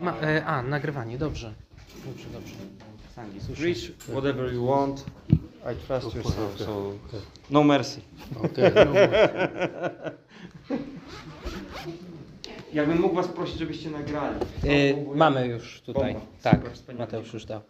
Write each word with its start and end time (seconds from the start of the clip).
Ma, 0.00 0.20
e, 0.20 0.44
a, 0.46 0.62
nagrywanie, 0.62 1.18
dobrze. 1.18 1.54
Dobrze, 2.06 2.28
dobrze. 2.32 2.54
Sangi, 3.14 3.40
preach 3.56 3.92
whatever 4.08 4.54
you 4.54 4.66
want. 4.66 5.04
I 5.72 5.76
trust 5.86 6.14
you, 6.14 6.22
so, 6.22 6.64
so 6.64 6.92
no 7.50 7.64
mercy. 7.64 8.00
Okay, 8.44 8.72
no 8.74 8.92
Jakbym 12.72 13.00
mógł 13.00 13.14
was 13.14 13.28
prosić, 13.28 13.58
żebyście 13.58 13.90
nagrali. 13.90 14.36
e, 14.64 15.14
mamy 15.14 15.46
już 15.46 15.80
tutaj. 15.80 16.12
Bomba. 16.14 16.28
Tak, 16.42 16.56
Super, 16.56 16.72
wspaniale. 16.72 17.06
Mateusz 17.06 17.32
już 17.34 17.44
dał. 17.44 17.60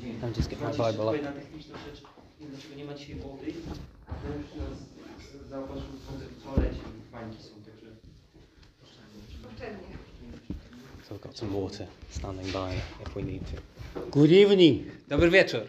Bible 0.00 0.88
up. 0.88 0.94
tutaj 0.94 1.22
na 1.22 1.32
techniczną 1.32 1.74
rzecz, 1.86 2.02
nie 2.40 2.46
wiem, 2.46 2.50
dlaczego 2.56 2.74
nie 2.74 2.84
ma 2.84 2.94
dzisiaj 2.94 3.14
wody, 3.16 3.52
a 4.06 4.12
to 4.12 4.26
już 4.38 4.46
nas 4.68 4.78
zauważył 5.50 5.82
w 6.40 6.44
toalecie, 6.44 6.80
bańki 7.12 7.42
są. 7.42 7.63
So 11.08 11.14
I've 11.14 11.20
got 11.20 11.36
some 11.36 11.52
water 11.52 11.86
standing 12.10 12.50
by 12.52 12.74
if 13.06 13.16
we 13.16 13.22
need 13.22 13.42
to. 13.46 14.00
Good 14.10 14.32
evening. 14.32 14.90
Dobry 15.08 15.30
wieczór. 15.30 15.62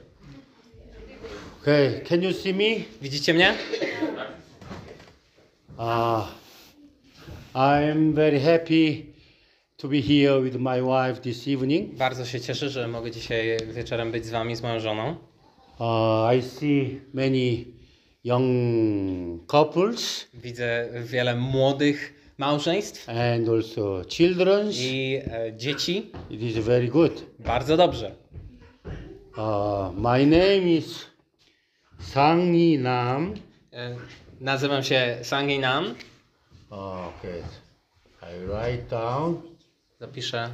Okay, 1.61 2.01
can 2.05 2.21
you 2.21 2.33
see 2.33 2.53
me? 2.53 2.85
Widzicie 3.01 3.33
mnie? 3.33 3.55
Uh, 5.77 6.27
I'm 7.53 8.13
very 8.13 8.39
happy 8.39 9.13
to 9.77 9.87
be 9.87 10.01
here 10.01 10.41
with 10.41 10.55
my 10.55 10.81
wife 10.81 11.21
this 11.21 11.47
evening. 11.47 11.95
Bardzo 11.95 12.25
się 12.25 12.41
cieszę, 12.41 12.69
że 12.69 12.87
mogę 12.87 13.11
dzisiaj 13.11 13.57
wieczorem 13.73 14.11
być 14.11 14.25
z 14.25 14.29
wami, 14.29 14.55
z 14.55 14.61
moją 14.61 14.79
żoną. 14.79 15.15
Uh, 15.79 16.35
I 16.37 16.41
see 16.41 17.01
many 17.13 17.65
young 18.23 19.45
couples 19.47 20.27
Widzę 20.33 20.89
wiele 21.03 21.35
młodych 21.35 22.14
małżeństw 22.37 23.09
and 23.09 23.49
also 23.49 24.01
children. 24.09 24.71
i 24.71 25.21
e, 25.31 25.53
dzieci. 25.57 26.11
It 26.29 26.41
is 26.41 26.57
very 26.57 26.87
good. 26.87 27.23
Bardzo 27.39 27.77
dobrze. 27.77 28.15
Uh, 29.37 29.91
my 29.97 30.25
name 30.25 30.69
is 30.77 31.05
Sang 31.99 32.55
Nam. 32.79 33.33
E, 33.73 33.95
nazywam 34.41 34.83
się 34.83 35.17
Sangi 35.23 35.59
Nam. 35.59 35.95
Okay, 36.69 37.43
I 38.21 38.45
write 38.45 38.83
down 38.89 39.41
Zapiszę. 39.99 40.49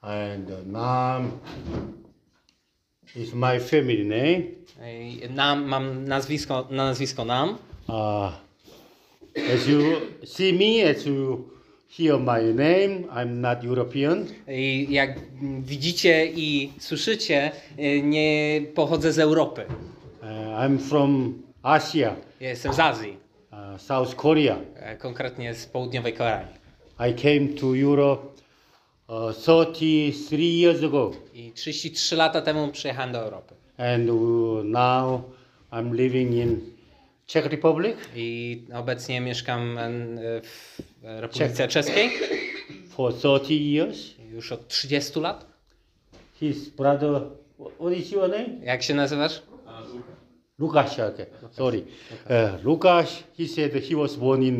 and 0.00 0.50
uh, 0.50 0.66
Nam 0.66 1.30
is 3.16 3.34
my 3.34 3.60
family 3.60 4.04
name. 4.04 4.42
E, 4.80 5.28
Nam, 5.28 5.64
mam 5.64 6.04
nazwisko, 6.04 6.66
na 6.70 6.84
nazwisko 6.84 7.24
Nam. 7.24 7.58
Uh, 7.88 8.32
as 9.54 9.66
you 9.68 10.00
see 10.24 10.52
me, 10.52 10.82
as 10.90 11.06
you 11.06 11.48
hear 11.88 12.18
my 12.18 12.42
name, 12.54 13.06
I'm 13.10 13.40
not 13.40 13.64
European. 13.64 14.26
I 14.48 14.86
jak 14.90 15.18
widzicie 15.60 16.26
i 16.26 16.72
słyszycie, 16.78 17.50
e, 17.78 18.02
nie 18.02 18.60
pochodzę 18.74 19.12
z 19.12 19.18
Europy. 19.18 19.64
Uh, 20.22 20.26
I'm 20.60 20.78
from 20.78 21.42
Asia, 21.62 22.16
Ja 22.40 22.48
jestem 22.48 22.72
z 22.72 22.78
Azji, 22.80 23.16
uh, 23.52 23.80
South 23.80 24.14
Korea. 24.14 24.56
e, 24.76 24.96
konkretnie 24.96 25.54
z 25.54 25.66
południowej 25.66 26.12
Korei. 26.12 26.44
I 27.10 27.14
came 27.14 27.48
to 27.60 27.66
Europe 27.82 28.26
uh, 29.08 29.32
33 29.36 30.36
years 30.36 30.82
ago, 30.84 31.10
I 31.34 31.52
33 31.52 32.16
lata 32.16 32.40
temu 32.42 32.68
przyjechałem 32.72 33.12
do 33.12 33.18
Europy. 33.18 33.54
and 33.78 34.10
uh, 34.10 34.64
now 34.64 35.20
I'm 35.72 35.94
living 35.94 36.34
in 36.34 36.60
Czech 37.28 37.46
Republic 37.46 37.96
I 38.16 38.62
obecnie 38.74 39.20
mieszkam 39.20 39.78
e, 39.78 39.90
w 40.42 40.78
Republice 41.02 41.68
Czeskiej 41.68 42.10
for 42.88 43.14
30 43.14 43.72
years. 43.72 43.98
już 44.32 44.52
od 44.52 44.68
30 44.68 45.20
lat. 45.20 45.46
His 46.34 46.68
brother, 46.68 47.10
wh- 47.58 47.70
what 47.80 47.92
is 47.92 48.10
your 48.12 48.28
name? 48.30 48.48
Jak 48.64 48.82
się 48.82 48.94
nazywasz? 48.94 49.42
Lukasz, 50.58 50.92
okay. 50.98 51.26
Sorry. 51.50 51.78
Uh, 51.78 51.84
Lukasz, 52.64 53.24
he 53.38 53.46
said 53.48 53.72
he 53.72 53.96
was 53.96 54.16
born 54.16 54.42
in, 54.42 54.56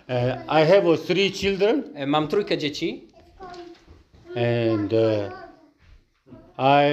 Uh, 0.09 0.37
I 0.49 0.65
have 0.65 0.87
uh, 0.87 0.97
three 0.97 1.31
children 1.31 1.85
E, 1.95 2.07
Mam 2.07 2.29
trójkę 2.29 2.59
dzieci 2.59 3.03
and 4.37 4.93
uh, 4.93 5.33
I, 6.59 6.87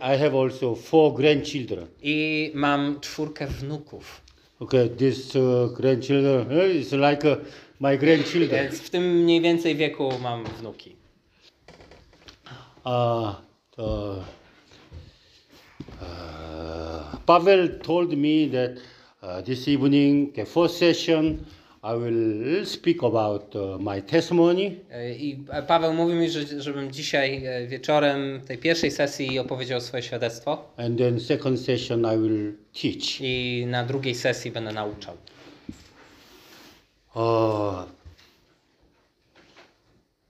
I 0.00 0.16
have 0.18 0.34
also 0.34 0.74
four 0.74 1.12
grandchildren. 1.14 1.86
i 2.02 2.50
mam 2.54 3.00
czwórkę 3.00 3.46
wnuków. 3.46 4.20
Okay, 4.60 4.88
this 4.88 5.36
uh, 5.36 5.72
grandchildren 5.76 6.46
uh, 6.58 6.76
is 6.76 6.92
like 6.92 7.24
uh, 7.28 7.36
my 7.80 7.98
grandchildren. 7.98 8.62
Więc 8.68 8.80
w 8.80 8.90
tym 8.90 9.02
mniej 9.22 9.40
więcej 9.40 9.76
wieku 9.76 10.12
mam 10.22 10.44
wnuki. 10.44 10.96
Uh, 12.84 13.34
uh, 13.78 14.18
uh, 16.00 17.16
Pavel 17.26 17.68
told 17.80 18.16
me 18.16 18.48
that 18.52 18.70
uh, 19.22 19.44
this 19.44 19.68
evening, 19.68 20.32
the 20.34 20.44
first 20.46 20.76
session, 20.78 21.44
I 21.84 21.94
will 21.96 22.64
speak 22.66 23.02
about 23.02 23.56
uh, 23.56 23.80
my 23.80 24.02
testimony, 24.02 24.76
E, 24.90 25.14
I 25.14 25.44
e, 25.50 25.62
Paweł 25.62 25.94
mówi 25.94 26.14
mi, 26.14 26.30
że, 26.30 26.62
żebym 26.62 26.92
dzisiaj 26.92 27.44
e, 27.46 27.66
wieczorem 27.66 28.40
tej 28.46 28.58
pierwszej 28.58 28.90
sesji 28.90 29.38
opowiedział 29.38 29.80
swoje 29.80 30.02
świadectwo 30.02 30.72
and 30.76 30.98
then 30.98 31.20
second 31.20 31.60
session 31.60 32.06
I 32.14 32.18
will 32.18 32.52
teach. 32.82 33.20
i 33.20 33.64
na 33.66 33.84
drugiej 33.84 34.14
sesji 34.14 34.50
będę 34.50 34.72
nauczał. 34.72 35.16
Uh, 37.14 37.82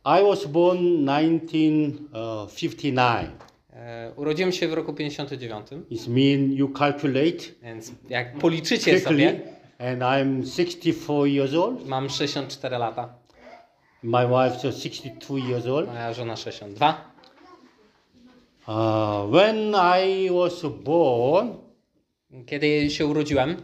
I 0.04 0.22
was 0.24 0.46
born 0.46 1.06
1959. 1.06 3.30
E, 3.72 4.12
Urodziłem 4.16 4.52
się 4.52 4.68
w 4.68 4.72
roku 4.72 4.94
59, 4.94 5.66
It 5.90 6.08
means 6.08 6.58
you 6.58 6.68
calculate 6.78 7.44
więc 7.62 7.92
jak 8.08 8.38
policzycie 8.38 8.90
quickly, 8.92 9.00
sobie, 9.00 9.40
and 9.82 10.02
I'm 10.02 10.46
64 10.46 11.28
years 11.28 11.54
old. 11.54 11.86
mam 11.86 12.08
64 12.08 12.78
lata, 12.78 13.08
My 14.02 14.24
wife 14.26 14.64
is 14.68 14.82
62 14.82 15.38
years 15.38 15.66
old. 15.66 15.86
moja 15.88 16.12
żona 16.12 16.36
62. 16.36 16.94
Uh, 18.68 19.26
when 19.30 19.74
I 19.74 20.30
was 20.30 20.62
born, 20.84 21.56
Kiedy 22.46 22.90
się 22.90 23.06
urodziłem, 23.06 23.56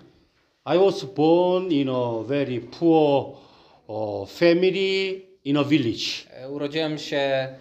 I 0.75 0.79
was 0.79 1.05
born 1.05 1.73
in 1.73 1.89
a 1.89 2.23
very 2.25 2.61
poor 2.61 3.37
uh, 3.87 4.29
family 4.29 5.23
in 5.45 5.57
a 5.57 5.65
village. 5.65 6.27
e, 6.31 6.49
urodziłem 6.51 6.99
się 6.99 7.17
e, 7.17 7.57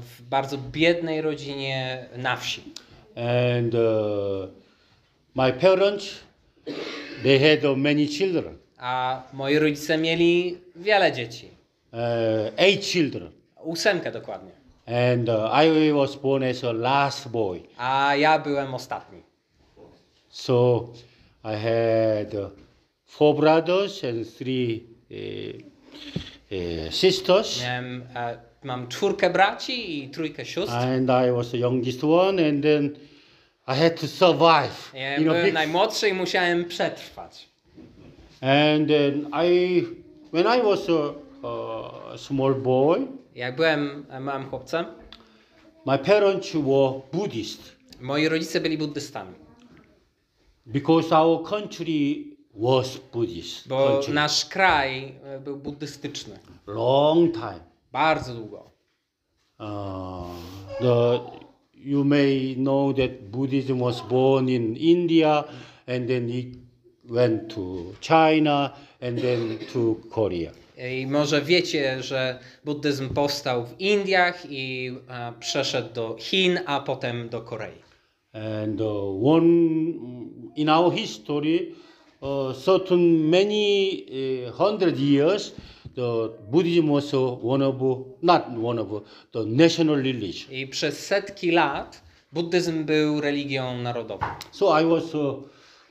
w 0.00 0.22
bardzo 0.22 0.58
biednej 0.58 1.20
rodzinie 1.20 2.08
na 2.16 2.36
wsi. 2.36 2.62
And 3.16 3.74
uh, 3.74 3.80
my 5.34 5.52
parents, 5.52 6.04
they 7.24 7.38
had 7.38 7.76
many 7.76 8.06
children, 8.08 8.58
A 8.78 9.22
moi 9.32 9.58
rodzice 9.58 9.96
mieli 9.98 10.58
wiele 10.76 11.12
dzieci. 11.12 11.48
uh, 11.92 11.98
eight 12.56 12.84
children. 12.84 13.30
Ósemkę 13.64 14.12
dokładnie. 14.12 14.52
And 14.86 15.28
uh, 15.28 15.34
I 15.64 15.92
was 15.92 16.16
born 16.16 16.42
as 16.42 16.64
a 16.64 16.72
last 16.72 17.28
boy. 17.28 17.60
A 17.76 18.14
ja 18.14 18.38
byłem 18.38 18.74
ostatni. 18.74 19.22
So 20.28 20.88
I 21.44 21.56
had 21.56 22.34
uh, 22.34 22.50
four 23.06 23.34
brothers 23.34 24.04
and 24.04 24.26
three 24.38 24.80
uh, 25.10 25.16
uh, 26.52 26.92
sisters. 26.92 27.60
Miałem, 27.62 28.02
e, 28.16 28.38
mam 28.62 28.88
czwórkę 28.88 29.30
braci 29.30 30.04
i 30.04 30.08
trójkę 30.08 30.44
sióstr. 30.44 30.74
And 30.76 31.10
I 31.10 31.32
was 31.32 31.50
the 31.50 31.58
youngest 31.58 32.04
one, 32.04 32.48
and 32.48 32.62
then 32.62 32.96
I 33.66 33.74
had 33.74 34.00
to 34.00 34.06
survive. 34.06 34.92
You 35.18 35.24
know, 35.24 35.34
byłem 35.36 35.52
najmłodszy 35.54 36.08
i 36.08 36.12
musiałem 36.12 36.64
przetrwać. 36.64 37.48
and 38.40 38.88
then 38.88 39.30
I, 39.46 39.82
when 40.32 40.46
I 40.58 40.62
was 40.62 40.80
a, 40.90 41.14
a 42.12 42.18
small 42.18 42.54
boy, 42.54 43.06
Jak 43.34 43.56
byłem 43.56 44.06
e, 44.10 44.20
małym 44.20 44.50
chłopcem, 44.50 44.86
my 45.86 45.98
parents 45.98 46.52
were 46.52 47.00
Buddhist 47.12 47.74
moi 48.00 48.28
rodzice 48.28 48.60
byli 48.60 48.78
buddystami. 48.78 49.34
because 50.66 51.12
our 51.16 51.42
country 51.48 52.24
was 52.54 52.96
Buddhist. 53.12 53.68
Bo 53.68 53.88
country. 53.88 54.14
nasz 54.14 54.44
kraj 54.44 55.14
e, 55.24 55.40
był 55.40 55.56
buddystyczny. 55.56 56.38
long 56.66 57.32
time. 57.34 57.60
Bardzo 57.92 58.34
długo. 58.34 58.70
Uh, 59.58 60.26
the 60.80 61.20
you 61.84 62.04
may 62.04 62.54
know 62.54 62.92
that 62.92 63.30
Buddhism 63.30 63.78
was 63.78 64.00
born 64.00 64.48
in 64.48 64.76
India 64.76 65.44
and 65.86 66.08
then 66.08 66.30
it 66.30 66.56
went 67.08 67.50
to 67.50 67.94
China 68.00 68.74
and 69.00 69.18
then 69.18 69.58
to 69.72 70.00
Korea. 70.10 70.50
I 70.78 71.06
może 71.06 71.42
wiecie, 71.42 72.02
że 72.02 72.38
buddyzm 72.64 73.08
powstał 73.08 73.66
w 73.66 73.80
Indiach 73.80 74.46
i 74.50 74.92
e, 75.08 75.32
przeszedł 75.40 75.94
do 75.94 76.16
Chin, 76.18 76.60
a 76.66 76.80
potem 76.80 77.28
do 77.28 77.40
Korei. 77.40 77.84
And 78.32 78.80
uh, 78.80 78.88
one 79.22 79.46
in 80.56 80.68
our 80.68 80.92
history, 80.92 81.74
uh, 82.20 82.52
certain 82.52 83.30
many 83.30 84.06
uh, 84.48 84.56
hundred 84.56 84.98
years, 84.98 85.54
the 85.94 86.30
Buddhism 86.50 86.90
was 86.90 87.12
one 87.42 87.62
of 87.62 87.76
not 88.22 88.50
one 88.50 88.78
of 88.78 88.88
the 89.32 89.44
national 89.46 89.96
religion. 89.96 90.52
I 90.52 90.66
przez 90.66 91.06
setki 91.06 91.50
lat 91.50 92.02
buddyzm 92.32 92.84
był 92.84 93.20
religią 93.20 93.78
narodową. 93.78 94.26
So 94.50 94.80
I 94.80 94.84
was, 94.84 95.14
uh, 95.14 95.42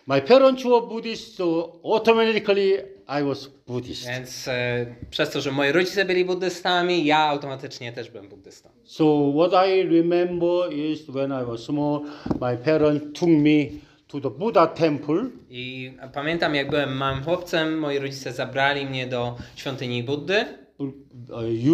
my 0.07 0.21
parents 0.21 0.63
were 0.63 0.81
Buddhist, 0.81 1.35
so 1.35 1.79
automatically 1.83 2.93
I 3.07 3.23
was 3.23 3.49
Buddhist. 3.67 4.07
Więc 4.07 4.47
e, 4.47 4.85
przez 5.09 5.29
to, 5.29 5.41
że 5.41 5.51
moi 5.51 5.71
rodzice 5.71 6.05
byli 6.05 6.25
buddystami, 6.25 7.05
ja 7.05 7.17
automatycznie 7.17 7.93
też 7.93 8.09
byłem 8.09 8.27
buddystą. 8.27 8.69
So 8.83 9.33
what 9.35 9.67
I 9.67 9.83
remember 9.83 10.73
is 10.73 11.05
when 11.09 11.31
I 11.31 11.45
was 11.45 11.63
small, 11.63 12.01
my 12.41 12.57
parents 12.57 13.19
took 13.19 13.29
me 13.29 13.65
to 14.13 14.19
the 14.19 14.29
Buddha 14.29 14.67
temple. 14.67 15.29
I 15.49 15.91
pamiętam, 16.13 16.55
jak 16.55 16.69
byłem 16.69 16.97
małym 16.97 17.23
chłopcem, 17.23 17.79
moi 17.79 17.99
rodzice 17.99 18.33
zabrali 18.33 18.85
mnie 18.85 19.07
do 19.07 19.35
świątyni 19.55 20.03
Buddy. 20.03 20.45
Uh, 20.77 20.89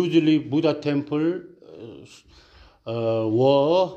usually 0.04 0.40
Buddha 0.40 0.74
temple 0.74 1.20
uh, 1.20 2.08
uh, 2.86 2.94
were 3.38 3.90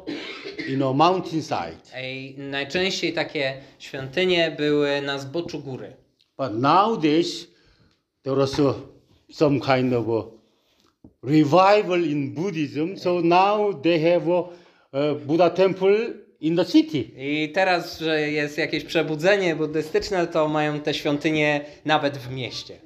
in 0.69 0.83
a 0.83 0.93
mountainside. 0.93 1.81
I 2.03 2.35
najczęściej 2.39 3.13
takie 3.13 3.55
świątynie 3.79 4.55
były 4.59 5.03
na 5.03 5.19
zboczu 5.19 5.61
góry. 5.61 5.97
But 6.39 6.53
nowadays 6.53 7.49
there 8.23 8.37
was 8.37 8.59
uh, 8.59 8.75
some 9.31 9.61
kind 9.61 9.95
of 9.95 10.09
a 10.09 10.25
revival 11.23 12.05
in 12.05 12.35
Buddhism. 12.35 12.97
So 12.97 13.21
now 13.21 13.81
they 13.83 14.13
have 14.13 14.29
a, 14.33 14.41
uh 14.41 15.21
Buddha 15.27 15.51
temple 15.51 16.22
in 16.43 16.57
the 16.57 16.65
city. 16.65 17.05
I 17.17 17.53
teraz, 17.55 18.01
że 18.01 18.21
jest 18.31 18.59
jakieś 18.59 18.85
przebudzenie 18.85 19.57
buddystyczne, 19.57 20.27
to 20.27 20.49
mają 20.49 20.81
te 20.81 20.95
świątynie 20.95 21.65
nawet 21.85 22.19
w 22.19 22.31
mieście. 22.31 22.77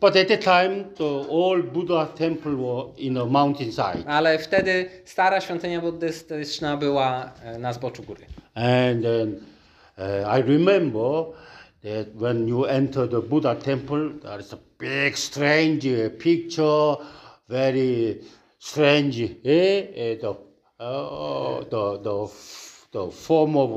But 0.00 0.16
at 0.16 0.28
that 0.28 0.44
time, 0.44 0.84
the 0.96 1.26
all 1.30 1.62
Buddha 1.62 2.06
temple 2.06 2.56
were 2.56 2.84
in 2.96 3.18
a 3.18 3.24
mountainside. 3.24 4.04
Ale 4.06 4.38
wtedy 4.38 4.90
stara 5.04 5.40
świątynia 5.40 5.80
buddystyczna 5.80 6.76
była 6.76 7.32
e, 7.44 7.58
na 7.58 7.72
zboczu 7.72 8.02
góry. 8.02 8.26
And 8.54 9.02
then 9.02 9.40
uh, 9.98 10.38
I 10.38 10.42
remember 10.42 11.24
that 11.82 12.06
when 12.14 12.48
you 12.48 12.64
enter 12.64 13.08
the 13.08 13.20
Buddha 13.20 13.54
temple, 13.54 14.10
there 14.22 14.40
is 14.40 14.52
a 14.52 14.58
big, 14.78 15.18
strange 15.18 15.86
uh, 15.86 16.18
picture, 16.18 16.96
very 17.48 18.20
strange. 18.58 19.22
Eh? 19.44 19.86
eh, 19.96 20.20
the, 20.20 20.30
uh, 20.80 21.64
the, 21.70 21.98
the, 22.02 22.28
the 22.92 23.10
form 23.10 23.56
of 23.56 23.70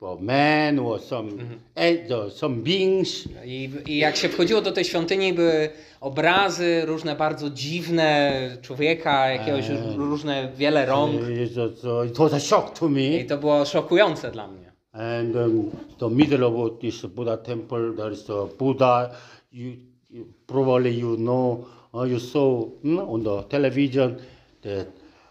a, 0.00 0.16
man 0.20 0.78
or 0.78 1.00
some, 1.00 1.60
the, 1.74 2.30
some 2.30 2.62
beings. 2.62 3.26
I, 3.44 3.70
I 3.86 3.98
jak 3.98 4.16
się 4.16 4.28
wchodziło 4.28 4.60
do 4.60 4.72
tej 4.72 4.84
świątyni, 4.84 5.32
były 5.32 5.68
obrazy 6.00 6.82
różne 6.86 7.16
bardzo 7.16 7.50
dziwne 7.50 8.32
człowieka, 8.62 9.28
jakiegoś 9.28 9.64
różne 9.96 10.52
wiele 10.56 10.86
rąk. 10.86 11.14
It 11.14 11.54
was, 11.54 12.06
it 12.10 12.18
was 12.18 12.32
a 12.32 12.40
shock 12.40 12.78
to 12.78 12.88
me. 12.88 13.18
I 13.18 13.26
to 13.26 13.38
było 13.38 13.64
szokujące 13.64 14.30
dla 14.30 14.48
mnie. 14.48 14.68
And 14.92 15.36
um, 15.36 15.70
the 15.98 16.10
middle 16.10 16.44
of 16.46 16.80
this 16.80 17.06
Buddha 17.06 17.36
temple, 17.36 17.92
there 17.96 18.12
is 18.12 18.30
a 18.30 18.46
Buddha. 18.58 19.10
You, 19.52 19.76
you 20.10 20.26
probably 20.46 20.90
you 20.90 21.16
know, 21.16 21.66
uh, 21.94 22.04
you 22.04 22.18
saw 22.18 22.64
hmm, 22.82 22.98
on 22.98 23.22
the 23.22 23.42
television 23.48 24.16
that 24.62 24.86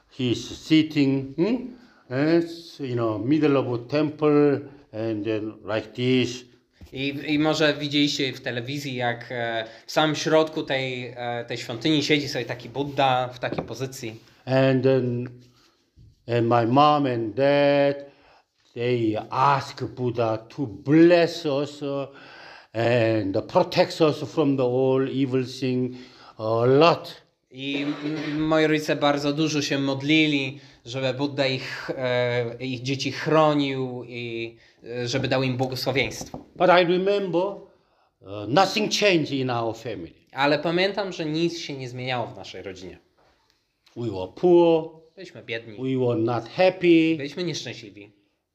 he's 0.09 0.57
sitting 0.57 1.35
hmm, 1.35 1.45
as, 1.45 1.76
you 2.09 2.95
know, 2.95 3.19
middle 3.19 3.57
of 3.57 3.67
a 3.67 3.77
temple, 3.89 4.61
and 4.93 5.25
then 5.25 5.53
like 5.63 5.93
this. 5.93 6.45
I, 6.93 7.33
I 7.33 7.39
może 7.39 7.73
widzieliście 7.73 8.33
w 8.33 8.41
telewizji, 8.41 8.95
jak 8.95 9.25
e, 9.31 9.65
w 9.85 9.91
samym 9.91 10.15
środku 10.15 10.63
tej, 10.63 11.13
e, 11.15 11.45
tej 11.47 11.57
świątyni 11.57 12.03
siedzi 12.03 12.27
sobie 12.27 12.45
taki 12.45 12.69
Buddha 12.69 13.29
w 13.33 13.39
takiej 13.39 13.65
pozycji. 13.65 14.19
And 14.45 14.83
then, 14.83 15.29
and 16.27 16.47
my 16.47 16.67
mom 16.67 17.05
and 17.05 17.35
dad, 17.35 18.05
they 18.73 19.17
ask 19.29 19.83
Buddha 19.83 20.37
to 20.37 20.67
bless 20.67 21.45
us 21.45 21.81
and 22.73 23.47
protect 23.47 24.01
us 24.01 24.23
from 24.23 24.57
the 24.57 24.63
all 24.63 25.09
evil 25.09 25.43
thing 25.59 25.95
a 26.37 26.65
lot. 26.65 27.21
I 27.51 27.85
moi 28.37 28.67
rodzice 28.67 28.95
bardzo 28.95 29.33
dużo 29.33 29.61
się 29.61 29.79
modlili, 29.79 30.59
żeby 30.87 31.13
Buddha 31.13 31.47
ich, 31.47 31.89
e, 31.97 32.55
ich 32.59 32.81
dzieci 32.81 33.11
chronił 33.11 34.03
i 34.07 34.55
e, 34.83 35.07
żeby 35.07 35.27
dał 35.27 35.43
im 35.43 35.57
błogosławieństwo. 35.57 36.37
But 36.55 36.69
I 36.69 36.85
remember 36.85 37.41
uh, 37.43 38.47
nothing 38.47 38.91
changed 38.93 39.31
in 39.31 39.49
our 39.49 39.77
family. 39.77 40.13
Ale 40.31 40.59
pamiętam, 40.59 41.13
że 41.13 41.25
nic 41.25 41.59
się 41.59 41.73
nie 41.77 41.89
zmieniało 41.89 42.27
w 42.27 42.35
naszej 42.35 42.63
rodzinie. 42.63 42.99
We 43.95 44.11
were 44.11 44.27
poor, 44.35 44.89
Byliśmy 45.15 45.43
biedni, 45.43 45.73
we 45.77 46.05
were 46.05 46.19
not 46.19 46.49
happy, 46.49 47.15
byliśmy 47.17 47.43
nieszczęśliwi. 47.43 48.11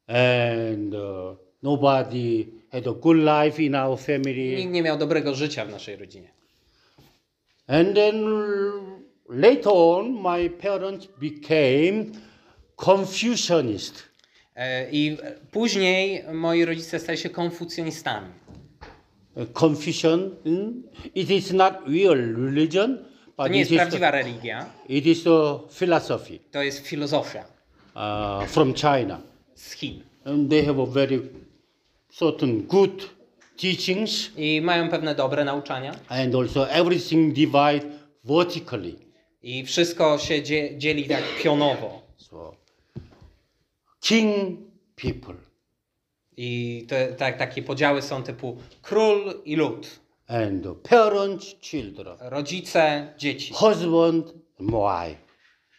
and 0.06 0.94
uh, 0.94 1.37
nobody 1.62 2.46
had 2.73 2.87
a 2.87 2.93
good 2.93 3.17
life 3.17 3.62
in 3.62 3.75
our 3.75 3.99
family. 3.99 4.56
Nikt 4.56 4.73
nie 4.73 4.82
miał 4.82 4.99
dobrego 4.99 5.34
życia 5.34 5.64
w 5.64 5.70
naszej 5.70 5.96
rodzinie. 5.96 6.32
And 7.67 7.94
then 7.94 8.25
later 9.32 9.73
on, 9.73 10.12
my 10.23 10.49
parents 10.50 11.08
became 11.20 12.05
Confucianist. 12.76 14.02
E, 14.56 14.90
I 14.93 15.17
później 15.50 16.25
moi 16.32 16.64
rodzice 16.64 16.99
stali 16.99 17.19
się 17.19 17.31
konfucjonistami. 17.31 18.29
Uh, 19.37 19.52
Confucian, 19.52 20.31
mm, 20.44 20.82
it 21.14 21.31
is 21.31 21.52
not 21.52 21.75
real 21.87 22.17
religion, 22.37 22.99
To 22.99 23.05
but 23.43 23.52
nie 23.52 23.61
it 23.62 23.70
jest 23.70 23.82
prawdziwa 23.82 24.11
religia, 24.11 24.67
it 24.88 25.06
is 25.06 25.26
a 25.26 25.58
philosophy 25.70 26.38
to 26.50 26.62
jest 26.62 26.87
filozofia 26.87 27.44
uh, 27.94 28.49
from 28.49 28.75
China. 28.75 29.20
z 29.55 29.73
Chin. 29.75 30.02
And 30.25 30.50
they 30.50 30.64
have 30.64 30.82
a 30.82 30.87
very 30.87 31.20
certain 32.11 32.62
good 32.62 33.02
teachings, 33.56 34.31
I 34.37 34.61
mają 34.61 34.88
pewne 34.88 35.14
dobre 35.14 35.44
nauczania. 35.44 35.94
and 36.08 36.34
also 36.34 36.69
everything 36.69 37.32
divide 37.34 37.82
vertically. 38.25 38.96
I 39.43 39.65
wszystko 39.65 40.19
się 40.19 40.43
dzie- 40.43 40.79
dzieli 40.79 41.09
tak 41.09 41.23
pionowo. 41.43 42.03
So, 42.17 42.55
king 44.01 44.58
people 44.96 45.34
I 46.37 46.84
te, 46.89 47.08
tak, 47.13 47.39
takie 47.39 47.63
podziały 47.63 48.03
są 48.03 48.22
typu 48.22 48.56
król 48.82 49.34
i 49.44 49.56
lud, 49.56 50.01
and 50.29 50.65
parents, 50.91 51.46
children, 51.61 52.17
rodzice, 52.20 53.15
dzieci, 53.19 53.55
husband, 53.55 54.27
and 54.61 54.70
wife. 54.70 55.20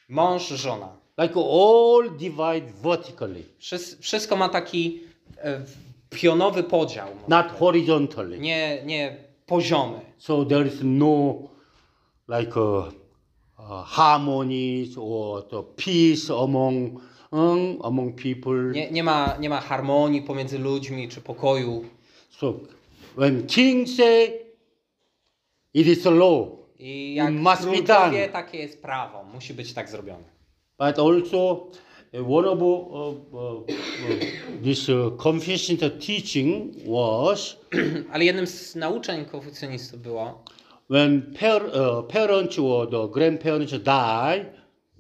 mąż, 0.10 0.48
żona. 0.48 0.98
Like 1.18 1.40
all 1.40 2.18
divide 2.18 2.72
vertically, 2.84 3.44
Wszys- 3.60 3.98
Wszystko 4.02 4.36
ma 4.36 4.50
taki 4.50 5.02
e, 5.38 5.62
pionowy 6.10 6.64
podział, 6.64 7.08
not 7.28 7.48
horizontally. 7.60 8.40
nie, 8.40 8.82
nie 8.86 9.18
poziomy. 9.46 10.00
So 10.18 10.46
there 10.46 10.68
is 10.68 10.74
no 10.84 11.36
like 12.28 12.60
uh, 12.62 12.86
harmonies 13.86 14.98
or 14.98 15.44
the 15.50 15.64
peace 15.76 16.30
among 16.44 17.02
among 17.84 18.14
people. 18.16 18.72
Nie, 18.72 18.92
nie, 18.92 19.04
ma, 19.04 19.38
nie 19.40 19.50
ma 19.50 19.62
harmonii 19.62 20.22
pomiędzy 20.22 20.60
ludźmi 20.60 21.10
czy 21.10 21.22
pokoju. 21.22 21.84
So 22.30 22.54
when 23.18 23.48
king 23.48 23.90
say 23.90 24.34
it 25.74 25.88
is 25.88 26.08
a 26.08 26.12
law, 26.12 26.48
I 26.80 27.14
jak 27.16 27.32
Must 27.34 27.66
be 27.66 27.82
done. 27.82 28.30
takie 28.30 28.58
jest 28.58 28.82
prawo. 28.82 29.24
Musi 29.34 29.54
być 29.54 29.74
tak 29.74 29.90
zrobione. 29.90 30.34
but 30.80 31.00
also 31.00 31.68
one 32.28 32.46
of 32.48 32.62
uh, 32.62 32.64
uh, 32.64 33.34
uh, 33.34 33.64
this 34.64 34.90
uh, 34.90 35.12
Confucian 35.18 35.78
teaching 35.78 36.76
was 36.86 37.56
Ale 38.14 38.26
jednym 38.26 38.48
z 38.48 38.76
nauczeń 38.76 39.26
konfucjonistów 39.26 40.02
było, 40.02 40.44
when 40.90 41.34
par- 41.40 41.70
uh, 41.74 42.02
parents 42.08 42.60
or 42.60 42.90
the 42.90 43.08
grandparents 43.08 43.72
die, 43.72 44.46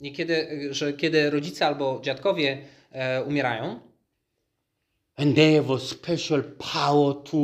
nie 0.01 0.11
kiedy, 0.11 0.67
że 0.71 0.93
kiedy 0.93 1.29
rodzice 1.29 1.67
albo 1.67 1.99
dziadkowie 2.03 2.57
e, 2.91 3.23
umierają, 3.23 3.79
and 5.17 5.35
they 5.35 5.55
have 5.55 5.73
a 5.73 5.79
special 5.79 6.43
power 6.73 7.15
to 7.23 7.37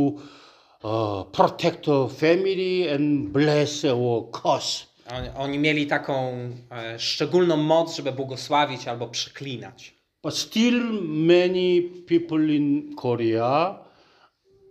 uh, 0.84 1.24
protect 1.32 1.86
the 1.86 2.10
family 2.10 2.90
and 2.90 3.30
bless 3.30 3.86
or 3.86 4.32
curse. 4.32 4.90
oni, 5.12 5.30
oni 5.38 5.60
mieli 5.60 5.88
taką 5.88 6.34
e, 6.72 7.00
szczególną 7.00 7.58
moc, 7.58 7.96
żeby 7.96 8.12
błogosławić 8.12 8.88
albo 8.88 9.08
przeklinać. 9.08 9.94
But 10.24 10.38
still, 10.38 11.02
many 11.04 11.82
people 12.08 12.56
in 12.56 12.96
Korea 12.96 13.80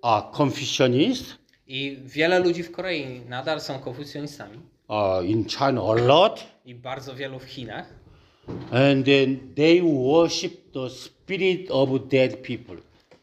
are 0.02 0.26
Confucianists. 0.32 1.38
I 1.68 1.96
wiele 2.04 2.38
ludzi 2.38 2.62
w 2.62 2.72
Korei 2.72 3.20
nadal 3.28 3.60
są 3.60 3.78
konfucjonistami. 3.78 4.58
Uh, 4.88 5.30
in 5.30 5.44
China, 5.44 5.82
a 5.82 5.94
lot. 5.94 6.44
I 6.64 6.75
bardzo 6.75 7.14
wielu 7.14 7.38
w 7.38 7.44
Chinach. 7.44 7.87
And 8.70 9.04
then 9.04 9.54
they 9.54 9.82
worship 9.82 10.72
the 10.72 10.90
spirit 10.90 11.70
of 11.70 11.88
dead 12.08 12.42
people. 12.42 12.76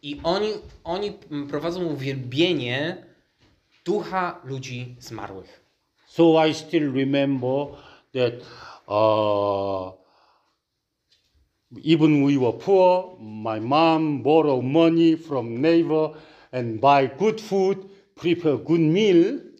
I 0.03 0.19
oni, 0.23 0.49
oni 0.83 1.13
prowadzą 1.49 1.85
uwielbienie 1.85 3.05
ducha 3.85 4.41
ludzi 4.43 4.95
zmarłych. 4.99 5.61
So 6.07 6.47
I 6.47 6.53
still 6.53 6.93
remember 6.93 7.67
that 8.13 8.33
uh, 8.87 9.91
even 11.83 12.23
we 12.23 12.37
were 12.37 12.53
poor, 12.53 13.17
my 13.19 13.59
mom 13.59 14.23
borrowed 14.23 14.63
money 14.63 15.17
from 15.17 15.61
neighbor 15.61 16.09
and 16.51 16.79
buy 16.79 17.09
good 17.19 17.41
food. 17.41 17.94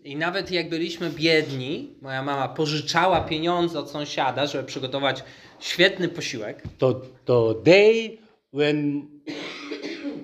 I 0.04 0.16
nawet 0.16 0.52
jak 0.52 0.70
byliśmy 0.70 1.10
biedni, 1.10 1.94
moja 2.02 2.24
mama 2.24 2.48
pożyczała 2.48 3.22
pieniądze 3.22 3.80
od 3.80 3.90
sąsiada, 3.92 4.48
żeby 4.48 4.64
przygotować 4.64 5.24
świetny 5.60 6.10
posiłek. 6.10 6.64
The, 6.78 6.94
the 7.26 7.54
day 7.64 8.18
when 8.54 9.08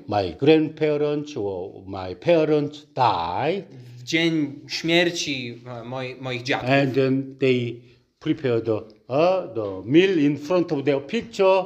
my 0.07 0.35
grandparents 0.39 1.38
or 1.38 1.71
my 1.88 2.15
parents 2.15 2.85
died, 2.95 3.65
W 4.00 4.03
dzień 4.03 4.59
śmierci 4.67 5.61
e, 5.67 5.83
moi, 5.83 6.15
moich 6.21 6.43
dziadków. 6.43 6.69
and 6.69 6.93
then 6.95 7.35
they 7.39 7.81
prepare 8.19 8.61
the, 8.61 8.75
uh, 8.77 9.53
the 9.55 9.81
meal 9.85 10.19
in 10.19 10.38
front 10.38 10.71
of 10.71 10.83
their 10.85 11.01
picture 11.05 11.63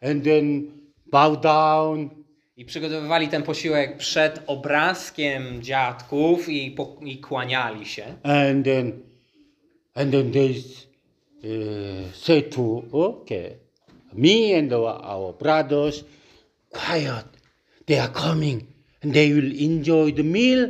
and 0.00 0.24
then 0.24 0.70
bow 1.12 1.36
down 1.36 2.10
I 2.58 2.64
przygotowywali 2.64 3.28
ten 3.28 3.42
posiłek 3.42 3.96
przed 3.96 4.42
obrazkiem 4.46 5.62
dziadków 5.62 6.48
i, 6.48 6.70
po, 6.70 6.96
i 7.04 7.18
kłaniali 7.18 7.86
się. 7.86 8.04
and 8.22 8.64
then 8.64 8.92
and 9.94 10.12
then 10.12 10.32
they 10.32 10.50
uh, 10.50 12.14
say 12.14 12.42
to 12.42 12.82
okay 12.92 13.56
me 14.12 14.58
and 14.58 14.72
our 14.72 15.38
brothers 15.38 16.04
quiet 16.70 17.26
they 17.86 18.00
are 18.00 18.12
coming 18.12 18.62
and 19.04 19.14
they 19.14 19.34
will 19.34 19.62
enjoy 19.62 20.12
the 20.12 20.24
meal 20.24 20.68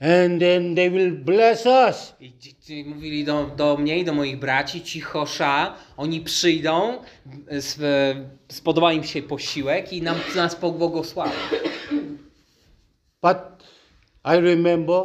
and 0.00 0.40
then 0.40 0.74
they 0.74 0.90
will 0.90 1.12
bless 1.24 1.66
us 1.66 2.14
I 2.68 2.84
mówili 2.84 3.24
do, 3.24 3.46
do 3.56 3.76
mnie 3.76 3.98
i 3.98 4.04
do 4.04 4.14
moich 4.14 4.38
braci, 4.38 4.82
cichosza, 4.82 5.74
oni 5.96 6.20
przyjdą, 6.20 6.98
spodoba 8.48 8.92
im 8.92 9.04
się 9.04 9.22
posiłek 9.22 9.92
i 9.92 10.02
nam, 10.02 10.16
nas 10.36 10.56
pobłogosławią. 10.56 11.32
but 13.22 13.36
i 14.24 14.40
remember 14.40 15.02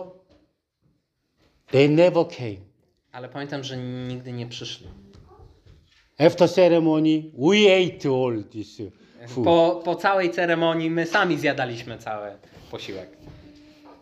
they 1.72 1.90
never 1.90 2.26
came 2.28 2.70
Ale 3.12 3.30
pamiętam, 3.30 3.64
że 3.64 3.78
nigdy 3.78 4.32
nie 4.34 4.48
przyszli. 4.48 4.88
after 6.20 6.50
ceremony 6.50 7.24
we 7.38 7.58
ate 7.76 8.10
all 8.10 8.44
this 8.44 8.80
uh, 8.80 8.88
food 9.30 9.46
Po, 9.46 9.82
po 9.86 9.96
całej 9.96 10.32
ceremonii 10.32 10.90
my 10.90 11.06
sami 11.06 11.38
zjadaliśmy 11.38 11.98
cały 11.98 12.32
posiłek. 12.72 13.10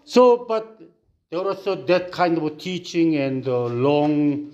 So, 0.07 0.45
but 0.47 0.81
there 1.29 1.41
also 1.41 1.75
that 1.75 2.11
kind 2.11 2.37
of 2.37 2.57
teaching 2.57 3.17
and 3.17 3.45
uh, 3.47 3.65
long 3.65 4.51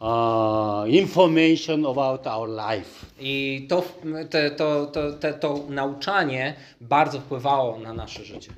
uh, 0.00 0.84
information 0.88 1.86
about 1.86 2.26
our 2.26 2.46
life. 2.46 3.06
I 3.18 3.66
to, 3.68 3.82
te, 4.30 4.50
to, 4.50 4.90
to, 4.92 5.12
te, 5.12 5.32
to 5.32 5.66
nauczanie 5.68 6.54
bardzo 6.80 7.20
wpływało 7.20 7.78
na 7.78 7.94
nasze 7.94 8.24
życie. 8.24 8.52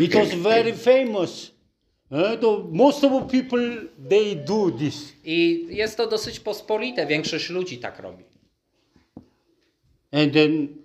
It 0.00 0.14
was 0.14 0.34
very 0.34 0.72
famous. 0.72 1.50
Uh, 2.10 2.36
the, 2.40 2.64
most 2.70 3.04
of 3.04 3.30
people 3.30 3.88
they 4.08 4.36
do 4.36 4.70
this, 4.70 5.12
I 5.24 5.66
jest 5.70 5.96
to 5.96 6.06
dosyć 6.06 6.40
pospolite, 6.40 7.06
większość 7.06 7.50
ludzi 7.50 7.78
tak 7.78 7.98
robi. 7.98 8.24
and 10.12 10.32
then 10.32 10.78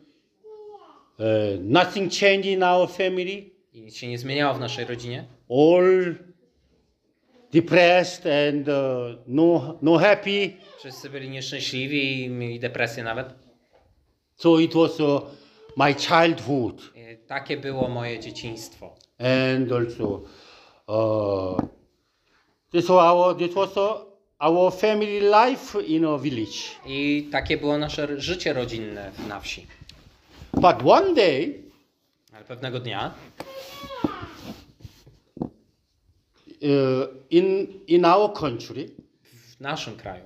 uh, 1.20 1.58
nothing 1.60 2.10
changed 2.10 2.48
in 2.48 2.64
our 2.64 2.88
family. 2.88 3.52
I 3.78 3.82
nic 3.82 3.98
się 3.98 4.08
nie 4.08 4.18
zmieniało 4.18 4.54
w 4.54 4.60
naszej 4.60 4.86
rodzinie. 4.86 5.26
All 5.50 6.16
depressed 7.52 8.26
and 8.26 8.68
uh, 8.68 9.24
no 9.28 9.78
no 9.82 9.98
happy. 9.98 10.54
Wszyscy 10.80 11.10
byli 11.10 11.30
nieszczęśliwi 11.30 12.24
i 12.24 12.30
mieli 12.30 12.60
depresję 12.60 13.04
nawet. 13.04 13.34
So 14.36 14.60
it 14.60 14.74
was 14.74 15.00
uh, 15.00 15.22
my 15.78 15.94
childhood. 15.94 16.82
I 16.96 17.18
takie 17.28 17.58
było 17.58 17.88
moje 17.90 18.20
dzieciństwo. 18.20 18.96
and 19.20 19.72
also 19.72 20.22
uh, 20.88 21.62
this 22.72 22.88
was 22.88 23.00
our 23.00 23.38
this 23.38 23.54
was 23.54 23.78
uh, 23.78 24.04
our 24.40 24.74
family 24.74 25.20
life 25.22 25.82
in 25.88 26.06
a 26.06 26.18
village. 26.18 26.58
I 26.86 27.30
takie 27.32 27.58
było 27.58 27.78
nasze 27.78 28.22
życie 28.22 28.54
rodzinne 28.54 29.12
na 29.28 29.40
wsi. 29.40 29.68
But 30.54 30.76
one 30.86 31.14
day, 31.14 31.64
Ale 32.34 32.46
pewnego 32.46 32.80
dnia 32.80 33.14
uh, 33.32 33.48
in 37.30 37.68
in 37.88 38.06
our 38.06 38.34
country, 38.34 38.90
w 39.24 39.60
naszym 39.60 39.96
kraju 39.96 40.24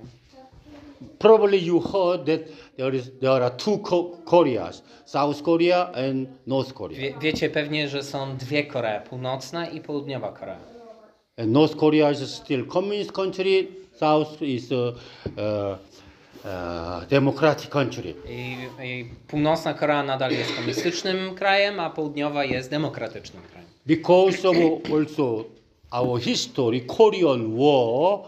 probably 1.20 1.58
you 1.58 1.80
heard 1.80 2.26
that 2.26 2.42
there 2.78 2.96
is 2.96 3.12
there 3.20 3.44
are 3.44 3.50
two 3.58 3.78
Koreas, 4.26 4.84
South 5.06 5.44
Korea 5.44 5.92
and 5.94 6.28
North 6.48 6.74
Korea. 6.74 7.00
wie, 7.00 7.14
wiecie 7.22 7.50
pewnie, 7.50 7.90
że 7.90 8.04
są 8.04 8.38
dwie 8.38 8.64
Koree, 8.64 9.02
północna 9.10 9.70
i 9.70 9.82
południowa 9.82 10.32
Korea. 10.32 10.58
And 11.38 11.52
North 11.52 11.76
Korea 11.76 12.12
is 12.12 12.20
still 12.20 12.66
communist 12.68 13.12
country. 13.12 13.68
South 14.00 14.42
is 14.42 14.72
a 14.72 14.76
uh, 14.76 15.78
uh, 16.46 17.06
democratic 17.10 17.70
country. 17.70 18.14
I, 18.30 18.56
I 18.84 19.06
północna 19.28 19.74
Korea 19.74 20.04
nadal 20.04 20.32
jest 20.32 20.56
komunistycznym 20.56 21.36
krajem, 21.36 21.80
a 21.80 21.90
południowa 21.90 22.46
jest 22.46 22.70
demokratycznym 22.70 23.44
krajem. 23.44 23.62
because 23.86 24.46
of 24.50 24.56
also 24.92 25.46
our 25.92 26.20
history, 26.22 26.82
Korean 26.82 27.56
War, 27.58 28.20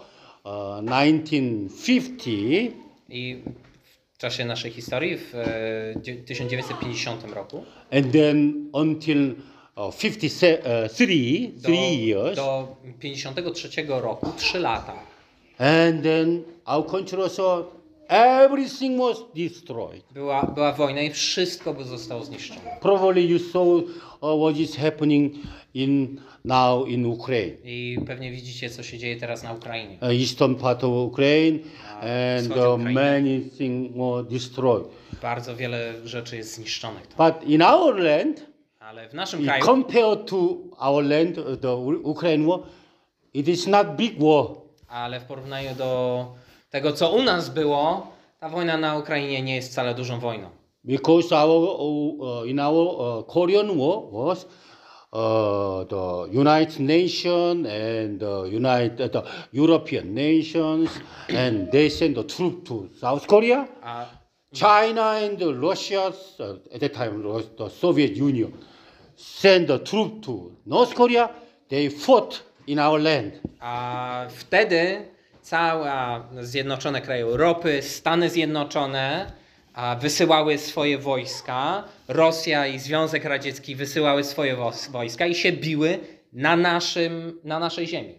uh, 0.45 0.81
1950, 0.81 2.73
I 3.09 3.43
w 4.13 4.17
czasie 4.17 4.45
naszej 4.45 4.71
historii 4.71 5.17
w 5.17 5.35
e, 5.35 5.93
dzie- 6.01 6.15
1950 6.23 7.23
roku 7.33 7.63
and 7.91 8.11
then 8.11 8.69
until 8.73 9.35
uh, 9.75 9.95
53, 9.95 11.51
do, 11.55 11.61
three 11.61 12.05
years, 12.05 12.35
do 12.35 12.75
53 12.99 13.85
roku, 13.87 14.31
3 14.37 14.59
lata. 14.59 14.93
and 15.59 16.03
then 16.03 16.43
our 16.65 16.85
country 16.85 17.21
also, 17.21 17.65
everything 18.07 18.99
was 18.99 19.17
destroyed. 19.35 20.03
Była, 20.13 20.43
była 20.43 20.71
wojna 20.71 21.01
i 21.01 21.09
wszystko 21.11 21.73
by 21.73 21.83
zostało 21.83 22.23
zniszczone. 22.25 22.77
Probably 22.81 23.21
you 23.21 23.39
saw 23.39 23.65
what 24.23 24.57
is 24.57 24.75
happening 24.75 25.33
in 25.73 26.21
now 26.45 26.85
in 26.87 27.05
Ukraine, 27.05 27.55
I 27.63 27.97
pewnie 28.07 28.31
widzicie, 28.31 28.69
co 28.69 28.83
się 28.83 28.97
dzieje 28.97 29.15
teraz 29.19 29.43
na 29.43 29.53
Ukrainie. 29.53 29.97
uh, 30.01 30.09
eastern 30.21 30.55
part 30.55 30.83
of 30.83 30.89
Ukraine, 30.91 31.59
and 32.01 32.51
uh, 32.57 32.77
many 32.93 33.41
things 33.57 33.91
were 33.97 34.23
destroyed. 34.23 34.85
Bardzo 35.21 35.55
wiele 35.55 35.93
rzeczy 36.05 36.37
jest 36.37 36.55
zniszczonych. 36.55 37.07
But 37.17 37.49
in 37.49 37.61
our 37.61 37.95
land, 37.99 38.45
Ale 38.79 39.09
w 39.09 39.13
naszym 39.13 39.43
kraju, 39.43 39.65
compared 39.65 40.25
to 40.29 40.57
our 40.79 41.03
land, 41.03 41.37
uh, 41.37 41.45
the 41.61 41.75
Ukraine 42.03 42.47
war, 42.47 42.59
it 43.33 43.47
is 43.47 43.67
not 43.67 43.95
big 43.95 44.13
war. 44.19 44.45
ale 44.87 45.19
w 45.19 45.23
porównaniu 45.23 45.75
do 45.75 46.25
tego, 46.69 46.93
co 46.93 47.11
u 47.11 47.23
nas 47.23 47.49
było, 47.49 48.07
ta 48.39 48.49
wojna 48.49 48.77
na 48.77 48.97
Ukrainie 48.97 49.41
nie 49.41 49.55
jest 49.55 49.71
wcale 49.71 49.95
dużą 49.95 50.19
wojną. 50.19 50.49
Because 50.85 51.31
our 51.31 51.77
uh, 51.79 52.43
in 52.43 52.59
our 52.59 53.19
uh, 53.19 53.23
Korean 53.23 53.77
war 53.77 54.09
was 54.11 54.45
uh, 55.13 55.83
the 55.85 56.29
United 56.31 56.81
Nations 56.81 57.65
and 57.67 58.19
the 58.19 58.43
United 58.43 59.13
the 59.13 59.23
European 59.51 60.13
nations, 60.13 60.89
and 61.29 61.71
they 61.71 61.89
sent 61.89 62.15
the 62.15 62.23
troops 62.23 62.67
to 62.69 62.89
South 62.99 63.27
Korea. 63.27 63.67
A, 63.83 64.05
China 64.53 65.01
and 65.21 65.41
Russia, 65.61 66.13
uh, 66.39 66.55
at 66.73 66.81
that 66.81 66.93
time 66.93 67.23
was 67.23 67.45
the 67.57 67.69
Soviet 67.69 68.15
Union, 68.17 68.53
sent 69.15 69.67
the 69.67 69.79
troops 69.79 70.25
to 70.27 70.51
North 70.65 70.93
Korea. 70.95 71.31
They 71.69 71.89
fought 71.89 72.41
in 72.67 72.79
our 72.79 72.99
land. 72.99 73.39
a 73.61 74.27
wtedy 74.39 75.05
cała 75.41 76.27
Zjednoczone 76.41 77.01
Kraje 77.01 77.21
Europy, 77.23 77.81
Stany 77.81 78.29
Zjednoczone 78.29 79.31
wysyłały 79.99 80.57
swoje 80.57 80.97
wojska, 80.97 81.83
Rosja 82.07 82.67
i 82.67 82.79
Związek 82.79 83.25
Radziecki 83.25 83.75
wysyłały 83.75 84.23
swoje 84.23 84.57
wojska 84.91 85.25
i 85.25 85.35
się 85.35 85.51
biły 85.51 85.99
na, 86.33 86.55
naszym, 86.55 87.39
na 87.43 87.59
naszej 87.59 87.87
ziemi. 87.87 88.15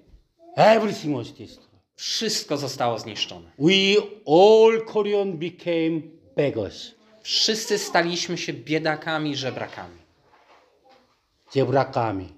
Everything 0.57 1.17
was 1.17 1.33
destroyed. 1.33 1.75
Wszystko 1.97 2.57
zostało 2.57 2.99
zniszczone. 2.99 3.51
We 3.59 3.97
all 4.27 4.85
Korean 4.85 5.33
became 5.33 6.01
beggars. 6.37 6.91
Wszyscy 7.23 7.79
staliśmy 7.79 8.39
się 8.39 8.53
biedakami, 8.53 9.37
żebrakami. 9.37 9.99
Zebrakami. 11.51 12.29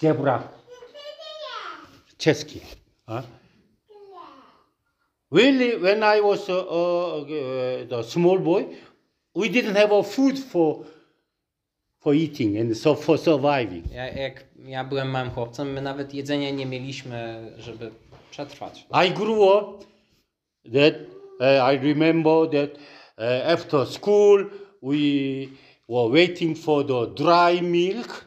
Zebrak. 0.00 0.48
Czeski. 2.18 2.60
Huh? 3.06 3.22
Really, 5.34 5.76
when 5.78 6.04
I 6.04 6.20
was 6.20 6.48
uh, 6.48 6.60
uh, 6.60 7.24
the 7.88 8.02
small 8.04 8.38
boy, 8.38 8.66
we 9.34 9.48
didn't 9.48 9.74
have 9.74 9.90
a 9.90 10.04
food 10.04 10.38
for 10.38 10.86
for 11.98 12.14
eating 12.14 12.56
and 12.58 12.76
so 12.76 12.94
for 12.94 13.18
surviving. 13.18 13.90
Ja, 13.92 14.06
jak 14.06 14.44
ja 14.66 14.84
byłem 14.84 15.10
małym 15.10 15.30
chłopcem, 15.30 15.72
my 15.72 15.82
nawet 15.82 16.14
jedzenia 16.14 16.50
nie 16.50 16.66
mieliśmy, 16.66 17.50
żeby 17.58 17.90
przetrwać. 18.30 18.86
I 19.06 19.10
grew 19.10 19.38
up 19.38 19.84
that 20.72 20.94
uh, 21.40 21.74
I 21.74 21.78
remember 21.78 22.50
that 22.50 22.70
uh, 23.18 23.52
after 23.52 23.86
school 23.86 24.44
we 24.82 25.48
were 25.88 26.10
waiting 26.10 26.58
for 26.58 26.84
the 26.86 27.06
dry 27.06 27.62
milk 27.62 28.24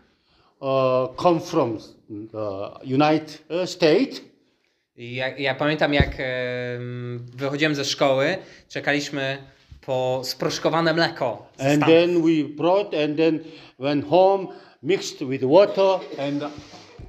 uh, 0.61 1.15
come 1.15 1.39
from 1.39 1.77
the 2.09 2.71
United 2.83 3.39
uh, 3.49 3.65
States. 3.65 4.21
Ja, 4.97 5.37
ja 5.37 5.55
pamiętam, 5.55 5.93
jak 5.93 6.15
em, 6.19 7.25
wychodziłem 7.35 7.75
ze 7.75 7.85
szkoły, 7.85 8.37
czekaliśmy 8.69 9.37
po 9.85 10.21
sproszkowane 10.23 10.93
mleko. 10.93 11.47
And 11.59 11.85
then 11.85 12.21
we 12.21 12.43
brought 12.57 12.93
and 13.03 13.17
then 13.17 13.39
went 13.79 14.05
home, 14.05 14.47
mixed 14.83 15.27
with 15.29 15.43
water 15.43 15.99
and 16.27 16.43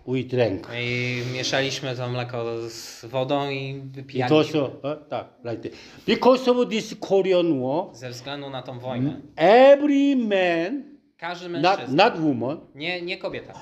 we 0.07 0.23
drank. 0.25 0.69
I 0.81 1.23
mieszaliśmy 1.33 1.97
to 1.97 2.09
mleko 2.09 2.69
z 2.69 3.05
wodą 3.05 3.51
i 3.51 3.71
It 3.71 3.83
wypijaliśmy. 3.93 4.37
also, 4.39 4.67
uh, 4.67 5.09
tak, 5.09 5.27
like 5.45 5.69
that. 5.71 5.79
Because 6.07 6.51
of 6.51 6.69
this 6.69 6.95
Korean 7.01 7.61
War, 7.63 7.95
Ze 7.97 8.11
względu 8.11 8.51
na 8.51 8.63
tą 8.63 8.79
wojnę. 8.79 9.21
every 9.37 10.17
man, 10.17 10.83
Każdy 11.19 11.49
not, 11.49 11.63
mężczyzna, 11.63 12.05
not 12.11 12.21
woman, 12.21 12.59
nie, 12.75 13.03
nie 13.03 13.19
kobieta, 13.19 13.53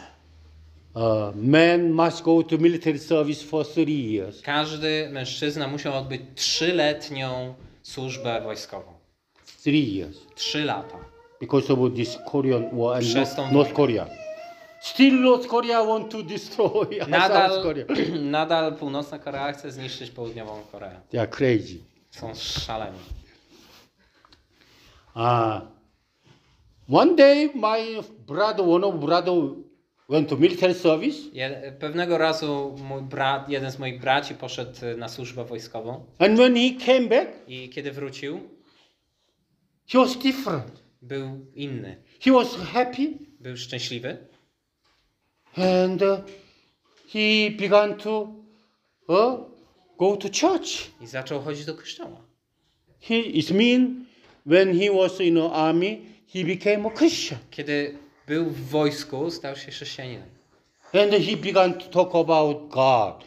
uh, 0.97 1.33
man 1.35 1.93
must 1.93 2.23
go 2.23 2.43
to 2.43 2.59
military 2.59 2.99
service 2.99 3.43
for 3.45 3.65
three 3.65 4.13
years. 4.13 4.43
każdy 4.43 5.09
mężczyzna 5.11 5.69
musiał 5.69 5.97
odbyć 5.97 6.21
trzyletnią 6.35 7.55
służbę 7.83 8.41
wojskową. 8.41 8.93
Three 9.63 9.95
years. 9.95 10.17
Trzy 10.35 10.65
lata. 10.65 10.99
Because 11.41 11.73
of 11.73 11.79
this 11.95 12.19
Korean 12.31 12.71
War 12.73 12.97
and 12.97 13.15
North, 13.15 13.53
North. 13.53 13.73
Korea. 13.73 14.07
Still 14.81 15.15
North 15.15 15.47
Korea 15.47 15.85
want 15.85 16.11
to 16.11 16.23
destroy 16.23 16.87
South 16.99 17.09
Nadal, 17.09 17.63
Korea. 17.63 17.85
nadal 18.37 18.75
północna 18.75 19.19
Korea 19.19 19.53
chce 19.53 19.73
zniszczyć 19.73 20.11
południową 20.11 20.61
Koreę. 20.73 21.01
They 21.11 21.21
are 21.21 21.29
crazy. 21.31 21.79
Są 22.11 22.35
szaleni. 22.35 22.99
Ah. 25.15 25.63
One 26.93 27.17
day 27.17 27.51
my 27.55 28.03
brother, 28.27 28.69
one 28.69 28.87
of 28.87 28.95
brother 28.95 29.35
went 30.09 30.29
to 30.29 30.37
military 30.37 30.75
service 30.75 31.17
Je, 31.33 31.73
pewnego 31.79 32.19
razu 32.19 32.77
mój 32.89 33.03
brat, 33.03 33.49
jeden 33.49 33.71
z 33.71 33.79
moich 33.79 34.01
braci 34.01 34.35
poszedł 34.35 34.87
y, 34.87 34.97
na 34.97 35.09
służbę 35.09 35.45
wojskową 35.45 36.05
and 36.19 36.39
when 36.39 36.57
he 36.57 36.87
came 36.87 37.09
back, 37.09 37.31
i 37.49 37.69
kiedy 37.69 37.93
wrócił, 37.93 38.41
he 39.87 39.99
was 39.99 40.19
different. 40.19 40.83
był 41.03 41.47
inny. 41.55 42.03
He 42.21 42.33
was 42.33 42.57
happy 42.57 43.19
Był 43.41 43.57
szczęśliwy 43.57 44.17
and 45.57 46.03
uh, 46.03 46.19
he 47.13 47.51
began 47.59 47.95
to 47.95 48.21
uh, 49.09 49.41
go 49.99 50.17
to 50.17 50.29
church. 50.29 50.91
i 51.01 51.07
zaczął 51.07 51.41
chodzić 51.43 51.65
do 51.65 51.75
kościoła. 51.75 52.27
He, 53.01 53.15
it 53.15 53.51
mean 53.51 54.07
when 54.47 54.79
he 54.81 54.91
was 54.91 55.21
in 55.21 55.35
the 55.35 55.53
army, 55.53 55.99
he 56.35 56.45
became 56.45 56.89
a 56.89 56.91
Christian. 56.91 57.39
Kiedy 57.51 57.99
był 58.27 58.45
w 58.51 58.69
wojsku, 58.69 59.31
stał 59.31 59.57
się 59.57 59.71
chrześcijaninem. 59.71 60.29
And 60.93 61.13
he 61.13 61.37
began 61.37 61.75
to 61.75 61.87
talk 61.89 62.15
about 62.15 62.69
God, 62.69 63.25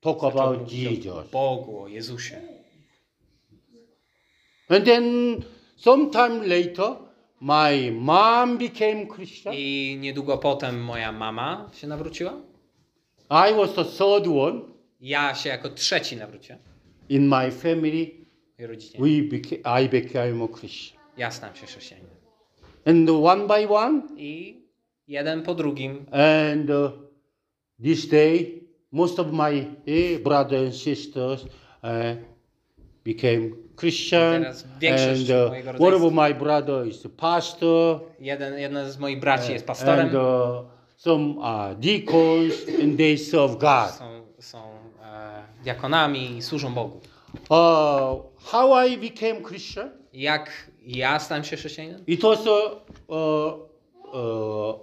talk 0.00 0.24
about 0.24 0.72
Jesus. 0.72 1.30
Bogu, 1.30 1.82
o 1.82 1.88
Jezusie. 1.88 2.40
And 4.68 4.84
then 4.84 5.04
sometime 5.76 6.46
later, 6.46 6.96
my 7.40 7.90
mom 7.90 8.58
became 8.58 9.06
Christian. 9.06 9.54
I 9.56 9.96
niedługo 10.00 10.38
potem 10.38 10.82
moja 10.84 11.12
mama 11.12 11.70
się 11.74 11.86
nawróciła. 11.86 12.32
I 13.30 13.54
was 13.54 13.74
the 13.74 13.84
third 13.84 14.26
one 14.26 14.60
Ja 15.00 15.34
się 15.34 15.48
jako 15.48 15.68
trzeci 15.68 16.16
nawróciłem. 16.16 16.58
in 17.08 17.28
my 17.28 17.50
family. 17.50 18.10
We 18.98 19.06
beca- 19.08 19.82
I 19.84 19.88
became 19.88 20.44
a 20.44 20.48
Christian. 20.58 20.98
Ja 21.16 21.30
stałem 21.30 21.56
się 21.56 21.66
chrześcijaninem. 21.66 22.19
And 22.86 23.08
one 23.10 23.46
by 23.46 23.66
one, 23.66 24.02
I 24.18 24.56
jeden 25.08 25.42
po 25.42 25.54
drugim 25.54 26.06
and 26.12 26.70
uh, 26.70 26.92
this 27.78 28.06
day, 28.06 28.62
most 28.92 29.18
of 29.18 29.32
my 29.32 29.66
eh, 29.86 30.18
brothers 30.18 30.62
and 30.62 30.74
sisters 30.74 31.46
uh, 31.82 32.14
became 33.04 33.56
Christian. 33.76 34.42
Teraz 34.42 34.64
większość 34.80 35.30
And 35.30 35.74
uh, 35.80 35.86
one 35.86 35.94
of 35.94 36.12
my 36.12 36.34
brother 36.34 36.86
is 36.86 37.04
a 37.04 37.08
pastor. 37.08 38.00
Jeden, 38.20 38.58
jeden 38.58 38.90
z 38.90 38.98
moich 38.98 39.20
braci 39.20 39.52
jest 39.52 39.66
pastorem. 39.66 40.06
And 40.06 40.14
uh, 40.14 40.64
some 40.96 41.38
are 41.40 41.74
deacons, 41.74 42.54
and 42.82 42.96
they 42.96 43.18
serve 43.18 43.58
God. 43.58 43.90
Są, 43.90 44.22
są 44.38 44.58
e, 45.02 45.64
diakonami 45.64 46.36
i 46.36 46.42
służą 46.42 46.74
Bogu. 46.74 47.00
Uh, 47.48 48.22
how 48.52 48.86
I 48.86 48.96
became 48.96 49.42
Christian? 49.42 49.90
Jak 50.12 50.69
ja 50.82 51.18
stałem 51.18 51.44
się 51.44 51.56
chrześcijaninem? 51.56 52.04
It 52.06 52.20
was 52.22 52.38
uh, 52.40 52.72
uh, 53.08 53.54
uh, 54.14 54.80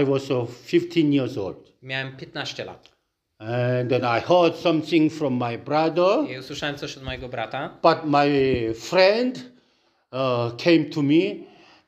I 0.00 0.04
was 0.04 0.30
uh, 0.30 0.48
15 0.66 1.12
years 1.12 1.38
old, 1.38 1.72
Miałem 1.82 2.16
15 2.16 2.64
lat. 2.64 2.92
and 3.38 3.90
then 3.90 4.04
I 4.04 4.20
heard 4.20 4.56
something 4.56 5.12
from 5.12 5.34
my 5.34 5.58
brother. 5.58 6.30
I 6.30 6.38
usłyszałem 6.38 6.76
coś 6.76 6.96
od 6.96 7.02
mojego 7.02 7.28
brata. 7.28 7.78
But 7.82 7.98
my 8.04 8.28
friend 8.74 9.38
uh, 10.12 10.56
came 10.64 10.84
to 10.84 11.02
me 11.02 11.34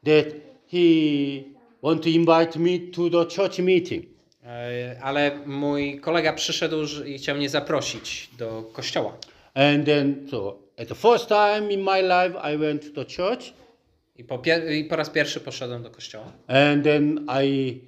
that 0.05 0.27
he 0.73 1.45
want 1.83 2.03
to 2.03 2.09
invite 2.09 2.59
me 2.59 2.79
to 2.93 3.11
the 3.11 3.37
church 3.37 3.59
meeting. 3.59 4.05
E, 4.45 4.97
Ale 5.03 5.39
mój 5.47 6.01
kolega 6.01 6.33
przyszedł 6.33 6.77
i 7.07 7.19
chciał 7.19 7.37
mnie 7.37 7.49
zaprosić 7.49 8.31
do 8.39 8.63
kościoła. 8.73 9.17
And 9.55 9.87
then, 9.87 10.27
so 10.31 10.59
at 10.79 10.89
the 10.89 10.95
first 10.95 11.29
time 11.29 11.71
in 11.71 11.81
my 11.83 12.01
life, 12.03 12.35
I 12.53 12.57
went 12.59 12.83
to 12.83 13.05
the 13.05 13.11
church, 13.17 13.55
I 14.17 14.25
po, 14.25 14.43
I 14.71 14.85
po 14.85 14.97
raz 14.97 15.11
pierwszy 15.11 15.41
poszedłem 15.41 15.83
do 15.83 15.91
kościoła. 15.91 16.33
and 16.49 16.85
then 16.85 17.27
I 17.45 17.81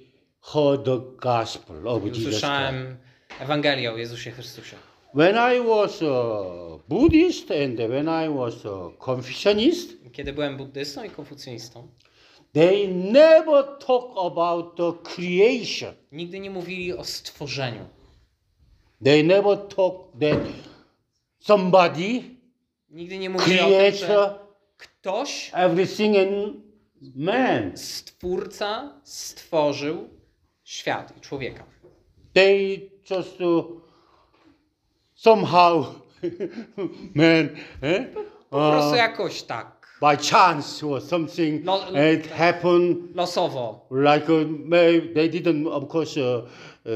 heard 0.53 0.83
the 0.85 0.99
gospel 1.21 1.87
of 1.87 2.03
I 2.03 2.07
Jesus 2.07 2.19
usłyszałem 2.27 2.97
Ewangelię 3.39 3.91
o 3.93 3.97
Jezusie 3.97 4.31
Chrystusie. 4.31 4.75
When 5.15 5.35
I 5.35 5.59
was 5.67 6.01
a 6.03 6.79
Buddhist 6.89 7.51
and 7.51 7.77
when 7.89 8.07
I 8.25 8.29
was 8.37 8.65
a 8.65 8.97
Confucianist, 9.05 9.89
Kiedy 10.11 10.33
byłem 10.33 10.57
buddystą 10.57 11.03
i 11.03 11.09
konfucjonistą, 11.09 11.87
they 12.53 12.87
never 12.87 13.63
talk 13.85 14.11
about 14.33 14.75
the 14.75 14.93
creation. 15.03 15.93
nigdy 16.11 16.39
nie 16.39 16.49
mówili 16.49 16.93
o 16.93 17.03
stworzeniu. 17.03 17.85
They 19.03 19.23
never 19.23 19.57
talk 19.57 20.11
that 20.19 20.39
somebody 21.39 22.23
Nigdy 22.89 23.17
nie 23.17 23.29
mówili 23.29 23.59
o 23.59 23.63
tym, 23.69 23.71
że 23.95 24.05
creator 24.05 24.39
ktoś, 24.77 25.51
everything 25.53 26.15
in 26.15 26.61
man. 27.15 27.77
stwórca, 27.77 29.01
stworzył 29.03 30.09
świat 30.63 31.17
i 31.17 31.21
człowieka. 31.21 31.63
They 32.33 32.89
just 33.09 33.41
uh, 33.41 33.65
somehow 35.13 35.85
man 37.15 37.49
eh? 37.81 38.07
Po 38.49 38.69
prostu 38.71 38.91
uh, 38.91 38.97
jakoś 38.97 39.43
tak, 39.43 39.97
by 40.01 40.17
chance 40.31 40.87
or 40.87 41.01
something 41.01 41.65
No, 41.65 41.81
it 42.13 42.27
happened 42.27 43.15
losowo. 43.15 43.87
like 43.91 44.33
uh, 44.33 44.47
may- 44.65 45.13
they 45.13 45.29
didn't 45.29 45.67
of 45.71 45.89
course 45.91 46.17
uh, 46.21 46.43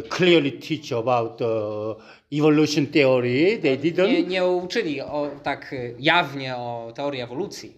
clearly 0.09 0.51
teach 0.51 0.91
about 0.91 1.41
uh, 1.41 1.95
evolution 2.31 2.87
theory. 2.87 3.59
They 3.61 3.77
didn't. 3.77 4.07
Nie, 4.07 4.23
nie 4.23 4.45
uczyli 4.45 5.01
o, 5.01 5.29
tak 5.43 5.73
y, 5.73 5.95
jawnie 5.99 6.55
o 6.57 6.91
teorii 6.95 7.21
ewolucji, 7.21 7.73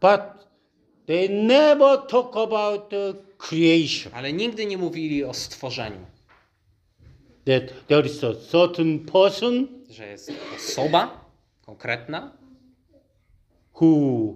but 0.00 0.20
they 1.06 1.28
never 1.28 1.98
talk 2.06 2.36
about 2.36 2.92
uh, 2.92 3.16
creation. 3.38 4.12
Ale 4.14 4.32
nigdy 4.32 4.66
nie 4.66 4.78
mówili 4.78 5.24
o 5.24 5.34
stworzeniu. 5.34 6.06
that 7.46 7.86
there 7.88 8.06
is 8.06 8.24
a 8.24 8.34
certain 8.34 8.98
person 9.00 9.68
Że 9.90 10.06
jest 10.06 10.32
osoba 10.56 11.24
konkretna, 11.66 12.32
who 13.80 14.34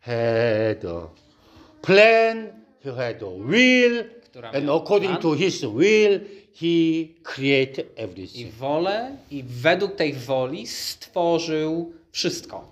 had 0.00 0.84
a 0.84 1.08
plan 1.82 2.52
he 2.82 2.90
had 2.92 3.22
a 3.22 3.30
will 3.30 4.04
and 4.52 4.70
according 4.70 5.10
plan. 5.10 5.22
to 5.22 5.34
his 5.34 5.62
will 5.62 6.20
he 6.52 7.08
created 7.22 7.86
i 7.96 8.00
everything 8.00 8.52
wolę, 8.52 9.16
i 9.30 9.42
według 9.42 9.94
tej 9.96 10.12
woli 10.12 10.66
stworzył 10.66 11.92
wszystko. 12.12 12.68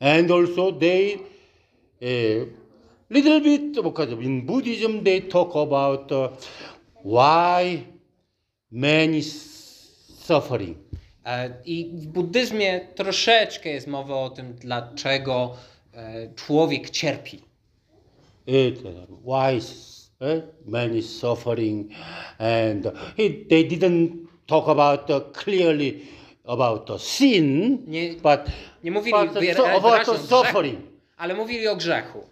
and 0.00 0.30
also 0.30 0.72
they 0.72 1.14
uh, 2.02 2.48
little 3.10 3.40
bit 3.40 3.82
because 3.82 4.12
in 4.12 4.46
Buddhism 4.46 5.04
they 5.04 5.20
talk 5.20 5.56
about 5.56 6.12
uh, 6.12 6.28
why 7.04 7.84
man 8.70 9.14
is 9.14 9.58
suffering. 10.24 10.76
E, 11.26 11.50
I 11.64 11.90
w 11.92 12.06
buddyzmie 12.06 12.80
troszeczkę 12.94 13.68
jest 13.68 13.86
mowa 13.86 14.14
o 14.14 14.30
tym, 14.30 14.54
dlaczego 14.54 15.56
człowiek 16.36 16.90
cierpi. 16.90 17.40
It, 18.46 18.78
why 19.24 19.60
eh, 20.20 20.42
man 20.66 20.94
is 20.96 21.18
suffering, 21.20 21.94
and 22.38 22.92
it, 23.16 23.48
they 23.48 23.64
didn't 23.64 24.28
talk 24.46 24.68
about 24.68 25.10
uh, 25.10 25.20
clearly 25.32 26.08
about 26.44 26.86
the 26.86 26.98
sin, 26.98 27.78
Nie, 27.86 28.16
but, 28.22 28.48
nie 28.84 28.90
mówili 28.90 29.12
but 29.12 29.34
the, 29.34 29.54
so, 29.54 29.66
about 29.66 30.04
the 30.04 30.12
o 30.12 30.14
grzechu, 30.14 30.28
suffering, 30.28 30.78
ale 31.16 31.34
mówili 31.34 31.68
o 31.68 31.76
grzechu. 31.76 32.24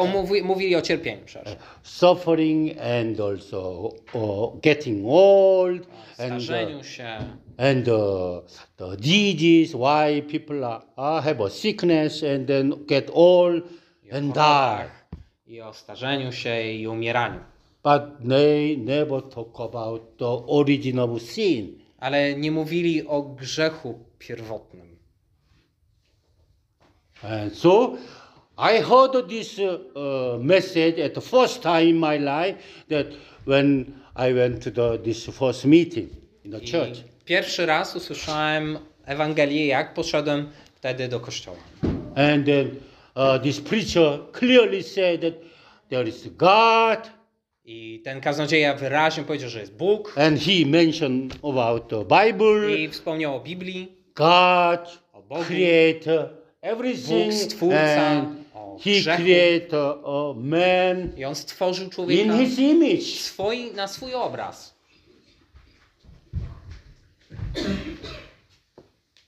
O, 0.00 0.06
mówi, 0.06 0.42
mówili 0.42 0.76
o 0.76 0.82
cierpieniu, 0.82 1.22
przepraszam. 1.24 1.60
suffering, 1.82 2.78
and 2.80 3.20
also 3.20 3.90
uh, 4.14 4.60
getting 4.62 5.06
old, 5.06 5.86
and 6.18 6.42
uh, 6.42 6.82
się. 6.86 7.18
and 7.58 7.88
uh, 7.88 8.40
the 8.76 8.96
disease, 8.96 9.74
why 9.74 10.22
people 10.28 10.64
are, 10.64 11.22
have 11.22 11.40
a 11.40 11.50
sickness 11.50 12.22
and 12.22 12.46
then 12.46 12.74
get 12.86 13.10
old 13.12 13.62
and 14.12 14.34
die. 14.34 14.99
I 15.50 15.60
o 15.60 15.72
starzeniu 15.74 16.32
się 16.32 16.62
i 16.62 16.88
umieraniu. 16.88 17.40
But 17.82 18.28
they 18.28 18.78
never 18.78 19.22
talk 19.22 19.60
about 19.60 20.16
the 20.16 20.46
origin 20.46 20.98
of 20.98 21.22
sin. 21.22 21.78
Ale 21.98 22.34
nie 22.34 22.50
mówili 22.50 23.06
o 23.06 23.22
grzechu 23.22 23.98
pierwotnym. 24.18 24.96
And 27.22 27.56
so 27.56 27.96
I 28.58 28.82
heard 28.82 29.28
this 29.28 29.58
uh, 29.58 30.38
message 30.40 31.04
at 31.06 31.14
the 31.14 31.20
first 31.20 31.62
time 31.62 31.88
in 31.88 31.98
my 31.98 32.18
life 32.18 32.58
that 32.88 33.06
when 33.46 33.92
I 34.16 34.34
went 34.34 34.62
to 34.64 34.70
the, 34.70 34.98
this 34.98 35.26
first 35.26 35.64
meeting 35.64 36.08
in 36.44 36.50
the 36.50 36.58
I 36.58 36.70
church. 36.70 37.04
pierwszy 37.24 37.66
raz 37.66 37.96
usłyszałem 37.96 38.78
Ewangelię, 39.04 39.66
jak 39.66 39.94
poszedłem 39.94 40.50
wtedy 40.74 41.08
do 41.08 41.20
kościoła. 41.20 41.58
And 42.14 42.46
then 42.46 42.70
uh, 43.16 43.38
this 43.42 43.60
preacher 43.60 44.18
clearly 44.32 44.82
said 44.82 45.20
that 45.20 45.34
there 45.88 46.08
is 46.08 46.28
God. 46.36 47.10
I 47.64 48.00
ten 48.04 48.20
kaznodzieja 48.20 48.74
wyraźnie 48.74 49.24
powiedział, 49.24 49.50
że 49.50 49.60
jest 49.60 49.76
Bóg. 49.76 50.18
And 50.18 50.40
he 50.40 50.66
mentioned 50.66 51.34
about 51.44 51.88
the 51.88 52.04
Bible, 52.04 52.78
i 52.80 52.88
wspomniał 52.88 53.36
o 53.36 53.40
Biblii, 53.40 53.92
God, 54.14 54.98
O 55.12 55.22
Bogu. 55.22 55.44
creator, 55.44 56.28
everything, 56.62 57.32
Bóg 57.32 57.40
stwórca, 57.40 58.06
and 58.10 58.28
he 58.84 59.16
created 59.16 59.74
a 60.04 60.34
man. 60.36 61.12
I 61.18 61.24
on 61.24 61.34
stworzył 61.34 61.84
in 61.84 61.90
człowieka 61.90 62.36
his 62.38 62.58
image. 62.58 63.02
swoi, 63.20 63.72
na 63.74 63.88
swój 63.88 64.14
obraz. 64.14 64.74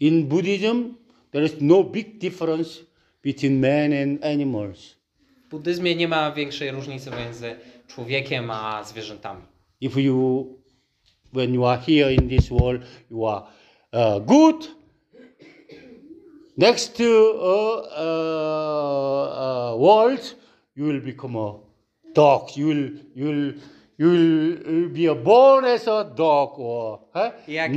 In 0.00 0.26
Buddhism, 0.28 0.94
there 1.30 1.44
is 1.44 1.52
no 1.60 1.84
big 1.84 2.18
difference 2.18 2.80
between 3.22 3.60
man 3.60 3.92
and 3.92 4.24
animals. 4.24 4.96
W 5.46 5.50
buddyzmie 5.50 5.94
nie 5.94 6.08
ma 6.08 6.32
większej 6.32 6.70
różnicy 6.70 7.10
między 7.10 7.56
człowiekiem 7.86 8.50
a 8.50 8.84
zwierzętami. 8.84 9.42
If 9.80 10.00
you, 10.00 10.46
when 11.32 11.54
you 11.54 11.66
are 11.66 11.82
here 11.82 12.14
in 12.14 12.28
this 12.28 12.50
world, 12.50 12.82
you 13.10 13.26
are 13.26 13.42
uh, 13.92 14.26
good. 14.26 14.68
Next 16.56 16.96
to 16.96 17.04
uh, 17.04 17.78
uh, 17.96 18.12
uh, 19.72 19.80
world, 19.80 20.36
you 20.76 20.84
will 20.84 21.00
become 21.00 21.36
a 21.36 21.54
dog. 22.14 22.56
You 22.56 22.66
will, 22.66 22.90
you 23.14 23.26
will, 23.26 23.54
you 24.02 24.10
will 24.10 24.88
be 24.88 25.10
a 25.10 25.14
born 25.14 25.64
as 25.64 25.88
a 25.88 26.04
dog 26.04 26.50
or 26.58 26.98
huh? 27.14 27.32
Jak- 27.48 27.72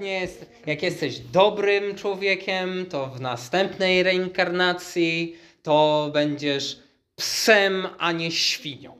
nie 0.00 0.20
jest, 0.20 0.50
jak 0.66 0.82
jesteś 0.82 1.18
dobrym 1.18 1.94
człowiekiem, 1.96 2.86
to 2.90 3.06
w 3.06 3.20
następnej 3.20 4.02
reinkarnacji 4.02 5.36
to 5.62 6.10
będziesz 6.12 6.78
psem, 7.16 7.86
a 7.98 8.12
nie 8.12 8.30
świnią. 8.30 8.92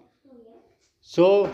So, 1.01 1.49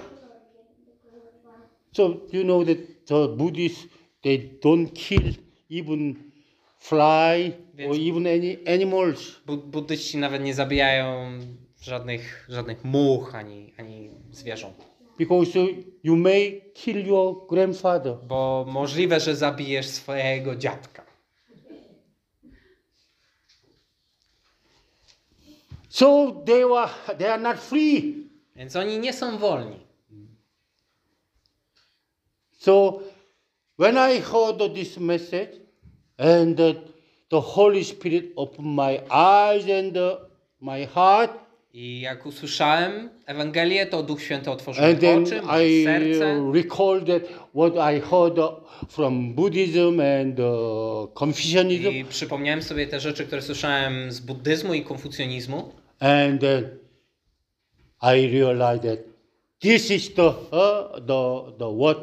so 1.93 2.03
you 2.33 2.43
know 2.45 2.65
that 2.67 2.79
the 3.07 3.29
Buddhists 3.29 3.87
they 4.23 4.39
don't 4.65 4.93
kill 4.95 5.35
even 5.71 6.15
fly 6.79 7.53
or 7.89 7.97
Więc- 7.97 7.99
even 8.11 8.27
any 8.27 8.57
animals. 8.75 9.41
Bu- 9.47 9.57
buddyści 9.57 10.19
nawet 10.19 10.43
nie 10.43 10.55
zabijają 10.55 11.31
żadnych, 11.87 12.47
żadnych 12.49 12.85
much 12.85 13.35
ani, 13.35 13.73
ani 13.79 14.11
zwierząt. 14.31 14.77
Because 15.19 15.59
you 16.03 16.17
may 16.17 16.63
kill 16.75 17.07
your 17.07 17.47
grandfather. 17.49 18.17
Bo 18.29 18.65
możliwe, 18.69 19.21
że 19.21 19.37
zabijesz 19.37 19.87
swojego 19.87 20.57
dziadka. 20.57 21.07
So 25.89 26.33
they 26.47 26.67
were 26.67 26.89
they 27.19 27.33
are 27.33 27.43
not 27.43 27.57
free. 27.57 28.15
Więc 28.57 28.77
oni 28.77 28.99
nie 28.99 29.13
są 29.13 29.39
wolni. 29.39 29.81
So 32.59 33.01
when 33.79 33.97
I 33.97 34.21
heard 34.21 34.75
this 34.75 34.99
message 34.99 35.61
and 36.19 36.61
uh, 36.61 36.75
the 37.29 37.41
Holy 37.41 37.85
Spirit 37.85 38.33
opened 38.37 38.77
my 38.77 39.01
eyes 39.11 39.65
and 39.65 39.97
uh, 39.97 40.17
my 40.61 40.87
heart, 40.87 41.46
I 41.79 42.01
jak 42.01 42.27
usłyszałem 42.27 43.11
Ewangelię, 43.27 43.87
to 43.87 44.03
Duch 44.03 44.23
Święty 44.23 44.51
otworzył 44.51 44.85
and 44.85 45.01
then 45.01 45.23
oczy, 45.23 45.41
I 45.67 45.85
serce. 45.85 46.43
uh, 46.43 46.55
recalled 46.55 47.09
what 47.55 47.73
I 47.95 48.01
heard 48.01 48.39
uh, 48.39 48.51
from 48.89 49.35
Buddhism 49.35 50.01
and 50.21 50.41
uh, 50.41 51.15
Confucianism, 51.15 51.91
I 51.91 52.05
przypomniałem 52.05 52.63
sobie 52.63 52.87
te 52.87 53.01
rzeczy, 53.01 53.27
które 53.27 53.43
słyszałem 53.43 54.13
z 54.13 54.21
buddyzmu 54.21 54.75
i 54.75 54.83
konfucjonizmu. 54.83 55.73
and 56.01 56.41
then 56.41 56.79
I 58.03 58.27
realized 58.41 58.83
that 58.83 58.99
this 59.59 59.91
is 59.91 60.15
the 60.15 60.27
uh, 60.29 61.07
the 61.07 61.53
the 61.59 61.77
what 61.79 61.99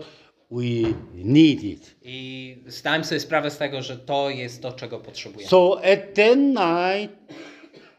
we 0.51 0.93
needed. 1.13 1.95
I 2.01 2.57
zdałem 2.67 3.03
sobie 3.03 3.19
sprawę 3.19 3.51
z 3.51 3.57
tego, 3.57 3.81
że 3.81 3.97
to 3.97 4.29
jest 4.29 4.61
to, 4.61 4.71
czego 4.71 4.99
potrzebujemy. 4.99 5.49
So 5.49 5.77
at 5.83 6.13
that 6.13 6.37
night, 6.37 7.33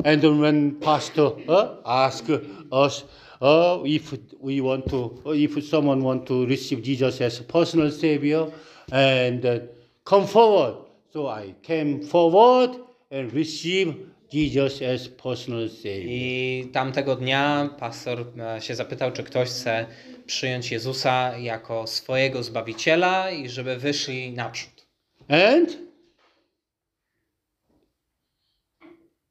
and 0.04 0.22
then 0.22 0.40
when 0.40 0.80
Pastor 0.80 1.32
uh, 1.48 1.76
asked 1.84 2.30
us 2.72 3.04
uh, 3.40 3.80
if 3.84 4.14
we 4.40 4.60
want 4.60 4.88
to, 4.90 5.20
if 5.26 5.62
someone 5.66 6.02
want 6.02 6.26
to 6.26 6.46
receive 6.46 6.82
Jesus 6.82 7.20
as 7.20 7.40
personal 7.40 7.90
Savior, 7.90 8.50
and 8.92 9.44
uh, 9.44 9.58
come 10.04 10.26
forward. 10.26 10.76
So 11.12 11.28
I 11.28 11.54
came 11.62 12.02
forward 12.02 12.76
and 13.10 13.32
received 13.32 13.96
Jesus 14.30 14.82
as 14.82 15.08
personal 15.08 15.68
Savior. 15.68 16.08
I 16.08 16.70
tamtego 16.72 17.16
dnia 17.16 17.70
pastor 17.78 18.24
e, 18.38 18.60
się 18.60 18.74
zapytał, 18.74 19.12
czy 19.12 19.22
ktoś 19.22 19.48
chce 19.48 19.86
przyjąć 20.26 20.70
Jezusa 20.70 21.38
jako 21.38 21.86
swojego 21.86 22.42
Zbawiciela 22.42 23.30
i 23.30 23.48
żeby 23.48 23.76
wyszli 23.76 24.32
naprzód. 24.32 24.86
And 25.28 25.78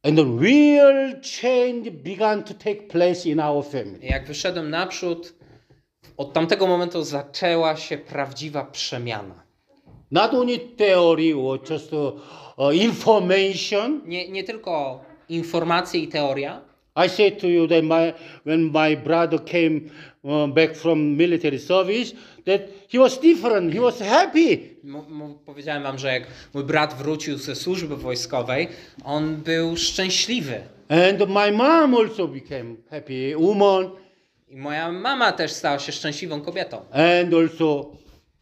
and 0.03 0.17
the 0.17 0.25
real 0.25 1.21
change 1.21 2.03
began 2.03 2.43
to 2.43 2.53
take 2.53 2.89
place 2.89 3.29
in 3.29 3.39
our 3.39 3.63
family. 3.63 3.99
Jak 4.01 4.27
wyszedłem 4.27 4.69
naprzód, 4.69 5.33
od 6.17 6.33
tamtego 6.33 6.67
momentu 6.67 7.03
zaczęła 7.03 7.75
się 7.75 7.97
prawdziwa 7.97 8.65
przemiana. 8.65 9.43
Not 10.11 10.33
only 10.33 10.59
theory 10.59 11.35
or 11.35 11.59
just 11.69 11.93
uh, 11.93 12.13
uh, 12.57 12.75
information. 12.75 14.01
Nie, 14.05 14.29
nie 14.29 14.43
tylko 14.43 15.03
informacje 15.29 15.99
i 15.99 16.07
teoria, 16.07 16.61
I 16.95 17.09
said 17.09 17.39
to 17.39 17.47
you 17.47 17.67
that 17.67 17.83
my, 17.83 18.13
when 18.45 18.71
my 18.71 18.95
brother 18.95 19.39
came 19.39 19.89
uh, 20.23 20.47
back 20.47 20.75
from 20.75 21.17
military 21.17 21.59
service, 21.59 22.13
that 22.45 22.61
he 22.89 22.99
was 22.99 23.19
different. 23.19 23.73
He 23.73 23.79
was 23.81 23.99
happy. 23.99 24.59
M- 24.83 25.35
powiedziałem 25.45 25.83
wam, 25.83 25.97
że 25.97 26.07
jak 26.13 26.27
mój 26.53 26.63
brat 26.63 26.93
wrócił 26.97 27.37
ze 27.37 27.55
służby 27.55 27.95
wojskowej, 27.97 28.67
on 29.03 29.35
był 29.35 29.77
szczęśliwy. 29.77 30.61
And 30.89 31.19
my 31.29 31.51
mom 31.51 31.95
also 31.95 32.27
became 32.27 32.75
happy 32.89 33.33
woman. 33.37 33.89
I 34.49 34.55
moja 34.57 34.91
mama 34.91 35.31
też 35.31 35.51
stała 35.51 35.79
się 35.79 35.91
szczęśliwą 35.91 36.41
kobietą. 36.41 36.77
And 36.91 37.33
also, 37.33 37.91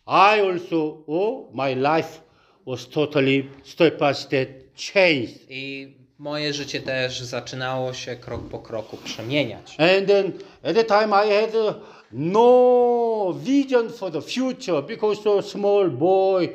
I 0.08 0.40
also, 0.42 1.04
oh, 1.08 1.50
my 1.54 1.76
life 1.76 2.20
was 2.68 2.90
totally 2.90 3.44
step 3.64 4.00
by 4.00 4.14
step 4.14 4.50
changed. 4.94 5.36
I 5.50 5.88
moje 6.22 6.54
życie 6.54 6.80
też 6.80 7.22
zaczynało 7.22 7.94
się 7.94 8.16
krok 8.16 8.42
po 8.50 8.60
kroku 8.60 8.98
przemieniać. 8.98 9.76
And 9.80 10.08
then 10.08 10.32
at 10.64 10.76
the 10.76 10.84
time 10.84 11.26
I 11.26 11.42
had 11.42 11.56
uh, 11.56 11.76
no 12.12 13.34
vision 13.34 13.90
for 13.90 14.12
the 14.12 14.22
future 14.22 14.84
because 14.88 15.40
a 15.40 15.42
small 15.42 15.90
boy 15.90 16.50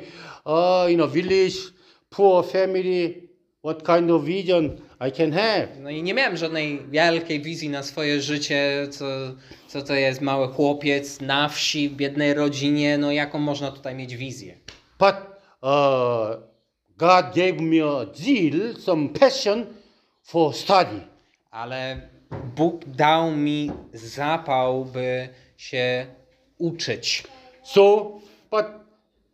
uh, 0.45 0.91
in 0.91 1.01
a 1.01 1.07
village, 1.07 1.55
poor 2.09 2.45
family, 2.45 3.29
what 3.63 3.85
kind 3.85 4.11
of 4.11 4.23
vision 4.23 4.77
I 5.07 5.11
can 5.11 5.31
have. 5.33 5.67
No 5.79 5.89
i 5.89 6.03
nie 6.03 6.13
miałem 6.13 6.37
żadnej 6.37 6.81
wielkiej 6.89 7.41
wizji 7.41 7.69
na 7.69 7.83
swoje 7.83 8.21
życie, 8.21 8.87
co, 8.91 9.05
co 9.67 9.81
to 9.81 9.93
jest 9.93 10.21
mały 10.21 10.47
chłopiec 10.47 11.21
na 11.21 11.49
wsi, 11.49 11.89
w 11.89 11.95
biednej 11.95 12.33
rodzinie, 12.33 12.97
no 12.97 13.11
jaką 13.11 13.39
można 13.39 13.71
tutaj 13.71 13.95
mieć 13.95 14.15
wizję. 14.15 14.57
But 14.99 15.15
uh, 15.61 16.56
God 16.97 17.35
gave 17.35 17.59
me 17.59 17.79
a 17.79 18.07
zeal, 18.15 18.75
some 18.79 19.09
passion 19.09 19.65
for 20.23 20.53
study. 20.53 21.01
Ale 21.51 22.01
Bóg 22.55 22.85
dał 22.85 23.31
mi 23.31 23.71
zapał, 23.93 24.85
by 24.85 25.29
się 25.57 26.05
uczyć. 26.57 27.23
So, 27.63 28.11
but 28.51 28.65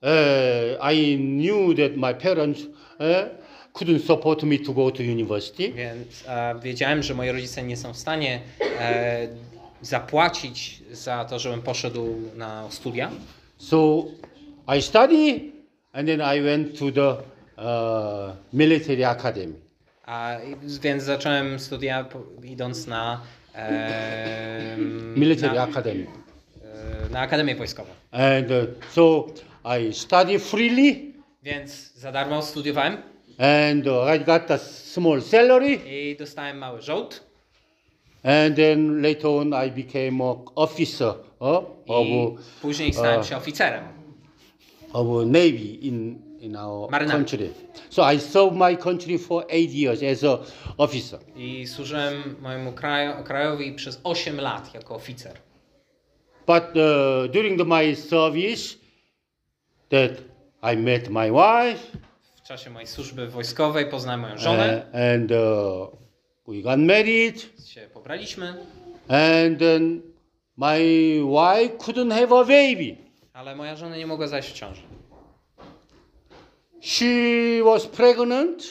uh, 0.02 0.94
I 0.94 1.18
knew 1.18 1.76
that 1.78 1.98
my 1.98 2.14
parents 2.14 2.62
uh, 2.62 3.44
couldn't 3.74 4.06
support 4.06 4.44
me 4.44 4.60
to 4.60 4.74
go 4.74 4.92
to 4.92 5.04
university. 5.04 5.74
Więc 5.74 6.24
e, 6.28 6.56
wiedziałem, 6.64 7.04
że 7.04 7.14
moi 7.14 7.32
rodzice 7.32 7.64
nie 7.64 7.78
są 7.78 7.94
w 7.94 7.98
stanie 7.98 8.42
e, 8.80 9.28
zapłacić 9.82 10.84
za 10.92 11.26
to, 11.26 11.40
żebym 11.40 11.62
poszedł 11.62 12.16
na 12.36 12.72
studia. 12.72 13.12
So 13.58 14.06
I 14.78 14.82
study 14.82 15.52
and 15.94 16.08
then 16.08 16.22
I 16.38 16.42
went 16.42 16.80
to 16.80 16.92
the 16.92 17.10
uh, 17.10 17.33
military 18.54 19.06
academy. 19.06 19.54
A, 20.06 20.38
więc 20.82 21.04
zacząłem 21.04 21.60
studia 21.60 22.06
idąc 22.44 22.88
na, 22.88 23.22
e, 23.56 24.78
Military 25.18 25.56
na, 25.56 25.64
academy. 25.64 26.06
e, 27.08 27.10
na 27.10 27.20
Akademię 27.20 27.56
Wojskową. 27.56 27.90
And 28.12 28.48
uh, 28.52 28.86
so 28.94 29.26
I 29.80 29.94
study 29.94 30.40
freely 30.40 31.14
Więc 31.44 31.94
za 31.94 32.12
darmo 32.12 32.42
studiowałem 32.42 32.98
and 33.38 33.88
uh, 33.88 34.16
I 34.16 34.20
got 34.26 34.52
a 34.52 34.58
small 34.58 35.22
salary 35.22 35.74
i 35.74 36.16
dostałem 36.20 36.58
mały 36.58 36.82
żołd. 36.82 37.24
and 38.24 38.56
then 38.56 39.02
later 39.02 39.28
on 39.28 39.48
I 39.68 39.84
became 39.84 40.24
an 40.32 40.36
officer 40.56 41.14
uh, 41.40 41.64
I 41.88 41.92
of, 41.92 42.42
później 42.62 42.94
stałem 42.94 43.24
się 43.24 43.38
oficerem. 43.38 43.84
of 44.94 45.08
Navy 45.26 45.78
in, 45.82 46.22
in 46.44 46.56
our 46.56 46.90
Marynarki. 46.90 47.12
country. 47.12 47.52
So 47.90 48.04
I 48.04 48.18
served 48.20 48.56
my 48.58 48.76
country 48.76 49.18
for 49.18 49.46
eight 49.50 49.72
years 49.72 50.04
as 50.04 50.24
a 50.24 50.40
officer. 50.78 51.20
I 51.36 51.68
służyłem 51.68 52.36
mojemu 52.42 52.72
kraju, 52.72 53.24
krajowi 53.24 53.72
przez 53.74 54.00
8 54.04 54.38
lat 54.42 54.74
jako 54.74 54.96
oficer. 54.96 55.34
But 56.48 56.64
uh, 56.64 57.32
during 57.32 57.58
the, 57.58 57.66
my 57.66 57.96
service, 57.96 58.76
that 59.90 60.12
I 60.74 60.78
met 60.78 61.10
my 61.10 61.32
wife, 61.32 61.98
W 62.36 62.48
czasie 62.48 62.70
mojej 62.70 62.88
służby 62.88 63.28
wojskowej 63.28 63.86
poznałem 63.86 64.22
moją 64.22 64.38
żonę, 64.38 64.86
uh, 64.90 65.00
and 65.00 65.32
uh, 65.32 65.98
we 66.48 66.62
got 66.62 66.80
married, 66.80 67.50
się 67.68 67.82
pobraliśmy, 67.94 68.48
and 69.08 69.60
then 69.60 70.02
my 70.58 70.80
wife 71.24 71.78
couldn't 71.78 72.12
have 72.12 72.32
a 72.32 72.44
baby. 72.44 72.96
ale 73.34 73.56
moja 73.56 73.76
żona 73.76 73.98
nie 73.98 74.08
mogła 74.08 74.28
zajść 74.28 74.50
w 74.50 74.54
ciąży. 74.54 74.82
She 76.86 77.62
was 77.64 77.88
pregnant 77.88 78.64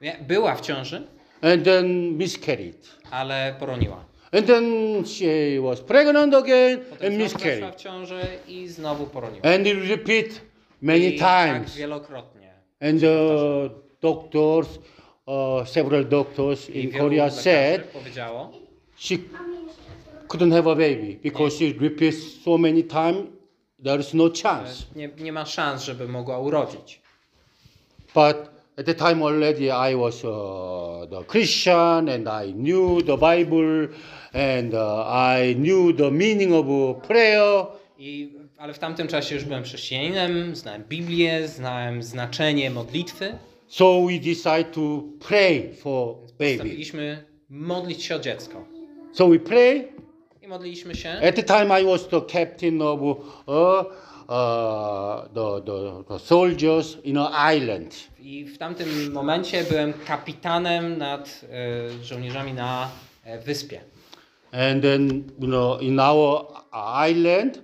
Nie, 0.00 0.16
Była 0.28 0.54
w 0.54 0.60
ciąży, 0.60 1.06
and 1.42 1.64
then 1.64 2.16
miscarried. 2.16 2.88
ale 3.10 3.54
poroniła. 3.60 4.04
And 4.32 4.46
then 4.46 4.64
she 5.06 5.60
was 5.62 5.80
pregnant 5.80 6.34
again 6.34 6.78
Potem 6.90 7.06
and 7.12 7.18
miscarried. 7.22 7.74
w 7.74 7.76
ciąży 7.76 8.20
i 8.48 8.68
znowu 8.68 9.06
poroniła. 9.06 9.42
And 9.54 9.66
it 9.66 9.78
repeat 9.88 10.40
many 10.82 11.06
I 11.06 11.18
tak 11.18 11.52
times. 11.54 11.76
wielokrotnie. 11.76 12.52
And 12.80 13.00
the 13.00 13.70
doctors, 14.02 14.68
uh, 15.26 15.68
several 15.68 16.04
doctors 16.04 16.70
I 16.70 16.72
in 16.84 16.92
Korea 16.92 17.30
said 17.30 17.84
powiedziało, 17.92 18.52
she 18.96 19.18
couldn't 20.28 20.52
have 20.52 20.70
a 20.70 20.74
baby 20.74 21.18
because 21.22 21.56
she 21.58 21.72
repeats 21.80 22.42
so 22.44 22.58
many 22.58 22.82
times. 22.84 23.28
There 23.84 24.00
is 24.00 24.14
no 24.14 24.30
chance. 24.42 24.86
nie, 24.96 25.08
nie 25.18 25.32
ma 25.32 25.44
szans, 25.44 25.82
żeby 25.84 26.08
mogła 26.08 26.38
urodzić. 26.38 27.00
But 28.16 28.36
at 28.78 28.86
the 28.86 28.94
time 28.94 29.22
already 29.22 29.70
I 29.70 29.94
was 29.94 30.24
uh, 30.24 31.06
the 31.10 31.22
Christian 31.24 32.08
and 32.08 32.26
I 32.26 32.52
knew 32.52 33.02
the 33.02 33.16
Bible 33.16 33.88
and 34.32 34.72
uh, 34.72 35.04
I 35.06 35.54
knew 35.58 35.92
the 35.92 36.10
meaning 36.10 36.54
of 36.54 36.66
uh, 36.66 36.94
prayer. 37.06 37.66
I, 37.98 38.32
ale 38.58 38.72
w 38.74 38.78
tamtym 38.78 39.08
czasie 39.08 39.34
już 39.34 39.44
byłem 39.44 39.62
chrześcijaninem, 39.64 40.56
znałem 40.56 40.84
Biblię, 40.88 41.48
znałem 41.48 42.02
znaczenie 42.02 42.70
modlitwy. 42.70 43.38
So 43.68 44.06
we 44.06 44.18
decided 44.18 44.72
to 44.72 45.02
pray 45.28 45.74
for 45.74 46.14
baby. 46.38 46.56
Postanowiliśmy 46.56 47.24
modlić 47.50 48.02
się 48.04 48.16
o 48.16 48.18
dziecko. 48.18 48.64
So 49.12 49.28
we 49.28 49.38
pray. 49.38 49.88
I 50.42 50.48
modliliśmy 50.48 50.94
się. 50.94 51.10
At 51.10 51.34
the 51.34 51.42
time 51.42 51.80
I 51.80 51.84
was 51.84 52.08
the 52.08 52.20
captain 52.20 52.82
of 52.82 53.00
uh, 53.02 53.16
uh, 54.28 55.28
the, 55.34 55.62
the, 55.64 56.04
the 56.08 56.18
soldiers 56.18 56.98
in 57.04 57.16
an 57.16 57.32
island. 57.32 57.94
I 58.18 58.44
w 58.44 58.58
tamtym 58.58 59.12
momencie 59.12 59.64
byłem 59.64 59.92
kapitanem 60.06 60.98
nad 60.98 61.44
e, 61.50 62.04
żołnierzami 62.04 62.52
na 62.52 62.88
e, 63.24 63.38
wyspie. 63.38 63.80
And 64.52 64.82
then, 64.82 65.24
you 65.38 65.48
know, 65.48 65.80
in 65.80 66.00
our 66.00 66.46
island, 67.08 67.62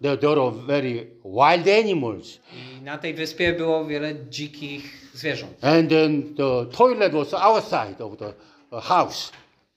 there, 0.00 0.16
there 0.16 0.40
are 0.40 0.50
very 0.50 1.06
wild 1.24 1.68
animals. 1.68 2.40
I 2.78 2.82
na 2.82 2.98
tej 2.98 3.14
wyspie 3.14 3.52
było 3.52 3.84
wiele 3.84 4.14
dzikich 4.28 5.10
zwierząt. 5.14 5.64
And 5.64 5.90
then 5.90 6.34
the 6.34 6.66
toilet 6.76 7.12
was 7.12 7.34
outside 7.34 8.00
of 8.00 8.16
the 8.18 8.32
house. 8.80 9.32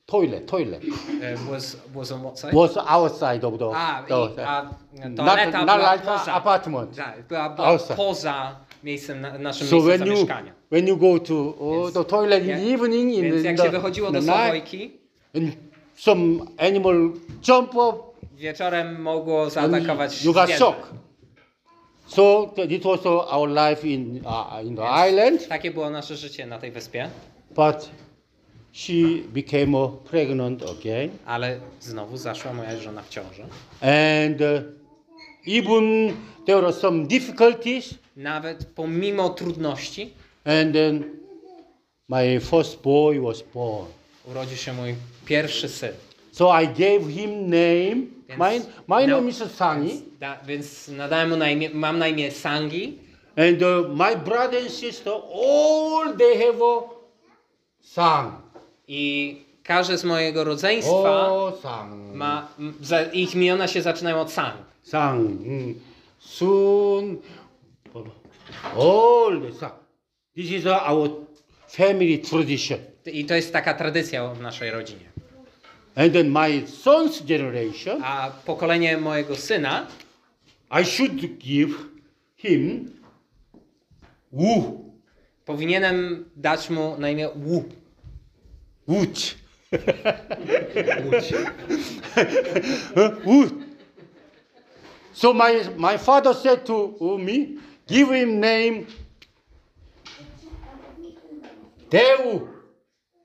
Toilet, 0.07 0.45
toilet 0.47 0.81
E, 1.21 1.35
was, 1.51 1.77
was 1.93 2.11
on 2.11 2.21
what 2.21 2.37
side? 2.39 2.53
was 2.53 2.77
outside 2.77 3.43
of 3.43 3.57
the. 3.57 3.65
A, 3.73 4.03
the- 4.07 4.13
i, 4.37 5.01
a 5.01 5.09
not, 5.09 5.15
toaleta 5.25 5.65
not 5.65 5.77
była 5.77 5.93
like 5.93 6.05
poza. 6.05 6.33
apartment. 6.33 6.95
Tak, 6.95 7.27
była, 7.27 7.49
była 7.49 7.67
Outside. 7.67 7.95
poza 7.95 8.55
miejscem, 8.83 9.21
na, 9.21 9.37
naszym 9.37 9.67
So 9.67 9.75
miejscem 9.75 9.97
when 9.97 10.07
you 10.07 10.15
zamieszkania. 10.15 10.51
when 10.71 10.87
you 10.87 10.97
go 10.97 11.19
to 11.19 11.33
uh, 11.33 11.83
Więc- 11.83 11.93
the 11.93 12.03
toilet 12.05 12.43
in 12.43 12.49
the 12.49 12.73
evening 12.73 13.13
in 13.13 13.21
Więc 13.23 13.41
the, 13.43 13.47
jak 13.47 13.57
się 13.61 13.69
wychodziło 13.69 14.11
do 14.11 14.19
the 14.19 14.25
night, 14.25 14.35
Słowojki, 14.41 14.91
and 15.35 15.55
some 15.95 16.39
animal 16.57 17.11
jump 17.47 17.75
up 17.75 17.97
wieczorem 18.35 19.01
mogło 19.01 19.49
zaatakować 19.49 20.23
you 20.25 20.33
got 20.33 20.45
zwierzę. 20.45 20.59
shock. 20.59 20.77
So 22.07 22.51
th- 22.55 22.71
it 22.71 22.83
was 22.83 23.05
uh, 23.05 23.33
our 23.35 23.49
life 23.49 23.87
in 23.87 24.21
uh, 24.25 24.65
in 24.65 24.75
the 24.75 25.09
island, 25.09 25.47
Takie 25.47 25.71
było 25.71 25.89
nasze 25.89 26.15
życie 26.15 26.45
na 26.45 26.59
tej 26.59 26.71
wyspie, 26.71 27.09
but 27.55 27.89
she 28.75 29.23
became 29.33 29.73
pregnant 30.11 30.63
again, 30.63 31.09
ale 31.25 31.59
znowu 31.81 32.17
zaszła 32.17 32.53
moja 32.53 32.77
żona 32.77 33.01
w 33.01 33.09
ciąży. 33.09 33.43
and 33.81 34.41
uh, 34.41 34.47
even 35.47 36.13
there 36.45 36.61
were 36.61 36.73
some 36.73 37.07
difficulties, 37.07 37.93
Nawet 38.17 38.65
pomimo 38.75 39.29
trudności 39.29 40.13
and 40.45 40.73
then 40.73 41.03
my 42.09 42.39
first 42.39 42.81
boy 42.81 43.21
was 43.21 43.41
born. 43.53 43.85
urodził 44.27 44.57
się 44.57 44.73
mój 44.73 44.95
pierwszy 45.25 45.69
syn. 45.69 45.91
So 46.31 46.61
I 46.61 46.67
gave 46.67 47.09
him 47.11 47.41
name. 47.49 47.95
Więc- 48.29 48.37
My 48.39 48.61
my 48.87 49.07
no, 49.07 49.15
name 49.17 49.29
is 49.29 49.43
Sani, 49.55 49.87
Więc, 49.89 50.01
da, 50.19 50.37
więc 50.47 50.87
nadałem 50.87 51.29
mu 51.29 51.37
na 51.37 51.49
imię, 51.49 51.69
mam 51.73 51.99
na 51.99 52.07
imię 52.07 52.31
Sangi 52.31 52.97
and 53.37 53.61
uh, 53.61 53.89
my 53.97 54.15
brother 54.25 54.61
and 54.61 54.71
sister 54.71 55.13
all 55.13 56.17
they 56.17 56.37
have 56.45 56.57
a 56.61 56.81
son. 57.81 58.31
I 58.87 59.35
każdy 59.63 59.97
z 59.97 60.03
mojego 60.03 60.43
rodzeństwa 60.43 60.93
Oh, 61.31 61.57
son. 61.61 62.13
ma, 62.13 62.47
za, 62.81 63.03
ich 63.03 63.35
imiona 63.35 63.67
się 63.67 63.81
zaczynają 63.81 64.21
od 64.21 64.31
Sang. 64.31 64.55
Sang. 64.83 65.41
Mm. 65.41 65.75
Soon. 66.19 67.17
All 68.75 69.41
the 69.41 69.53
sang. 69.59 69.73
This 70.35 70.51
is 70.51 70.65
our 70.65 71.09
family 71.67 72.17
tradition. 72.19 72.79
I 73.05 73.25
to 73.25 73.35
jest 73.35 73.53
taka 73.53 73.73
tradycja 73.73 74.27
w 74.33 74.41
naszej 74.41 74.71
rodzinie. 74.71 75.05
And 75.95 76.13
then 76.13 76.29
my 76.31 76.61
son's 76.67 77.25
generation, 77.25 78.03
A 78.03 78.31
pokolenie 78.45 78.97
mojego 78.97 79.35
syna 79.35 79.87
I 80.81 80.85
should 80.85 81.37
give 81.37 81.73
him 82.37 82.91
Wu. 84.31 84.79
powinienem 85.45 86.25
dać 86.35 86.69
mu 86.69 86.95
na 86.97 87.09
imię 87.09 87.29
Wu. 87.35 87.63
Łódź. 88.87 89.37
Wooch. 93.25 93.51
So 95.15 95.33
my, 95.33 95.63
my 95.77 95.97
father 95.97 96.33
said 96.33 96.65
to 96.65 97.17
me, 97.17 97.57
give 97.87 98.09
him 98.09 98.39
name 98.41 98.85
Deu. 101.89 102.47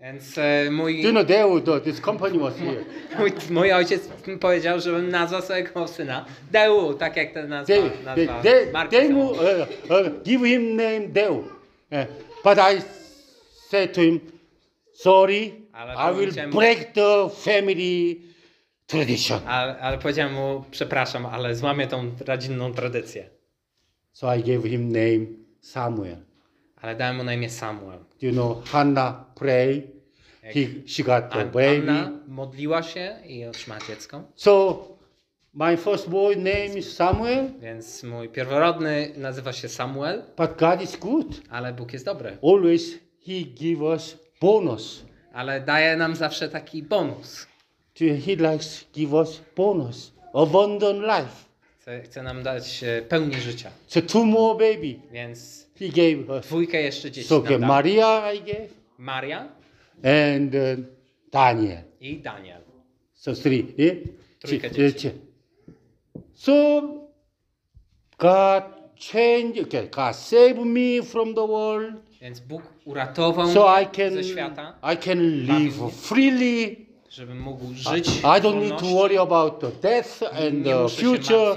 Więc 0.01 0.39
e, 0.39 0.71
mój, 0.71 1.03
Do 1.03 1.09
you 1.09 1.13
know 1.13 1.25
Deu? 1.25 1.81
This 1.81 2.01
company 2.01 2.39
was 2.39 2.57
here. 2.57 2.85
mój, 3.19 3.33
mój 3.51 3.73
ojciec 3.73 4.09
powiedział, 4.41 4.81
żebym 4.81 5.09
nazwał 5.09 5.43
swojego 5.43 5.89
syna 5.89 6.25
Deu, 6.53 6.95
tak 6.95 7.17
jak 7.17 7.33
ta 7.35 7.43
nazwa, 7.47 7.75
they, 7.75 7.91
nazwa 8.05 8.43
są. 8.43 9.09
will, 9.09 9.19
uh, 9.19 9.69
uh, 9.91 10.23
give 10.23 10.47
him 10.47 10.77
name 10.77 11.09
Deu. 11.09 11.39
Uh, 11.39 12.07
but 12.45 12.59
I 12.59 12.81
said 13.71 13.93
to 13.95 14.01
him, 14.01 14.21
sorry, 15.03 15.53
Ale 15.73 15.95
I 15.95 16.17
will 16.19 16.51
break 16.51 16.93
the 16.93 17.29
family 17.31 18.17
tradition. 18.87 19.41
Ale, 19.47 19.79
ale 19.79 19.99
powiedziałem 19.99 20.35
mu, 20.35 20.65
przepraszam, 20.71 21.27
ale 21.27 21.55
złamię 21.55 21.87
tą 21.87 22.11
rodzinną 22.27 22.73
tradycję. 22.75 23.31
So 24.13 24.35
I 24.37 24.43
gave 24.43 24.69
him 24.69 24.93
name 24.93 25.27
Samuel. 25.61 26.17
Ale 26.83 26.97
dałem 26.97 27.17
mu 27.17 27.25
na 27.25 27.35
imię 27.35 27.51
Samuel. 27.51 27.99
You 28.23 28.33
know 28.33 28.65
Hannah 28.65 29.15
pray? 29.35 29.83
He, 30.43 30.61
she 30.87 31.03
got 31.03 31.31
the 31.31 31.41
An- 31.41 31.51
baby. 31.51 31.91
Anna 31.91 32.11
modliła 32.29 32.83
się 32.83 33.17
i 33.27 33.45
otrzymała 33.45 33.81
dziecko. 33.89 34.23
So 34.37 34.79
my 35.55 35.77
first 35.77 36.09
boy 36.09 36.37
name 36.37 36.67
is 36.79 36.93
Samuel, 36.97 37.51
Więc 37.61 38.03
mój 38.03 38.29
pierworodny 38.29 39.13
nazywa 39.17 39.53
się 39.53 39.69
Samuel, 39.69 40.23
but 40.37 40.59
God 40.59 40.83
is 40.83 40.97
good. 40.97 41.27
ale 41.51 41.73
Bóg 41.73 41.93
jest 41.93 42.05
dobry. 42.05 42.39
Always 42.43 42.93
He 43.27 43.33
give 43.55 43.83
us 43.83 44.19
bonus. 44.41 45.05
Ale 45.33 45.61
daje 45.61 45.97
nam 45.97 46.17
zawsze 46.17 46.49
taki 46.49 46.83
bonus. 46.83 47.47
He 47.99 48.37
likes 48.53 48.85
give 48.93 49.13
us 49.15 49.41
bonus, 49.57 50.13
abundant 50.35 51.01
life. 51.03 51.45
Chce, 51.81 52.03
chce 52.03 52.23
nam 52.23 52.43
dać 52.43 52.85
e, 52.85 53.03
pełni 53.03 53.35
życia. 53.35 53.71
So 53.87 54.03
two 54.03 54.25
more 54.25 54.55
baby. 54.59 55.01
Więc 55.13 55.67
He 55.79 55.89
gave 55.89 56.31
us. 56.39 56.47
dwójkę 56.47 56.83
jeszcze 56.83 57.11
dzieci 57.11 57.29
So 57.29 57.37
okay. 57.37 57.59
Maria 57.59 58.33
I 58.33 58.39
gave 58.41 58.69
Maria 58.99 59.49
and 60.05 60.55
uh, 60.55 60.85
Daniel. 61.33 61.83
i 62.01 62.17
Daniel. 62.21 62.61
So 63.15 63.35
three. 63.35 63.65
Yeah? 63.79 63.97
Trójkę 64.41 64.71
Ch- 64.71 64.75
dzieci. 64.75 65.11
ch- 65.11 65.15
So 66.35 66.83
God 68.19 68.63
changed. 68.97 69.59
Okay, 69.67 69.89
God 69.89 70.17
saved 70.17 70.65
me 70.67 71.03
from 71.03 71.35
the 71.35 71.45
world, 71.47 71.95
Więc 72.21 72.41
Bóg 72.41 72.63
uratował 72.85 73.49
so 73.49 73.81
I 73.81 73.87
mnie 73.87 73.95
can 73.95 74.15
ze 74.15 74.25
świata, 74.25 74.75
I 74.95 74.97
can 74.97 75.47
live 75.47 75.93
freely. 75.93 76.77
żebym 77.11 77.41
mógł 77.41 77.65
żyć 77.75 78.09
I 78.09 78.21
w 78.21 78.23
don't 78.23 78.63
need 78.63 78.79
to 78.79 78.87
worry 78.87 79.19
about 79.19 79.61
the 79.61 79.71
death 79.83 80.23
and 80.23 80.65
the 80.65 80.89
future, 80.89 81.55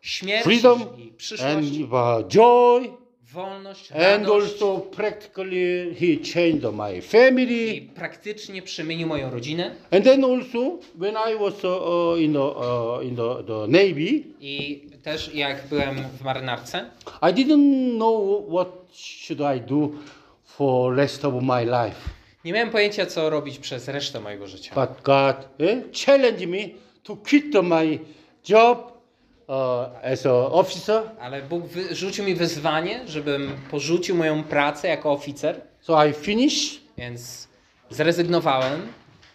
śmierć 0.00 0.44
freedom 0.44 0.80
i 0.98 1.12
przyszłość, 1.16 1.68
and 1.92 2.28
joy. 2.28 2.90
wolność, 3.32 3.92
And 3.92 4.26
also 4.28 4.78
practically 4.78 5.94
he 5.94 6.16
changed 6.34 6.72
my 6.72 7.02
family. 7.02 7.74
I 7.74 7.82
praktycznie 7.82 8.62
przemienił 8.62 9.08
moją 9.08 9.30
rodzinę. 9.30 9.70
And 9.90 10.04
then 10.04 10.24
also 10.24 10.78
when 10.98 11.14
I 11.14 11.38
was 11.38 11.54
uh, 11.64 11.64
uh, 11.64 12.20
in 12.20 12.32
the 12.32 12.44
uh, 12.44 13.04
in 13.04 13.16
the, 13.16 13.44
the 13.46 13.66
navy, 13.68 14.24
I 14.40 14.89
też 15.02 15.34
jak 15.34 15.66
byłem 15.66 16.08
w 16.18 16.22
marynarce, 16.22 16.90
I 17.22 17.26
didn't 17.26 17.96
know 17.96 18.48
what 18.48 18.68
should 18.92 19.40
I 19.56 19.60
do 19.60 19.90
for 20.44 20.96
rest 20.96 21.24
of 21.24 21.34
my 21.42 21.64
life. 21.64 22.10
nie 22.44 22.52
miałem 22.52 22.70
pojęcia, 22.70 23.06
co 23.06 23.30
robić 23.30 23.58
przez 23.58 23.88
resztę 23.88 24.20
mojego 24.20 24.46
życia. 24.46 24.74
But 24.74 25.02
God 25.02 25.36
eh, 25.58 25.78
challenged 26.06 26.48
me 26.48 26.58
to 27.02 27.16
quit 27.16 27.54
my 27.62 27.98
job 28.48 29.02
uh, 29.48 29.54
as 30.12 30.26
an 30.26 30.32
officer. 30.32 31.02
Ale 31.20 31.42
Bóg 31.42 31.62
rzucił 31.90 32.24
mi 32.24 32.34
wyzwanie, 32.34 33.00
żebym 33.06 33.52
porzucił 33.70 34.16
moją 34.16 34.44
pracę 34.44 34.88
jako 34.88 35.12
oficer, 35.12 35.60
So 35.80 36.06
I 36.06 36.12
finished, 36.12 36.80
więc 36.98 37.48
zrezygnowałem 37.90 38.92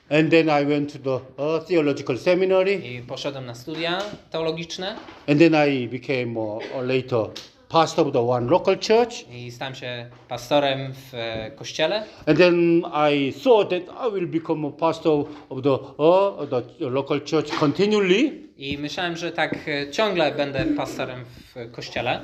and 0.10 0.32
then 0.32 0.50
I 0.50 0.66
went 0.66 0.94
to 0.94 1.00
the 1.00 1.20
uh, 1.38 1.68
theological 1.68 2.18
seminary, 2.18 2.74
i 2.74 3.02
poszedłem 3.02 3.46
na 3.46 3.56
studia 3.56 4.02
teologiczne 4.32 4.96
and 5.28 5.40
then 5.40 5.56
I 5.70 5.88
became 5.88 6.40
uh, 6.40 6.60
later 6.84 7.28
pastor 7.70 8.08
of 8.08 8.14
the 8.14 8.22
one 8.22 8.48
local 8.48 8.78
church. 8.78 9.26
i 9.32 9.52
stałem 9.52 9.76
się 9.76 10.10
pastorem 10.28 10.94
w 10.94 11.14
e, 11.14 11.52
kościele. 11.52 12.04
And 12.26 12.38
then 12.38 12.84
I 13.12 13.34
thought 13.44 13.70
that 13.70 13.82
I 14.08 14.12
will 14.14 14.28
become 14.28 14.68
a 14.68 14.72
pastor 14.72 15.26
of 15.50 15.62
the, 15.64 15.74
uh, 15.74 16.50
the 16.80 16.90
local 16.90 17.22
church 17.22 17.50
continually. 17.52 18.32
I 18.58 18.78
myślałem, 18.78 19.18
że 19.18 19.32
tak 19.32 19.56
e, 19.68 19.92
ciągle 19.92 20.32
będę 20.32 20.66
pastorem 20.66 21.26
w 21.26 21.72
kościele, 21.72 22.22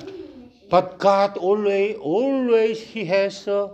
But 0.70 0.86
God 0.98 1.44
always, 1.44 1.98
always 2.06 2.80
He 2.94 3.06
has 3.06 3.48
a 3.48 3.70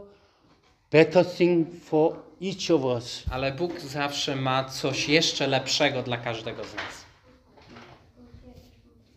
better 0.92 1.26
thing 1.26 1.68
for 1.84 2.27
each 2.42 2.72
of 2.72 2.84
us. 2.84 3.24
ale 3.32 3.52
Bóg 3.52 3.80
zawsze 3.80 4.36
ma 4.36 4.64
coś 4.64 5.10
jeszcze 5.10 5.48
lepszego 5.48 6.04
dla 6.04 6.18
każdego 6.18 6.64
z 6.64 6.76
nas. 6.76 7.06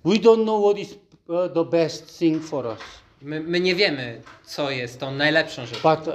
We 0.05 0.15
don't 0.15 0.43
know 0.43 0.65
what 0.65 0.79
is 0.79 0.95
uh, 1.29 1.53
the 1.55 1.65
best 1.65 2.19
thing 2.19 2.45
for 2.45 2.67
us, 2.67 2.79
My, 3.23 3.41
my 3.41 3.61
nie 3.61 3.75
wiemy, 3.75 4.23
co 4.45 4.71
jest 4.71 5.01
tą 5.01 5.11
najlepszą 5.11 5.67
rzeczą. 5.67 5.97
but 5.97 6.09
uh, 6.09 6.15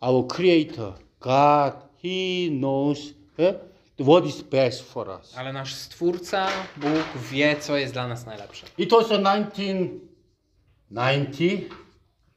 our 0.00 0.26
Creator, 0.26 0.92
God, 1.20 1.74
He 2.02 2.48
knows 2.50 2.98
eh, 3.38 3.54
what 3.98 4.26
is 4.26 4.42
best 4.42 4.82
for 4.82 5.08
us. 5.08 5.36
Ale 5.36 5.52
nasz 5.52 5.74
Stwórca, 5.74 6.48
Bóg 6.76 7.04
wie, 7.30 7.56
co 7.60 7.76
jest 7.76 7.92
dla 7.92 8.08
nas 8.08 8.26
najlepsze. 8.26 8.66
It 8.78 8.90
was 8.90 9.12
a 9.12 9.18
1990 9.18 11.74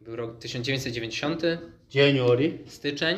Był 0.02 0.16
rok 0.16 0.38
1990, 0.40 1.42
January. 1.94 2.58
styczeń. 2.68 3.18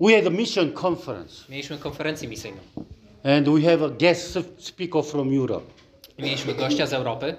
We 0.00 0.16
had 0.16 0.26
a 0.26 0.30
mission 0.30 0.72
conference, 0.72 1.44
Mieliśmy 1.48 1.78
konferencję 1.78 2.28
misyjną. 2.28 2.60
and 3.24 3.48
we 3.48 3.60
have 3.70 3.84
a 3.84 3.88
guest 3.88 4.38
speaker 4.58 5.04
from 5.04 5.36
Europe. 5.38 5.66
I 6.18 6.22
mieliśmy 6.22 6.54
gościa 6.54 6.86
z 6.86 6.92
Europy. 6.92 7.34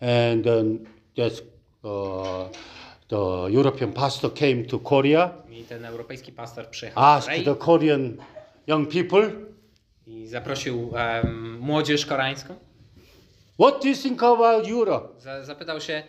And 0.00 0.44
then 0.44 0.78
there's, 1.16 1.42
uh, 1.82 2.48
the 3.08 3.56
European 3.56 3.92
pastor 3.92 4.34
came 4.34 4.64
to 4.64 4.78
Korea, 4.78 5.30
I 5.50 5.64
ten 5.64 5.84
europejski 5.84 6.32
pastor 6.32 6.68
przyjechał 6.70 7.04
asked 7.04 7.44
the 7.44 7.54
Korean 7.54 8.16
young 8.66 8.88
people, 8.88 9.30
i 10.06 10.26
zaprosił 10.26 10.90
em, 10.96 11.58
młodzież 11.60 12.06
koreańską. 12.06 12.54
What 13.60 13.82
do 13.82 13.88
you 13.88 13.94
think 13.96 14.22
about 14.22 14.68
Europe? 14.68 15.08
Za, 15.20 15.44
zapytał 15.44 15.80
się, 15.80 16.02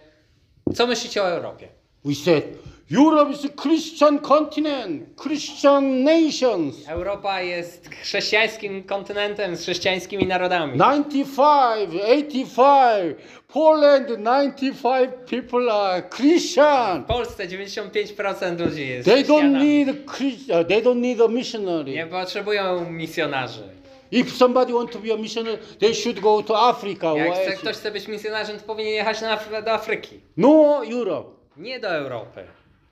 co 0.76 0.88
myślicie 0.88 1.24
o 1.24 1.28
Europie? 1.30 1.68
We 2.06 2.16
said, 2.16 2.46
Europe 2.92 3.32
is 3.32 3.46
a 3.46 3.50
Christian 3.50 4.20
continent, 4.20 5.04
Christian 5.16 6.04
nations. 6.04 6.88
Europa 6.88 7.42
jest 7.42 7.90
chrześcijańskim 8.02 8.84
kontynentem 8.84 9.56
z 9.56 9.62
chrześcijańskimi 9.62 10.26
narodami. 10.28 10.78
95, 10.78 11.90
85, 12.04 13.16
Poland, 13.48 14.08
95 14.08 15.10
people 15.30 15.72
are 15.74 16.02
Christian. 16.10 17.04
W 17.04 17.06
Polsce 17.08 17.48
95% 17.48 18.60
ludzi 18.66 18.88
jest 18.88 19.06
They 19.10 19.24
don't 19.24 19.26
chrześcijanami. 19.26 19.86
need 19.86 20.12
Christ, 20.12 20.50
uh, 20.50 20.68
they 20.68 20.82
don't 20.82 20.96
need 21.02 21.22
a 21.22 21.28
missionary. 21.28 21.92
Nie 21.92 22.08
potrzebują 22.08 22.90
misjonarzy. 22.92 23.64
If 24.12 24.32
somebody 24.32 24.74
want 24.74 24.92
to 24.92 25.00
be 25.00 25.14
a 25.14 25.18
missionary, 25.18 25.58
they 25.80 25.94
should 25.96 26.20
go 26.20 26.44
to 26.44 26.62
Africa. 26.70 27.12
or 27.12 27.18
Jak 27.20 27.34
chce, 27.34 27.48
Asia. 27.48 27.58
ktoś 27.58 27.76
chce 27.76 27.92
być 27.92 28.08
misjonarzem, 28.08 28.58
to 28.60 28.64
powinien 28.66 28.94
jechać 28.94 29.22
na, 29.22 29.38
Af- 29.38 29.64
do 29.64 29.72
Afryki. 29.74 30.20
No 30.38 30.82
Europe. 30.92 31.30
Nie 31.58 31.80
do 31.80 31.88
Europy. 31.88 32.42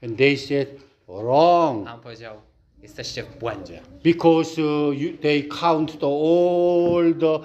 And 0.04 0.18
they 0.18 0.38
said, 0.38 0.68
wrong. 1.08 1.88
A 1.88 1.94
on 1.94 2.00
powiedział, 2.00 2.36
jesteście 2.82 3.24
w 3.24 3.40
błędzie. 3.40 3.80
Because 4.04 4.62
uh, 4.62 5.02
you, 5.02 5.18
they 5.18 5.44
count 5.44 6.00
the, 6.00 6.08
all 6.08 7.14
the 7.20 7.40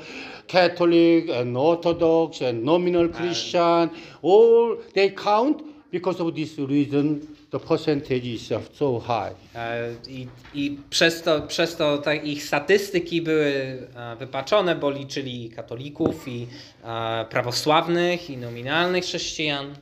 Catholic 0.46 1.30
and 1.30 1.56
Orthodox 1.56 2.42
and 2.42 2.64
nominal 2.64 3.08
Christian, 3.08 3.90
all 4.22 4.76
they 4.94 5.10
count 5.10 5.62
because 5.92 6.22
of 6.22 6.34
this 6.34 6.58
reason 6.58 7.20
the 7.50 7.58
percentage 7.58 8.24
is 8.24 8.52
so 8.72 8.98
high. 8.98 9.34
E, 9.54 9.94
I, 10.08 10.28
i 10.54 10.78
przez 10.90 11.22
to, 11.22 11.40
przez 11.40 11.76
to 11.76 11.98
te 11.98 12.16
ich 12.16 12.44
statystyki 12.44 13.22
były 13.22 13.78
e, 13.94 14.16
wypaczone, 14.16 14.74
bo 14.74 14.90
liczyli 14.90 15.50
katolików, 15.50 16.28
i 16.28 16.46
e, 16.84 17.24
prawosławnych, 17.30 18.30
i 18.30 18.36
nominalnych 18.36 19.04
chrześcijan, 19.04 19.74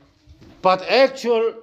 But 0.62 0.82
actual 0.82 1.54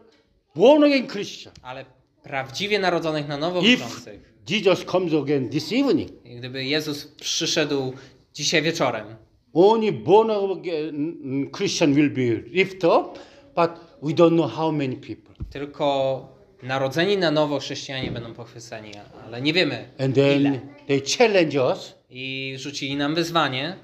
born 0.58 0.84
again 0.84 1.08
Christian, 1.08 1.54
ale 1.62 1.86
prawdziwie 2.24 2.80
narodzonych 2.80 3.28
na 3.28 3.38
nowo 3.38 3.60
if 3.62 3.68
wierzących. 3.68 4.34
Jesus 4.50 4.86
comes 4.86 5.14
again 5.14 5.50
this 5.50 5.72
evening, 5.74 6.12
gdyby 6.38 6.66
Jezus 6.66 7.08
przyszedł 7.08 7.94
dzisiaj 8.34 8.62
wieczorem, 8.62 9.06
only 9.54 9.92
born 9.92 10.32
again 10.32 11.50
Christian 11.58 11.94
will 11.94 12.10
be 12.10 12.50
lifted 12.52 12.84
up, 12.84 13.20
but 13.56 13.72
we 14.04 14.12
don't 14.14 14.36
know 14.36 14.52
how 14.52 14.72
many 14.72 14.96
people. 14.96 15.36
tylko 15.50 16.28
narodzeni 16.64 17.18
na 17.18 17.32
nowo 17.32 17.60
chrześcijanie 17.60 18.12
będą 18.12 18.34
pochwyceni, 18.34 18.92
ale 19.26 19.42
nie 19.42 19.54
wiemy 19.54 19.90
And 20.00 20.16
then 20.16 20.42
ile. 20.42 20.60
they 20.88 21.02
challenge 21.18 21.64
us, 21.64 21.96
I 22.10 22.54
rzucili 22.58 22.96
nam 22.96 23.16
wyzwanie, 23.16 23.76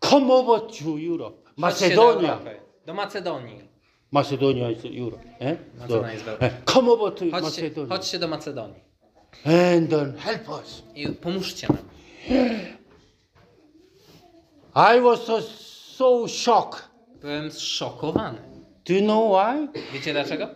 come 0.00 0.32
over 0.32 0.60
to 0.60 0.84
Europe, 1.10 1.36
do 1.44 1.52
Macedonia. 1.56 2.32
Europy, 2.32 2.50
do 2.86 2.94
Macedonii. 2.94 3.68
Macedonia 4.12 4.70
is 4.70 4.84
Europe. 4.84 5.22
Eh? 5.40 5.56
Macedonia 5.78 6.12
is 6.14 6.22
Europe. 6.26 6.42
eh, 6.46 6.52
come 6.64 6.90
over 6.90 7.12
to 7.14 7.24
Chodźcie, 7.24 7.62
Macedonia 7.62 7.88
chodźcie 7.96 8.18
do 8.18 8.28
Macedonii 8.28 8.80
and 9.44 9.90
then 9.90 10.12
help 10.16 10.48
us. 10.48 10.82
i 10.94 11.08
pomóżcie 11.08 11.66
nam. 11.68 11.78
I 14.74 15.00
was 15.00 15.24
so, 15.24 15.40
so 15.96 16.28
shocked. 16.28 16.82
Byłem 17.20 17.50
zszokowany. 17.52 18.38
Do 18.86 18.94
you 18.94 19.02
know 19.02 19.32
why? 19.32 19.80
Wiecie 19.92 20.12
dlaczego? 20.12 20.48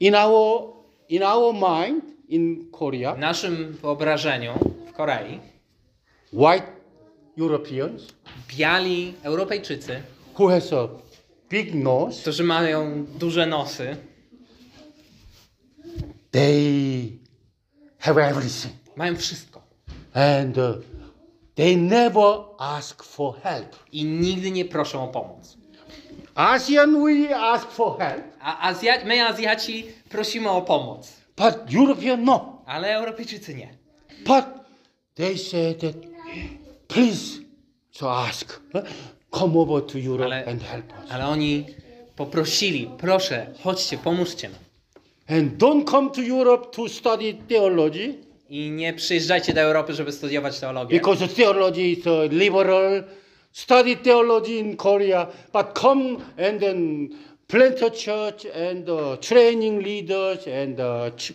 In 0.00 0.14
our 0.14 0.62
in 1.08 1.22
our 1.22 1.54
mind 1.54 2.04
in 2.28 2.64
W 2.64 2.70
Korea, 2.70 3.16
naszym 3.16 3.72
wyobrażeniu 3.72 4.52
w 4.88 4.92
Korei 4.92 5.40
white 6.32 6.66
Europeans 7.38 8.02
biali 8.56 9.14
Europejczycy, 9.22 10.02
who 10.38 10.48
has 10.48 10.72
a 10.72 10.88
big 11.50 11.74
nose, 11.74 12.20
którzy 12.20 12.44
mają 12.44 13.04
duże 13.18 13.46
nosy, 13.46 13.96
they 16.30 17.18
have 17.98 18.18
everything. 18.28 18.74
mają 18.96 19.16
wszystko 19.16 19.62
And 20.14 20.58
uh, 20.58 20.64
they 21.54 21.76
never 21.76 22.34
ask 22.58 23.02
for 23.02 23.34
help. 23.42 23.76
i 23.92 24.04
nigdy 24.04 24.50
nie 24.50 24.64
proszą 24.64 25.04
o 25.04 25.08
pomoc. 25.08 25.56
ASEAN, 26.34 27.02
we 27.04 27.36
ask 27.36 27.68
for 27.70 27.98
help, 27.98 28.22
A 28.40 28.72
Azja- 28.72 29.04
my 29.06 29.26
Azjaci 29.26 29.84
prosimy 30.08 30.50
o 30.50 30.62
pomoc, 30.62 31.12
but 31.36 31.72
European, 31.74 32.24
no. 32.24 32.62
ale 32.66 32.94
Europejczycy 32.94 33.54
nie. 33.54 33.68
But 34.26 34.44
they 35.14 35.38
say 35.38 35.74
that, 35.74 35.94
please, 36.88 37.40
so 37.90 38.10
ask? 38.18 38.60
Come 39.30 39.58
over 39.58 39.82
to 39.82 39.98
Europe 39.98 40.24
Ale- 40.26 40.46
and 40.46 40.62
help 40.62 40.84
us. 41.04 41.10
Ale 41.10 41.26
oni 41.26 41.64
poprosili, 42.16 42.90
proszę, 42.98 43.46
chodźcie, 43.62 43.98
pomóżcie 43.98 44.48
nam. 44.48 44.58
And 45.38 45.58
don't 45.58 45.84
come 45.90 46.10
to 46.10 46.20
Europe 46.38 46.66
to 46.76 46.88
study 46.88 47.34
theology, 47.48 48.14
I 48.50 48.70
nie 48.70 48.92
przyjeżdżajcie 48.92 49.52
do 49.54 49.60
Europy, 49.60 49.94
żeby 49.94 50.12
studiować 50.12 50.60
teologię. 50.60 50.98
because 50.98 51.28
theology 51.28 51.82
is 51.82 51.98
liberal. 52.30 53.04
Study 53.52 53.96
theology 53.96 54.52
in 54.52 54.76
Korea, 54.76 55.26
but 55.52 55.78
come 55.78 56.16
and 56.48 56.60
then 56.60 57.08
plant 57.48 57.82
a 57.82 57.90
church 57.90 58.46
and 58.70 58.88
uh, 58.88 59.16
training 59.20 59.82
leaders 59.82 60.46
and 60.62 60.80
uh, 60.80 61.10
ch- 61.16 61.32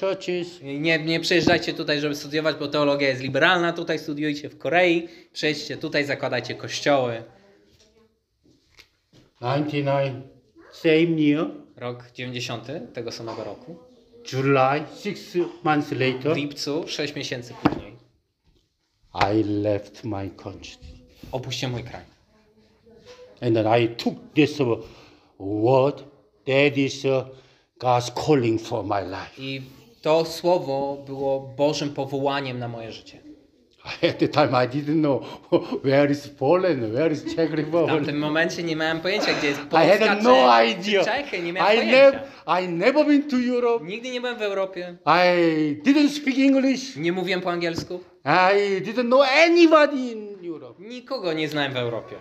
churches. 0.00 0.60
Nie, 0.62 0.98
nie 0.98 1.20
przyjeżdżajcie 1.20 1.74
tutaj, 1.74 2.00
żeby 2.00 2.14
studiować, 2.14 2.56
bo 2.56 2.68
teologia 2.68 3.08
jest 3.08 3.22
liberalna. 3.22 3.72
Tutaj 3.72 3.98
studiujcie 3.98 4.48
w 4.48 4.58
Korei. 4.58 5.08
Przyjedźcie 5.32 5.76
tutaj, 5.76 6.04
zakładajcie 6.04 6.54
kościoły. 6.54 7.22
99, 9.40 10.24
same 10.72 11.20
year, 11.20 11.46
Rok 11.76 12.04
90 12.14 12.68
tego 12.94 13.12
samego 13.12 13.44
roku. 13.44 13.76
July, 14.32 14.82
six 15.00 15.36
months 15.64 15.88
W 15.90 16.00
later, 16.00 16.36
lipcu, 16.36 16.84
6 16.88 17.14
miesięcy 17.14 17.54
później, 17.62 17.92
I 19.14 19.42
left 19.44 20.04
my 20.04 20.30
country. 20.30 20.70
opuściłem 21.32 21.72
mój 21.72 21.82
kraj. 21.84 22.02
And 23.40 23.54
then 23.56 23.66
I 23.82 23.88
took 23.88 24.14
this 24.34 24.60
uh, 24.60 24.78
word, 25.42 26.02
that 26.46 26.76
is 26.78 27.04
uh, 27.04 27.24
God's 27.78 28.10
calling 28.26 28.58
for 28.60 28.84
my 28.84 29.00
life. 29.02 29.38
I 29.38 29.62
to 30.02 30.24
słowo 30.24 31.02
było 31.06 31.40
Bożym 31.56 31.94
powołaniem 31.94 32.58
na 32.58 32.68
moje 32.68 32.92
życie. 32.92 33.18
At 34.10 34.18
the 34.18 34.28
time, 34.28 34.48
I 34.64 34.68
didn't 34.68 35.00
know 35.00 35.22
where 35.84 36.10
is 36.12 36.28
Poland, 36.28 36.92
where 36.92 37.12
is 37.12 37.24
Czech 37.36 37.50
W 37.50 37.54
Republic. 37.54 37.94
tamtym 37.96 38.18
momencie 38.18 38.62
nie 38.62 38.76
miałem 38.76 39.00
pojęcia, 39.00 39.34
gdzie 39.38 39.48
jest 39.48 39.60
I 39.60 39.64
Polska 39.66 40.06
had 40.08 40.18
czy, 40.18 40.24
no 40.24 40.62
idea. 40.64 41.04
Czechy. 41.04 41.42
Nie 41.42 41.52
miałem 41.52 41.72
I, 41.74 41.76
pojęcia. 41.76 42.10
nev- 42.46 42.62
I 42.64 42.68
never 42.68 43.06
been 43.06 43.22
to 43.30 43.36
Europe. 43.54 43.84
Nigdy 43.86 44.10
nie 44.10 44.20
byłem 44.20 44.38
w 44.38 44.42
Europie. 44.42 44.96
I 45.06 45.82
didn't 45.82 46.08
speak 46.20 46.38
English. 46.38 46.96
Nie 46.96 47.12
mówiłem 47.12 47.40
po 47.40 47.50
angielsku. 47.50 48.00
I 48.24 48.80
didn't 48.82 49.06
know 49.06 49.20
anybody 49.46 49.96
in 49.96 50.50
Europe. 50.50 50.82
Nikogo 50.82 51.32
nie 51.32 51.48
znałem 51.48 51.72
w 51.72 51.76
Europie. 51.76 52.16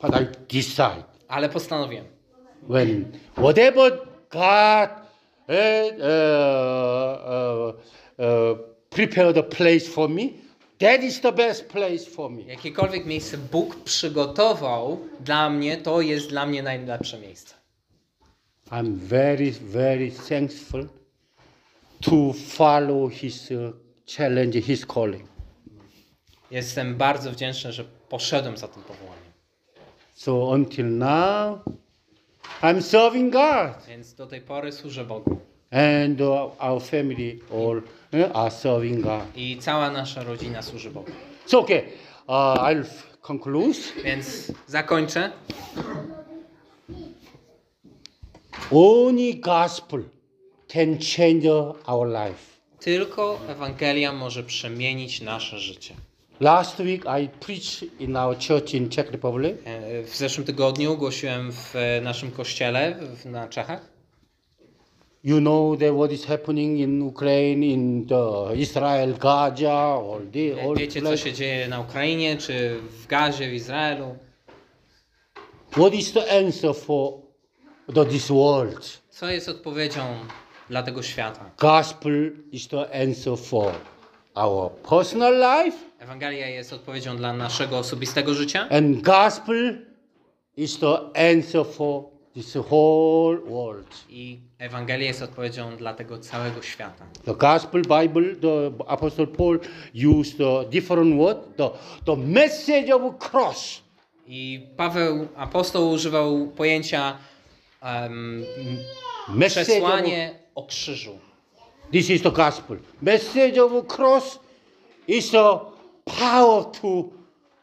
But 0.00 0.10
I 0.10 0.54
decide 0.56 1.04
Ale 1.32 1.48
postanowiłem. 1.48 2.04
when 2.68 3.12
whatever 3.36 3.90
God 4.30 4.88
uh, 5.48 5.54
uh, 5.98 7.12
uh, 7.34 7.72
uh, 8.18 8.58
prepared 8.90 9.38
a 9.38 9.42
place 9.42 9.88
for 9.88 10.08
me, 10.08 10.28
that 10.78 11.02
is 11.02 11.20
the 11.20 11.32
best 11.32 11.68
place 11.68 12.06
for 12.06 12.30
me. 12.30 12.42
Jakiekolwiek 12.42 13.06
miejsce 13.06 13.38
Bóg 13.38 13.76
przygotował 13.84 14.98
dla 15.20 15.50
mnie, 15.50 15.76
to 15.76 16.00
jest 16.00 16.28
dla 16.28 16.46
mnie 16.46 16.62
najlepsze 16.62 17.18
miejsce. 17.18 17.54
I'm 18.70 18.94
very, 18.94 19.52
very 19.52 20.10
thankful 20.28 20.86
to 22.00 22.32
follow 22.32 23.12
His 23.12 23.50
uh, 23.50 23.58
challenge, 24.16 24.60
His 24.60 24.86
calling. 24.86 25.28
Jestem 26.50 26.96
bardzo 26.96 27.30
wdzięczny, 27.30 27.72
że 27.72 27.84
poszedłem 28.08 28.56
za 28.56 28.68
tym 28.68 28.82
powołaniem. 28.82 29.21
So 30.14 30.52
until 30.54 30.86
now, 30.86 31.58
I'm 32.62 32.82
serving 32.82 33.30
God, 33.32 33.86
Więc 33.88 34.14
do 34.14 34.26
tej 34.26 34.40
pory 34.40 34.72
służę 34.72 35.04
Bogu. 35.04 35.36
and 35.70 36.20
uh, 36.20 36.50
our 36.58 36.82
family 36.82 37.38
all 37.52 37.76
uh, 37.78 38.36
are 38.36 38.50
serving 38.50 39.00
God. 39.00 39.22
I 39.36 39.58
cała 39.60 39.90
nasza 39.90 40.22
rodzina 40.22 40.62
służy 40.62 40.90
Bogu. 40.90 41.10
So 41.46 41.58
okay, 41.60 41.82
uh, 42.26 42.34
I'll 42.56 42.84
conclude. 43.20 43.78
Więc 44.04 44.52
zakończę. 44.66 45.32
Only 48.70 49.34
gospel 49.34 50.04
can 50.68 50.98
change 51.16 51.48
our 51.86 52.06
life. 52.08 52.52
Tylko 52.80 53.38
Ewangelia 53.48 54.12
może 54.12 54.42
przemienić 54.42 55.20
nasze 55.20 55.58
życie. 55.58 55.94
Last 56.40 56.78
week 56.80 57.04
I 57.06 57.28
preached 57.28 57.84
in 58.00 58.16
our 58.16 58.34
church 58.36 58.74
in 58.74 58.88
Czech 58.88 59.10
Republic, 59.12 59.56
E, 59.64 60.02
W 60.02 60.16
zeszłym 60.16 60.46
tygodniu 60.46 60.96
głosiłem 60.96 61.52
w 61.52 61.76
e, 61.76 62.00
naszym 62.00 62.30
kościele 62.30 62.94
w- 63.16 63.24
na 63.26 63.48
Czechach. 63.48 63.92
You 65.24 65.38
know 65.40 65.78
that 65.78 65.94
what 65.94 66.12
is 66.12 66.24
happening 66.24 66.78
in 66.80 67.02
Ukraine, 67.02 67.66
in 67.66 68.06
the 68.06 68.56
Israel, 68.56 69.14
Gaza, 69.18 69.72
all 69.72 70.20
the 70.32 70.62
all 70.62 70.76
Wiecie, 70.76 71.02
co 71.02 71.16
się 71.16 71.32
dzieje 71.32 71.68
na 71.68 71.80
Ukrainie, 71.80 72.36
czy 72.36 72.78
w 73.02 73.06
Gazie, 73.06 73.50
w 73.50 73.54
Izraelu? 73.54 74.16
What 75.70 75.94
is 75.94 76.12
the 76.12 76.38
answer 76.46 76.74
for 76.74 77.12
the, 77.94 78.04
this 78.06 78.28
world? 78.28 79.02
Co 79.10 79.30
jest 79.30 79.48
odpowiedzią 79.48 80.02
dla 80.70 80.82
tego 80.82 81.02
świata? 81.02 81.50
Gospel 81.58 82.32
is 82.52 82.68
the 82.68 83.02
answer 83.02 83.38
for 83.38 83.72
our 84.34 84.70
personal 84.70 85.32
life, 85.64 85.78
Ewangelia 85.98 86.48
jest 86.48 86.72
odpowiedzią 86.72 87.16
dla 87.16 87.32
naszego 87.32 87.78
osobistego 87.78 88.34
życia, 88.34 88.68
and 88.70 89.00
gospel 89.02 89.86
is 90.56 90.78
the 90.78 90.98
answer 91.34 91.66
for 91.66 92.04
this 92.34 92.56
whole 92.56 93.38
world. 93.38 94.04
i 94.08 94.40
Ewangelia 94.58 95.06
jest 95.06 95.22
odpowiedzią 95.22 95.76
dla 95.76 95.94
tego 95.94 96.18
całego 96.18 96.62
świata. 96.62 97.04
The 97.24 97.34
Gospel 97.34 97.82
Bible, 97.82 98.36
the 98.36 98.84
Apostle 98.86 99.26
Paul 99.26 99.58
used 100.20 100.40
a 100.40 100.64
different 100.64 101.16
word, 101.16 101.38
the, 101.56 101.70
the 102.04 102.16
message 102.16 102.94
of 102.94 103.02
cross. 103.30 103.82
I 104.26 104.66
Paweł, 104.76 105.28
apostoł, 105.36 105.90
używał 105.90 106.46
pojęcia 106.46 107.18
um, 107.82 108.44
przesłanie 109.48 110.34
o 110.54 110.66
krzyżu. 110.66 111.18
This 111.92 112.10
is 112.10 112.22
the 112.22 112.30
gospel. 112.30 112.78
Message 113.00 113.58
of 113.58 113.86
cross 113.86 114.38
is 115.06 115.30
the 115.30 115.60
power 116.06 116.64
to 116.80 117.12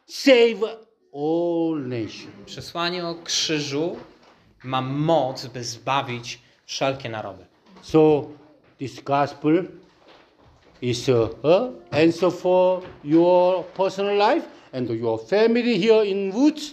save 0.06 0.64
all 1.12 1.76
nations. 1.76 2.46
Przesłanie 2.46 3.06
o 3.06 3.14
krzyżu 3.14 3.96
ma 4.64 4.82
moc, 4.82 5.46
by 5.46 5.64
zbawić 5.64 6.38
wszelkie 6.66 7.08
narody. 7.08 7.44
So 7.82 8.28
this 8.78 9.00
gospel 9.00 9.64
is 10.82 11.08
a, 11.08 11.48
a 11.48 11.70
answer 11.90 12.30
for 12.30 12.82
your 13.04 13.64
personal 13.64 14.16
life 14.16 14.46
and 14.72 14.90
your 14.90 15.18
family 15.18 15.78
here 15.78 16.04
in 16.04 16.32
Woods. 16.32 16.72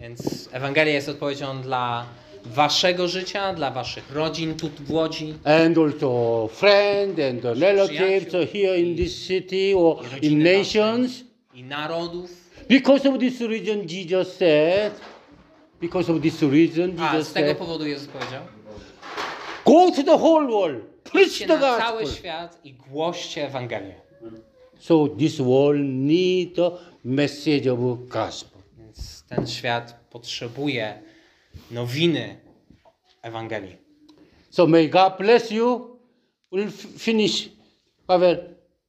Więc 0.00 0.48
Ewangelia 0.52 0.92
jest 0.92 1.08
odpowiedzią 1.08 1.62
dla 1.62 2.06
waszego 2.44 3.08
życia, 3.08 3.54
dla 3.54 3.70
waszych 3.70 4.12
rodzin 4.14 4.54
tu 4.54 4.68
w 4.68 4.90
Łodzi, 4.90 5.34
and 5.44 5.78
also 5.78 6.48
friends 6.52 7.20
and 7.30 7.44
relatives 7.60 8.52
here 8.52 8.78
in 8.78 8.96
this 8.96 9.26
city 9.26 9.74
or 9.76 9.96
i 10.22 10.26
in 10.26 10.42
nations. 10.42 11.24
i 11.54 11.62
narodów. 11.62 12.30
Because 12.68 13.08
of 13.08 13.18
this 13.18 13.40
reason, 13.40 13.88
Jesus 13.88 14.36
said, 14.36 14.92
because 15.80 16.12
of 16.12 16.22
this 16.22 16.42
reason, 16.42 17.00
A 17.00 17.12
Jesus 17.14 17.28
z 17.28 17.32
tego 17.32 17.54
powodu 17.54 17.86
Jezus 17.86 18.08
powiedział, 18.08 18.42
go 19.66 19.90
to 19.96 20.02
the 20.02 20.16
whole 20.18 20.46
world, 20.46 20.82
preach 21.12 21.38
the 21.38 21.46
na 21.46 21.78
cały 21.78 22.02
gospel. 22.02 22.18
świat 22.18 22.58
i 22.64 22.72
głoście 22.72 23.46
Ewangelię. 23.46 23.94
So 24.78 25.08
this 25.18 25.36
world 25.40 25.80
need 25.84 26.54
the 26.54 26.70
message 27.04 27.72
of 27.72 27.78
gospel. 28.08 28.62
Więc 28.78 29.24
ten 29.28 29.46
świat 29.46 30.00
potrzebuje 30.10 31.02
nowiny 31.70 32.36
Ewangelii. 33.22 33.76
So 34.50 34.66
may 34.66 34.88
God 34.88 35.18
bless 35.18 35.50
you. 35.50 35.98
We'll 36.52 36.70
finish 36.98 37.48
Pavel 38.06 38.36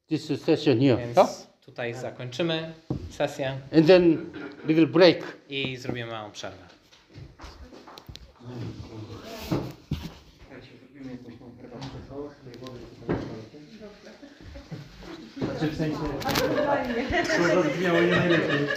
this 0.10 0.42
session 0.42 0.80
here. 0.80 0.98
Więc 0.98 1.16
huh? 1.16 1.48
tutaj 1.66 1.94
zakończymy 1.94 2.74
sesję 3.10 3.58
And 3.78 3.88
then 3.88 4.32
little 4.68 4.88
break. 4.88 5.38
i 5.50 5.78
zrobimy 5.78 6.12
małą 6.12 6.32
przerwę. 6.32 6.64
Tutaj 15.38 15.64
Znaczy 15.64 15.68
w 15.68 15.78
sensie... 15.78 15.98
To 17.38 17.64
zabrzmiało 17.64 18.02
nie 18.02 18.08
najlepiej. 18.08 18.68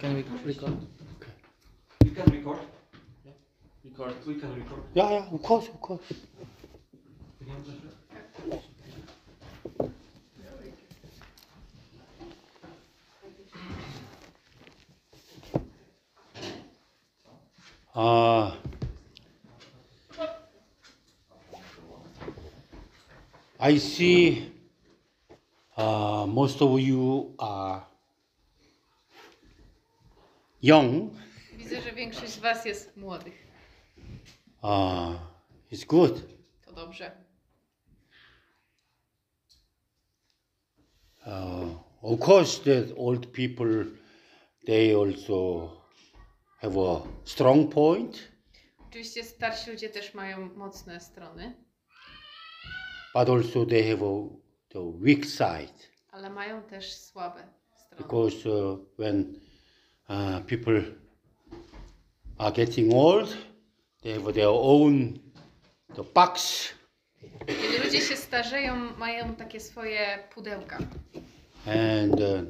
Can 0.00 0.14
we 0.14 0.24
record? 0.44 0.76
We 2.04 2.10
can 2.10 2.24
record. 2.30 2.58
Record. 3.84 4.14
We 4.26 4.34
can 4.34 4.54
record. 4.54 4.82
Yeah, 4.94 5.10
yeah, 5.10 5.26
of 5.32 5.42
course, 5.42 5.68
of 5.68 5.80
course. 5.80 6.02
Uh, 17.94 18.54
I 23.58 23.78
see 23.78 24.52
uh, 25.74 26.26
most 26.28 26.60
of 26.60 26.78
you 26.78 27.34
are 27.38 27.86
young. 30.62 31.12
Widzę, 31.52 31.82
że 31.82 31.92
większość 31.92 32.32
z 32.32 32.38
Was 32.38 32.64
jest 32.64 32.96
młodych. 32.96 33.46
Uh, 34.62 35.14
it's 35.72 35.86
good. 35.86 36.22
To 36.64 36.72
dobrze. 36.72 37.10
Uh, 41.26 41.68
of 42.02 42.20
course, 42.20 42.60
the 42.64 42.94
old 42.96 43.26
people 43.32 43.84
they 44.66 44.94
also 44.94 45.70
have 46.60 46.76
a 46.76 47.02
strong 47.24 47.72
point, 47.74 48.28
Oczywiście 48.88 49.24
starsi 49.24 49.70
ludzie 49.70 49.88
też 49.88 50.14
mają 50.14 50.54
mocne 50.54 51.00
strony, 51.00 51.54
but 53.14 53.28
also 53.28 53.66
they 53.66 53.90
have 53.90 54.02
a, 54.02 54.28
the 54.68 54.92
weak 55.00 55.24
side 55.24 55.96
ale 56.10 56.30
mają 56.30 56.62
też 56.62 56.92
słabe 56.96 57.48
strony. 57.76 58.02
because 58.02 58.48
uh, 58.48 58.78
when 58.98 59.40
uh, 60.08 60.40
people 60.46 60.82
are 62.38 62.52
getting 62.52 62.94
old, 62.94 63.36
they 64.02 64.12
have 64.12 64.32
their 64.32 64.48
own 64.50 65.18
the 65.94 66.02
box, 66.14 66.64
Kiedy 67.46 67.84
ludzie 67.84 68.00
się 68.00 68.16
starzeją, 68.16 68.74
mają 68.98 69.34
takie 69.34 69.60
swoje 69.60 70.18
pudełka. 70.34 70.78
and 71.66 72.20
uh, 72.20 72.42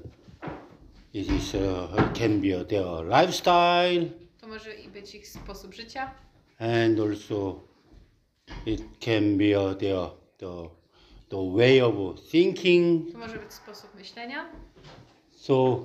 it 1.12 1.30
is 1.30 1.54
uh, 1.54 2.12
can 2.12 2.40
be 2.40 2.64
their 2.64 3.04
lifestyle. 3.08 4.10
To 4.40 4.46
może 4.46 4.74
i 4.74 4.88
być 4.88 5.14
ich 5.14 5.28
sposób 5.28 5.74
życia, 5.74 6.10
and 6.58 7.00
also 7.00 7.60
it 8.66 8.82
can 9.00 9.38
be 9.38 9.58
uh, 9.60 9.74
their 9.78 10.10
the 10.38 10.68
the 11.28 11.52
way 11.56 11.80
of 11.82 11.94
thinking. 12.30 13.12
to 13.12 13.18
może 13.18 13.38
być 13.38 13.52
sposób 13.52 13.94
myślenia. 13.94 14.50
So 15.32 15.78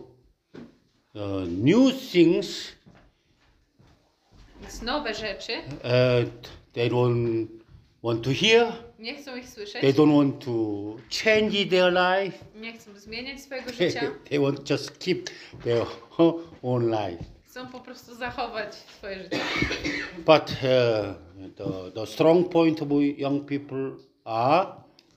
uh, 1.15 1.47
new 1.47 1.91
things 2.11 2.71
Więc 4.61 4.81
nowe 4.81 5.13
rzeczy 5.13 5.53
uh, 5.57 6.29
they 6.73 6.89
don't 6.89 7.47
want 8.03 8.23
to 8.23 8.29
hear. 8.33 8.73
nie 8.99 9.15
chcą 9.15 9.35
ich 9.35 9.49
słyszeć, 9.49 9.81
They 9.81 9.93
don't 9.93 10.15
want 10.17 10.45
to 10.45 10.51
change 11.23 11.65
their 11.65 11.93
life. 11.93 12.45
nie 12.55 12.73
chcą 12.73 12.99
zmieniać 12.99 13.41
swojego 13.41 13.71
życia, 13.79 14.01
they 14.29 14.39
want 14.39 14.69
just 14.69 14.99
keep 14.99 15.29
their 15.63 15.85
own 16.63 16.91
life. 16.91 17.23
chcą 17.45 17.67
po 17.67 17.79
prostu 17.79 18.15
zachować 18.15 18.75
swoje 18.75 19.23
życie. 19.23 19.39
But 20.17 20.51
uh, 20.51 21.15
the 21.55 21.91
the 21.95 22.05
strong 22.07 22.49
point 22.49 22.81
of 22.81 22.87
young 23.17 23.45
people 23.45 23.91
are 24.25 24.67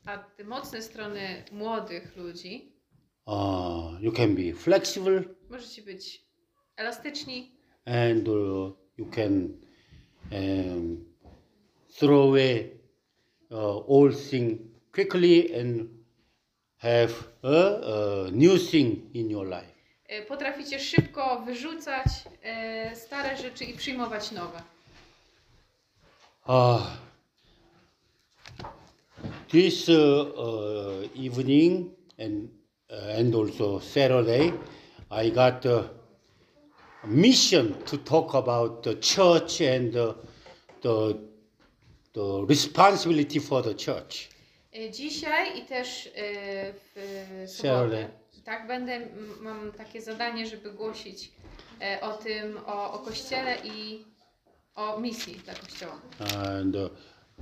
A 0.06 0.18
te 0.18 0.44
mocne 0.44 0.82
strony 0.82 1.44
młodych 1.52 2.16
ludzi 2.16 2.72
uh, 3.26 4.00
you 4.00 4.12
can 4.12 4.34
be 4.34 4.52
flexible. 4.52 5.22
Możecie 5.54 5.82
być 5.82 6.22
elastyczni, 6.76 7.52
and 7.86 8.28
uh, 8.28 8.72
you 8.98 9.06
can 9.10 9.48
um, 10.32 11.04
throw 11.98 12.28
away 12.28 12.70
uh, 13.50 13.90
old 13.90 14.30
thing 14.30 14.58
quickly 14.92 15.60
and 15.60 15.88
have 16.78 17.12
a, 17.42 17.80
a 18.26 18.30
new 18.30 18.58
thing 18.70 19.14
in 19.14 19.30
your 19.30 19.46
life. 19.46 19.74
E, 20.08 20.22
Potraficie 20.22 20.80
szybko 20.80 21.40
wyrzucać 21.46 22.06
e, 22.42 22.96
stare 22.96 23.36
rzeczy 23.36 23.64
i 23.64 23.76
przyjmować 23.76 24.32
nowe. 24.32 24.62
Uh, 26.46 26.82
this 29.48 29.88
uh, 29.88 29.94
uh, 29.94 31.24
evening 31.26 31.90
and 32.18 32.48
uh, 32.90 33.18
and 33.18 33.34
also 33.34 33.80
Saturday, 33.80 34.52
I 35.16 35.30
got 35.30 35.66
a 35.66 35.84
mission 37.06 37.74
to 37.86 37.98
talk 37.98 38.34
about 38.34 38.82
the 38.82 38.94
church 38.94 39.60
and 39.60 39.92
the 39.92 40.14
the, 40.82 41.18
the 42.12 42.44
responsibility 42.48 43.38
for 43.38 43.62
the 43.62 43.74
church. 43.74 44.28
E, 44.72 44.90
Dzisiaj 44.90 45.58
i 45.58 45.66
też 45.66 46.06
e, 46.06 46.72
w 46.94 47.50
sobotę. 47.50 48.08
Tak, 48.44 48.66
będę, 48.66 49.00
mam 49.40 49.72
takie 49.72 50.02
zadanie, 50.02 50.46
żeby 50.46 50.72
głosić 50.72 51.32
e, 51.80 52.00
o 52.00 52.12
tym, 52.12 52.58
o, 52.66 52.92
o 52.92 52.98
Kościele 52.98 53.56
i 53.64 54.04
o 54.74 55.00
misji 55.00 55.34
dla 55.34 55.54
Kościoła. 55.54 56.00
And 56.58 56.76
uh, 56.76 56.90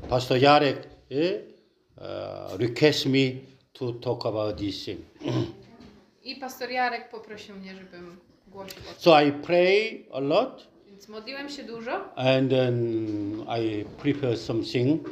Pastor 0.08 0.38
Jarek 0.38 0.76
eh, 1.10 1.42
uh, 1.96 2.60
request 2.60 3.06
me 3.06 3.32
to 3.72 3.92
talk 3.92 4.26
about 4.26 4.58
this 4.58 4.84
thing. 4.84 5.00
I 6.24 6.36
pastor 6.36 6.70
Jarek 6.70 7.08
poprosił 7.08 7.54
mnie, 7.56 7.74
żebym 7.74 8.20
głosił 8.46 8.78
o 8.78 8.92
tym. 8.92 8.94
So 8.98 9.22
I 9.22 9.32
pray 9.32 10.04
a 10.12 10.20
lot 10.20 10.68
Więc 10.86 11.08
modliłem 11.08 11.48
się 11.48 11.64
dużo 11.64 12.16
and 12.16 12.50
then 12.50 13.46
I 13.60 13.84
prepare 14.02 14.36
something 14.36 15.08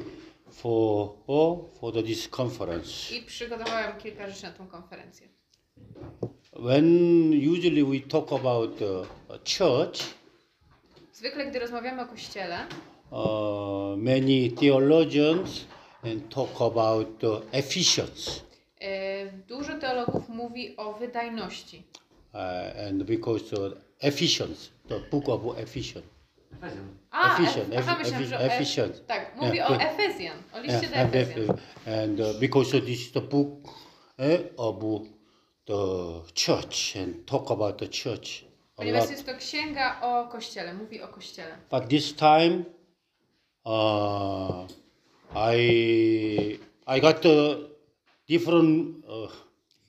for 0.51 1.11
oh, 1.27 1.59
for 1.81 1.93
the, 1.93 2.03
this 2.03 2.29
conference. 2.29 3.15
i 3.15 3.23
przygotowałem 3.23 3.97
kilka 3.99 4.31
rzeczy 4.31 4.43
na 4.43 4.51
tą 4.53 4.67
konferencję. 4.67 5.29
When 6.53 6.87
usually 7.53 7.85
we 7.85 8.01
talk 8.09 8.33
about 8.33 8.79
the 8.79 9.05
church, 9.59 10.01
Zwykle, 11.13 11.47
gdy 11.47 11.59
rozmawiamy 11.59 12.03
o 12.03 12.07
Kościele, 12.07 12.67
uh, 13.11 13.99
many 13.99 14.51
theologians 14.61 15.67
and 16.05 16.35
talk 16.35 16.63
about 16.63 17.19
the 17.19 17.59
Ephesians, 17.59 18.43
dużo 19.49 19.79
teologów 19.79 20.29
mówi 20.29 20.77
o 20.77 20.93
wydajności. 20.93 21.83
uh, 22.35 22.41
and 22.89 23.03
because 23.03 23.57
uh, 23.57 23.73
Ephesians, 24.01 24.71
the 24.89 25.01
book 25.11 25.29
of 25.29 25.59
Ephesians. 25.59 26.07
A, 27.11 27.35
Ephesians, 27.35 27.69
Ef- 27.73 27.89
aha, 27.89 27.99
Ef- 28.03 28.41
Ephesians. 28.53 29.03
Tak, 29.07 29.37
mówi 29.37 29.57
Yeah, 29.57 29.71
o 29.71 29.75
but- 29.75 29.83
Efezjan, 29.83 30.37
o 30.55 30.61
liście 30.61 30.89
do 30.89 30.97
and, 30.97 31.15
Efezjan. 31.15 31.57
and 31.87 32.21
uh, 32.21 32.41
because 32.41 32.71
this 32.81 33.01
is 33.01 33.13
the 33.13 33.21
book 33.21 33.49
eh, 34.19 34.41
of 34.57 34.77
the 35.67 35.75
church 36.35 36.97
and 36.97 37.27
talk 37.27 37.51
about 37.51 37.79
the 37.79 37.89
church 37.89 38.45
Ponieważ 38.77 39.01
lot. 39.03 39.11
jest 39.11 39.27
to 39.27 39.35
księga 39.37 40.01
o 40.03 40.29
Kościele, 40.29 40.75
mówi 40.75 41.03
o 41.03 41.09
Kościele. 41.09 41.57
But 41.71 41.89
this 41.89 42.15
time, 42.15 42.65
uh, 43.65 44.67
I 45.35 46.59
I 46.87 47.01
got 47.01 47.27
a 47.27 47.70
different 48.31 49.05
uh, 49.09 49.29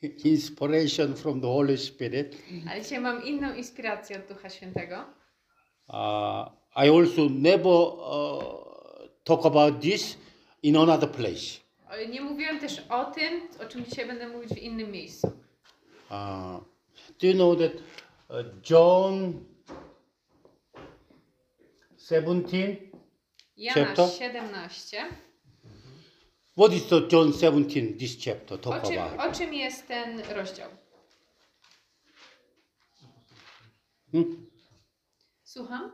inspiration 0.23 1.15
from 1.15 1.41
the 1.41 1.47
Holy 1.47 1.77
Spirit. 1.77 2.35
Ale 2.69 2.81
dzisiaj 2.81 2.99
mam 2.99 3.23
inną 3.23 3.53
inspirację 3.53 4.17
od 4.17 4.27
Ducha 4.27 4.49
Świętego. 4.49 5.05
Uh, 5.87 5.95
I 6.75 6.89
also 6.89 7.29
never 7.29 7.65
uh, 7.65 8.43
talk 9.23 9.45
about 9.45 9.81
this 9.81 10.17
in 10.63 10.77
another 10.77 11.09
place. 11.09 11.61
Nie 12.09 12.21
mówiłem 12.21 12.59
też 12.59 12.83
o 12.89 13.05
tym, 13.05 13.41
o 13.61 13.65
czym 13.65 13.85
dzisiaj 13.85 14.07
będę 14.07 14.27
mówić 14.27 14.49
w 14.49 14.57
innym 14.57 14.91
miejscu. 14.91 15.27
Uh, 16.09 16.63
do 17.21 17.27
you 17.27 17.33
know 17.33 17.57
that 17.57 17.71
uh, 18.29 18.45
John 18.69 19.33
17? 22.09 22.77
Jana 23.57 23.85
Chapter? 23.85 24.09
17. 24.09 25.05
What 26.57 26.73
is 26.73 26.87
the 26.87 27.01
John 27.11 27.33
17, 27.33 27.97
this 27.97 28.17
chapter 28.25 28.55
O 28.55 28.57
talk 28.57 28.83
czym, 28.83 28.99
about? 28.99 29.35
o 29.35 29.37
czym 29.39 29.53
jest 29.53 29.87
ten 29.87 30.19
rozdział? 30.35 30.69
Hmm? 34.11 34.47
Słucham? 35.43 35.91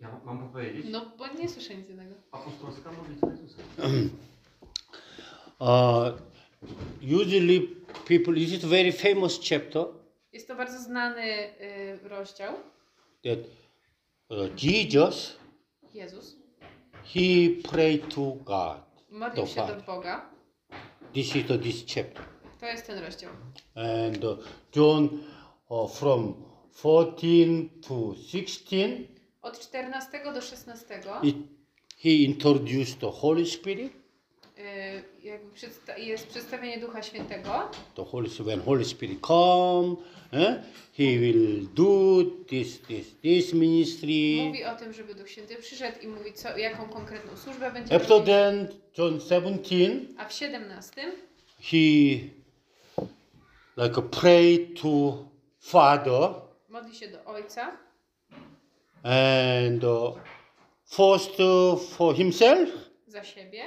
Ja 0.00 0.20
mam 0.24 0.52
powiedzieć? 0.52 0.86
No, 0.90 1.10
bo 1.18 1.26
nie 1.26 1.48
słyszę 1.48 1.74
nic 1.74 1.88
innego. 1.90 2.14
Apostolska 2.30 2.92
modlitwa 2.92 3.26
Jezusa. 3.30 3.62
Uh, 5.60 6.12
usually 7.02 7.60
people, 8.08 8.34
this 8.34 8.52
is 8.52 8.64
a 8.64 8.68
very 8.68 8.92
famous 8.92 9.38
chapter 9.48 9.86
Jest 10.32 10.48
to 10.48 10.54
bardzo 10.56 10.78
znany 10.78 11.22
y, 11.60 12.08
rozdział. 12.08 12.52
that 13.24 13.38
uh, 14.30 14.62
Jesus 14.62 15.36
Jezus 15.94 16.36
he 17.14 17.50
prayed 17.70 18.14
to 18.14 18.20
God. 18.44 18.80
Modlił 19.14 19.46
się 19.46 19.66
do. 19.66 19.82
Boga. 19.86 20.30
This 21.12 21.36
is 21.36 21.46
the, 21.46 21.58
this 21.58 21.84
chapter. 21.94 22.24
To 22.60 22.66
jest 22.66 22.86
ten 22.86 22.98
rozdział. 22.98 23.30
And 23.74 24.24
uh, 24.24 24.38
John 24.76 25.08
uh, 25.68 25.92
from 25.92 26.34
14 26.78 27.68
to 27.88 28.14
16, 28.28 28.80
Od 29.42 29.58
14 29.58 30.32
do 30.34 30.40
16 30.40 31.00
it, 31.22 31.36
he 31.98 32.10
introduced 32.10 33.00
the 33.00 33.10
Holy 33.10 33.46
Spirit. 33.46 33.92
Y, 34.58 35.26
jakby 35.26 35.50
przedsta- 35.54 35.98
jest 35.98 36.26
przedstawienie 36.26 36.78
Ducha 36.80 37.02
Świętego. 37.02 37.50
The 37.96 38.04
Holy 38.04 38.28
Spirit, 38.30 38.46
when 38.46 38.60
Holy 38.60 38.84
Spirit 38.84 39.20
come, 39.26 39.96
eh, 40.32 40.54
he 40.96 41.02
will 41.18 41.66
do 41.74 42.22
this, 42.48 42.80
this, 42.80 43.06
this 43.22 43.52
ministry. 43.52 44.44
Mówi 44.46 44.64
o 44.64 44.76
tym, 44.76 44.92
żeby 44.92 45.14
Duch 45.14 45.30
Święty 45.30 45.56
przyszedł 45.56 45.98
i 46.02 46.08
mówi, 46.08 46.32
co, 46.32 46.58
jaką 46.58 46.88
konkretną 46.88 47.36
służbę 47.36 47.70
będzie 47.70 47.94
After 47.94 48.24
then, 48.24 48.68
John 48.98 49.20
17, 49.20 50.00
A 50.18 50.24
w 50.24 50.32
17 50.32 51.12
he 51.60 51.76
like 53.76 54.02
prayed 54.02 54.80
to 54.82 55.18
Father 55.60 56.30
modli 56.68 56.94
się 56.94 57.08
do 57.08 57.24
Ojca. 57.24 57.76
and 59.02 59.84
uh, 59.84 60.14
first 60.86 61.40
uh, 61.40 61.80
for 61.80 62.14
himself 62.16 62.68
za 63.06 63.24
siebie, 63.24 63.62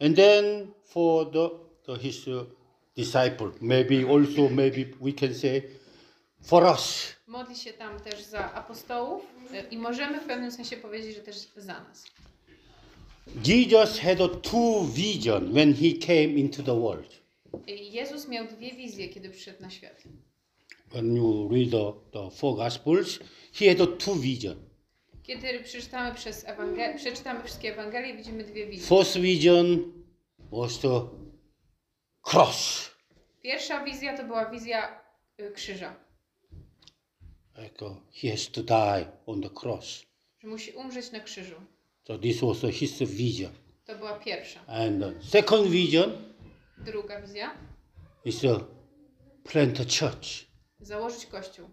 and 0.00 0.16
then 0.16 0.72
for 0.84 1.30
the, 1.30 1.50
the 1.86 1.94
his 1.98 2.28
uh, 2.28 2.44
disciple. 2.96 3.52
Maybe 3.60 4.04
also 4.04 4.48
maybe 4.48 4.94
we 5.00 5.12
can 5.12 5.34
say 5.34 5.62
for 6.42 6.64
us. 6.64 7.14
modli 7.26 7.56
się 7.56 7.72
tam 7.72 8.00
też 8.00 8.22
za 8.22 8.52
apostołów 8.54 9.22
y, 9.54 9.68
i 9.70 9.76
możemy 9.76 10.20
w 10.20 10.24
pewnym 10.24 10.50
sensie 10.50 10.76
powiedzieć, 10.76 11.14
że 11.16 11.22
też 11.22 11.36
za 11.56 11.80
nas. 11.84 12.04
Jesus 13.46 13.98
had 13.98 14.20
a 14.20 14.28
two 14.28 14.84
vision 14.94 15.52
when 15.52 15.74
he 15.74 15.92
came 16.06 16.38
into 16.38 16.62
the 16.62 16.80
world. 16.80 17.20
Y, 17.68 17.72
Jezus 17.72 18.28
miał 18.28 18.46
dwie 18.46 18.72
wizje, 18.72 19.08
kiedy 19.08 19.30
przyszedł 19.30 19.62
na 19.62 19.70
świat. 19.70 20.02
When 20.92 21.16
you 21.16 21.48
read 21.52 21.70
the, 21.70 21.92
the 22.12 22.30
four 22.30 22.56
gospels, 22.56 23.18
he 23.52 23.68
had 23.68 23.80
a 23.80 23.86
two 23.86 24.14
vision. 24.14 24.69
Kiedy 25.30 25.60
przeczytamy, 25.60 26.14
przez 26.14 26.44
Ewangel- 26.46 26.96
przeczytamy 26.96 27.44
wszystkie 27.44 27.72
Ewangelie, 27.72 28.16
widzimy 28.16 28.44
dwie 28.44 28.66
wizje. 28.66 28.96
First 28.98 29.16
vision 29.18 29.92
was 30.52 30.78
the 30.78 31.08
cross. 32.32 32.90
Pierwsza 33.42 33.84
wizja 33.84 34.16
to 34.16 34.24
była 34.24 34.50
wizja 34.50 35.00
y, 35.40 35.50
krzyża, 35.52 35.94
Like 37.58 37.84
uh, 37.84 37.96
he 38.22 38.30
has 38.30 38.48
to 38.50 38.62
die 38.62 39.06
on 39.26 39.42
the 39.42 39.50
cross. 39.62 40.06
że 40.38 40.48
musi 40.48 40.72
umrzeć 40.72 41.12
na 41.12 41.20
krzyżu. 41.20 41.56
So 42.06 42.18
this 42.18 42.40
was 42.40 42.64
uh, 42.64 42.70
his 42.70 42.98
vision. 43.02 43.52
To 43.84 43.96
była 43.96 44.18
pierwsza. 44.18 44.60
And 44.66 45.04
second 45.24 45.66
vision 45.68 46.12
Druga 46.78 47.20
wizja 47.20 47.54
is 48.24 48.40
to 48.40 48.60
plant 49.44 49.80
a 49.80 49.84
church. 49.84 50.26
założyć 50.80 51.26
kościół. 51.26 51.70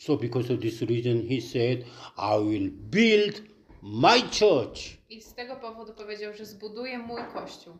So 0.00 0.16
because 0.16 0.48
of 0.48 0.62
this 0.62 0.80
reason, 0.80 1.26
he 1.28 1.42
said, 1.42 1.84
I 2.16 2.36
will 2.38 2.70
build 2.70 3.42
my 3.82 4.22
church. 4.22 4.98
I 5.10 5.20
z 5.20 5.34
tego 5.34 5.56
powodu 5.56 5.94
powiedział, 5.94 6.34
że 6.34 6.46
zbuduje 6.46 6.98
mój 6.98 7.20
kościół. 7.34 7.74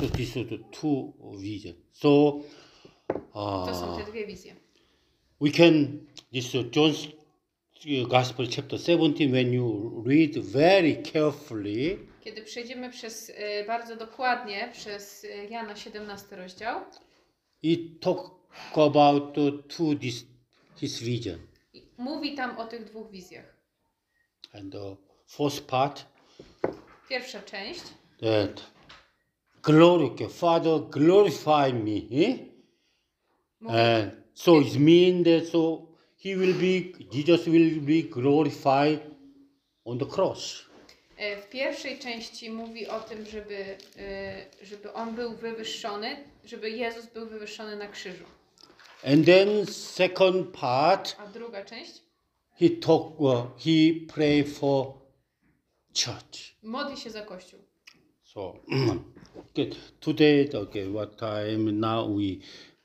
So 0.00 0.08
these 0.08 0.40
are 0.40 0.48
the 0.48 0.58
two 0.80 1.12
visions. 1.38 1.76
So 1.92 2.40
To 3.34 3.74
są 3.74 3.92
uh, 3.92 4.04
te 4.04 4.10
dwie 4.10 4.26
wizje. 4.26 4.54
we 5.40 5.50
can, 5.50 6.06
this 6.32 6.54
uh, 6.54 6.64
John's 6.76 7.08
uh, 8.02 8.08
Gospel 8.08 8.46
chapter 8.56 8.78
17, 8.80 9.30
when 9.30 9.52
you 9.52 10.02
read 10.06 10.38
very 10.38 11.02
carefully, 11.12 11.98
Kiedy 12.20 12.42
przejdziemy 12.42 12.90
przez 12.90 13.28
y, 13.28 13.34
bardzo 13.66 13.96
dokładnie 13.96 14.70
przez 14.72 15.24
y, 15.24 15.48
Jana 15.50 15.76
17 15.76 16.36
rozdział, 16.36 16.80
it 17.62 18.00
talk 18.00 18.30
about 18.76 19.34
two 19.68 19.94
this 20.00 20.33
his 20.76 20.98
vision. 21.02 21.38
mówi 21.98 22.34
tam 22.34 22.58
o 22.58 22.66
tych 22.66 22.84
dwóch 22.84 23.10
wizjach. 23.10 23.54
And 24.54 24.72
the 24.72 24.96
first 25.26 25.66
part 25.66 26.06
Pierwsza 27.08 27.42
część 27.42 27.82
that 28.20 28.62
glory, 29.62 30.28
Father, 30.28 30.80
glorify 30.90 31.72
me. 31.72 32.22
eh? 32.24 32.38
mówi, 33.60 33.76
And 33.78 34.12
so 34.34 34.60
it 34.60 34.76
means 34.76 35.24
that 35.24 35.52
so 35.52 35.86
he 36.24 36.36
will 36.36 36.54
be 36.54 36.98
Jesus 37.12 37.46
will 37.46 37.80
be 37.80 38.02
glorified 38.02 39.00
on 39.84 39.98
the 39.98 40.06
cross. 40.06 40.64
e, 41.16 41.42
w 41.42 41.48
pierwszej 41.50 41.98
części 41.98 42.50
mówi 42.50 42.86
o 42.88 43.00
tym, 43.00 43.26
żeby, 43.26 43.76
e, 43.98 44.46
żeby 44.62 44.92
on 44.92 45.14
był 45.14 45.36
wywyższony, 45.36 46.16
żeby 46.44 46.70
Jezus 46.70 47.06
był 47.06 47.26
wywyższony 47.26 47.76
na 47.76 47.88
krzyżu. 47.88 48.24
And 49.04 49.24
then 49.26 49.66
second 49.66 50.52
part, 50.52 51.16
A 51.18 51.26
druga 51.26 51.64
część 51.64 52.02
he 52.60 52.68
talk, 52.70 53.20
uh, 53.20 53.46
he 53.58 54.06
pray 54.14 54.44
for 54.44 54.94
church. 55.94 56.54
modli 56.62 56.96
się 56.96 57.10
za 57.10 57.22
Kościół. 57.22 57.60
So 58.24 58.40
okay, 59.50 59.70
today, 60.00 60.48
okay, 60.54 60.88
what 60.92 61.16
time 61.16 61.72
now 61.80 62.08
we 62.16 62.38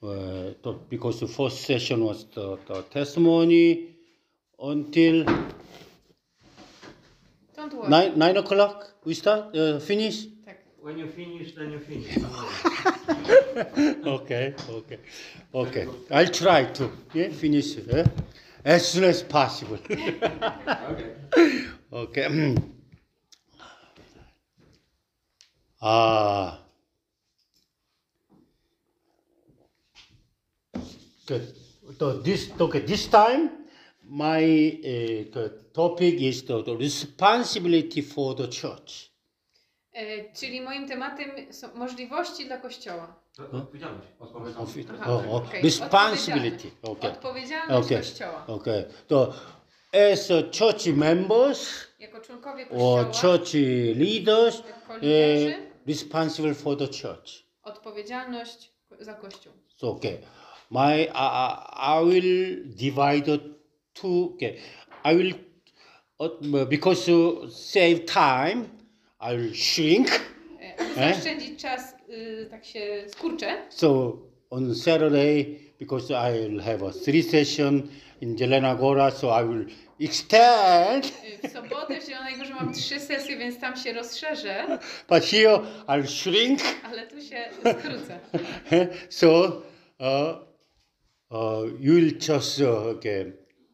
uh, 0.03 0.53
talk, 0.61 0.77
because 0.89 1.19
the 1.19 1.27
first 1.27 1.57
session 1.65 2.03
was 2.03 2.25
the, 2.35 2.57
the 2.67 2.83
testimony 2.83 3.95
until 4.59 5.25
Don't 7.55 7.73
worry. 7.73 7.89
nine 7.89 8.17
nine 8.17 8.37
o'clock 8.37 8.93
we 9.05 9.13
start 9.15 9.55
uh, 9.55 9.79
finish. 9.79 10.27
When 10.81 10.97
you 10.97 11.07
finish, 11.07 11.55
then 11.55 11.71
you 11.71 11.79
finish. 11.79 12.17
Okay, 14.05 14.53
okay, 14.69 14.99
okay. 15.53 15.87
I'll 16.11 16.27
try 16.27 16.65
to 16.65 16.89
yeah, 17.13 17.29
finish 17.29 17.77
eh, 17.77 18.05
as 18.63 18.87
soon 18.87 19.03
as 19.03 19.21
possible. 19.23 19.77
okay. 19.91 21.65
okay. 21.91 22.55
Ah. 25.81 26.59
Good. 31.25 31.55
So 31.97 32.19
this 32.19 32.51
okay. 32.59 32.79
This 32.79 33.07
time, 33.07 33.49
my 34.03 34.43
uh, 34.83 35.47
topic 35.73 36.15
is 36.21 36.43
the, 36.43 36.63
the 36.63 36.75
responsibility 36.75 38.01
for 38.01 38.35
the 38.35 38.47
church. 38.47 39.08
E, 39.99 40.33
czyli 40.33 40.61
moim 40.61 40.87
tematem 40.87 41.31
są 41.53 41.67
możliwości 41.75 42.45
dla 42.45 42.57
Kościoła. 42.57 43.15
To 43.35 43.43
Odpowiedzialność. 43.51 44.07
Odpowiedzialność. 44.19 44.87
Aha, 44.93 45.11
Oh, 45.13 45.23
oh, 45.29 45.35
okej. 45.47 45.61
responsibility. 45.61 46.71
Okay. 46.83 47.11
Odpowiedzialność 47.11 47.87
Okay. 47.87 47.97
Kościoła. 47.97 48.45
Okay. 48.47 48.83
So, 49.09 49.33
as 50.13 50.31
a 50.31 50.43
church 50.59 50.85
members 50.87 51.69
Jako 51.99 52.19
członkowie 52.21 52.69
or 52.69 53.05
Kościoła 53.07 53.37
church 53.37 53.53
leaders, 53.95 54.57
jako 54.67 54.93
uh, 54.93 55.01
liderzy 55.01 55.55
responsible 55.87 56.53
for 56.53 56.77
the 56.77 56.87
church. 56.87 57.29
odpowiedzialność 57.63 58.71
za 58.99 59.13
Kościół. 59.13 59.53
So, 59.77 59.89
okay. 59.89 60.17
My, 60.71 61.03
I, 61.03 61.27
I 61.75 62.05
will 62.05 62.57
divide 62.65 63.39
two. 63.93 64.31
Okay. 64.35 64.53
I 65.03 65.15
will, 65.17 65.33
uh, 66.19 66.69
because 66.69 67.05
to 67.05 67.47
save 67.49 67.99
time, 68.05 68.78
I 69.21 69.37
will 69.37 69.53
shrink. 69.55 70.07
E, 70.61 70.79
E? 70.97 71.13
zaoszczędzić 71.13 71.61
czas, 71.61 71.95
y, 72.09 72.47
tak 72.51 72.65
się 72.65 73.03
skurczę, 73.07 73.47
So 73.69 74.17
on 74.49 74.75
Saturday, 74.75 75.45
because 75.79 76.13
I 76.13 76.33
will 76.49 76.59
have 76.61 76.87
a 76.87 76.91
three 77.05 77.23
session 77.23 77.87
in 78.21 78.35
Jelenagora, 78.35 79.11
so 79.11 79.41
I 79.41 79.45
will 79.47 79.65
extend. 80.01 81.05
y, 81.43 81.47
w 81.47 81.51
sobotę 81.51 82.01
w 82.01 82.05
Zielonej 82.05 82.35
Górze 82.37 82.53
mam 82.53 82.73
trzy 82.73 82.99
sesje, 82.99 83.37
więc 83.37 83.59
tam 83.59 83.77
się 83.77 83.93
rozszerzę, 83.93 84.79
But 85.09 85.23
here 85.25 85.59
I'll 85.87 86.07
shrink. 86.07 86.59
ale 86.83 87.07
tu 87.07 87.21
się 87.21 87.45
skrócę. 87.59 88.19
so 89.09 89.61
uh, 89.99 90.37
uh, 91.29 91.69
you 91.79 91.93
will 91.95 92.13
just 92.29 92.59
uh, 92.61 92.67
okay. 92.97 93.33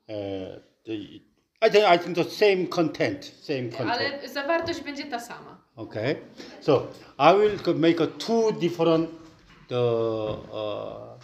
Uh, 0.10 0.62
I 1.66 1.70
think 1.70 1.86
I 1.86 1.97
think 1.97 2.16
the 2.16 2.24
same 2.24 2.68
content, 2.68 3.26
same 3.41 3.70
content. 3.70 3.89
Ale 3.91 4.30
zawartość 4.30 4.82
będzie 4.82 5.05
ta 5.05 5.20
sama. 5.20 5.57
Okay. 5.76 6.16
So 6.61 6.88
I 7.18 7.34
will 7.34 7.76
make 7.76 8.01
a 8.01 8.07
two 8.07 8.51
different 8.51 9.09
the 9.68 9.82
uh, 10.53 11.20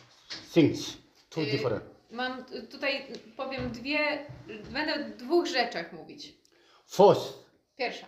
things. 0.54 0.98
Two 1.30 1.42
Y, 1.42 1.52
different. 1.52 1.84
Mam 2.12 2.46
t- 2.46 2.62
tutaj, 2.62 3.06
powiem 3.38 3.72
dwie, 3.72 4.26
będę 4.72 4.94
o 4.96 5.18
dwóch 5.18 5.48
rzeczach 5.48 5.94
mówić. 5.94 6.34
First, 6.88 7.34
Pierwsza. 7.78 8.06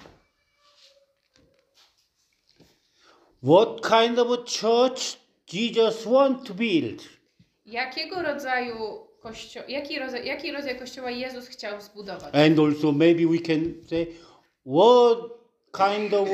what 3.44 3.82
kind 3.82 4.20
of 4.20 4.28
a 4.32 4.38
church 4.62 5.18
Jesus 5.54 6.06
want 6.06 6.48
to 6.48 6.54
build? 6.54 7.04
Jakiego 7.66 8.22
rodzaju 8.22 9.08
kościo- 9.24 9.64
jaki, 9.70 10.00
rodzaj, 10.00 10.26
jaki 10.26 10.52
rodzaj 10.52 10.80
kościoła 10.80 11.12
Jezus 11.12 11.48
chciał 11.48 11.82
zbudować? 11.82 12.36
And 12.36 12.60
also 12.60 12.92
maybe 12.92 13.26
we 13.28 13.40
can 13.40 13.74
say 13.90 14.08
what 14.66 15.18
kind 15.78 16.14
of 16.14 16.30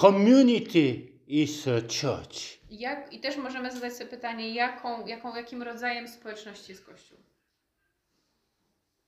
community 0.00 1.08
is 1.26 1.68
a 1.68 1.80
church? 1.80 2.58
Jak, 2.70 3.12
I 3.12 3.20
też 3.20 3.36
możemy 3.36 3.72
zadać 3.72 3.92
sobie 3.92 4.10
pytanie, 4.10 4.54
jaką, 4.54 5.06
jaką, 5.06 5.36
jakim 5.36 5.62
rodzajem 5.62 6.08
społeczności 6.08 6.72
jest 6.72 6.84
Kościół? 6.84 7.18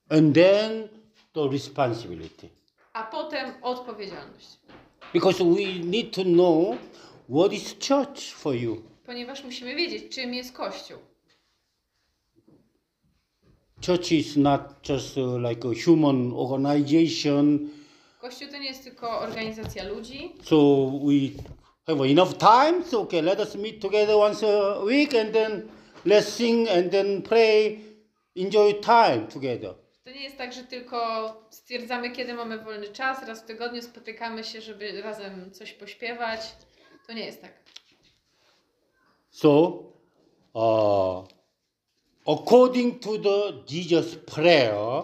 And 0.08 0.34
then 0.34 0.88
the 1.32 1.48
responsibility. 1.52 2.48
A 2.92 3.02
potem 3.04 3.54
odpowiedzialność. 3.62 4.48
Because 5.12 5.44
we 5.44 5.84
need 5.84 6.14
to 6.14 6.22
know 6.24 6.76
what 7.28 7.52
is 7.52 7.74
church 7.88 8.34
for 8.34 8.54
you. 8.54 8.82
Ponieważ 9.06 9.44
musimy 9.44 9.74
wiedzieć, 9.74 10.14
czym 10.14 10.34
jest 10.34 10.52
Kościół. 10.52 10.98
Church 13.80 14.12
is 14.12 14.36
not 14.36 14.82
just 14.82 15.18
uh, 15.18 15.38
like 15.38 15.64
a 15.64 15.74
human 15.74 16.32
organization. 16.32 17.70
Kościół 18.20 18.48
to 18.50 18.58
nie 18.58 18.66
jest 18.66 18.84
tylko 18.84 19.20
organizacja 19.20 19.84
ludzi, 19.84 20.32
So 20.44 20.90
we 21.04 21.42
have 21.86 22.10
enough 22.10 22.38
time. 22.38 22.84
So 22.84 23.00
okay, 23.00 23.22
let 23.22 23.38
us 23.40 23.54
meet 23.54 23.80
together 23.82 24.16
once 24.16 24.42
a 24.42 24.84
week 24.84 25.14
and 25.14 25.32
then 25.32 25.68
let's 26.06 26.28
sing 26.28 26.68
and 26.68 26.90
then 26.90 27.22
pray, 27.22 27.80
enjoy 28.36 28.74
time 28.74 29.26
together. 29.32 29.74
To 30.04 30.10
nie 30.10 30.22
jest 30.22 30.36
tak, 30.38 30.52
że 30.52 30.62
tylko 30.62 31.26
stwierdzamy, 31.50 32.10
kiedy 32.10 32.34
mamy 32.34 32.58
wolny 32.58 32.88
czas, 32.88 33.22
raz 33.28 33.42
w 33.42 33.46
tygodniu 33.46 33.82
spotykamy 33.82 34.44
się, 34.44 34.60
żeby 34.60 35.02
razem 35.02 35.50
coś 35.52 35.72
pośpiewać. 35.72 36.40
To 37.06 37.12
nie 37.12 37.26
jest 37.26 37.40
tak. 37.40 37.52
So, 39.30 39.82
uh, 40.54 41.35
according 42.26 43.00
to 43.00 43.18
the 43.18 43.52
Jesus 43.66 44.16
prayer, 44.16 45.02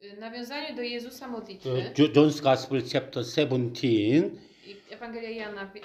W 0.00 0.18
nawiązaniu 0.20 0.76
do 0.76 0.82
Jezusa 0.82 1.28
modlitwy 1.28 1.92
Jo- 1.94 2.08
John's 2.16 2.40
Gospel 2.40 2.82
chapter 2.92 3.24
17, 3.24 3.86
i 4.66 4.76
Ewangelia 4.90 5.30
Jana 5.30 5.66
wi- 5.74 5.80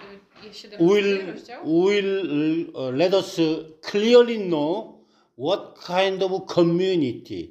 y, 0.49 0.53
17 0.53 0.85
will 0.93 1.25
rozdział, 1.33 1.65
will 1.65 2.69
uh, 2.73 2.93
let 2.93 3.13
us 3.13 3.39
uh, 3.39 3.45
clearly 3.81 4.37
know 4.39 4.99
what 5.37 5.79
kind 5.87 6.23
of 6.23 6.45
community 6.45 7.49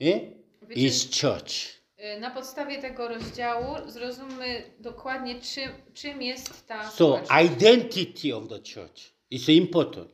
eh, 0.00 0.20
Wiecie- 0.62 0.86
is 0.86 1.10
church. 1.20 1.80
y, 2.16 2.20
na 2.20 2.30
podstawie 2.30 2.78
tego 2.82 3.08
rozdziału 3.08 3.90
zrozummy 3.90 4.62
dokładnie, 4.80 5.40
czym, 5.40 5.70
czym 5.94 6.22
jest 6.22 6.66
ta 6.66 6.90
So 6.90 7.18
społeczność. 7.18 7.52
identity 7.52 8.36
of 8.36 8.48
the 8.48 8.58
church 8.74 9.00
is 9.30 9.48
important. 9.48 10.08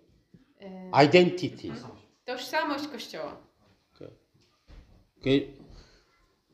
Y, 0.63 1.05
Identity. 1.05 1.69
Tożsamość 2.27 2.89
Kościoła. 2.89 3.37
Okay. 5.21 5.55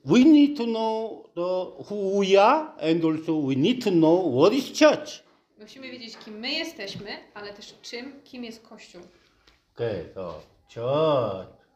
We 0.04 0.24
need 0.24 0.56
to 0.56 0.64
know 0.64 1.24
the 1.34 1.84
who 1.88 2.20
we 2.20 2.42
are, 2.42 2.72
and 2.80 3.04
also 3.04 3.40
we 3.40 3.54
need 3.54 3.84
to 3.84 3.90
know 3.90 4.34
what 4.34 4.52
is 4.52 4.78
church. 4.78 5.22
Musimy 5.58 5.90
wiedzieć, 5.90 6.16
kim 6.16 6.38
my 6.38 6.50
jesteśmy, 6.50 7.10
ale 7.34 7.52
też 7.52 7.74
czym, 7.82 8.22
kim 8.22 8.44
jest 8.44 8.68
Kościół. 8.68 9.02
Okay, 9.74 10.10
so 10.14 10.42
church. 10.74 11.66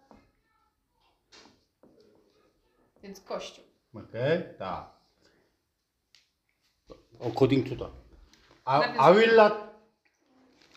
Więc 3.03 3.21
Kościół. 3.21 3.65
Okay, 3.95 4.55
that. 4.59 4.97
According 7.21 7.69
to 7.69 7.77
the. 7.77 7.91
I, 8.67 9.11
I 9.11 9.15
will 9.19 9.37
not. 9.37 9.53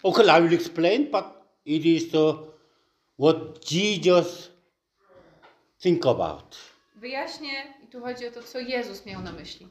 Okay, 0.03 0.39
I 0.39 0.41
will 0.41 0.53
explain, 0.53 1.11
but 1.11 1.26
it 1.65 1.86
is 1.86 2.11
the 2.11 2.49
what 3.20 3.72
Jesus 3.72 4.49
think 5.82 6.05
about. 6.05 6.57
Wyjaśnię, 6.95 7.53
i 7.84 7.88
tu 7.88 8.01
chodzi 8.01 8.28
o 8.28 8.32
to, 8.32 8.43
co 8.43 8.59
Jezus 8.59 9.05
miał 9.05 9.22
na 9.22 9.32
myśli. 9.32 9.67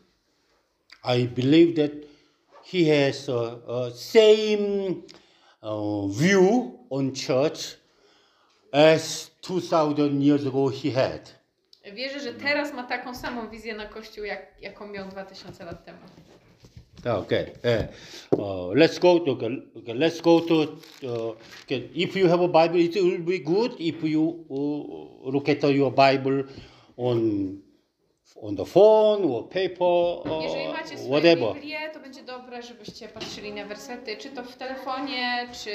I 1.04 1.24
believe 1.28 1.88
that 1.88 2.08
he 2.72 2.78
has 2.84 3.28
a, 3.28 3.72
a 3.72 3.90
same 3.90 4.94
uh, 5.62 6.10
view 6.10 6.72
on 6.90 7.12
church 7.12 7.78
as 8.72 9.30
2000 9.42 10.22
years 10.22 10.46
ago 10.46 10.70
he 10.70 10.90
had. 10.90 11.38
Wierzę, 11.92 12.20
że 12.20 12.32
teraz 12.32 12.72
ma 12.72 12.82
taką 12.82 13.14
samą 13.14 13.50
wizję 13.50 13.74
na 13.74 13.86
Kościół, 13.86 14.24
jak, 14.24 14.60
jaką 14.60 14.88
miał 14.88 15.08
2000 15.08 15.64
lat 15.64 15.84
temu. 15.84 15.98
Okay. 17.06 17.52
Uh, 17.64 17.86
uh, 18.38 18.66
let's 18.68 18.98
go 18.98 19.18
to 19.20 19.30
okay, 19.30 19.94
let's 19.94 20.20
go 20.20 20.40
to 20.40 20.78
uh, 21.04 21.34
okay, 21.62 21.90
if 21.94 22.16
you 22.16 22.28
have 22.28 22.40
a 22.40 22.48
Bible, 22.48 22.76
it 22.76 22.94
will 22.96 23.20
be 23.20 23.38
good 23.38 23.76
if 23.78 24.02
you 24.02 24.44
uh, 24.50 25.30
look 25.30 25.48
at 25.48 25.62
your 25.62 25.92
Bible 25.92 26.44
on 26.96 27.62
on 28.42 28.54
the 28.56 28.64
phone 28.64 29.24
or 29.24 29.48
paper 29.48 30.22
Jeżeli 30.42 30.66
or 30.66 30.72
macie 30.72 30.98
swoje 30.98 31.10
whatever. 31.10 31.54
Biblię, 31.54 31.90
to 31.92 32.00
będzie 32.00 32.22
dobre, 32.22 32.62
żebyście 32.62 33.08
patrzyli 33.08 33.52
na 33.52 33.64
wersety, 33.64 34.16
czy 34.16 34.30
to 34.30 34.42
w 34.42 34.56
telefonie, 34.56 35.48
czy 35.64 35.72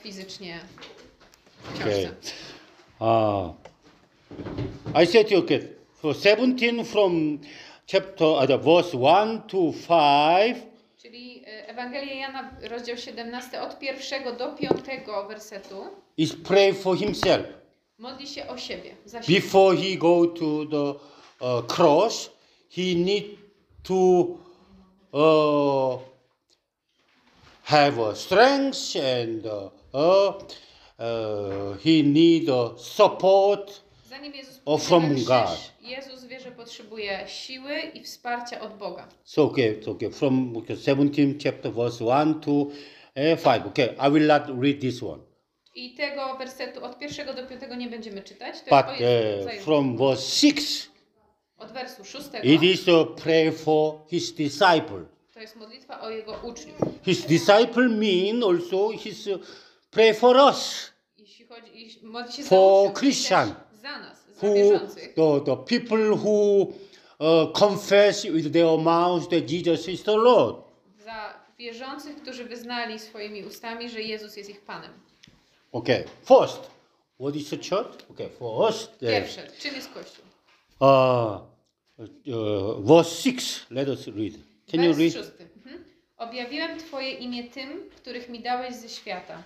fizycznie 0.00 0.60
w 0.60 0.82
Okay. 1.80 2.10
Uh, 3.00 3.54
I 5.02 5.06
said 5.06 5.32
okay, 5.32 5.68
for 5.94 6.14
17 6.14 6.84
from 6.84 7.38
chapter, 7.92 8.24
uh, 8.24 8.46
the 8.46 8.56
verse 8.56 8.94
1 8.94 9.42
to 9.48 9.72
5, 9.72 10.56
Czyli 11.02 11.42
Ewangelia 11.46 12.14
Jana, 12.14 12.50
rozdział 12.62 12.96
17, 12.96 13.62
od 13.62 13.78
pierwszego 13.78 14.32
do 14.32 14.52
piątego 14.52 15.28
wersetu, 15.28 15.86
is 16.16 16.34
pray 16.34 16.74
for 16.74 16.98
himself. 16.98 17.46
modli 17.98 18.26
się 18.26 18.48
o 18.48 18.58
siebie, 18.58 18.96
siebie. 19.06 19.40
Before 19.40 19.76
he 19.76 19.96
go 19.96 20.26
to 20.26 20.64
the 20.64 20.94
uh, 21.40 21.66
cross, 21.66 22.30
he 22.70 22.94
need 22.94 23.24
to 23.82 24.38
uh, 25.12 25.98
have 27.64 27.98
uh, 27.98 28.14
strength 28.14 28.96
and 28.96 29.46
uh, 29.46 29.70
uh, 29.94 31.76
he 31.84 32.02
need 32.02 32.48
support. 32.76 33.82
Zanim 34.12 34.34
Jezus 34.34 34.60
from 34.86 35.14
krzyż, 35.14 35.24
God. 35.24 35.72
Jezus 35.80 36.24
wie, 36.24 36.40
że 36.40 36.50
potrzebuje 36.50 37.24
siły 37.26 37.80
i 37.94 38.02
wsparcia 38.02 38.60
od 38.60 38.78
Boga. 38.78 39.08
So 39.24 39.42
okay, 39.42 39.80
so 39.84 39.90
okay, 39.90 40.10
from 40.10 40.56
okay, 40.56 40.76
17 40.76 41.22
chapter 41.44 41.72
verse 41.72 42.04
1 42.04 42.40
to 42.40 42.50
uh, 42.50 42.72
5. 43.44 43.66
Okay, 43.66 43.88
I 44.08 44.10
will 44.12 44.26
not 44.26 44.42
read 44.62 44.80
this 44.80 45.02
one. 45.02 45.22
I 45.74 45.94
tego 45.94 46.36
wersetu 46.36 46.84
od 46.84 46.98
pierwszego 46.98 47.34
do 47.34 47.46
piątego 47.46 47.74
nie 47.74 47.88
będziemy 47.88 48.22
czytać. 48.22 48.56
To 48.62 48.82
But 48.82 49.00
jest, 49.00 49.58
uh, 49.58 49.64
from 49.64 49.96
verse 49.98 50.22
6, 50.22 50.90
Od 51.58 51.72
wersu 51.72 52.04
szóstego 52.04 52.48
it 52.48 52.62
is 52.62 52.88
a 52.88 53.04
prayer 53.22 53.54
for 53.54 53.94
his 54.10 54.32
disciple. 54.34 55.04
to 55.34 55.40
jest 55.40 55.56
modlitwa 55.56 56.00
o 56.00 56.10
Jego 56.10 56.32
uczniów. 56.42 56.78
His 57.04 57.26
disciple 57.26 57.88
mean 57.88 58.42
also 58.44 58.90
his 58.98 59.26
uh, 59.26 59.40
pray 59.90 60.14
for 60.14 60.36
us, 60.36 60.92
Jeśli 61.18 61.46
chodzi, 61.46 62.00
modli 62.02 62.32
się 62.32 62.42
For 62.42 62.92
Christian. 62.92 63.48
też 63.48 63.72
za 63.82 63.98
nas, 63.98 64.16
za 64.28 64.31
who 64.42 64.78
the, 65.16 65.44
the 65.44 65.56
people 65.56 66.16
who 66.16 66.72
uh, 67.20 67.46
confess 67.52 68.24
with 68.24 68.52
their 68.52 68.78
mouths 68.78 69.28
that 69.28 69.50
Jesus 69.50 69.88
is 69.88 70.02
the 70.02 70.16
Lord. 70.16 70.56
Za 71.04 71.34
wierzących, 71.58 72.16
którzy 72.22 72.44
wyznali 72.44 72.98
swoimi 72.98 73.44
ustami, 73.44 73.90
że 73.90 74.02
Jezus 74.02 74.36
jest 74.36 74.50
ich 74.50 74.60
Panem. 74.60 74.90
Okay, 75.72 76.04
first, 76.24 76.70
what 77.20 77.36
is 77.36 77.50
the 77.50 77.56
church? 77.56 78.10
Okay, 78.10 78.28
for 78.28 78.68
us, 78.68 78.84
uh, 78.84 78.98
Pierwsze, 79.00 79.42
czym 79.58 79.74
jest 79.74 79.90
Kościół? 79.94 80.24
uh, 80.80 81.40
uh, 81.98 82.86
verse 82.86 83.22
6, 83.22 83.66
let 83.70 83.88
us 83.88 84.06
read. 84.06 84.32
Can 84.70 84.84
you 84.84 84.94
Wers 84.94 84.98
read? 84.98 85.12
szósty. 85.26 85.44
Mhm. 85.56 85.84
Objawiłem 86.18 86.78
Twoje 86.78 87.10
imię 87.10 87.44
tym, 87.44 87.90
których 87.96 88.28
mi 88.28 88.40
dałeś 88.40 88.74
ze 88.74 88.88
świata. 88.88 89.42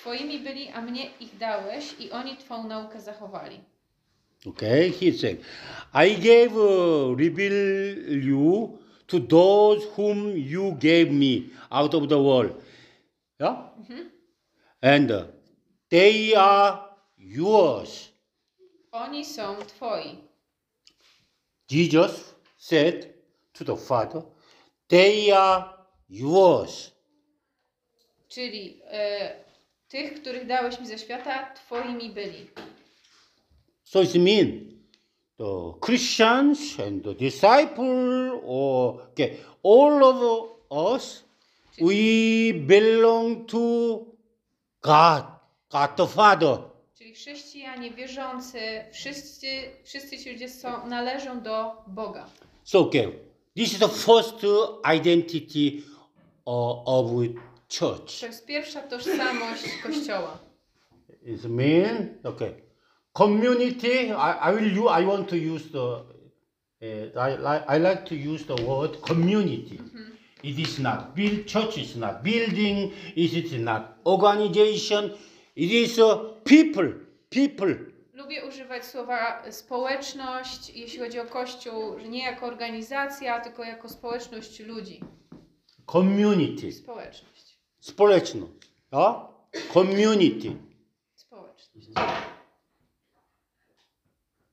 Twoimi 0.00 0.38
byli, 0.38 0.68
a 0.68 0.80
mnie 0.80 1.10
ich 1.20 1.38
dałeś 1.38 1.84
i 1.98 2.10
oni 2.10 2.36
Twą 2.36 2.68
naukę 2.68 3.00
zachowali. 3.00 3.60
Okay, 4.46 4.88
he 4.88 5.12
said, 5.12 5.40
I 5.92 6.14
gave, 6.14 6.56
uh, 6.56 7.14
reveal 7.14 7.52
you 8.08 8.78
to 9.08 9.18
those 9.18 9.84
whom 9.94 10.36
you 10.36 10.72
gave 10.78 11.12
me 11.12 11.50
out 11.70 11.94
of 11.94 12.08
the 12.08 12.22
world. 12.22 12.62
Yeah? 13.38 13.56
And 14.82 15.10
uh, 15.10 15.24
they 15.90 16.34
are 16.34 16.86
yours. 17.18 18.08
Oni 18.92 19.24
są 19.24 19.56
Twoi. 19.66 20.16
Jesus 21.68 22.34
said 22.56 23.14
to 23.52 23.64
the 23.64 23.76
Father, 23.76 24.22
they 24.88 25.30
are 25.30 25.74
yours. 26.08 26.92
Czyli 28.28 28.80
e, 28.86 29.34
tych, 29.88 30.20
których 30.20 30.46
dałeś 30.46 30.80
mi 30.80 30.86
ze 30.86 30.98
świata, 30.98 31.54
Twoimi 31.54 32.10
byli. 32.10 32.46
So 33.90 34.02
it 34.02 34.14
means 34.14 34.72
the 35.36 35.72
Christians 35.80 36.78
and 36.78 37.02
the 37.02 37.12
disciple, 37.12 38.40
or 38.44 39.02
okay, 39.10 39.40
all 39.64 40.04
of 40.04 40.50
us, 40.70 41.24
we 41.80 42.52
belong 42.52 43.46
to 43.46 44.06
God, 44.80 45.24
God 45.72 45.96
the 45.96 46.06
Father. 46.06 46.58
Czyli 46.98 47.14
chrześcijanie, 47.14 47.90
wierzący, 47.90 48.58
wszyscy, 48.92 49.46
wszyscy 49.84 50.18
ci 50.18 50.32
ludzie 50.32 50.48
są, 50.48 50.86
należą 50.86 51.40
do 51.40 51.72
Boga. 51.86 52.26
So 52.64 52.78
okay, 52.78 53.12
this 53.56 53.72
is 53.72 53.78
the 53.78 53.88
first 53.88 54.36
identity 54.96 55.82
of, 56.44 56.78
of 56.86 57.10
church. 57.78 58.20
To 58.20 58.26
jest 58.26 58.46
pierwsza 58.46 58.82
tożsamość 58.82 59.62
Kościoła. 59.82 60.38
It's 61.26 61.48
mean 61.48 62.14
okay. 62.24 62.69
Community. 63.12 64.12
I, 64.12 64.50
I 64.50 64.52
will. 64.52 64.72
u- 64.72 64.88
I 64.88 65.04
want 65.04 65.28
to 65.28 65.36
use 65.36 65.68
the. 65.72 66.04
Uh, 66.82 67.18
I 67.20 67.36
like. 67.36 67.64
I 67.68 67.78
like 67.78 68.04
to 68.06 68.14
use 68.14 68.44
the 68.46 68.56
word 68.64 69.00
community. 69.02 69.80
It 70.42 70.58
is 70.58 70.78
not 70.78 71.14
build. 71.14 71.46
Church 71.46 71.76
is 71.78 71.96
not 71.96 72.22
building. 72.22 72.92
It 73.16 73.32
is 73.32 73.52
not 73.52 73.82
organization. 74.06 75.10
It 75.56 75.70
is 75.70 75.98
uh, 75.98 76.18
people. 76.44 76.92
People. 77.30 77.74
Lubię 78.14 78.44
używać 78.48 78.86
słowa 78.86 79.42
społeczność, 79.50 80.70
jeśli 80.70 80.98
chodzi 80.98 81.20
o 81.20 81.24
Kościół, 81.24 81.98
że 81.98 82.08
nie 82.08 82.22
jako 82.22 82.46
organizacja, 82.46 83.40
tylko 83.40 83.64
jako 83.64 83.88
społeczność 83.88 84.60
ludzi. 84.60 85.00
Community. 85.86 86.72
Społeczność. 86.72 87.58
Społeczność. 87.80 88.52
A? 88.90 89.28
Community. 89.72 90.56
Społeczność. 91.14 91.86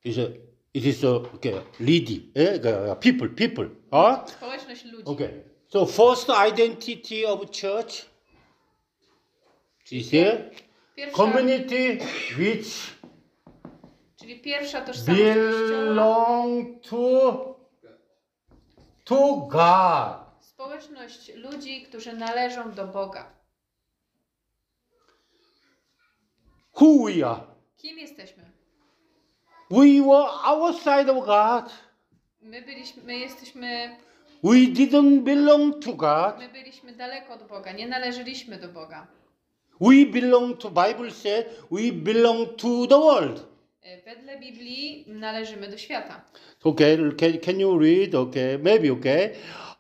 Is 0.07 0.17
a. 0.17 0.31
It 0.73 0.85
is 0.85 1.03
a 1.03 1.15
okay. 1.35 1.61
Lady. 1.79 2.31
Eh? 2.35 2.59
uh, 2.59 2.95
People. 2.95 3.27
People. 3.29 3.69
A? 3.91 4.25
Społeczność 4.27 4.85
ludzi. 4.85 5.05
Okay. 5.05 5.43
So 5.67 5.85
first 5.85 6.29
identity 6.29 7.25
of 7.25 7.51
church 7.51 8.05
is 9.91 10.11
here. 10.11 10.51
Pierwsza, 10.95 11.17
Community 11.17 11.99
which 12.37 12.97
czyli 14.15 14.39
pierwsza 14.39 14.81
tożsamość 14.81 15.25
belong 15.69 16.81
to 16.81 17.59
to 19.03 19.47
God. 19.51 20.43
Społeczność 20.45 21.35
ludzi, 21.35 21.81
którzy 21.81 22.13
należą 22.13 22.71
do 22.71 22.87
Boga. 22.87 23.31
Who 26.81 27.05
we 27.05 27.27
are. 27.27 27.41
Kim 27.77 27.99
jesteśmy? 27.99 28.56
We 29.69 30.01
were 30.01 30.27
outside 30.45 31.09
of 31.09 31.25
God. 31.25 31.71
My 32.41 32.61
byliśmy, 32.61 33.03
my 33.03 33.17
jesteśmy, 33.17 33.89
We 34.43 34.53
didn't 34.55 35.21
belong 35.23 35.83
to 35.85 35.93
God. 35.93 36.37
my 36.39 36.49
byliśmy 36.49 36.93
daleko 36.93 37.33
od 37.33 37.43
Boga, 37.47 37.71
nie 37.71 37.87
należeliśmy 37.87 38.57
do 38.57 38.67
Boga. 38.67 39.07
We 39.81 40.05
belong 40.05 40.57
to 40.57 40.69
Bible 40.69 41.11
said 41.11 41.45
we 41.71 41.91
belong 41.91 42.55
to 42.55 42.87
the 42.87 42.97
world. 42.99 43.45
E, 43.83 44.01
Wedle 44.01 44.39
Biblii 44.39 45.05
należymy 45.07 45.67
do 45.67 45.77
świata. 45.77 46.21
Okay, 46.63 46.97
can, 47.19 47.37
can 47.39 47.59
you 47.59 47.79
read? 47.79 48.15
Okay, 48.15 48.57
maybe 48.57 48.91
okay. 48.91 49.29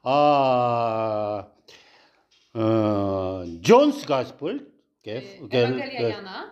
Uh, 0.03 1.43
uh, 2.55 3.43
John's 3.61 4.05
Gospel. 4.05 4.59
Okay, 5.01 5.17
E, 5.17 5.43
okay, 5.45 5.63
Ewangelia 5.63 6.01
uh, 6.01 6.09
Jana, 6.09 6.51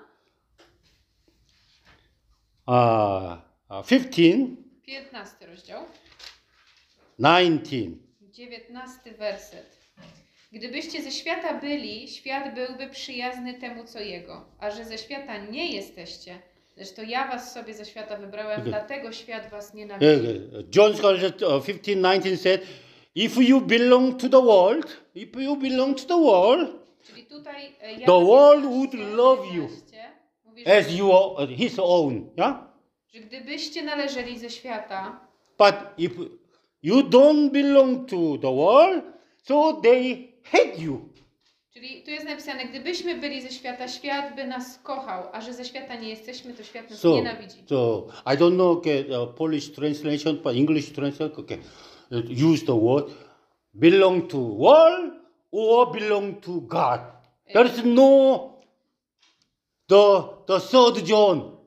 uh, 2.68 3.38
uh, 3.70 3.88
15, 3.88 4.56
15 4.86 5.46
rozdział, 5.48 5.82
19. 7.20 7.76
19 8.22 9.12
werset. 9.18 9.76
Gdybyście 10.52 11.02
ze 11.02 11.12
świata 11.12 11.60
byli, 11.60 12.08
świat 12.08 12.56
byłby 12.56 12.90
przyjazny 12.90 13.54
temu, 13.54 13.84
co 13.84 14.00
jego. 14.00 14.46
A 14.60 14.72
że 14.72 14.86
ze 14.86 14.98
świata 14.98 15.38
nie 15.38 15.72
jesteście, 15.72 16.40
lecz 16.78 16.92
to 16.92 17.02
ja 17.02 17.28
was 17.28 17.54
sobie 17.54 17.74
ze 17.74 17.86
świata 17.86 18.18
wybrałem, 18.18 18.60
Okay. 18.60 18.70
dlatego 18.70 19.12
świat 19.12 19.50
was 19.50 19.70
Uh, 19.70 19.76
nienawidzi. 19.76 20.40
John's 20.76 21.02
Gospel 21.02 21.56
uh, 21.58 21.66
15, 21.66 21.84
19 21.84 22.38
said, 22.38 22.62
If 23.16 23.44
you 23.44 23.62
belong 23.62 24.22
to 24.22 24.30
the 24.30 24.42
world, 24.42 24.98
if 25.16 25.42
you 25.42 25.56
belong 25.56 25.98
to 25.98 26.06
the 26.06 26.18
world, 26.18 26.86
Czyli 27.08 27.26
tutaj 27.26 27.76
e, 27.82 27.92
Jan 27.92 28.06
The 28.06 28.26
world 28.26 28.64
15, 28.64 28.70
would 28.70 28.94
love 29.18 29.56
you 29.56 29.68
19 29.68 29.85
mówi, 30.56 30.66
że, 30.66 30.78
as 30.78 30.98
your 30.98 31.42
uh, 31.42 31.50
his 31.50 31.80
own, 31.80 32.30
yeah. 32.38 32.56
że 33.14 33.20
gdybyście 33.20 33.84
należeli 33.84 34.40
ze 34.40 34.50
świata, 34.50 35.20
But 35.58 35.76
if 35.98 36.16
you 36.84 37.02
don't 37.02 37.52
belong 37.52 38.10
to 38.10 38.38
the 38.42 38.56
world, 38.56 39.04
so 39.44 39.74
they 39.84 40.28
hate 40.44 40.78
you. 40.78 41.10
czyli 41.74 42.04
tu 42.04 42.12
jest 42.12 42.26
napisane, 42.26 42.66
gdybyśmy 42.66 43.16
byli 43.16 43.42
ze 43.42 43.52
świata, 43.52 43.88
świat 43.88 44.36
by 44.36 44.48
nas 44.48 44.80
kochał, 44.84 45.24
a 45.32 45.42
że 45.42 45.54
ze 45.54 45.66
świata 45.66 45.96
nie 45.96 46.10
jesteśmy, 46.10 46.54
to 46.54 46.64
świat 46.64 46.90
nas 46.90 47.00
So, 47.00 47.16
nienawidzi. 47.16 47.58
so 47.70 48.08
I 48.26 48.38
don't 48.38 48.54
know 48.54 48.78
okay, 48.78 49.06
uh, 49.22 49.36
Polish 49.36 49.72
translation, 49.72 50.38
but 50.44 50.56
English 50.56 50.92
translation, 50.92 51.40
okay, 51.40 51.58
uh, 52.12 52.52
use 52.52 52.66
the 52.66 52.80
word 52.80 53.06
belong 53.74 54.28
to 54.30 54.38
world 54.38 55.14
or 55.52 55.92
belong 55.92 56.42
to 56.42 56.62
God. 56.62 57.00
There 57.54 57.66
is 57.68 57.86
no 57.86 58.55
the 59.88 60.24
the 60.48 60.60
third 60.60 61.08
John. 61.08 61.58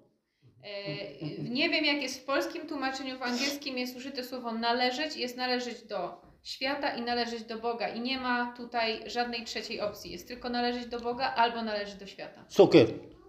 E, 0.64 1.24
Nie 1.42 1.70
wiem, 1.70 1.84
jak 1.84 2.02
jest 2.02 2.20
w 2.20 2.24
polskim 2.24 2.66
tłumaczeniu, 2.68 3.18
w 3.18 3.22
angielskim 3.22 3.78
jest 3.78 3.96
użyte 3.96 4.24
słowo 4.24 4.52
należeć, 4.52 5.16
jest 5.16 5.36
należeć 5.36 5.82
do 5.82 6.28
świata 6.42 6.96
i 6.96 7.02
należeć 7.02 7.42
do 7.42 7.58
Boga. 7.58 7.88
I 7.88 8.00
nie 8.00 8.20
ma 8.20 8.54
tutaj 8.56 9.10
żadnej 9.10 9.44
trzeciej 9.44 9.80
opcji. 9.80 10.12
Jest 10.12 10.28
tylko 10.28 10.48
należeć 10.48 10.86
do 10.86 11.00
Boga 11.00 11.34
albo 11.34 11.62
należeć 11.62 11.94
do 11.94 12.06
świata. 12.06 12.44
So 12.48 12.62
okay, 12.62 12.86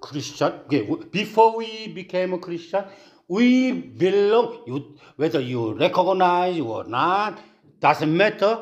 Christian. 0.10 0.52
Okay, 0.66 0.88
before 1.14 1.58
we 1.58 1.94
became 1.94 2.36
a 2.36 2.40
Christian, 2.40 2.84
we 3.30 3.74
belong. 3.74 4.68
You, 4.68 4.96
whether 5.18 5.42
you 5.42 5.74
recognize 5.74 6.62
or 6.62 6.88
not, 6.88 7.36
doesn't 7.82 8.16
matter. 8.16 8.58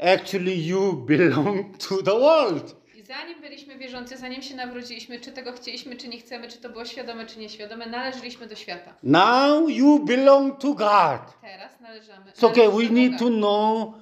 Actually, 0.00 0.66
you 0.66 0.92
belong 1.06 1.78
to 1.78 2.02
the 2.02 2.14
world. 2.14 2.77
Zanim 3.08 3.40
byliśmy 3.40 3.78
wierzący, 3.78 4.16
zanim 4.16 4.42
się 4.42 4.56
nawróciliśmy, 4.56 5.20
czy 5.20 5.32
tego 5.32 5.52
chcieliśmy, 5.52 5.96
czy 5.96 6.08
nie 6.08 6.18
chcemy, 6.18 6.48
czy 6.48 6.58
to 6.58 6.68
było 6.68 6.84
świadome, 6.84 7.26
czy 7.26 7.38
nieświadome, 7.38 7.86
należeliśmy 7.86 8.46
do 8.46 8.54
świata. 8.54 8.94
Now 9.02 9.70
you 9.70 10.04
belong 10.04 10.60
to 10.60 10.74
God. 10.74 11.40
Teraz 11.40 11.80
należamy. 11.80 12.32
So 12.34 12.48
okay, 12.48 12.70
we 12.70 12.90
need 12.90 13.18
to 13.18 13.28
know. 13.28 13.94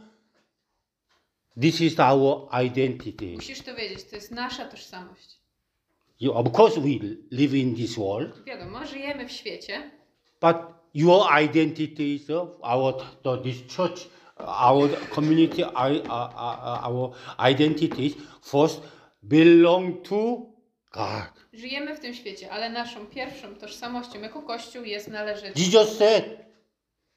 This 1.60 1.80
is 1.80 2.00
our 2.00 2.48
identity. 2.66 3.32
Musisz 3.34 3.60
to 3.60 3.74
wiedzieć, 3.74 4.04
to 4.04 4.16
jest 4.16 4.30
nasza 4.30 4.64
tożsamość. 4.64 5.38
You, 6.20 6.32
of 6.32 6.58
course, 6.58 6.80
we 6.80 6.88
live 7.30 7.54
in 7.54 7.76
this 7.76 7.94
world, 7.94 8.44
Wiadomo, 8.44 8.86
żyjemy 8.86 9.28
w 9.28 9.32
świecie, 9.32 9.90
but 10.40 10.56
your 10.94 11.26
identity 11.44 12.04
is 12.04 12.30
our 12.62 12.94
the, 13.22 13.38
this 13.38 13.76
church, 13.76 14.08
our 14.36 14.90
community, 15.14 15.64
our, 15.64 15.92
our, 16.08 16.30
our 16.82 17.10
identities 17.50 18.14
first 18.42 18.95
belong 19.28 20.08
to 20.08 20.46
God. 20.92 21.46
żyjemy 21.52 21.96
w 21.96 22.00
tym 22.00 22.14
świecie, 22.14 22.50
ale 22.50 22.70
naszą 22.70 23.06
pierwszą 23.06 23.54
tożsamością 23.54 24.20
jako 24.20 24.42
Kościół 24.42 24.84
jest 24.84 25.08
należeć. 25.08 25.58
Jesus 25.58 25.98
said, 25.98 26.24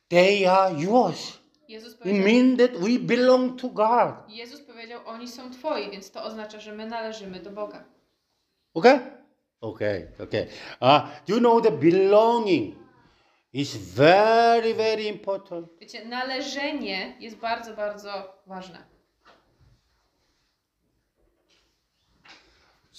"They 0.07 0.51
are 0.51 0.81
yours." 0.81 1.39
Jezus 1.67 1.93
It 1.93 1.99
powiedział, 1.99 2.23
means 2.23 2.57
that 2.59 2.71
we 2.71 2.99
belong 2.99 3.61
to 3.61 3.69
God. 3.69 4.15
Jezus 4.27 4.61
powiedział, 4.61 5.01
oni 5.05 5.27
są 5.27 5.51
Twoi, 5.51 5.91
więc 5.91 6.11
to 6.11 6.23
oznacza, 6.23 6.59
że 6.59 6.73
my 6.73 6.85
należymy 6.85 7.39
do 7.39 7.49
Boga. 7.49 7.83
Okay? 8.73 8.99
Okay, 9.61 10.11
okay. 10.19 10.47
Uh, 10.81 11.01
you 11.27 11.39
know 11.39 11.63
the 11.63 11.71
belonging 11.71 12.75
is 13.53 13.77
very, 13.77 14.73
very 14.73 15.03
important. 15.03 15.67
Wiecie, 15.79 16.05
należenie 16.05 17.15
jest 17.19 17.37
bardzo, 17.37 17.73
bardzo 17.73 18.41
ważne. 18.47 18.98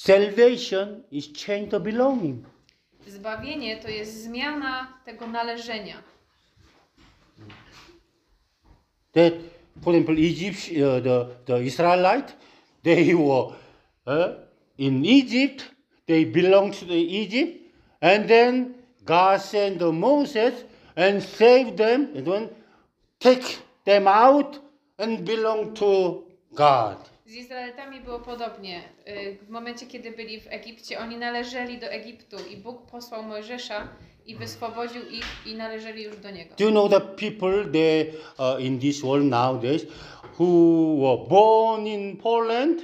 Salvation 0.02 1.04
is 1.10 1.28
change 1.28 1.70
the 1.70 1.78
belonging. 1.78 2.44
Zbawienie 3.06 3.76
to 3.76 3.88
jest 3.88 4.22
zmiana 4.22 4.86
tego 5.04 5.26
należenia. 5.26 6.02
That, 9.12 9.32
for 9.82 9.94
example, 9.94 10.18
Egypt, 10.18 10.70
uh, 10.70 11.02
the, 11.02 11.26
the 11.46 11.62
Israelite, 11.62 12.32
they 12.82 13.14
were 13.14 13.52
uh, 14.06 14.36
in 14.78 15.04
Egypt, 15.04 15.70
they 16.06 16.24
belonged 16.24 16.78
to 16.78 16.86
the 16.86 17.14
Egypt, 17.22 17.58
and 18.00 18.26
then 18.28 18.74
God 19.04 19.42
sent 19.42 19.78
the 19.78 19.92
Moses 19.92 20.64
and 20.96 21.22
saved 21.22 21.76
them, 21.76 22.08
and 22.16 22.26
then 22.26 22.48
take 23.18 23.58
them 23.84 24.08
out 24.08 24.58
and 24.98 25.26
belong 25.26 25.74
to 25.74 26.24
God. 26.54 27.09
Z 27.30 27.34
Izraelitami 27.34 28.00
było 28.00 28.18
podobnie. 28.18 28.82
Y, 29.08 29.38
W 29.42 29.50
momencie, 29.50 29.86
kiedy 29.86 30.10
byli 30.10 30.40
w 30.40 30.46
Egipcie, 30.46 30.98
oni 30.98 31.16
należeli 31.16 31.78
do 31.78 31.86
Egiptu 31.86 32.36
i 32.50 32.56
Bóg 32.56 32.90
posłał 32.90 33.22
Mojżesza 33.22 33.88
i 34.26 34.36
wyswobodził 34.36 35.02
ich 35.10 35.24
i 35.46 35.54
należeli 35.54 36.02
już 36.02 36.16
do 36.16 36.30
Niego. 36.30 36.54
Do 36.58 36.64
you 36.64 36.70
know 36.70 36.90
the 36.90 37.00
people 37.00 37.64
they, 37.72 38.12
uh, 38.38 38.64
in 38.64 38.80
this 38.80 39.00
world 39.02 39.24
nowadays 39.24 39.86
who 40.38 40.46
were 41.02 41.28
born 41.28 41.86
in 41.86 42.16
Poland 42.16 42.80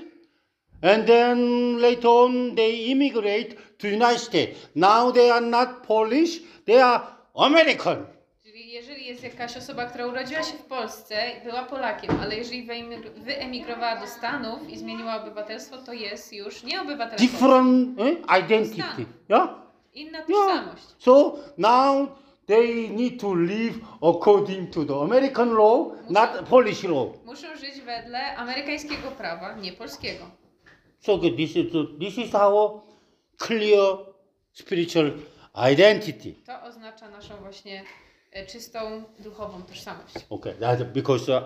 and 0.83 1.07
then 1.07 1.39
later 1.79 2.11
on 2.11 2.57
they 2.57 2.91
immigrate 2.91 3.57
to 3.79 3.89
United 3.89 4.21
States. 4.21 4.69
Now 4.75 5.13
they 5.13 5.31
are 5.31 5.47
not 5.47 5.69
Polish, 5.87 6.41
they 6.65 6.83
are 6.83 7.03
American. 7.35 8.16
Jest 9.07 9.23
jakaś 9.23 9.57
osoba, 9.57 9.87
która 9.87 10.07
urodziła 10.07 10.43
się 10.43 10.53
w 10.53 10.63
Polsce, 10.65 11.17
była 11.45 11.63
Polakiem, 11.63 12.11
ale 12.23 12.37
jeżeli 12.37 12.67
wyemigr- 12.67 13.11
wyemigrowała 13.11 14.01
do 14.01 14.07
Stanów 14.07 14.69
i 14.71 14.79
zmieniła 14.79 15.23
obywatelstwo, 15.23 15.79
to 15.79 15.93
jest 15.93 16.33
już 16.33 16.63
nie 16.63 16.81
obywatelem. 16.83 17.19
Different 17.19 18.01
eh, 18.01 18.41
identity. 18.45 19.07
Yeah? 19.29 19.51
Inna 19.95 20.19
Yeah. 20.19 20.29
tożsamość. 20.29 20.85
So 20.99 21.37
now 21.59 22.09
they 22.47 22.89
need 22.91 23.21
to 23.21 23.35
live 23.35 23.75
according 24.03 24.71
to 24.75 24.85
the 24.85 24.95
American 25.03 25.55
law, 25.55 25.87
not 26.11 26.31
Polish 26.51 26.83
law. 26.85 27.09
Muszą 27.25 27.57
żyć 27.57 27.81
wedle 27.81 28.37
amerykańskiego 28.37 29.11
prawa, 29.19 29.55
nie 29.57 29.73
polskiego. 29.73 30.25
So 31.01 31.19
this 31.19 31.57
is 31.57 31.67
this 32.01 32.19
is 32.19 32.35
our 32.35 32.81
clear 33.39 33.97
spiritual 34.53 35.13
identity. 35.73 36.35
To 36.47 36.63
oznacza 36.63 37.09
naszą 37.11 37.37
właśnie 37.37 37.85
czystą 38.45 39.03
duchową 39.19 39.63
tożsamość. 39.63 40.15
Okay, 40.31 40.55
that's 40.55 40.85
because 40.85 41.29
uh, 41.39 41.43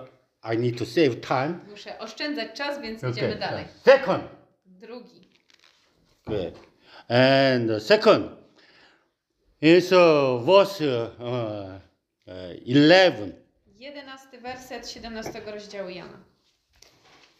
I 0.55 0.59
need 0.59 0.79
to 0.79 0.87
save 0.87 1.21
time. 1.21 1.59
Muszę 1.71 1.99
oszczędzać 1.99 2.57
czas, 2.57 2.81
więc 2.81 2.99
Okay. 2.99 3.11
idziemy 3.11 3.37
dalej. 3.37 3.65
Second, 3.85 4.25
Drugi. 4.67 5.29
good. 6.27 6.55
And 7.09 7.69
the 7.69 7.81
second 7.81 8.27
is 9.63 9.93
uh, 9.93 10.45
verse 10.47 10.85
uh, 10.85 11.21
uh, 11.21 12.67
11. 12.67 13.33
Jedenasty 13.79 14.39
werset 14.39 14.91
17 14.91 15.41
rozdziału 15.47 15.89
Jana. 15.89 16.19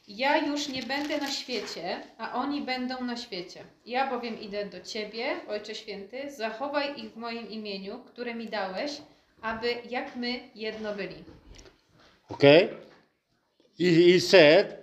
Ja 0.09 0.37
już 0.47 0.69
nie 0.69 0.83
będę 0.83 1.19
na 1.19 1.31
świecie, 1.31 2.01
a 2.19 2.35
oni 2.35 2.63
będą 2.63 3.05
na 3.05 3.17
świecie. 3.17 3.65
Ja 3.87 4.11
bowiem 4.11 4.41
idę 4.41 4.67
do 4.67 4.81
Ciebie, 4.81 5.37
Ojcze 5.49 5.75
Święty, 5.75 6.31
zachowaj 6.31 7.01
ich 7.01 7.13
w 7.13 7.17
moim 7.17 7.51
imieniu, 7.51 7.99
które 8.05 8.35
mi 8.35 8.49
dałeś, 8.49 9.01
aby 9.43 9.77
jak 9.91 10.17
my 10.17 10.41
jedno 10.55 10.95
byli. 10.95 11.25
Okay? 12.29 12.69
He, 13.79 14.13
he 14.13 14.21
said, 14.21 14.77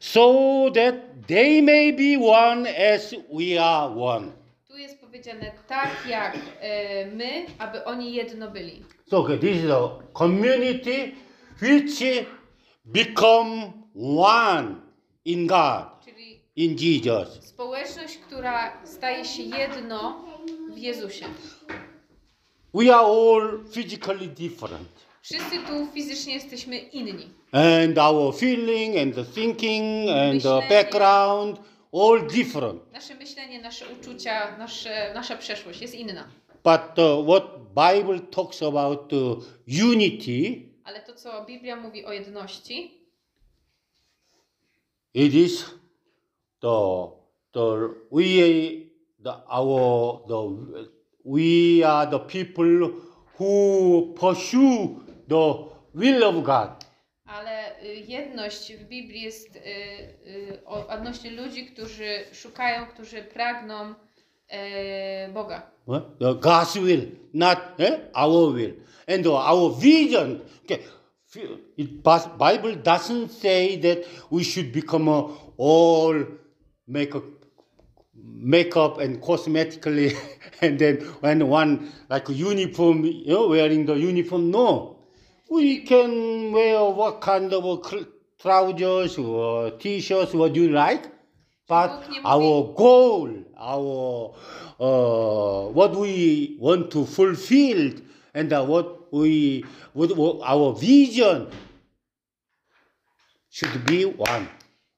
so 0.00 0.70
that 0.74 0.94
they 1.26 1.62
may 1.62 1.92
be 1.92 2.16
one 2.16 2.66
as 2.66 3.14
we 3.32 3.58
are 3.58 3.94
one. 3.94 4.32
Tu 4.68 4.76
jest 4.76 5.00
powiedziane 5.00 5.52
tak 5.66 6.06
jak 6.08 6.36
e, 6.60 7.06
my, 7.06 7.46
aby 7.58 7.84
oni 7.84 8.14
jedno 8.14 8.50
byli. 8.50 8.84
So 9.10 9.18
okay, 9.18 9.38
this 9.38 9.64
is 9.64 9.70
a 9.70 9.88
community 10.12 11.14
which 11.62 12.02
become 12.84 13.72
one 14.16 14.74
in 15.24 15.46
God, 15.46 16.04
Czyli 16.04 16.40
in 16.56 16.76
Jesus. 16.78 17.44
społeczność, 17.44 18.16
która 18.18 18.86
staje 18.86 19.24
się 19.24 19.42
jedno 19.42 20.24
w 20.74 20.78
Jezusie. 20.78 21.26
We 22.72 22.94
are 22.94 23.04
all 23.04 23.64
physically 23.72 24.28
different. 24.28 24.88
Wszyscy 25.22 25.58
tu 25.58 25.86
fizycznie 25.94 26.34
jesteśmy 26.34 26.78
inni. 26.78 27.28
And 27.52 27.98
our 27.98 28.34
feeling 28.34 28.96
and 28.96 29.14
the 29.14 29.24
thinking 29.24 30.10
and 30.10 30.42
the 30.42 30.56
Myślenie. 30.56 30.68
background, 30.68 31.60
all 31.92 32.26
different. 32.26 32.92
Nasze 32.92 33.14
myślenie, 33.14 33.60
nasze 33.62 33.84
uczucia, 34.00 34.58
nasze, 34.58 35.14
nasza 35.14 35.36
przeszłość 35.36 35.80
jest 35.80 35.94
inna. 35.94 36.28
But 36.64 36.98
uh, 36.98 37.26
what 37.26 37.44
Bible 37.74 38.20
talks 38.20 38.62
about 38.62 39.12
uh, 39.12 39.44
unity, 39.92 40.68
Ale 40.84 41.00
to, 41.02 41.14
co 41.14 41.44
Biblia 41.44 41.76
mówi 41.76 42.04
o 42.04 42.12
jedności, 42.12 43.00
it 45.14 45.34
is 45.34 45.64
the 46.60 47.08
the 47.52 47.88
we 48.12 48.22
the 49.24 49.46
our 49.48 50.20
the 50.28 50.36
we 51.24 51.82
are 51.84 52.10
the 52.10 52.18
people 52.18 52.90
who 53.38 54.14
pursue 54.18 55.02
the 55.28 55.54
will 55.94 56.24
of 56.24 56.44
God. 56.44 56.70
ale 57.26 57.82
y, 57.82 58.04
jedność 58.08 58.72
w 58.72 58.84
Biblii 58.84 59.22
jest 59.22 59.56
y, 59.56 59.60
y, 59.60 60.64
odnośnie 60.66 61.30
ludzi, 61.30 61.66
którzy 61.66 62.24
szukają, 62.32 62.86
którzy 62.86 63.22
pragną 63.22 63.94
y, 65.28 65.32
Boga. 65.32 65.70
The 66.18 66.34
God's 66.34 66.78
will, 66.78 67.16
not 67.34 67.58
eh, 67.78 68.00
our 68.14 68.54
will. 68.54 68.74
And 69.08 69.26
our 69.26 69.74
vision. 69.74 70.40
Okay. 70.64 70.78
It, 71.76 72.02
Bible 72.38 72.76
doesn't 72.76 73.30
say 73.30 73.76
that 73.78 73.98
we 74.30 74.44
should 74.44 74.72
become 74.72 75.08
a, 75.08 75.28
all 75.58 76.14
make 76.86 77.14
a, 77.14 77.20
makeup 78.24 78.98
and 78.98 79.20
cosmetically 79.20 80.16
and 80.60 80.78
then 80.78 80.96
when 81.20 81.46
one 81.48 81.92
like 82.08 82.28
a 82.28 82.32
uniform, 82.32 83.04
you 83.04 83.26
know, 83.34 83.48
wearing 83.48 83.86
the 83.86 83.94
uniform. 83.94 84.50
No. 84.50 84.96
We 85.50 85.80
can 85.80 86.52
wear 86.52 86.84
what 86.84 87.20
kind 87.20 87.52
of 87.52 87.64
a 87.64 88.06
trousers 88.40 89.18
or 89.18 89.72
t-shirts, 89.72 90.32
what 90.32 90.54
you 90.54 90.70
like. 90.70 91.06
But 91.68 91.88
Bóg 91.90 92.08
nie 92.10 92.20
mówi- 92.20 92.24
our 92.24 92.74
goal, 92.74 93.30
our 93.56 94.34
uh, 94.80 95.70
what 95.72 95.94
we 95.96 96.56
want 96.58 96.90
to 96.90 97.04
fulfill, 97.06 97.92
and 98.34 98.52
uh, 98.52 98.64
what 98.64 99.12
we 99.12 99.64
what, 99.92 100.16
what 100.16 100.40
our 100.42 100.72
vision 100.74 101.46
should 103.50 103.84
be 103.86 104.04
one. 104.04 104.48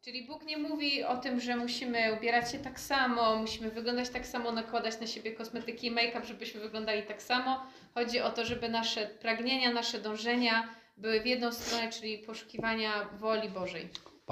Czyli 0.03 0.27
Bóg 0.27 0.45
nie 0.45 0.59
mówi 0.59 1.05
o 1.05 1.17
tym, 1.17 1.41
że 1.41 1.57
musimy 1.57 2.15
ubierać 2.19 2.53
się 2.53 2.59
tak 2.59 2.81
samo, 2.81 3.37
musimy 3.37 3.71
wyglądać 3.71 4.09
tak 4.09 4.27
samo, 4.27 4.53
nakładać 4.53 5.01
na 5.01 5.07
siebie 5.07 5.33
kosmetyki 5.33 5.87
i 5.87 5.91
make-up, 5.91 6.27
żebyśmy 6.27 6.61
wyglądali 6.61 7.03
tak 7.03 7.23
samo. 7.23 7.61
Chodzi 7.95 8.21
o 8.21 8.31
to, 8.31 8.45
żeby 8.45 8.69
nasze 8.69 9.07
pragnienia, 9.07 9.73
nasze 9.73 10.01
dążenia 10.01 10.69
były 10.97 11.21
w 11.21 11.27
jedną 11.27 11.53
stronę, 11.53 11.91
czyli 11.93 12.19
poszukiwania 12.19 13.09
woli 13.21 13.49
Bożej. 13.49 13.89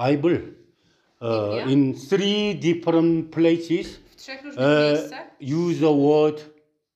Bible 0.07 0.39
uh, 1.21 1.71
in 1.71 1.93
three 2.09 2.55
different 2.55 3.33
places 3.33 3.95
W 3.95 4.15
trzech 4.15 4.43
różnych 4.43 4.65
uh, 4.65 4.99
miejscach 4.99 5.27
use 5.41 5.79
the 5.79 6.01
word 6.01 6.49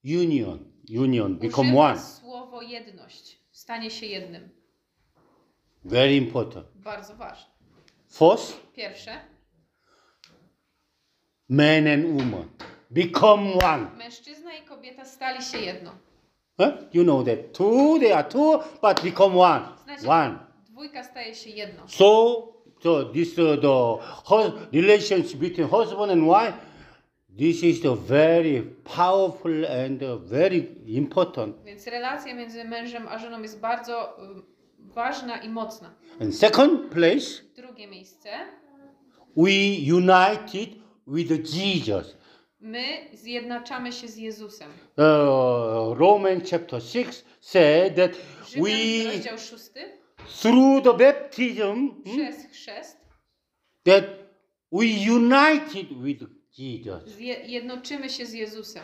union. 0.06 0.60
Union 0.90 1.36
become 1.36 1.68
używa 1.68 1.90
one. 1.90 2.00
słowo 2.00 2.62
jedność, 2.62 3.40
stanie 3.52 3.92
się 3.92 4.06
jednym. 4.06 4.50
Very 5.86 6.16
important. 6.16 6.68
Bardzo 6.76 7.16
ważne. 7.16 7.56
First, 8.08 8.65
Pierwsze, 8.76 9.12
man 11.50 11.88
and 11.88 12.06
woman 12.06 12.46
become 12.92 13.54
one. 13.64 13.88
mężczyzna 13.98 14.54
i 14.54 14.62
kobieta 14.64 15.06
stali 15.06 15.44
się 15.44 15.58
jedno. 15.58 15.92
Huh? 16.58 16.74
You 16.94 17.04
know 17.04 17.26
that 17.26 17.54
two 17.54 18.00
they 18.00 18.14
are 18.14 18.24
two, 18.30 18.64
but 18.82 19.04
become 19.04 19.36
one. 19.38 19.66
Znacie, 19.84 20.08
One. 20.10 20.40
dwójka 20.70 21.04
staje 21.04 21.36
się 21.36 21.50
jedno. 21.50 21.88
So, 21.88 22.54
so 22.84 23.04
this 23.04 23.40
uh, 23.40 23.62
the 23.62 24.52
relationship 24.74 25.40
between 25.40 25.68
husband 25.70 26.12
and 26.12 26.24
wife. 26.24 26.58
This 27.38 27.64
is 27.64 27.82
the 27.82 27.96
very 27.96 28.62
powerful 28.96 29.66
and 29.66 30.04
uh, 30.04 30.22
very 30.22 30.68
important. 30.86 31.64
Więc 31.66 31.88
relacja 31.88 32.36
między 32.36 32.64
mężem 32.64 33.08
a 33.08 33.20
żoną 33.20 33.42
jest 33.42 33.60
bardzo 33.60 34.18
y, 34.24 34.42
ważna 34.80 35.38
i 35.38 35.50
mocna. 35.50 35.94
And 36.22 36.36
second 36.36 36.92
place, 36.92 37.44
Drugie 37.56 37.88
miejsce. 37.88 38.30
We 39.36 39.52
united 39.96 40.70
with 41.08 41.32
Jesus. 41.54 42.16
My 42.60 43.08
zjednaczamy 43.14 43.92
się 43.92 44.08
z 44.08 44.18
Jezusem. 44.18 44.72
Uh, 44.98 45.98
Romans 45.98 46.50
chapter 46.50 46.82
six 46.82 47.24
said 47.42 47.96
that 47.96 48.12
Rzymian, 48.50 48.66
we 49.04 49.12
rozdział 49.12 49.38
6. 49.38 49.72
through 50.42 50.84
the 50.84 50.94
baptism 50.94 51.92
hmm, 52.04 52.04
Przez 52.04 52.46
chrzest 52.52 52.98
that 53.84 54.04
we 54.72 54.86
united 55.12 55.88
with 56.04 56.24
Jesus. 56.58 57.04
zje- 57.04 57.46
jednoczymy 57.46 58.10
się 58.10 58.26
z 58.26 58.34
Jezusem. 58.34 58.84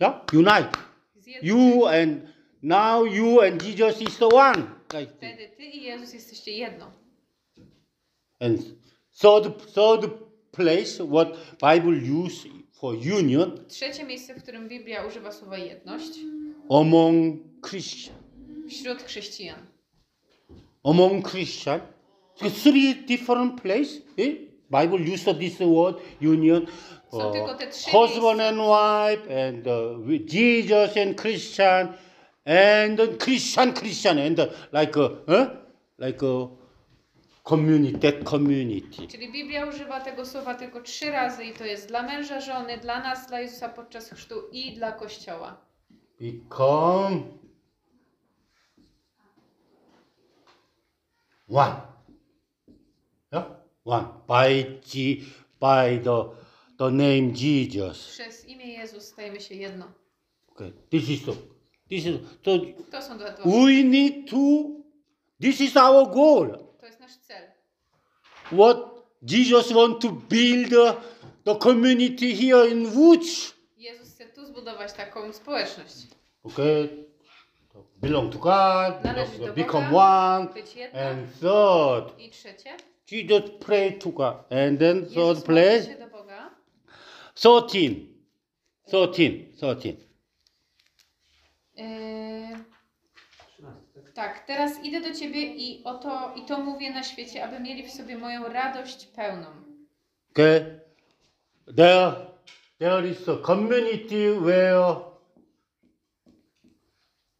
Yeah, 0.00 0.24
unite. 0.32 0.70
Zjednoczymy. 1.16 1.70
You 1.70 1.86
and 1.86 2.20
now 2.62 3.04
you 3.04 3.40
and 3.40 3.62
Jesus 3.62 4.02
is 4.02 4.18
the 4.18 4.28
one. 4.28 4.62
Wtedy 4.88 5.48
ty 5.56 5.64
i 5.64 5.82
Jezus 5.82 6.14
jesteście 6.14 6.50
jedno. 6.52 6.90
And 8.40 8.60
third, 9.20 9.72
third 9.74 10.10
place, 10.52 10.98
what 11.00 11.36
Bible 11.60 11.94
use 12.24 12.48
for 12.72 12.94
union 12.94 13.64
Trzecie 13.68 14.04
miejsce, 14.04 14.34
w 14.34 14.42
którym 14.42 14.68
Biblia 14.68 15.06
używa 15.06 15.32
słowa 15.32 15.58
jedność 15.58 16.18
among 16.70 17.36
Christian, 17.68 18.14
wśród 18.68 19.02
chrześcijan. 19.02 19.66
among 20.84 21.30
Christian. 21.30 21.80
So 22.36 22.50
three 22.50 22.94
different 22.94 23.62
place. 23.62 24.00
Eh? 24.18 24.50
Bible 24.70 24.98
use 25.14 25.34
this 25.34 25.58
word 25.58 25.96
union. 26.20 26.66
Są 27.12 27.32
tylko 27.32 27.54
te 27.54 27.66
trzy 27.66 27.90
husband 27.90 28.40
and 28.40 28.58
wife, 28.58 29.46
and 29.46 29.66
uh, 29.66 29.98
with 30.06 30.26
Jesus 30.26 30.96
and 30.96 31.16
Christian, 31.16 31.88
and 32.44 32.98
then 32.98 33.18
Christian 33.18 33.72
Christian, 33.72 34.18
and 34.18 34.40
uh, 34.40 34.46
like 34.72 34.96
uh, 34.96 35.08
huh? 35.26 35.50
like 35.98 36.22
uh, 36.22 36.46
community, 37.44 38.12
community. 38.24 39.06
Czyli 39.08 39.32
Biblia 39.32 39.66
używa 39.66 40.00
tego 40.00 40.26
słowa 40.26 40.54
tylko 40.54 40.80
trzy 40.80 41.10
razy 41.10 41.44
i 41.44 41.52
to 41.52 41.64
jest 41.64 41.88
dla 41.88 42.02
męża, 42.02 42.40
żony, 42.40 42.78
dla 42.78 43.00
nas, 43.00 43.26
dla 43.26 43.40
Jezusa 43.40 43.68
podczas 43.68 44.10
chrztu 44.10 44.34
i 44.52 44.72
dla 44.72 44.92
Kościoła. 44.92 45.56
Become 46.20 47.22
one. 51.48 51.80
Yeah? 53.32 53.46
One. 53.84 54.06
By, 54.28 54.80
G, 54.92 55.24
by 55.60 56.00
the, 56.04 56.24
the 56.78 56.90
name 56.90 57.32
Jesus. 57.34 58.08
Przez 58.08 58.44
imię 58.44 58.66
Jezus 58.66 59.04
stajemy 59.04 59.40
się 59.40 59.54
jedno. 59.54 59.84
Okay. 60.52 60.72
This 60.90 61.08
is 61.08 61.24
the, 61.24 61.32
this 61.88 62.06
is, 62.06 62.20
so 62.44 62.50
To 62.90 63.02
są 63.02 63.18
dwa 63.18 63.30
dwa. 63.30 63.44
we 63.44 63.84
need 63.84 64.30
to, 64.30 64.36
this 65.40 65.60
is 65.60 65.76
our 65.76 66.14
goal. 66.14 66.69
Jest 66.90 67.00
nasz 67.00 67.16
cel. 67.16 67.42
What 68.52 68.78
Jesus 69.22 69.72
want 69.72 70.00
to 70.00 70.12
build 70.12 70.72
uh, 70.72 70.94
the 71.44 71.54
community 71.54 72.34
here 72.34 72.68
in 72.68 72.86
Woods. 72.94 73.54
Jezus 73.78 74.14
chce 74.14 74.26
tu 74.26 74.46
zbudować 74.46 74.92
taką 74.92 75.32
społeczność. 75.32 76.06
Okay. 76.44 76.88
Belong 77.96 78.32
to 78.32 78.38
God, 78.38 79.04
Należy 79.04 79.52
become 79.52 79.90
Boga. 79.90 80.38
one. 80.38 80.48
And 80.92 81.40
third, 81.40 82.18
I 82.18 82.30
trzecie. 82.30 82.76
Jesus 83.06 83.50
pray 83.60 83.98
to 83.98 84.10
God. 84.10 84.34
And 84.52 84.78
then 84.78 85.06
third 85.06 85.44
place, 85.44 85.84
się 85.86 85.98
do 85.98 86.06
Boga. 86.06 86.50
13. 87.34 87.78
13. 88.86 89.46
13. 89.56 89.88
Yy, 91.76 91.86
13, 91.86 92.69
tak? 94.20 94.46
teraz 94.46 94.84
idę 94.84 95.00
do 95.00 95.14
Ciebie 95.14 95.42
i 95.42 95.84
oto 95.84 96.32
i 96.36 96.42
to 96.42 96.58
mówię 96.58 96.90
na 96.90 97.02
świecie, 97.02 97.44
aby 97.44 97.60
mieli 97.60 97.82
w 97.86 97.90
sobie 97.90 98.18
moją 98.18 98.52
radość 98.52 99.06
pełną. 99.06 99.46
Okay. 100.32 100.80
There, 101.76 102.12
there 102.78 103.08
is 103.08 103.28
a 103.28 103.36
community 103.36 104.40
where, 104.40 104.96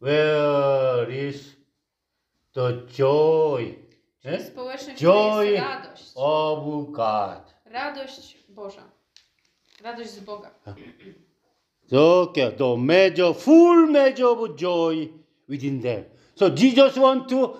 where 0.01 1.27
is 1.27 1.55
the 2.53 2.71
joy 2.97 3.75
eh, 4.25 4.41
Społeczność, 4.41 5.01
Joy 5.01 5.47
jest 5.47 5.67
radość. 5.67 6.11
of 6.15 6.91
God. 6.91 7.53
Radość 7.65 8.37
Boża. 8.49 8.83
Radość 9.83 10.09
z 10.09 10.19
Boga. 10.19 10.51
Okay, 11.91 12.51
the 12.51 12.77
measure, 12.77 13.33
full 13.33 13.87
measure 13.91 14.29
of 14.29 14.55
joy 14.55 15.09
within 15.49 15.81
them. 15.81 16.03
So 16.35 16.49
Jesus 16.49 16.97
want 16.97 17.29
to 17.29 17.57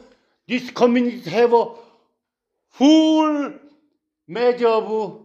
this 0.48 0.72
community 0.72 1.30
have 1.30 1.54
a 1.54 1.66
full 2.70 3.54
measure 4.28 4.68
of 4.68 5.22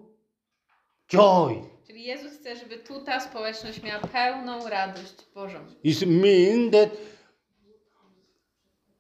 joy. 1.09 1.62
Czyli 1.86 2.05
Jezus 2.05 2.32
chce, 2.32 2.57
żeby 2.57 2.76
tu 2.78 3.01
ta 3.01 3.20
społeczność 3.20 3.82
miała 3.82 4.01
pełną 4.01 4.68
radość 4.68 5.14
Bożą. 5.34 5.59
It 5.84 6.03
means 6.07 6.72
that 6.72 6.90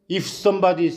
if 0.08 0.28
somebody 0.28 0.92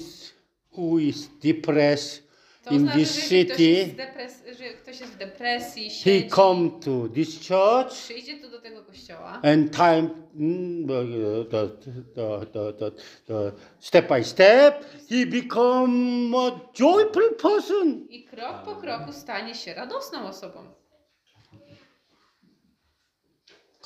who 0.77 0.99
is 0.99 1.27
depressed 1.27 2.28
To 2.69 2.75
in 2.75 2.81
oznacza, 2.81 2.99
this 2.99 3.29
że 3.29 3.35
jeżeli 3.35 3.45
ktoś 3.45 3.59
jest, 3.59 3.87
city, 3.87 3.93
w 3.93 3.97
depres- 3.97 4.57
że 4.57 4.63
ktoś 4.73 4.99
jest 4.99 5.13
w 5.13 5.17
depresji, 5.17 5.83
he 5.83 5.89
siedzi, 5.89 6.29
come 6.29 6.69
to 6.69 7.09
this 7.13 7.47
church 7.47 7.93
przyjdzie 7.93 8.37
tu 8.37 8.49
do 8.49 8.61
tego 8.61 8.83
kościoła 8.83 9.41
and 9.43 9.75
time 9.75 10.09
mm, 10.35 10.87
the, 10.87 11.05
the, 11.51 12.45
the, 12.45 12.73
the, 12.73 12.91
the 13.27 13.51
step 13.79 14.07
by 14.09 14.23
step 14.23 14.85
he 15.09 15.25
become 15.25 16.37
a 16.37 16.51
joyful 16.73 17.35
person. 17.41 18.07
i 18.09 18.23
krok 18.23 18.63
po 18.65 18.75
kroku 18.75 19.13
stanie 19.13 19.55
się 19.55 19.73
radosną 19.73 20.27
osobą. 20.27 20.59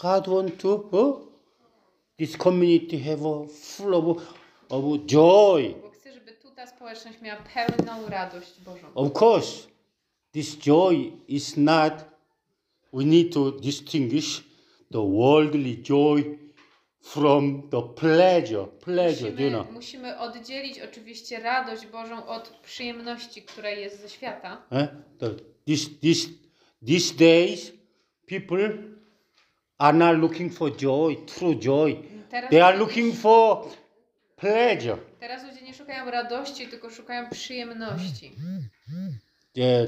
God 0.01 0.27
want 0.27 0.57
to 0.57 0.89
oh, 0.91 1.21
this 2.17 2.37
community 2.37 2.99
have 2.99 3.25
a 3.25 3.47
full 3.47 3.95
of, 3.95 4.17
of 4.69 5.05
joy. 5.05 5.75
Bo 5.81 5.92
ta 6.63 6.67
społeczność 6.67 7.21
miała 7.21 7.41
pełną 7.53 8.09
radość 8.09 8.61
Bożą. 8.65 8.87
Of 8.95 9.21
course, 9.21 9.67
this 10.31 10.57
joy 10.57 11.11
is 11.27 11.57
not, 11.57 11.93
we 12.93 13.03
need 13.03 13.33
to 13.33 13.51
distinguish 13.51 14.43
the 14.91 15.11
worldly 15.11 15.77
joy 15.77 16.37
from 17.01 17.69
the 17.69 17.81
pleasure. 17.81 18.67
Pleasure, 18.67 19.29
you 19.29 19.35
Musimy, 19.35 19.49
know. 19.49 19.71
musimy 19.71 20.19
oddzielić 20.19 20.79
oczywiście 20.79 21.39
radość 21.39 21.87
Bożą 21.87 22.27
od 22.27 22.49
przyjemności, 22.49 23.41
która 23.41 23.69
jest 23.69 24.01
ze 24.01 24.09
świata. 24.09 24.61
Eh? 24.71 24.87
The, 25.19 25.29
this, 25.65 25.99
this, 25.99 26.29
these 26.87 27.15
days, 27.15 27.71
people 28.25 28.73
are 29.77 29.97
not 29.97 30.17
looking 30.17 30.53
for 30.53 30.77
joy, 30.77 31.15
true 31.25 31.55
joy. 31.55 32.03
Teraz, 32.29 32.49
They 32.49 32.61
are 32.61 32.77
looking 32.77 33.15
for 33.15 33.65
teraz 35.19 35.43
ludzie 35.43 35.61
nie 35.61 35.73
szukają 35.73 36.11
radości, 36.11 36.67
tylko 36.67 36.89
szukają 36.89 37.29
przyjemności. 37.29 38.35
They 39.55 39.87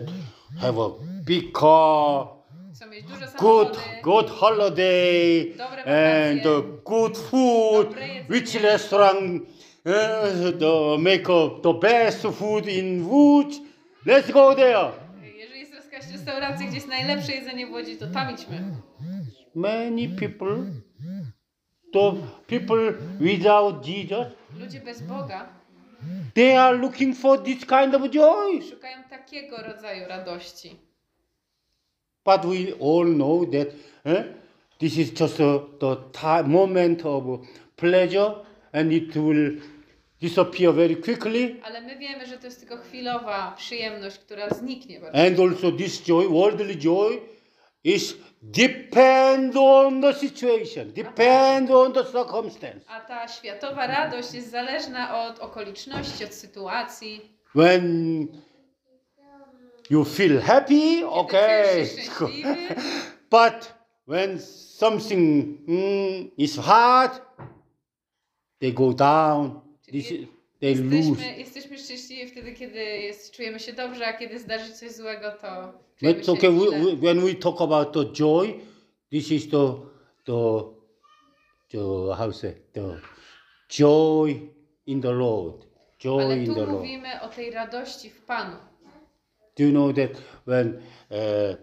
have 0.61 0.77
a 0.81 0.89
big 1.25 1.57
car, 1.59 2.27
Chcą 2.75 2.87
mieć 2.89 3.03
duże 3.05 3.25
good, 3.39 3.75
samochody, 3.75 4.01
good 4.03 4.29
holiday, 4.29 5.45
Dobre 5.57 5.83
and 5.83 6.43
wakacje. 6.43 6.43
the 6.43 6.61
good 6.83 7.17
food, 7.17 7.87
Dobre 7.89 8.07
jedzenie. 8.07 8.29
which 8.29 8.55
restaurant 8.61 9.41
uh, 9.85 10.59
the 10.59 10.97
make 10.99 11.29
a, 11.29 11.61
the 11.63 11.73
best 11.73 12.21
food 12.21 12.67
in 12.67 13.05
Łódź. 13.05 13.55
Let's 14.05 14.31
go 14.31 14.55
there. 14.55 14.91
Jeżeli 15.37 15.59
jest 15.59 15.73
jakaś 15.73 16.11
restauracja, 16.11 16.67
gdzie 16.67 16.75
jest 16.75 16.87
najlepsze 16.87 17.31
jedzenie 17.31 17.67
w 17.67 17.71
Łodzi, 17.71 17.97
to 17.97 18.07
tam 18.07 18.33
idźmy. 18.33 18.61
Many 19.55 20.09
people, 20.09 20.55
the 21.95 22.21
people 22.47 22.93
without 23.19 23.85
Jesus, 23.85 24.27
Ludzie 24.59 24.79
bez 24.79 25.01
Boga 25.01 25.55
they 26.33 26.55
are 26.55 26.75
looking 26.75 27.13
for 27.13 27.37
this 27.37 27.63
kind 27.65 27.95
of 27.95 28.11
joy. 28.11 28.61
szukają 28.61 29.03
takiego 29.09 29.57
rodzaju 29.57 30.07
radości. 30.07 30.75
But 32.25 32.45
we 32.45 32.73
all 32.79 33.05
know 33.05 33.45
that 33.45 33.67
eh, 34.05 34.23
this 34.79 34.97
is 34.97 35.11
just 35.11 35.39
a, 35.39 35.59
the 35.79 35.95
time, 36.11 36.49
moment 36.49 37.05
of 37.05 37.23
pleasure, 37.75 38.35
and 38.73 38.91
it 38.91 39.15
will 39.15 39.51
disappear 40.21 40.73
very 40.73 40.95
quickly. 40.95 41.55
Ale 41.63 41.81
my 41.81 41.95
wiemy, 41.95 42.25
że 42.25 42.37
to 42.37 42.47
jest 42.47 42.59
tylko 42.59 42.77
chwilowa 42.77 43.53
przyjemność, 43.57 44.17
która 44.17 44.49
zniknie 44.49 44.99
bardzo. 44.99 45.19
And 45.19 45.39
also 45.39 45.71
this 45.71 46.01
joy, 46.01 46.29
worldly 46.29 46.75
joy, 46.75 47.21
is 47.85 48.15
depend 48.41 49.55
on 49.55 50.01
the 50.01 50.13
situation, 50.13 50.91
depend 50.93 51.69
on 51.71 51.93
the 51.93 52.03
circumstance. 52.03 52.85
A 52.87 52.99
ta 52.99 53.27
światowa 53.27 53.87
radość 53.87 54.33
jest 54.33 54.51
zależna 54.51 55.25
od 55.25 55.39
okoliczności, 55.39 56.25
od 56.25 56.33
sytuacji. 56.33 57.21
When 57.55 58.27
you 59.89 60.05
feel 60.05 60.41
happy, 60.41 61.07
okay, 61.07 61.87
but 63.31 63.73
when 64.07 64.39
something 64.39 65.57
mm, 65.67 66.31
is 66.37 66.57
hard, 66.57 67.21
they 68.59 68.73
go 68.73 68.93
down. 68.93 69.61
This, 69.91 70.13
jesteśmy, 70.69 71.37
jesteśmy 71.37 71.77
szczęśliwi 71.77 72.27
wtedy, 72.31 72.53
kiedy 72.53 72.79
jest, 72.79 73.31
czujemy 73.31 73.59
się 73.59 73.73
dobrze, 73.73 74.07
a 74.07 74.13
kiedy 74.13 74.39
zdarzy 74.39 74.73
coś 74.73 74.91
złego, 74.91 75.31
to 75.31 75.73
czujemy 75.99 76.17
But 76.17 76.25
się 76.25 76.31
okay, 76.31 76.51
we, 76.51 76.65
źle. 76.67 76.79
we, 76.79 76.95
when 76.95 77.21
we 77.25 77.33
talk 77.35 77.61
about 77.61 77.93
the 77.93 78.05
joy, 78.05 78.53
this 79.11 79.31
is 79.31 79.49
the 79.49 79.73
the 80.25 80.63
the 81.71 82.15
how 82.17 82.27
to 82.27 82.33
say 82.33 82.55
the 82.73 82.99
joy 83.69 84.39
in 84.85 85.01
the 85.01 85.11
Lord. 85.11 85.65
Joy 85.99 86.23
Ale 86.23 86.37
in 86.37 86.45
tu 86.45 86.53
the 86.53 86.59
Lord. 86.65 86.71
mówimy 86.71 87.21
o 87.21 87.27
tej 87.27 87.51
radości 87.51 88.09
w 88.09 88.21
Panu. 88.21 88.55
Do 89.57 89.63
you 89.63 89.71
know 89.71 89.95
that 89.95 90.11
when 90.45 90.67
uh, 91.11 91.55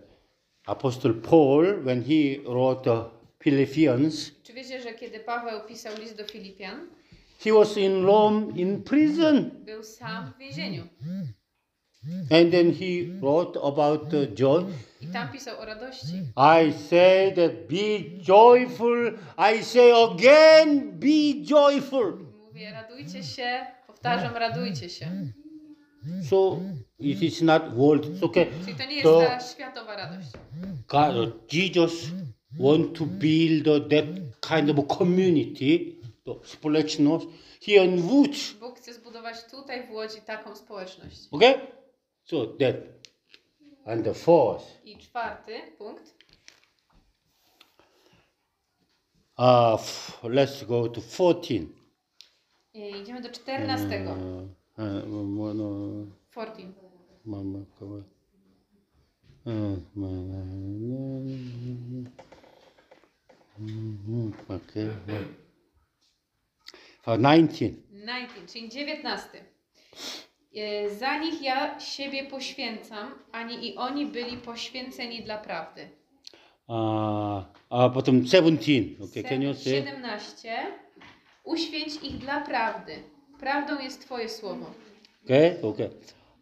Apostle 0.67 1.15
Paul, 1.15 1.83
when 1.85 2.03
he 2.03 2.39
wrote 2.45 2.83
the 2.85 3.05
Philippians, 3.39 4.31
Czy 4.43 4.53
wiecie, 4.53 4.83
że 4.83 4.95
kiedy 4.95 5.21
Paweł 5.21 5.61
pisał 5.69 5.93
list 6.01 6.17
do 6.17 6.25
Filipian, 6.25 6.87
he 7.45 7.53
was 7.53 7.77
in 7.77 8.05
Rome 8.05 8.53
in 8.57 8.83
prison, 8.83 9.51
był 9.65 9.85
sam 9.85 10.33
w 10.33 10.39
więzieniu 10.39 10.89
and 12.31 12.53
then 12.53 12.73
he 12.73 13.13
wrote 13.21 13.57
about 13.57 14.05
uh, 14.05 14.11
the 14.11 14.27
joy. 14.27 14.65
i 15.01 15.07
tam 15.07 15.29
pisał 15.29 15.61
o 15.61 15.65
radości. 15.65 16.15
I 16.37 16.73
say 16.73 17.33
that 17.35 17.53
be 17.69 18.19
joyful. 18.21 19.19
I 19.39 19.63
say 19.65 19.93
again, 19.93 20.99
be 20.99 21.45
joyful. 21.45 22.19
Mówię, 22.49 22.73
radujcie 22.73 23.23
się, 23.23 23.67
powtarzam, 23.87 24.37
radujcie 24.37 24.89
się. 24.89 25.07
So 26.31 26.61
it 26.99 27.23
is 27.23 27.43
not 27.43 27.75
world. 27.77 28.07
It's 28.07 28.25
okay. 28.25 28.47
Czyli 28.65 28.77
to 28.77 28.85
nie 28.85 28.95
jest 28.95 29.03
To- 29.03 29.21
ta 29.21 29.41
światowa 29.41 29.97
radość. 29.97 30.29
God, 30.89 31.53
Jesus 31.53 31.93
want 32.61 32.99
to 32.99 33.05
build 33.07 33.91
that 33.91 34.05
kind 34.41 34.79
of 34.79 34.99
community 34.99 36.02
또 36.25 36.41
społeczność 36.45 37.27
here 37.67 37.85
in 37.85 38.11
Łódź. 38.11 38.55
Bóg 38.61 38.79
chce 38.79 38.95
zbudować 38.95 39.45
tutaj 39.51 39.87
w 39.87 39.91
Łodzi 39.91 40.21
taką 40.21 40.57
społeczność. 40.57 41.29
Okay? 41.31 41.55
So 42.25 42.47
that 42.47 42.77
and 43.85 44.05
the 44.05 44.15
fourth. 44.15 44.65
I 44.85 44.99
czwarty 44.99 45.61
punkt. 45.79 46.15
Uh, 49.39 49.81
let's 50.23 50.67
go 50.67 50.89
to 50.89 51.01
14. 51.01 51.67
I 52.75 53.01
idziemy 53.01 53.21
do 53.21 53.31
czternastego. 53.31 54.11
Uh, 54.11 54.49
uh, 54.79 55.27
뭐, 55.27 55.55
no, 55.55 56.07
14. 56.31 56.73
mama. 57.25 57.59
Uh, 59.45 59.79
mhm, 63.59 64.33
okay. 64.49 65.42
Uh, 67.07 67.19
19. 67.19 67.75
19, 67.91 68.47
czyli 68.53 68.69
19. 68.69 69.29
E, 70.55 70.91
Za 70.91 71.19
nich 71.19 71.43
ja 71.43 71.81
siebie 71.81 72.25
poświęcam, 72.25 73.15
ani 73.33 73.69
i 73.69 73.77
oni 73.77 74.07
byli 74.07 74.37
poświęceni 74.37 75.23
dla 75.23 75.39
prawdy. 75.39 75.89
Uh, 76.67 77.45
uh, 77.71 77.93
potem 77.95 78.27
17. 78.27 78.73
Okay, 79.05 79.23
can 79.23 79.43
you 79.43 79.55
Se- 79.55 79.61
say? 79.61 79.73
17. 79.73 80.57
Uświęć 81.45 81.95
ich 82.03 82.19
dla 82.19 82.41
prawdy. 82.41 82.93
Prawdą 83.41 83.79
jest 83.79 84.01
Twoje 84.01 84.29
słowo. 84.29 84.67
Okay, 85.25 85.63
okay. 85.63 85.91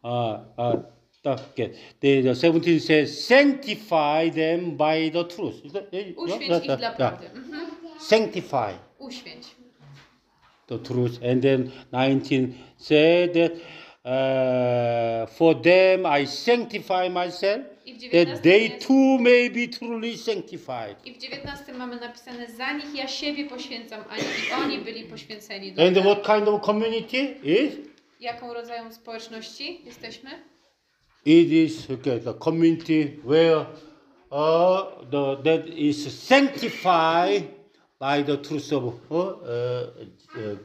Uh, 0.03 0.41
uh, 0.59 1.33
okay. 1.53 1.71
The, 2.01 2.23
the 2.23 2.35
17 2.35 2.81
says, 2.81 3.27
sanctify 3.27 4.31
them 4.35 4.77
by 4.77 5.11
the 5.13 5.25
truth. 5.25 5.57
Uświęć 6.17 6.49
yeah, 6.49 6.63
ich 6.63 6.69
yeah, 6.69 6.79
dla 6.79 6.89
yeah. 6.89 6.97
prawdy. 6.97 7.27
Mhm. 7.27 7.71
Sanctify 8.01 8.75
Uświęć. 8.99 9.60
The 10.71 10.79
truth. 10.79 11.19
And 11.23 11.43
then 11.43 11.73
19 11.93 12.55
said 12.77 13.35
that 13.35 13.53
uh, 14.05 15.27
for 15.27 15.55
them 15.55 16.07
I 16.07 16.25
sanctify 16.27 17.09
myself, 17.09 17.63
that 18.13 18.27
19 18.27 18.43
they 18.43 18.69
too 18.79 19.19
may 19.19 19.49
be 19.49 19.69
truly 19.69 20.17
sanctified. 20.17 20.97
i 21.05 21.15
w 21.15 21.19
19 21.19 21.73
mamy 21.73 22.01
napisane 22.01 22.47
za 22.49 22.73
nich 22.73 22.95
ja 22.95 23.09
siebie 23.09 23.45
poświęcam, 23.45 24.05
ani 24.11 24.23
i 24.23 24.53
oni 24.63 24.79
byli 24.79 25.05
poświęceni 25.05 25.73
dla 25.73 25.87
And 25.87 25.99
what 25.99 26.27
kind 26.27 26.49
of 26.49 26.63
community 26.63 27.35
is? 27.45 27.75
Jaką 28.21 28.55
rodzajem 28.55 28.93
społeczności 28.93 29.81
jesteśmy? 29.85 30.31
It 31.25 31.53
is 31.53 31.91
okay, 31.91 32.21
the 32.21 32.35
community 32.35 33.17
where 33.25 33.67
uh, 34.31 35.11
the, 35.11 35.37
that 35.45 35.67
is 35.67 36.25
sanctified 36.25 37.60
by 38.01 38.23
the 38.23 38.37
truth 38.39 38.73
of 38.73 38.85
uh, 39.11 39.17
uh, 39.17 39.23
uh, 40.37 40.59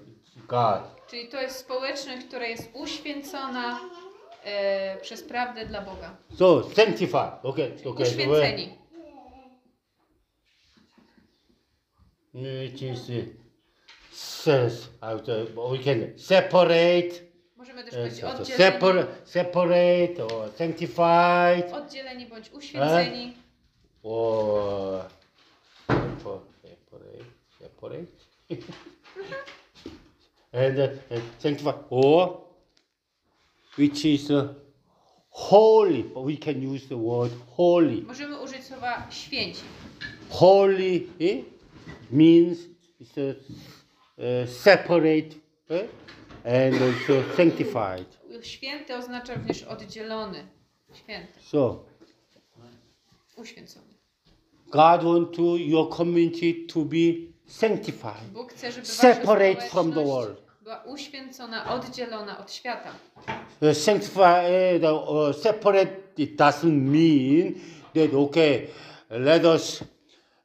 God. 0.47 0.81
Czyli 1.07 1.27
to 1.27 1.41
jest 1.41 1.57
społeczność, 1.59 2.25
która 2.27 2.45
jest 2.47 2.69
uświęcona 2.73 3.79
e, 4.43 4.97
przez 5.01 5.23
prawdę 5.23 5.65
dla 5.65 5.81
Boga. 5.81 6.15
So 6.35 6.63
sanctify. 6.75 7.17
Okay, 7.43 7.71
okay. 7.75 7.77
so 7.77 7.91
where- 7.91 8.01
Uświęceni. 8.01 8.77
Which 12.33 12.81
is 12.81 13.09
uh, 13.09 13.15
says 14.11 14.89
out 15.01 15.25
we 15.71 15.77
can 15.83 16.19
separate, 16.19 17.09
Możemy 17.57 17.83
też 17.83 17.93
uh, 17.93 17.99
powiedzieć 17.99 18.23
oddzieleni, 18.23 18.73
separate, 18.73 19.07
separate 19.25 20.25
or 20.25 20.51
sanctified 20.57 21.73
oddzieleni 21.73 22.25
bądź 22.25 22.51
uświęceni. 22.51 23.33
or 24.03 25.01
sepa- 25.87 26.39
separate, 26.43 26.44
separate, 27.85 28.07
and, 30.53 30.79
uh, 30.79 30.87
and 31.09 31.23
sanctify 31.39 31.73
or 31.89 32.41
which 33.75 34.05
is 34.05 34.31
uh, 34.31 34.53
holy. 35.29 36.03
But 36.03 36.21
we 36.21 36.37
can 36.37 36.61
use 36.61 36.87
the 36.87 36.97
word 36.97 37.31
holy. 37.55 38.01
Możemy 38.01 38.39
użyć 38.39 38.63
słowa 38.63 39.07
święci. 39.09 39.61
Holy 40.29 41.07
eh, 41.19 41.45
means 42.11 42.57
it's 43.01 43.17
a, 43.17 43.35
uh, 44.17 44.49
separate 44.49 45.35
eh, 45.69 45.87
and 46.45 46.81
also 46.81 47.23
sanctified. 47.37 48.17
Święty 48.41 48.95
oznacza 48.95 49.33
również 49.33 49.63
oddzielony. 49.63 50.47
Święty, 50.93 51.39
So 51.41 51.85
uświęcony. 53.37 53.95
God 54.71 55.03
wants 55.03 55.37
to 55.37 55.57
your 55.57 55.89
community 55.89 56.65
to 56.67 56.85
be 56.85 57.34
sanctified, 57.47 58.31
Bóg 58.33 58.53
chce, 58.53 58.71
żeby 58.71 58.85
Separate 58.85 59.61
from 59.61 59.93
the 59.93 60.03
world. 60.03 60.41
była 60.61 60.83
uświęcona, 60.83 61.73
oddzielona 61.73 62.39
od 62.39 62.51
świata. 62.51 62.89
Uh, 63.61 63.77
sanctify 63.77 64.79
uh, 64.83 65.09
uh, 65.09 65.35
separate. 65.35 65.91
It 66.17 66.35
doesn't 66.35 66.81
mean 66.81 67.53
that 67.93 68.13
okay, 68.13 68.67
let 69.09 69.45
us 69.45 69.83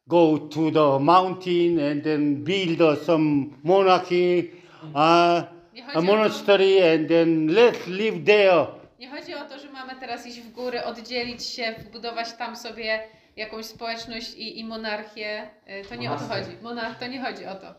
go 0.06 0.38
to 0.38 0.70
the 0.70 0.98
mountain 1.04 1.78
and 1.90 2.04
then 2.04 2.44
build 2.44 2.80
uh, 2.80 3.04
some 3.04 3.50
monarchy, 3.62 4.50
uh, 4.94 4.98
a 4.98 5.48
o 5.88 5.92
to, 5.92 6.02
monastery, 6.02 6.82
and 6.82 7.08
then 7.08 7.46
let's 7.46 7.86
live 7.86 8.24
there. 8.24 8.66
nie 8.98 9.08
chodzi 9.08 9.34
o 9.34 9.44
to, 9.44 9.58
że 9.58 9.70
mamy 9.72 9.92
teraz 10.00 10.26
iść 10.26 10.40
w 10.40 10.52
góry, 10.52 10.84
oddzielić 10.84 11.46
się, 11.46 11.74
wbudować 11.78 12.32
tam 12.32 12.56
sobie 12.56 13.00
jakąś 13.36 13.66
społeczność 13.66 14.34
i, 14.34 14.58
i 14.58 14.64
monarchię. 14.64 15.50
Y, 15.84 15.88
To 15.88 15.94
nie 15.94 16.12
o 16.12 16.16
to 16.16 16.24
chodzi. 16.24 16.50
Monarch, 16.62 16.98
to 16.98 17.06
nie 17.06 17.20
chodzi 17.20 17.46
o 17.46 17.54
to. 17.54 17.74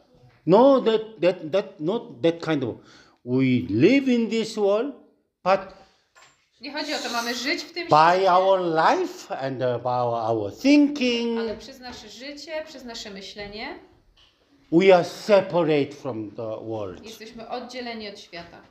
No, 0.45 0.82
that 0.82 1.02
that 1.22 1.52
that 1.52 1.80
not 1.80 2.03
that 2.23 2.45
kind 2.45 2.64
of. 2.64 2.76
We 3.26 3.44
live 3.69 4.07
in 4.07 4.30
this 4.30 4.56
world, 4.56 4.95
but 5.44 5.60
Nie 6.61 6.72
chodzi 6.72 6.94
o 6.94 6.98
to, 6.98 7.10
mamy 7.10 7.36
żyć 7.36 7.64
w 7.64 7.73
tym 7.73 7.88
by 7.88 7.95
świecie, 8.14 8.32
our 8.34 8.60
life 8.60 9.38
and 9.38 9.60
by 9.60 9.90
our 10.30 10.53
thinking, 10.61 11.40
ale 11.40 11.57
przez 11.57 11.80
nasze 11.80 12.10
życie, 12.10 12.52
przez 12.65 12.84
nasze 12.86 13.10
myślenie 13.10 13.80
we 14.72 14.95
are 14.95 15.03
separate 15.03 15.91
from 15.91 16.32
the 16.32 16.57
world, 16.65 17.06
jesteśmy 17.06 17.49
oddzieleni 17.49 18.10
od 18.10 18.19
świata. 18.19 18.61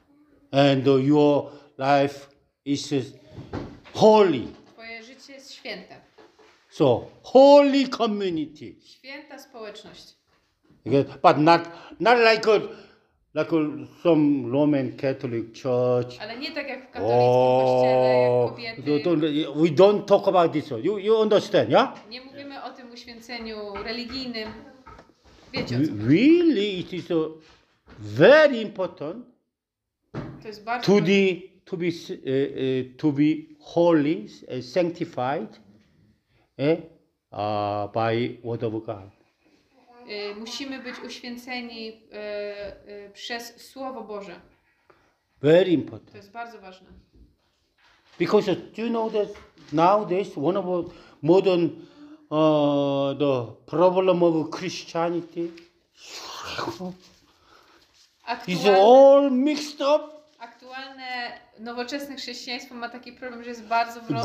and 0.53 0.87
your 0.87 1.51
life 1.79 2.27
is 2.65 2.95
holy. 3.95 4.43
Twoje 4.73 5.03
życie 5.03 5.33
jest 5.33 5.53
święte. 5.53 6.01
So 6.81 7.11
holy 7.23 7.89
community, 7.89 8.75
Święta 8.85 9.39
społeczność. 9.39 10.17
But 11.23 11.39
not 11.39 11.61
not 12.01 12.19
like 12.19 12.49
a 12.51 12.57
like 13.35 13.53
a, 13.57 13.59
some 14.03 14.51
Roman 14.53 14.93
Catholic 14.97 15.47
church. 15.63 16.17
Ale 16.21 16.39
nie 16.39 16.53
tak 16.53 16.69
jak 16.69 16.89
w 16.89 16.91
katolickim 16.91 17.65
kościele, 17.65 18.09
jak 18.09 18.31
Oh, 18.31 18.51
kobiety. 18.51 18.83
don't- 18.83 19.03
don't- 19.03 19.63
we 19.63 19.69
don't 19.69 20.05
talk 20.05 20.29
about 20.29 20.53
this. 20.53 20.71
You 20.71 20.99
you 20.99 21.17
understand, 21.21 21.71
yeah? 21.71 22.09
Nie 22.11 22.21
mówimy 22.21 22.63
o 22.63 22.71
tym 22.71 22.91
uświęceniu 22.93 23.57
religijnym. 23.85 24.49
Wiecie 25.53 25.77
o 25.77 25.81
co? 25.81 26.09
Really, 26.09 26.79
it 26.79 26.93
is 26.93 27.11
uh, 27.11 27.27
very 27.99 28.61
important 28.61 29.27
To 30.43 30.49
jest 30.49 30.65
bardzo 30.65 30.87
to 30.87 31.07
the 31.07 31.37
to 31.65 31.77
be 31.77 31.87
uh, 31.87 31.93
uh, 31.93 32.97
to 32.97 33.13
be 33.13 33.23
holy, 33.61 34.27
uh, 34.59 34.65
sanctified, 34.65 35.61
God. 38.81 39.11
Y, 40.11 40.35
Musimy 40.39 40.79
być 40.83 40.99
uświęceni 41.07 41.89
y, 41.89 43.11
przez 43.13 43.71
Słowo 43.71 44.01
Boże. 44.05 44.41
Very 45.43 45.71
important 45.71 46.11
To 46.11 46.17
jest 46.17 46.31
bardzo 46.31 46.59
ważne. 46.61 46.89
because 48.19 48.53
uh, 48.53 48.59
do 48.77 48.83
you 48.83 48.89
know 48.89 49.13
that 49.13 49.29
nowadays 49.73 50.29
one 50.37 50.59
of 50.59 50.65
the 50.65 50.93
modern 51.23 51.65
uh, 52.31 53.19
the 53.19 53.47
problem 53.67 54.23
of 54.23 54.51
Christianity 54.51 55.51
is 58.47 58.67
all 58.67 59.31
mixed 59.31 59.81
up. 59.81 60.03
aktualne 60.39 61.33
nowoczesne 61.59 62.17
chrześcijaństwo 62.17 62.75
ma 62.75 62.89
taki 62.89 63.13
problem, 63.13 63.43
że 63.45 63.51
jest 63.51 63.65
bardzo 63.65 64.01
rozmieszane. 64.01 64.25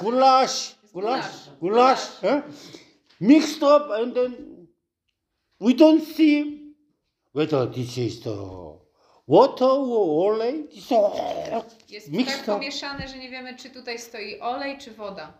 goulash, 0.00 0.74
Jest 0.82 0.85
goulash, 1.00 1.48
goulash. 1.60 2.20
goulash, 2.20 2.24
eh? 2.24 2.42
mixed 3.20 3.62
up, 3.62 3.90
and 3.90 4.14
then 4.14 4.66
we 5.60 5.74
don't 5.74 6.02
see 6.16 6.62
whether 7.32 7.66
this 7.66 7.98
is 7.98 8.20
the 8.20 8.36
water 9.26 9.64
or 9.64 10.32
olej. 10.34 10.68
It's 10.72 10.92
all 10.92 11.64
Jest 11.88 12.08
mixed 12.10 12.36
tak 12.36 12.48
up. 12.48 12.54
pomieszane, 12.54 13.08
że 13.08 13.18
nie 13.18 13.30
wiemy, 13.30 13.56
czy 13.56 13.70
tutaj 13.70 13.98
stoi 13.98 14.40
olej, 14.40 14.78
czy 14.78 14.90
woda. 14.90 15.32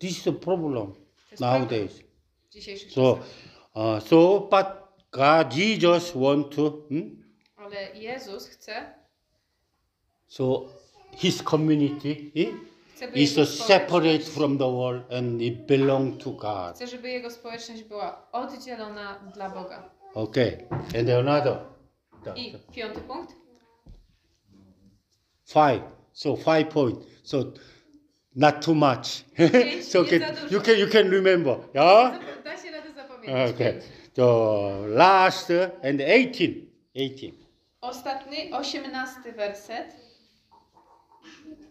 This 0.00 0.10
is 0.18 0.22
the 0.24 0.32
problem 0.32 0.92
To 0.92 0.98
jest 1.30 1.40
nowadays. 1.40 1.92
problem 1.92 2.12
w 2.50 2.52
dzisiejszych 2.52 2.92
So, 2.92 3.16
czasach. 3.16 4.02
uh, 4.02 4.08
so, 4.08 4.40
but 4.50 4.66
God, 5.10 5.56
Jesus 5.56 6.12
want 6.14 6.56
to. 6.56 6.70
hmm? 6.88 7.24
Ale 7.56 7.94
Jezus 7.94 8.46
chce, 8.48 8.94
So, 10.28 10.68
His 11.16 11.42
community, 11.42 12.32
eh? 12.36 12.54
Is 13.14 13.36
jego 13.36 13.46
separate 13.46 14.24
from 14.24 14.58
the 14.58 14.70
world 14.70 15.12
and 15.12 15.42
it 15.42 15.66
belong 15.66 16.22
to 16.22 16.30
God. 16.30 16.76
chcę, 16.76 16.86
żeby 16.86 17.08
jego 17.08 17.30
społeczność 17.30 17.82
była 17.82 18.32
oddzielona 18.32 19.20
dla 19.34 19.50
Boga. 19.50 19.90
Okay. 20.14 20.66
And 21.00 21.10
another. 21.10 21.56
I 22.36 22.54
piąty 22.72 23.00
punkt. 23.00 23.34
Five. 25.44 25.82
So 26.12 26.36
five 26.36 26.68
point. 26.68 26.98
So 27.22 27.38
not 28.36 28.64
too 28.64 28.74
much. 28.74 29.24
So 29.82 30.02
nie 30.02 30.08
can, 30.08 30.20
za 30.20 30.42
dużo. 30.42 30.54
you 30.54 30.60
can 30.60 30.78
you 30.78 30.86
can 30.86 31.10
remember. 31.10 31.56
Yeah. 31.74 32.20
Da 32.44 32.56
się 32.56 32.70
radę 32.70 32.92
zapamiętać. 32.94 33.54
Okay. 33.54 33.80
The 34.14 34.88
last 34.88 35.50
and 35.82 36.00
18. 36.00 36.74
18. 36.94 37.32
Ostatni, 37.80 38.52
osiemnasty 38.52 39.32
werset. 39.32 40.03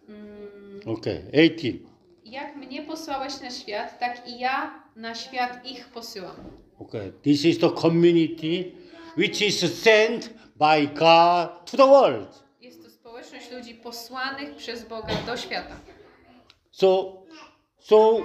Mm, 0.09 0.79
Okay. 0.85 1.23
18. 1.33 1.79
Jak 2.25 2.55
mnie 2.55 2.81
posłałeś 2.81 3.41
na 3.41 3.49
świat, 3.51 3.99
tak 3.99 4.27
i 4.27 4.39
ja 4.39 4.83
na 4.95 5.15
świat 5.15 5.65
ich 5.65 5.87
posyłam. 5.87 6.35
Okay. 6.79 7.13
This 7.21 7.45
is 7.45 7.59
the 7.59 7.71
community 7.71 8.71
which 9.17 9.41
is 9.41 9.81
sent 9.81 10.29
by 10.55 10.87
God 10.87 11.71
to 11.71 11.77
the 11.77 11.87
world. 11.87 12.43
Jest 12.61 12.83
to 12.83 12.89
społeczność 12.89 13.51
ludzi 13.51 13.75
posłanych 13.75 14.55
przez 14.55 14.87
Boga 14.87 15.15
do 15.25 15.37
świata. 15.37 15.75
So, 16.71 17.17
so 17.79 18.21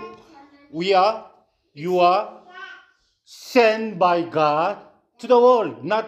we 0.73 0.99
are, 0.99 1.23
you 1.75 2.01
are 2.01 2.29
sent 3.25 3.95
by 3.95 4.23
God 4.23 4.77
to 5.19 5.29
the 5.29 5.41
world, 5.41 5.85
not 5.85 6.07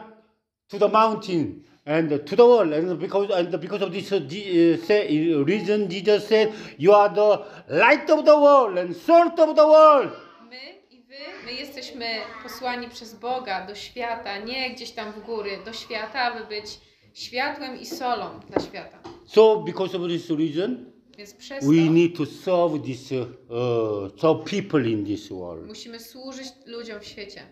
to 0.68 0.78
the 0.78 0.88
mountain 0.88 1.62
and 1.86 2.24
to 2.24 2.36
the 2.36 2.44
world. 2.44 2.73
And 2.73 2.98
because 2.98 3.31
and 3.31 3.61
because 3.61 3.82
of 3.82 3.93
this 3.93 4.12
uh, 4.12 4.16
uh, 4.16 4.86
say, 4.86 5.35
reason, 5.44 5.89
Jesus 5.89 6.28
said, 6.28 6.52
"You 6.78 6.93
are 6.93 7.09
the 7.09 7.44
light 7.69 8.11
of 8.11 8.24
the 8.24 8.39
world 8.39 8.78
and 8.78 8.97
salt 8.97 9.39
of 9.39 9.57
the 9.57 9.66
world." 9.66 10.11
My 10.51 10.81
i 10.90 11.02
wy, 11.02 11.15
my 11.47 11.52
jesteśmy 11.52 12.07
posłani 12.43 12.89
przez 12.89 13.15
Boga 13.15 13.66
do 13.66 13.74
świata, 13.74 14.39
nie 14.39 14.70
gdzieś 14.70 14.90
tam 14.90 15.12
w 15.12 15.20
góry, 15.20 15.51
do 15.65 15.73
świata, 15.73 16.20
aby 16.20 16.47
być 16.47 16.81
światłem 17.15 17.81
i 17.81 17.86
solą 17.86 18.40
dla 18.51 18.62
świata. 18.62 18.98
So, 19.27 19.62
because 19.66 19.97
of 19.97 20.09
this 20.09 20.31
reason, 20.31 20.93
Więc 21.19 21.35
przez 21.35 21.65
we 21.65 21.86
to 21.86 21.93
need 21.93 22.16
to 22.16 22.27
serve 22.27 22.82
this, 22.82 23.12
uh, 23.12 24.20
serve 24.20 24.44
people 24.44 24.90
in 24.90 25.07
this 25.07 25.28
world, 25.28 25.66
musimy 25.66 26.01
służyć 26.01 26.48
ludziom 26.66 27.01
w 27.01 27.05
świecie. 27.05 27.43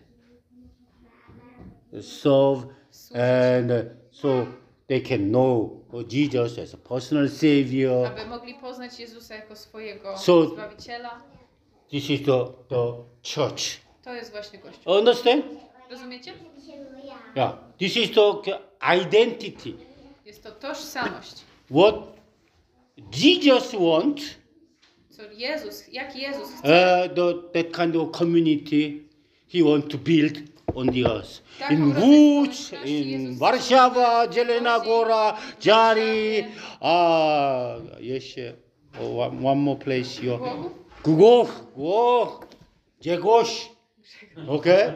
serve 2.01 2.65
Służyć, 2.91 3.15
and 3.15 3.98
so 4.21 4.47
they 4.87 5.01
can 5.01 5.29
know 5.29 5.81
uh, 5.93 6.03
Jesus 6.03 6.57
as 6.59 6.73
a 6.73 6.77
personal 6.77 7.29
savior. 7.29 8.05
aby 8.05 8.25
mogli 8.25 8.53
poznać 8.53 8.99
Jezusa 8.99 9.35
jako 9.35 9.55
swojego 9.55 10.17
So- 10.17 10.53
Zbawiciela. 10.53 11.21
This 11.89 12.09
is 12.09 12.21
the, 12.21 12.45
the 12.69 13.03
church. 13.35 13.61
To 14.03 14.13
jest 14.13 14.31
właśnie 14.31 14.59
Kościół. 14.59 14.93
Understand? 14.93 15.45
Rozumiecie? 15.89 16.33
Yeah. 17.35 17.57
This 17.77 17.97
is 17.97 18.11
the 18.11 18.59
identity. 18.97 19.73
Jest 20.25 20.43
to 20.43 20.51
tożsamość. 20.51 21.35
What 21.71 21.95
Jesus 23.23 23.71
wants, 23.71 24.23
Co 25.09 25.23
Jezus, 25.31 25.87
jak 25.93 26.15
Jezus 26.15 26.49
chce, 26.59 27.09
uh, 27.09 27.15
the, 27.15 27.63
that 27.63 27.77
kind 27.77 27.95
of 27.95 28.11
community 28.11 29.03
He 29.53 29.63
wants 29.63 29.87
to 29.87 29.97
build 29.97 30.58
on 30.79 30.87
the 30.87 31.05
earth. 31.05 31.41
In 31.69 31.93
Łódź, 31.95 32.73
in 32.85 33.37
Warszawa, 33.37 34.31
Zielona 34.31 34.79
Góra, 34.79 35.37
Jari, 35.65 36.43
uh, 36.81 38.01
jeszcze 38.01 38.53
oh, 38.99 39.27
one, 39.27 39.49
one 39.49 39.61
more 39.61 39.79
place 39.79 40.21
here. 40.21 40.39
Głogów? 41.03 41.63
Głogów, 41.75 42.47
Grzegorz. 43.01 43.69
Okay? 44.47 44.93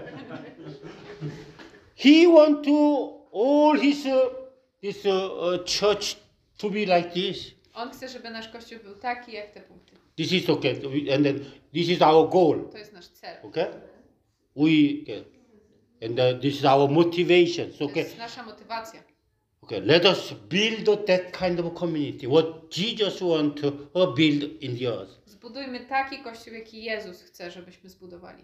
He 1.96 2.28
want 2.28 2.66
to 2.66 3.10
all 3.34 3.80
his 3.80 4.06
uh, 4.06 4.12
this 4.82 5.06
uh, 5.06 5.12
uh, 5.12 5.66
church 5.66 6.18
to 6.58 6.70
be 6.70 6.86
like 6.86 7.12
this. 7.14 7.52
On 7.74 7.90
chce, 7.90 8.10
żeby 8.10 8.30
nasz 8.30 8.50
Kościół 8.50 8.80
był 8.84 8.96
taki 8.96 9.32
jak 9.32 9.52
te 9.52 9.62
punkty. 9.62 9.96
This 10.16 10.32
is 10.32 10.50
okay, 10.50 10.72
and 11.16 11.26
then 11.26 11.40
this 11.74 11.90
is 11.90 12.02
our 12.02 12.30
goal. 12.30 12.70
To 12.72 12.78
jest 12.78 12.94
nasz 12.94 13.08
cel. 13.08 13.38
Okay? 13.44 13.66
We 14.56 15.02
okay. 15.04 15.24
And 16.06 16.20
uh, 16.20 16.34
this 16.42 16.56
is 16.56 16.66
our 16.66 16.88
motivation. 16.92 17.72
So, 17.72 17.78
To 17.78 17.86
okay, 17.86 18.04
jest 18.04 18.18
nasza 18.18 18.44
motywacja. 18.44 19.04
okay. 19.62 19.82
Let 19.82 20.06
us 20.06 20.34
build 20.50 21.06
that 21.08 21.38
kind 21.40 21.60
of 21.60 21.74
community. 21.74 22.28
What 22.28 22.70
Jesus 22.78 23.22
want 23.22 23.62
to 23.62 23.68
uh, 23.68 24.16
build 24.16 24.44
in 24.62 24.78
the 24.78 24.88
earth. 24.88 25.22
Zbudujmy 25.26 25.80
taki 25.80 26.18
Kościół, 26.24 26.54
jaki 26.54 26.84
Jezus 26.84 27.22
chce, 27.22 27.52
żebyśmy 27.52 27.90
zbudowali. 27.90 28.44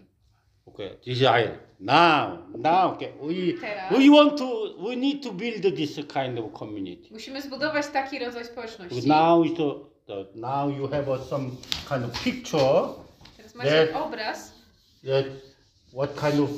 Okay, 0.66 0.90
this 1.04 1.18
is 1.18 1.22
I. 1.22 1.48
Now, 1.80 2.38
now, 2.58 2.92
okay. 2.94 3.12
We 3.22 3.60
Teraz. 3.60 3.90
we 3.92 4.10
want 4.10 4.38
to 4.38 4.74
we 4.88 4.96
need 4.96 5.22
to 5.22 5.32
build 5.32 5.62
this 5.76 5.96
kind 5.96 6.38
of 6.38 6.52
community. 6.52 7.08
Musimy 7.10 7.42
zbudować 7.42 7.86
taki 7.86 8.18
rodzaj 8.18 8.44
społeczności. 8.44 9.08
Now 9.08 9.44
is 9.46 9.52
the, 9.56 9.74
the 10.06 10.26
now 10.34 10.78
you 10.78 10.88
have 10.88 11.08
uh, 11.08 11.28
some 11.28 11.50
kind 11.88 12.04
of 12.04 12.24
picture 12.24 12.88
Teraz 13.36 13.54
macie 13.54 13.94
obraz. 13.94 14.52
that 15.04 15.26
what 15.92 16.20
kind 16.20 16.40
of 16.40 16.50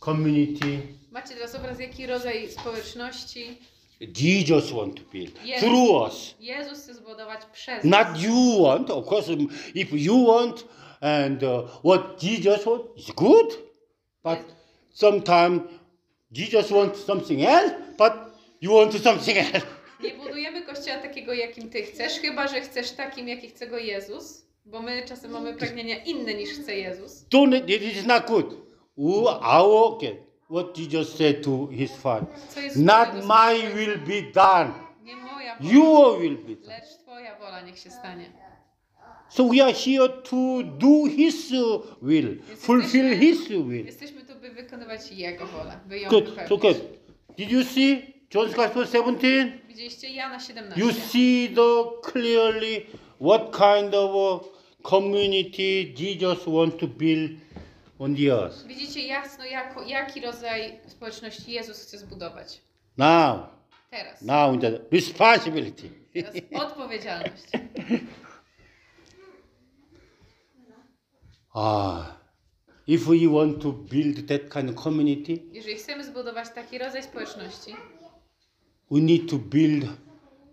community 0.00 0.80
Macie 1.10 1.34
teraz 1.34 1.54
obraz, 1.54 1.80
jaki 1.80 2.06
rodzaj 2.06 2.48
społeczności 2.50 3.58
Jesus 4.20 4.70
want 4.72 4.94
to 4.96 5.02
build 5.12 5.44
Yes. 5.44 5.60
through 5.60 5.90
us. 6.06 6.34
Jezus 6.40 6.78
chce 6.82 6.94
zbudować 6.94 7.40
przez 7.52 7.84
Not 7.84 8.08
nas. 8.08 8.22
you 8.22 8.62
want, 8.62 8.90
of 8.90 9.06
course. 9.06 9.32
um, 9.32 9.48
If 9.74 9.96
you 9.96 10.26
want 10.26 10.64
and 11.00 11.42
uh, 11.42 11.62
what 11.84 12.22
Jesus 12.22 12.66
want 12.66 12.82
is 12.96 13.06
good, 13.16 13.58
but 14.24 14.38
sometimes 14.92 15.62
Jesus 16.32 16.70
wants 16.70 17.04
something 17.04 17.42
else, 17.42 17.74
but 17.98 18.12
you 18.60 18.72
want 18.74 18.94
something 19.02 19.38
else. 19.38 19.66
Nie 20.02 20.10
budujemy 20.14 20.62
kościoła 20.62 20.98
takiego, 20.98 21.32
jakim 21.34 21.70
ty 21.70 21.82
chcesz, 21.82 22.12
chyba 22.12 22.48
że 22.48 22.60
chcesz 22.60 22.90
takim, 22.90 23.28
jaki 23.28 23.48
chce 23.48 23.66
go 23.66 23.78
Jezus, 23.78 24.46
bo 24.64 24.82
my 24.82 25.02
czasem 25.08 25.30
mamy 25.30 25.54
pragnienia 25.54 25.96
inne 26.04 26.34
niż 26.34 26.50
chce 26.50 26.76
Jezus. 26.76 27.24
Don't 27.30 27.70
it 27.70 27.82
is 27.96 28.06
not 28.06 28.26
good. 28.26 28.67
Our 28.98 29.94
okay, 29.94 30.18
what 30.48 30.74
Jesus 30.74 31.14
said 31.14 31.42
to 31.44 31.66
his 31.66 31.92
father. 31.92 32.26
Not 32.76 33.24
my 33.24 33.70
will 33.74 33.98
be 33.98 34.32
done. 34.32 34.74
Your 35.60 36.18
will 36.18 36.36
be 36.36 36.56
done. 36.56 36.68
lecz 36.68 36.98
twoja 37.04 37.38
wola 37.40 37.60
niech 37.60 37.78
się 37.78 37.90
stanie. 37.90 38.24
So 39.28 39.44
we 39.44 39.60
are 39.60 39.72
here 39.72 40.08
to 40.08 40.62
do 40.78 41.04
his 41.04 41.52
will, 42.02 42.36
fulfill 42.56 43.16
his 43.16 43.48
will. 43.48 43.86
Jesteśmy 43.86 44.22
tu, 44.24 44.34
by 44.34 44.50
wykonywać 44.50 45.12
Jego 45.12 45.46
wolę, 45.46 45.80
by 45.86 45.98
ją 46.00 46.10
Good. 46.10 46.34
So 46.48 46.56
good. 46.56 46.76
Did 47.36 47.50
you 47.50 47.64
see 47.64 48.14
John's 48.34 48.54
Gospel 48.54 48.86
17? 48.86 49.52
Widzieliście 49.68 50.08
Jana 50.08 50.40
17. 50.40 50.80
You 50.80 50.92
see 50.92 51.48
the 51.48 51.84
clearly 52.02 52.86
what 53.20 53.56
kind 53.56 53.94
of 53.94 54.10
uh, 54.10 54.48
community 54.82 55.94
Jesus 55.94 56.46
wants 56.46 56.76
to 56.76 56.86
build 56.86 57.30
the 58.16 58.32
earth. 58.32 58.66
Widzicie 58.66 59.06
jasno, 59.06 59.44
jako, 59.44 59.82
jaki 59.82 60.20
rodzaj 60.20 60.80
społeczności 60.86 61.52
Jezus 61.52 61.82
chce 61.82 61.98
zbudować. 61.98 62.60
Now, 62.96 63.38
Teraz. 63.90 64.22
now 64.22 64.54
in 64.54 64.60
the 64.60 64.78
responsibility. 64.92 65.90
Teraz 66.14 66.34
odpowiedzialność. 66.54 67.42
Ah, 71.54 72.16
if 72.86 73.06
we 73.06 73.26
want 73.26 73.60
to 73.62 73.72
build 73.72 74.26
that 74.28 74.50
kind 74.50 74.70
of 74.70 74.76
community, 74.76 75.38
Jeżeli 75.52 75.74
chcemy 75.76 76.04
zbudować 76.04 76.48
taki 76.54 76.78
rodzaj 76.78 77.02
społeczności, 77.02 77.76
we 78.90 79.00
need 79.00 79.30
to 79.30 79.36
build 79.38 79.84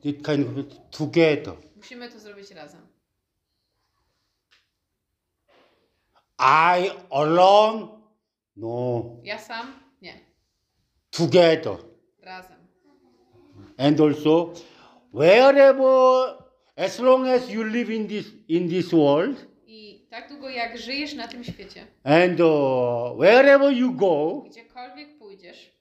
that 0.04 0.26
kind 0.26 0.48
of 0.48 0.66
together. 0.92 1.54
musimy 1.76 2.10
to 2.10 2.20
zrobić 2.20 2.52
razem. 2.52 2.82
I 6.40 6.92
alone? 7.12 7.88
No, 8.56 9.04
Ja 9.24 9.40
sam? 9.40 9.74
Nie. 10.02 10.14
together. 11.12 11.78
Razem. 12.22 12.58
And 13.78 14.00
also, 14.02 14.54
wherever, 15.12 16.38
as 16.78 17.00
long 17.00 17.28
as 17.28 17.50
you 17.50 17.64
live 17.64 17.90
in 17.90 18.08
this 18.08 18.26
in 18.48 18.70
this 18.70 18.92
world, 18.94 19.46
I 19.68 20.08
tak 20.10 20.30
długo 20.30 20.50
jak 20.50 20.78
żyjesz 20.78 21.14
na 21.14 21.28
tym 21.28 21.44
świecie, 21.44 21.88
and 22.04 22.40
uh, 22.42 23.18
wherever 23.20 23.72
you 23.74 23.94
go, 23.94 24.42
gdziekolwiek 24.50 25.18
pójdziesz, 25.20 25.72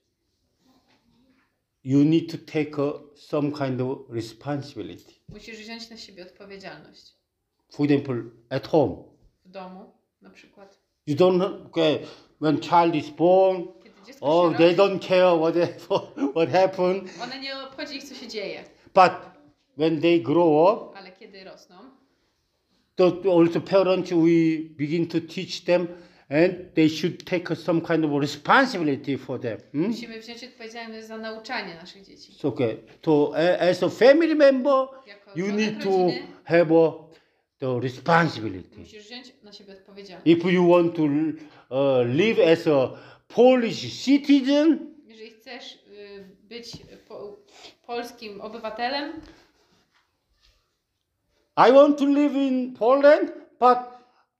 you 1.85 2.05
need 2.05 2.31
to 2.33 2.39
take 2.53 2.79
uh, 2.83 3.01
some 3.17 3.53
kind 3.53 3.81
of 3.81 3.99
responsibility. 4.11 5.13
musisz 5.29 5.57
wziąć 5.59 5.91
na 5.91 5.97
siebie 5.97 6.23
odpowiedzialność. 6.23 7.13
For 7.73 7.87
example, 7.87 8.23
at 8.51 8.67
home, 8.69 8.97
W 9.45 9.51
domu 9.51 9.93
na 10.25 10.31
przykład. 10.31 10.79
you 11.07 11.17
don't 11.17 11.43
okay, 11.67 11.99
when 12.41 12.61
child 12.61 12.95
is 12.95 13.11
born. 13.11 13.65
Oh, 14.21 14.57
they 14.57 14.67
rodzi, 14.75 14.77
don't 14.77 14.99
care 15.09 15.39
what 15.39 15.55
what 16.37 16.49
happened. 16.49 17.11
one 17.23 17.41
nie 17.41 17.57
obchodzi 17.59 17.97
ich 17.97 18.05
co 18.05 18.15
się 18.15 18.29
dzieje, 18.29 18.65
But 18.95 19.13
when 19.77 20.01
they 20.01 20.21
grow 20.21 20.73
up, 20.73 20.97
ale 20.97 21.13
kiedy 21.13 21.45
rosną, 21.45 21.77
the, 22.97 23.05
also 23.31 23.61
parents, 23.61 24.11
we 24.11 24.69
begin 24.77 25.07
to 25.07 25.21
teach 25.21 25.65
them 25.65 25.89
and 26.31 26.75
they 26.75 26.89
should 26.89 27.25
take 27.25 27.57
some 27.57 27.81
kind 27.81 28.05
of 28.05 28.11
responsibility 28.21 29.19
for 29.19 29.41
them. 29.41 29.59
hmm? 29.73 29.87
Musimy 29.89 30.21
wziąć 30.21 30.45
odpowiedzialność 30.45 31.07
za 31.07 31.19
nauczanie 31.19 31.75
naszych 31.75 32.05
dzieci. 32.07 32.33
So, 32.33 32.49
okay. 32.49 32.77
A- 33.37 33.59
as 33.59 33.83
a 33.83 33.89
family 33.89 34.35
member, 34.35 34.87
Jako 35.07 35.31
you 35.35 35.47
need 35.53 35.83
to 35.83 35.91
rodziny 35.91 36.27
have 36.45 36.71
a, 36.75 36.93
the 37.59 37.81
responsibility. 37.81 38.79
musisz 38.81 39.05
wziąć 39.07 39.33
na 39.43 39.53
siebie 39.53 39.73
odpowiedzialność. 39.73 40.27
If 40.39 40.53
you 40.53 40.69
want 40.69 40.97
to 40.97 41.03
uh, 41.03 42.07
live 42.07 42.39
as 42.53 42.67
a 42.67 42.91
Polish 43.29 44.05
citizen, 44.05 44.95
Jeżeli 45.07 45.31
chcesz 45.31 45.75
y, 45.75 46.25
być 46.43 46.73
po, 47.09 47.37
polskim 47.87 48.41
obywatelem, 48.41 49.13
I 51.57 51.73
want 51.73 51.99
to 51.99 52.05
live 52.07 52.35
in 52.35 52.75
Poland, 52.75 53.33
but 53.61 53.79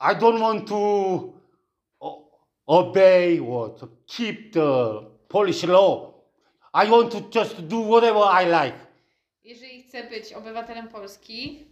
I 0.01 0.15
don't 0.17 0.41
want 0.41 0.69
to 0.69 1.33
o- 2.01 2.29
obey 2.67 3.41
or 3.41 3.71
to 3.79 3.89
keep 4.07 4.53
the 4.53 5.01
Polish 5.29 5.63
law. 5.65 6.15
I 6.75 6.91
want 6.91 7.13
to 7.13 7.21
just 7.41 7.61
do 7.61 7.77
whatever 7.81 8.23
I 8.43 8.45
like. 8.47 8.79
jeżeli 9.45 9.83
chcę 9.83 10.05
być 10.11 10.33
obywatelem 10.33 10.89
Polski 10.89 11.65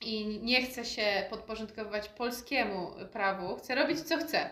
i 0.00 0.26
nie 0.42 0.62
chcę 0.62 0.84
się 0.84 1.26
podporządkowywać 1.30 2.08
polskiemu 2.08 2.90
prawu, 3.12 3.56
chcę 3.56 3.74
robić 3.74 4.00
co 4.00 4.18
chcę. 4.18 4.50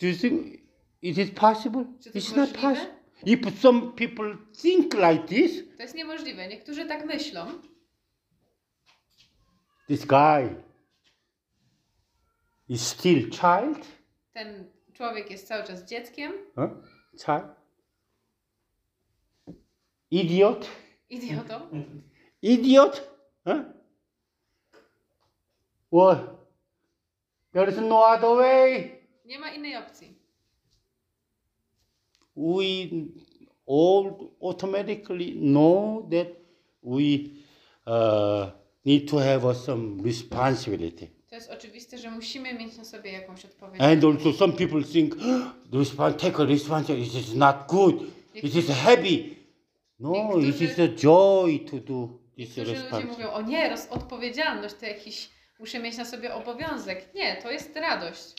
Do 0.00 0.06
you 0.06 0.16
think 0.16 0.60
it 1.02 1.18
is 1.18 1.30
possible? 1.30 1.84
Czy 2.02 2.10
to 2.12 2.18
It's 2.18 2.36
not 2.36 2.52
możliwe? 2.52 2.62
possible. 2.74 2.98
If 3.26 3.50
some 3.60 3.92
people 3.92 4.36
think 4.62 4.94
like 4.94 5.24
this, 5.28 5.76
To 5.76 5.82
jest 5.82 5.94
niemożliwe. 5.94 6.48
Niektórzy 6.48 6.86
tak 6.86 7.04
myślą. 7.06 7.46
this 9.88 10.04
guy 10.06 10.54
is 12.68 12.86
still 12.86 13.30
child, 13.30 13.86
Ten 14.32 14.70
człowiek 14.92 15.30
jest 15.30 15.46
cały 15.48 15.64
czas 15.64 15.84
dzieckiem, 15.84 16.32
huh? 16.54 16.70
child, 17.16 17.44
idiot, 20.10 20.68
idiotą. 21.10 21.60
idiot, 22.42 23.10
huh? 23.44 23.77
Well, 25.92 26.16
there 27.52 27.68
is 27.70 27.78
no 27.78 28.04
other 28.04 28.36
way. 28.36 28.90
Nie 29.24 29.38
ma 29.38 29.50
innej 29.50 29.76
opcji. 29.76 30.14
We 32.36 32.88
all 33.66 34.30
automatically 34.40 35.32
know 35.34 36.06
that 36.10 36.28
we 36.82 37.30
uh, 37.86 38.50
need 38.84 39.08
to 39.08 39.18
have 39.18 39.44
uh, 39.44 39.54
some 39.54 40.02
responsibility. 40.04 41.08
To 41.28 41.34
jest 41.34 41.50
oczywiste, 41.50 41.98
że 41.98 42.10
musimy 42.10 42.54
mieć 42.54 42.76
na 42.76 42.84
sobie 42.84 43.12
jakąś 43.12 43.44
odpowiedzialność. 43.44 44.04
And 44.04 44.16
also, 44.16 44.32
some 44.32 44.52
people 44.52 44.84
think 44.84 45.14
respons- 45.72 46.14
take 46.16 46.42
a 46.42 46.44
responsibility. 46.46 47.18
It 47.18 47.28
is 47.28 47.34
not 47.34 47.56
good. 47.68 47.94
It 48.34 48.54
is 48.54 48.66
heavy. 48.68 49.36
No, 50.00 50.38
it 50.38 50.60
is 50.60 50.78
a 50.78 50.88
joy 50.88 51.58
to 51.70 51.76
do 51.80 52.08
this 52.36 52.56
Niektórzy 52.56 52.60
ludzie 52.60 52.74
responsibility. 52.82 53.22
mówią, 53.22 53.32
o 53.32 53.42
nie, 53.42 53.68
roz- 53.68 53.88
odpowiedzialność 53.90 54.74
to 54.74 54.86
jakiś, 54.86 55.30
muszę 55.58 55.78
mieć 55.78 55.96
na 55.96 56.04
sobie 56.04 56.34
obowiązek. 56.34 57.14
Nie, 57.14 57.36
to 57.42 57.50
jest 57.50 57.76
radość. 57.76 58.34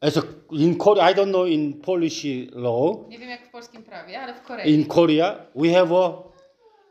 As 0.00 0.16
a, 0.16 0.22
in 0.50 0.76
Korea, 0.76 1.10
I 1.10 1.14
don't 1.14 1.28
know 1.30 1.48
in 1.48 1.80
Polish 1.80 2.24
law. 2.52 3.08
Nie 3.08 3.18
wiem 3.18 3.28
jak 3.28 3.46
w 3.46 3.50
polskim 3.50 3.82
prawie, 3.82 4.20
ale 4.20 4.34
w 4.34 4.42
Korei, 4.42 4.72
In 4.74 4.86
Korea, 4.86 5.46
we 5.54 5.72
have 5.72 5.96
a, 5.96 6.12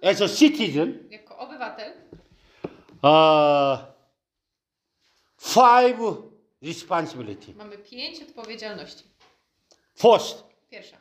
as 0.09 0.21
a 0.21 0.27
citizen, 0.29 1.07
jako 1.09 1.37
obywatel, 1.37 1.91
uh, 3.03 3.79
five 5.37 5.97
responsibility. 6.61 7.53
mamy 7.53 7.77
pięć 7.77 8.21
odpowiedzialności. 8.21 9.03
First, 9.95 10.43
Pierwsza. 10.69 10.97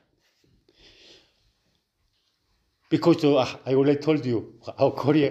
because 2.90 3.24
uh, 3.24 3.56
I 3.66 3.74
already 3.74 4.01
told 4.01 4.27
you, 4.27 4.52
how 4.78 4.90
Korea, 4.93 5.31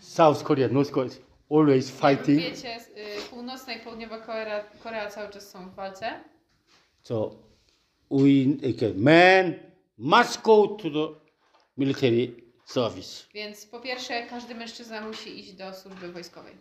South 0.00 0.42
Korea, 0.42 0.68
North 0.68 0.90
Korea, 0.90 1.10
always 1.58 1.90
Jak 1.90 1.98
fighting. 2.16 2.40
wiecie, 2.40 2.76
y, 2.76 3.30
północna 3.30 3.74
i 3.74 3.80
południowa 3.80 4.18
Korea, 4.18 4.64
Korea 4.82 5.10
cały 5.10 5.30
czas 5.32 5.50
są 5.50 5.68
w 5.70 5.74
walce. 5.74 6.20
So 7.02 7.34
we 8.10 8.20
okay, 8.76 8.94
man 8.96 9.54
must 9.98 10.42
go 10.42 10.66
to 10.66 10.90
the 10.90 11.14
military 11.78 12.32
service. 12.64 13.24
Więc 13.34 13.66
po 13.66 13.80
pierwsze, 13.80 14.26
każdy 14.30 14.54
mężczyzna 14.54 15.00
musi 15.00 15.38
iść 15.40 15.52
do 15.52 15.74
służby 15.74 16.12
wojskowej. 16.12 16.52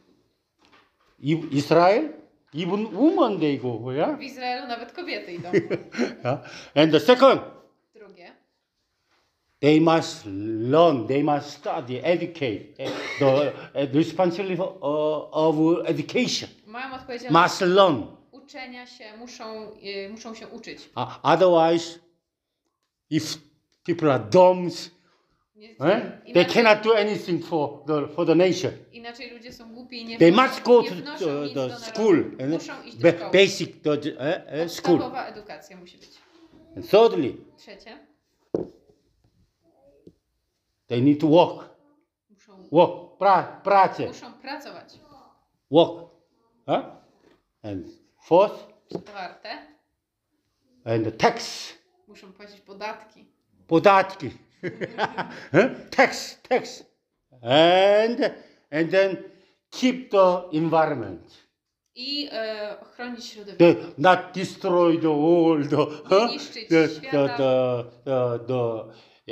I- 1.20 1.48
Israel, 1.52 2.10
even 2.56 2.86
women 2.88 3.40
they 3.40 3.58
go, 3.58 3.92
yeah. 3.92 4.18
W 4.20 4.22
Izraelu 4.22 4.68
nawet 4.68 4.92
kobiety 4.92 5.34
idą. 5.34 5.50
yeah? 6.24 6.40
And 6.76 6.92
the 6.92 7.00
second, 7.00 7.42
they 9.64 9.80
must 9.82 10.26
learn, 10.72 11.08
they 11.08 11.24
must 11.24 11.50
study, 11.50 12.00
educate. 12.04 12.74
eh, 12.80 12.92
The 13.20 13.54
uh, 13.76 13.96
responsibility 13.96 14.62
of, 14.62 15.28
of 15.32 15.56
education 15.86 16.50
mają 16.68 16.96
odpowiedzialność 16.96 17.44
must 17.52 17.62
learn. 17.62 18.04
uczenia 18.32 18.86
się, 18.88 19.18
muszą, 19.18 19.72
y, 19.84 20.10
muszą 20.12 20.36
się 20.36 20.48
uczyć. 20.48 20.90
Uh, 20.98 21.20
otherwise, 21.24 22.00
if 23.10 23.38
people 23.86 24.14
are 24.14 24.24
dumb, 24.32 24.72
Nie, 25.56 25.70
eh, 25.70 25.78
they 25.78 26.32
inaczej, 26.32 26.64
cannot 26.64 26.84
do 26.84 26.98
anything 26.98 27.46
for 27.46 27.70
the 27.88 28.08
for 28.08 28.26
the 28.26 28.36
nation. 28.36 28.72
inaczej 28.92 29.30
ludzie 29.32 29.54
są 29.54 29.74
głupi 29.74 30.02
i 30.02 30.06
nie 30.06 30.18
They 30.18 30.32
must 30.32 30.64
go 30.64 30.84
to 30.84 30.90
the, 30.90 31.50
the 31.54 31.76
school, 31.80 32.26
Muszą 32.50 32.84
iść 32.84 32.98
do 32.98 33.10
szkoły. 33.12 33.32
basic 33.34 33.70
the, 33.84 33.92
uh, 33.92 34.66
uh, 34.66 34.72
school. 34.72 35.02
Edukacja 35.28 35.78
musi 35.78 35.98
być. 35.98 36.10
And 36.78 36.90
thirdly, 36.90 37.34
Trzecie, 37.58 38.00
they 40.94 41.02
need 41.02 41.20
to 41.20 41.28
walk. 41.28 41.70
muszą, 42.30 42.54
work, 42.72 43.18
pra, 43.18 43.44
pracę, 43.64 44.08
muszą 44.08 44.34
pracować. 44.34 45.00
work. 45.72 46.10
Huh? 46.68 46.86
And 47.64 47.88
fourth, 48.28 48.68
Czwarte, 48.90 49.50
and 50.86 51.04
the 51.06 51.12
tax, 51.12 51.70
muszą 52.08 52.34
płacić 52.34 52.62
podatki. 52.62 53.26
podatki, 53.68 54.30
Huh? 55.52 55.90
tax, 55.92 56.38
tax, 56.50 56.84
and 57.42 58.20
and 58.72 58.92
then 58.92 59.18
keep 59.72 60.12
the 60.12 60.44
environment. 60.54 61.44
I 61.96 62.30
e, 62.32 62.78
ochronić 62.82 63.26
środowisko. 63.26 63.64
The, 63.66 63.76
not 63.98 64.20
destroy 64.36 64.98
the 65.02 65.08
world, 65.10 65.72
huh? 66.10 66.30
niszczyć 66.32 66.68
the, 66.70 66.88
the, 66.88 66.96
świata. 66.96 67.38
the, 67.38 67.84
the, 68.06 68.40
the 68.48 68.84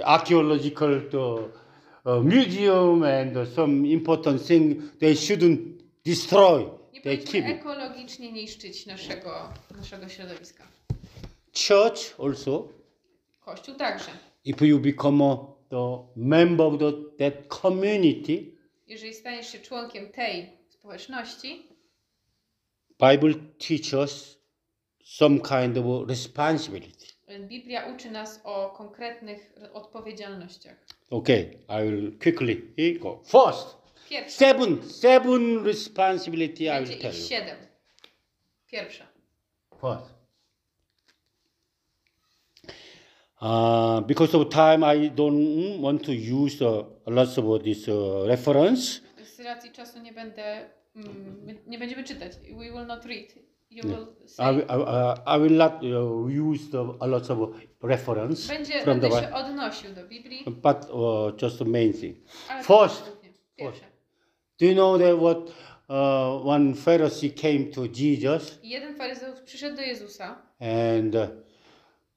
archaeological 0.05 1.01
the, 1.11 1.18
uh, 2.05 2.23
museum 2.23 3.03
and 3.03 3.38
uh, 3.38 3.45
some 3.55 3.85
important 3.85 4.47
thing 4.47 4.81
they 4.99 5.13
shouldn't 5.15 5.59
destroy. 6.05 6.59
Nie 6.93 7.01
They 7.01 7.18
powinniśmy 7.18 7.31
keep 7.41 7.45
it. 7.55 7.59
ekologicznie 7.61 8.31
niszczyć 8.31 8.85
naszego, 8.85 9.49
naszego 9.77 10.09
środowiska. 10.09 10.63
Church 11.68 12.19
also, 12.19 12.68
Kościół 13.45 13.76
także. 13.76 14.11
if 14.45 14.65
you 14.68 14.80
become 14.80 15.23
a, 15.26 15.38
the 15.69 15.97
member 16.15 16.65
of 16.68 16.80
the, 16.80 16.91
that 17.18 17.47
community, 17.61 18.45
Jeżeli 18.88 19.13
staniesz 19.13 19.51
się 19.51 19.59
członkiem 19.59 20.09
tej 20.11 20.49
społeczności, 20.69 21.68
Bible 23.11 23.34
teaches 23.68 24.38
some 25.03 25.39
kind 25.39 25.77
of 25.77 26.09
responsibility. 26.09 27.01
Biblia 27.40 27.86
uczy 27.95 28.12
nas 28.12 28.41
o 28.44 28.70
konkretnych 28.70 29.53
odpowiedzialnościach. 29.74 30.76
Okay, 31.10 31.40
I 31.70 31.84
will 31.90 32.12
quickly 32.20 32.62
go. 32.99 33.22
First, 33.26 33.78
Pierwsza. 34.10 34.32
seven, 34.38 34.90
seven 34.90 35.64
responsibility 35.66 36.64
I 36.64 36.68
Będzie 36.70 36.94
will 36.94 37.02
tell 37.02 37.14
you. 37.16 37.28
siedem. 37.28 37.58
Pierwsza. 38.72 39.08
First. 39.82 40.22
Uh, 43.41 44.02
because 44.02 44.38
of 44.38 44.49
time, 44.49 44.84
I 44.84 45.10
don't 45.10 45.82
want 45.82 46.03
to 46.03 46.12
use 46.12 46.62
uh, 46.62 46.84
lots 47.08 47.38
of 47.38 47.64
this 47.64 47.88
uh, 47.88 48.26
reference. 48.28 49.02
Z 49.24 49.40
racji 49.40 49.72
czasu 49.72 49.99
nie 49.99 50.12
będę, 50.14 50.70
mm, 50.95 51.60
nie 51.68 51.80
będziemy 51.80 52.03
czytać. 52.03 52.32
We 52.49 52.72
will 52.72 52.86
not 52.88 53.06
read. 53.06 53.51
You 53.72 53.84
will 53.84 54.07
I, 54.39 54.52
will- 54.52 54.65
I, 54.69 55.35
I 55.35 55.38
will 55.38 55.57
not 55.57 55.73
uh, 55.84 56.27
use 56.49 56.69
the, 56.72 56.93
a 56.99 57.07
lot 57.07 57.30
of 57.30 57.39
reference 57.81 58.48
Będzie, 58.53 58.81
from 58.81 58.99
the 58.99 59.10
będę 59.10 59.22
się 59.22 59.27
Bible, 59.27 59.45
odnosił 59.45 59.93
do 59.93 60.07
Biblii, 60.07 60.43
but 60.45 60.89
uh, 60.89 61.41
just 61.41 61.60
the 61.60 61.65
main 61.65 61.93
thing. 61.93 62.18
ale 62.49 62.64
First. 62.64 63.03
głównie. 63.03 63.30
Pierwsze. 63.56 63.85
Do 64.60 64.65
you 64.65 64.73
know 64.73 64.99
that 64.99 65.18
what 65.19 65.38
uh, 65.89 66.48
one 66.48 66.73
Pharisee 66.76 67.31
came 67.31 67.65
to 67.65 67.81
Jesus 67.85 68.60
Jeden 68.64 68.95
faryzeusz 68.95 69.39
przyszedł 69.39 69.76
do 69.76 69.81
Jezusa 69.81 70.41
and 70.60 71.15
uh, 71.15 71.22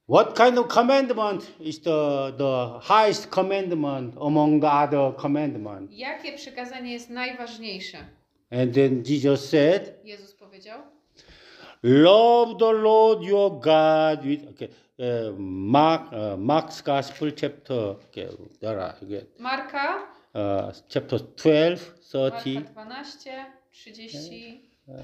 what 0.09 0.37
kind 0.37 0.59
of 0.59 0.69
commandment 0.69 1.53
is 1.61 1.81
the, 1.81 2.33
the 2.39 2.81
highest 2.81 3.31
commandment 3.31 4.15
among 4.21 4.63
the 4.63 4.71
other 4.73 5.17
commandments? 5.17 5.93
Jakie 5.93 6.33
przykazanie 6.33 6.93
jest 6.93 7.11
najważniejsze 7.11 7.99
And 8.51 8.75
then 8.75 9.03
Jesus 9.07 9.49
said, 9.49 10.01
Jezus 10.05 10.35
powiedział, 10.35 10.79
Love 11.87 12.59
the 12.59 12.73
Lord 12.73 13.23
your 13.23 13.61
God 13.61 14.25
with 14.25 14.49
okay, 14.53 14.71
uh, 14.99 15.33
Mark 15.37 16.11
uh, 16.15 16.35
Mark's 16.35 16.81
Gospel 16.81 17.31
chapter 17.33 17.75
okay, 17.75 18.27
there 18.59 18.81
are 18.81 18.95
okay, 19.03 19.27
Marka, 19.39 19.99
uh, 20.35 20.73
chapter 20.89 21.19
12, 21.19 22.01
30, 22.11 22.55
Marka 22.55 22.73
12, 22.73 23.29
30, 23.71 24.63
uh, 24.89 24.95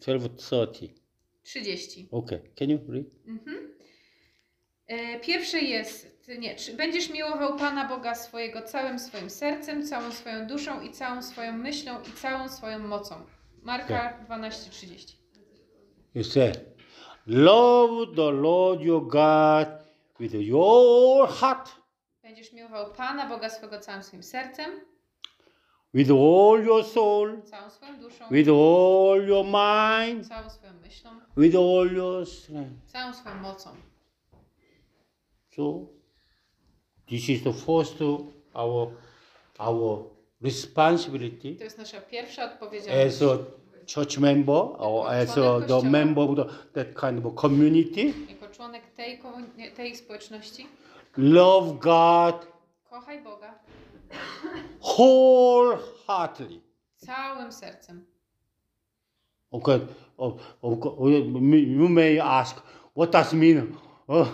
12, 0.00 0.38
30. 0.38 0.94
30. 1.44 2.08
Okay, 2.10 2.40
can 2.56 2.70
you 2.70 2.80
read? 2.88 3.04
Mhm. 3.26 3.74
E, 4.86 5.20
Pierwszy 5.20 5.60
jest, 5.60 6.28
nie, 6.38 6.54
czy 6.54 6.72
będziesz 6.72 7.10
miłował 7.10 7.56
Pana 7.56 7.88
Boga 7.88 8.14
swojego 8.14 8.62
całym 8.62 8.98
swoim 8.98 9.30
sercem, 9.30 9.86
całą 9.86 10.10
swoją 10.10 10.46
duszą 10.46 10.80
i 10.80 10.90
całą 10.90 11.22
swoją 11.22 11.52
myślą 11.52 12.00
i 12.02 12.12
całą 12.12 12.48
swoją 12.48 12.78
mocą. 12.78 13.14
Marka 13.62 14.18
12:30. 14.28 15.23
You 16.14 16.24
say, 16.24 16.52
Love 17.26 18.14
the 18.14 18.30
Lord 18.30 18.80
your 18.82 19.00
God 19.08 19.66
with 20.20 20.34
your 20.34 21.28
heart, 21.28 21.68
Będziesz 22.22 22.52
miłował 22.52 22.92
Pana 22.92 23.28
Boga 23.28 23.50
swego 23.50 23.80
całym 23.80 24.02
swoim 24.02 24.22
sercem, 24.22 24.70
with 25.94 26.10
all 26.10 26.64
your 26.64 26.84
soul, 26.84 27.42
całą 27.42 27.70
swoją 27.70 28.00
duszą, 28.00 28.24
with 28.30 28.48
all 28.48 29.28
your 29.28 29.44
mind, 29.44 30.28
całą 30.28 30.50
swoją 30.50 30.72
myślą, 30.82 31.10
with 31.36 31.56
all 31.56 31.92
your 31.92 32.26
strength. 32.26 32.86
całą 32.92 33.12
swoją 33.14 33.34
mocą. 33.34 33.70
So 35.56 35.86
this 37.06 37.28
is 37.28 37.42
the 37.44 37.52
first 37.52 37.94
our 38.54 38.88
our 39.58 40.04
responsibility 40.42 41.56
To 41.56 41.64
jest 41.64 41.78
nasza 41.78 42.00
pierwsza 42.00 42.44
odpowiedzialność. 42.52 43.06
as 43.16 43.22
a 43.22 43.38
church 43.86 44.18
member 44.18 44.54
or 44.78 45.08
as 45.10 45.36
a, 45.38 45.60
the 45.66 45.82
member 45.82 46.22
of 46.22 46.36
the, 46.36 46.44
that 46.72 46.94
kind 46.94 47.26
of 47.26 47.34
community. 47.34 48.14
Jako 48.28 48.48
członek 48.54 48.82
tej, 48.96 49.18
komu- 49.18 49.74
tej 49.76 49.96
społeczności, 49.96 50.66
Love 51.16 51.74
God 51.80 52.46
kochaj 52.90 53.22
Boga 53.22 53.54
wholeheartedly. 54.80 56.60
całym 56.96 57.52
sercem. 57.52 58.04
Okay, 59.50 59.80
oh, 60.18 60.36
oh, 60.62 61.08
you 61.52 61.88
may 61.88 62.18
ask, 62.20 62.56
what 62.96 63.10
does 63.12 63.32
mean? 63.32 63.76
Oh, 64.08 64.26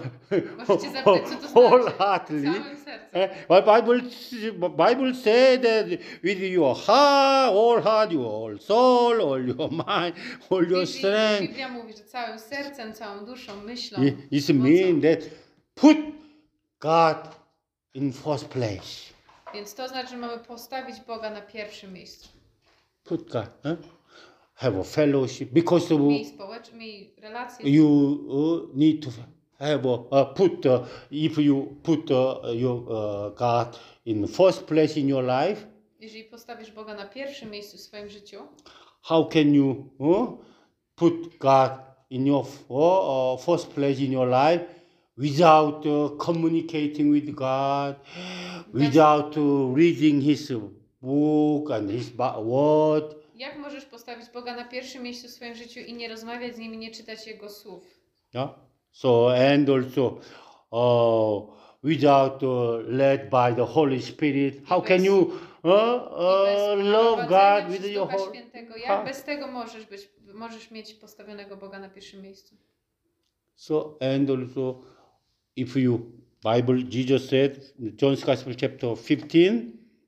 Możecie 0.68 0.90
zapytać, 0.90 1.28
co 1.28 1.34
to 1.34 1.48
znaczy? 1.48 1.54
wholeheartedly. 1.54 2.60
Bible, 3.48 4.00
Bible 4.68 5.14
said 5.14 5.62
that 5.62 5.86
with 6.22 6.40
your 6.40 6.76
heart, 6.76 7.54
all 7.56 7.82
heart, 7.82 8.12
your 8.12 8.24
whole 8.24 8.58
soul, 8.58 9.20
all 9.20 9.46
your 9.46 9.70
mind, 9.70 10.16
all 10.50 10.70
your 10.70 10.86
strength. 10.86 11.40
Biblia 11.40 11.68
mówi, 11.68 11.92
że 11.92 12.04
całym 12.04 12.38
sercem, 12.38 12.92
całą 12.92 13.24
duszą, 13.24 13.56
myślą. 13.56 13.98
It, 14.30 14.48
means 14.48 15.02
that 15.02 15.30
put 15.74 15.96
God 16.80 17.16
in 17.94 18.12
first 18.12 18.48
place. 18.48 19.10
Więc 19.54 19.74
to 19.74 19.88
znaczy, 19.88 20.08
że 20.08 20.16
mamy 20.16 20.38
postawić 20.38 21.00
Boga 21.00 21.30
na 21.30 21.40
pierwszym 21.40 21.92
miejscu. 21.92 22.28
Put 23.04 23.32
God, 23.32 23.48
huh? 23.62 23.78
have 24.54 24.80
a 24.80 24.84
fellowship 24.84 25.52
because 25.52 25.98
Miej 25.98 26.26
społecz, 26.26 26.72
miej 26.72 27.14
relacje. 27.18 27.70
you 27.70 27.86
uh, 28.28 28.76
need 28.76 29.04
to 29.04 29.10
have 29.60 29.86
uh, 29.86 30.24
put 30.34 30.66
uh, 30.66 30.84
if 31.10 31.38
you 31.38 31.76
put 31.82 32.10
uh, 32.10 32.50
your 32.52 32.82
uh, 32.88 33.28
God 33.30 33.78
in 34.04 34.26
first 34.26 34.66
place 34.66 34.96
in 34.96 35.08
your 35.08 35.22
life. 35.22 35.66
Jeżeli 36.00 36.24
postawisz 36.24 36.70
Boga 36.70 36.94
na 36.94 37.04
pierwszym 37.04 37.50
miejscu 37.50 37.76
w 37.76 37.80
swoim 37.80 38.08
życiu, 38.08 38.38
how 39.02 39.28
can 39.28 39.54
you 39.54 39.90
put 40.94 41.38
God 41.38 41.70
in 42.10 42.26
your 42.26 42.46
uh, 42.68 43.34
uh, 43.34 43.44
first 43.44 43.66
place 43.66 44.00
in 44.00 44.12
your 44.12 44.28
life 44.28 44.64
without 45.18 45.84
communicating 46.18 47.12
with 47.12 47.34
God, 47.34 47.96
without 48.74 49.36
reading 49.76 50.22
His 50.22 50.52
book 51.02 51.70
and 51.70 51.90
His 51.90 52.10
word? 52.44 53.20
jak 53.34 53.58
możesz 53.58 53.84
postawić 53.84 54.30
Boga 54.30 54.56
na 54.56 54.64
pierwszym 54.64 55.02
miejscu 55.02 55.28
w 55.28 55.30
swoim 55.30 55.54
życiu 55.54 55.80
i 55.80 55.92
nie 55.92 56.08
rozmawiać 56.08 56.54
z 56.54 56.58
Nim 56.58 56.74
i 56.74 56.78
nie 56.78 56.90
czytać 56.90 57.26
Jego 57.26 57.48
słów? 57.48 58.00
Yeah. 58.34 58.69
So 58.92 59.34
and 59.34 59.68
also 59.68 60.20
uh, 60.72 61.54
without 61.82 62.42
uh, 62.42 62.82
led 62.88 63.30
by 63.30 63.54
the 63.54 63.64
Holy 63.64 64.02
Spirit, 64.02 64.62
how 64.66 64.80
can 64.80 65.04
you 65.04 65.40
uh, 65.64 65.68
uh, 65.68 66.74
love 66.76 67.28
God 67.28 67.70
with 67.70 67.84
your 67.84 68.06
whole 68.06 68.30
Świętego. 68.30 68.76
Jak 68.76 68.86
heart? 68.86 69.06
bez 69.06 69.24
tego 69.24 69.46
możesz 69.46 69.86
być, 69.86 70.08
możesz 70.34 70.70
mieć 70.70 70.94
postawionego 70.94 71.56
Boga 71.56 71.78
na 71.78 71.88
pierwszym 71.88 72.22
miejscu? 72.22 72.54
So 73.54 73.96
and 74.00 74.30
also 74.30 74.82
if 75.56 75.80
you 75.80 76.00
Bible 76.44 76.82
Jesus 76.90 77.28
said 77.28 77.74
John's 78.02 78.24
Gospel 78.24 78.54
chapter 78.60 78.96
15 79.08 79.38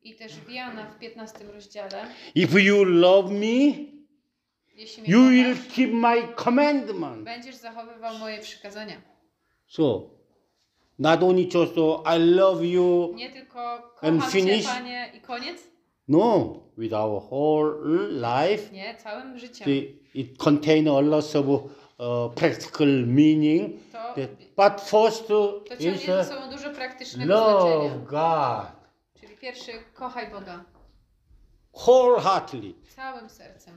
I 0.04 0.14
też 0.14 0.32
w 0.32 0.50
Jana 0.50 0.90
w 0.90 0.98
15 0.98 1.38
rozdziale, 1.44 2.06
if 2.34 2.60
you 2.60 2.84
love 2.84 3.32
me 3.32 3.91
you 5.06 5.20
will 5.28 5.56
keep 5.74 5.92
my 5.92 6.22
commandment. 6.44 7.24
będziesz 7.24 7.54
zachowywał 7.56 8.18
moje 8.18 8.38
przykazania. 8.38 8.96
So 9.66 10.10
not 10.98 11.22
only 11.22 11.42
just 11.54 11.78
uh, 11.78 12.00
I 12.16 12.18
love 12.18 12.64
you 12.66 13.12
Nie 13.14 13.30
tylko 13.30 13.72
And 13.74 14.20
kocham 14.20 14.20
Cię, 14.20 14.30
finish? 14.30 14.66
Panie, 14.66 15.10
i 15.14 15.20
koniec? 15.20 15.58
no 16.08 16.56
with 16.78 16.92
our 16.94 17.22
whole 17.30 17.74
life 18.10 18.72
Nie, 18.72 18.94
całym 18.94 19.38
życiem. 19.38 19.64
the, 19.64 20.18
it 20.18 20.38
contains 20.38 20.88
a 20.88 21.00
lot 21.00 21.36
of 21.36 21.46
uh, 21.46 22.34
practical 22.34 22.88
meaning 23.06 23.72
To, 23.92 23.98
that, 24.14 24.30
but 24.56 24.80
first 24.88 25.22
uh, 25.22 25.28
to 25.68 25.74
is 25.74 26.04
ze 26.06 26.20
uh, 26.20 26.26
sobą 26.26 26.50
dużo 26.50 26.70
praktycznego 26.70 27.34
love 27.34 27.60
znaczenia. 27.84 27.98
God 28.06 28.72
Czyli 29.20 29.36
pierwszy, 29.36 29.72
kochaj 29.94 30.30
Boga 30.30 30.64
wholeheartedly 31.74 32.74
całym 32.96 33.28
sercem. 33.28 33.74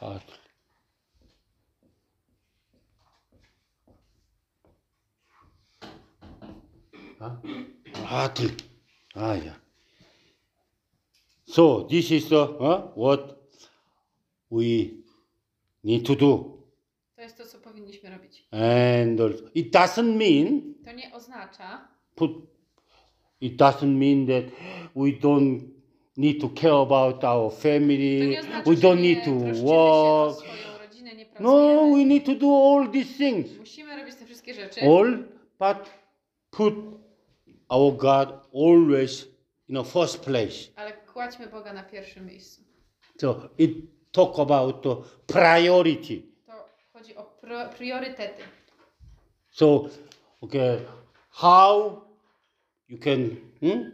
Heartily. 0.00 0.38
Huh? 7.18 7.30
Heartily. 8.04 8.56
Ah, 9.14 9.34
yeah. 9.34 9.54
So 11.46 11.86
this 11.90 12.10
is 12.10 12.28
the 12.28 12.46
huh, 12.46 12.82
what 12.94 13.36
we 14.50 14.94
need 15.82 16.04
to 16.06 16.14
do, 16.16 16.56
To 17.16 17.22
jest 17.22 17.36
to, 17.36 17.46
co 17.46 17.58
powinniśmy 17.58 18.10
robić. 18.10 18.44
and 18.52 19.20
also, 19.20 19.44
it 19.54 19.70
doesn't 19.72 20.16
mean 20.16 20.74
To 20.84 20.92
nie 20.92 21.12
oznacza, 21.14 21.88
put. 22.14 22.30
It 23.40 23.56
doesn't 23.56 23.96
mean 23.98 24.26
that 24.26 24.44
we 24.94 25.12
don't 25.12 25.62
need 26.20 26.40
to 26.40 26.48
care 26.48 26.72
about 26.82 27.24
our 27.24 27.50
to 27.50 27.56
family. 27.56 28.26
nie 28.28 28.40
oznacza, 28.40 28.70
We 28.70 28.76
że 28.76 28.82
don't 28.82 28.96
nie 28.96 29.02
need 29.02 29.18
to 29.24 29.30
troszczymy 29.30 29.54
się 29.56 29.62
work. 29.62 30.30
o 30.30 30.34
swoją 30.34 30.78
rodzinę, 30.78 31.14
nie 31.14 31.24
No, 31.24 31.30
pracujemy. 31.32 31.96
we 31.96 32.04
need 32.04 32.26
to 32.26 32.34
do 32.34 32.46
all 32.46 32.88
these 32.92 33.14
things. 33.18 33.58
Musimy 33.58 33.96
robić 33.96 34.14
te 34.14 34.24
wszystkie 34.26 34.54
rzeczy, 34.54 34.80
All, 34.80 35.18
but 35.58 35.90
put 36.50 36.74
our 37.68 37.96
God 37.96 38.28
always 38.54 39.26
in 39.68 39.76
the 39.76 39.84
first 39.84 40.20
place. 40.24 40.56
ale 40.76 40.92
kładźmy 40.92 41.46
Boga 41.46 41.72
na 41.72 41.82
pierwszym 41.82 42.26
miejscu. 42.26 42.62
So 43.20 43.48
it 43.58 43.70
talk 44.12 44.38
about 44.38 44.82
the 44.82 44.96
priority. 45.26 46.22
To 46.46 46.52
chodzi 46.92 47.16
o 47.16 47.22
pro, 47.24 47.68
priorytety. 47.68 48.42
So, 49.50 49.88
okay, 50.40 50.78
how 51.30 52.00
you 52.88 52.98
can 52.98 53.36
hmm, 53.60 53.92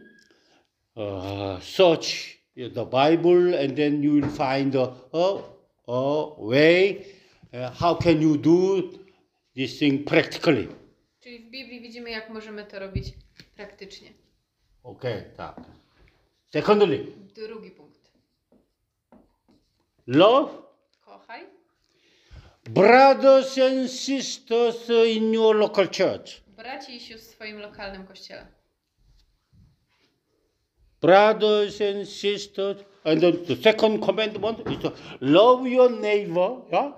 uh, 0.97 1.61
search 1.61 2.37
the 2.55 2.85
Bible 2.85 3.53
and 3.63 3.75
then 3.77 4.03
you 4.03 4.13
will 4.13 4.29
find 4.29 4.75
a, 4.75 4.91
a, 5.13 5.41
a 5.87 6.25
way. 6.37 7.05
Uh, 7.53 7.69
how 7.79 7.95
can 7.95 8.21
you 8.21 8.37
do 8.37 8.81
this 9.55 9.79
thing 9.79 10.05
practically? 10.05 10.67
Czyli 11.19 11.39
w 11.39 11.49
Biblii 11.51 11.81
widzimy, 11.81 12.09
jak 12.09 12.29
możemy 12.29 12.65
to 12.65 12.79
robić 12.79 13.13
praktycznie. 13.55 14.09
Okay, 14.83 15.23
tak. 15.37 15.61
Secondly, 16.45 17.05
Drugi 17.35 17.71
punkt. 17.71 18.11
love 20.07 20.51
Kochaj 21.05 21.41
brothers 22.69 23.57
and 23.57 23.91
sisters 23.91 24.89
in 25.07 25.33
your 25.33 25.55
local 25.55 25.87
church. 25.87 26.41
braci 26.47 26.95
i 26.95 26.99
sióstr 26.99 27.27
w 27.31 27.35
swoim 27.35 27.59
lokalnym 27.59 28.07
kościele. 28.07 28.47
Brothers 31.07 31.79
and 31.81 32.05
sisters. 32.05 32.83
And 33.05 33.21
then 33.21 33.45
the 33.45 33.55
second 33.55 34.01
commandment 34.01 34.57
is 34.67 34.77
to 34.83 34.93
love 35.21 35.65
your 35.65 35.89
neighbor. 35.89 36.49
Yeah? 36.71 36.91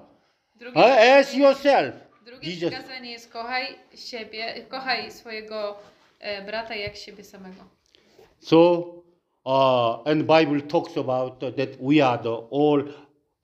Drugie, 0.60 0.98
as 1.19 1.36
yourself. 1.36 1.94
drugie 2.26 2.52
Jesus. 2.52 2.73
przykazanie 2.73 3.11
jest 3.11 3.31
kochaj 3.31 3.76
siebie, 3.95 4.65
kochaj 4.69 5.11
swojego 5.11 5.76
e, 6.19 6.41
brata 6.45 6.76
jak 6.76 6.98
siebie 6.98 7.23
samego. 7.23 7.64
So, 8.40 8.84
uh, 9.45 10.07
and 10.11 10.23
Bible 10.23 10.61
talks 10.61 10.98
about 10.98 11.40
that 11.40 11.69
we 11.80 12.02
are 12.02 12.23
the 12.23 12.48
all 12.52 12.84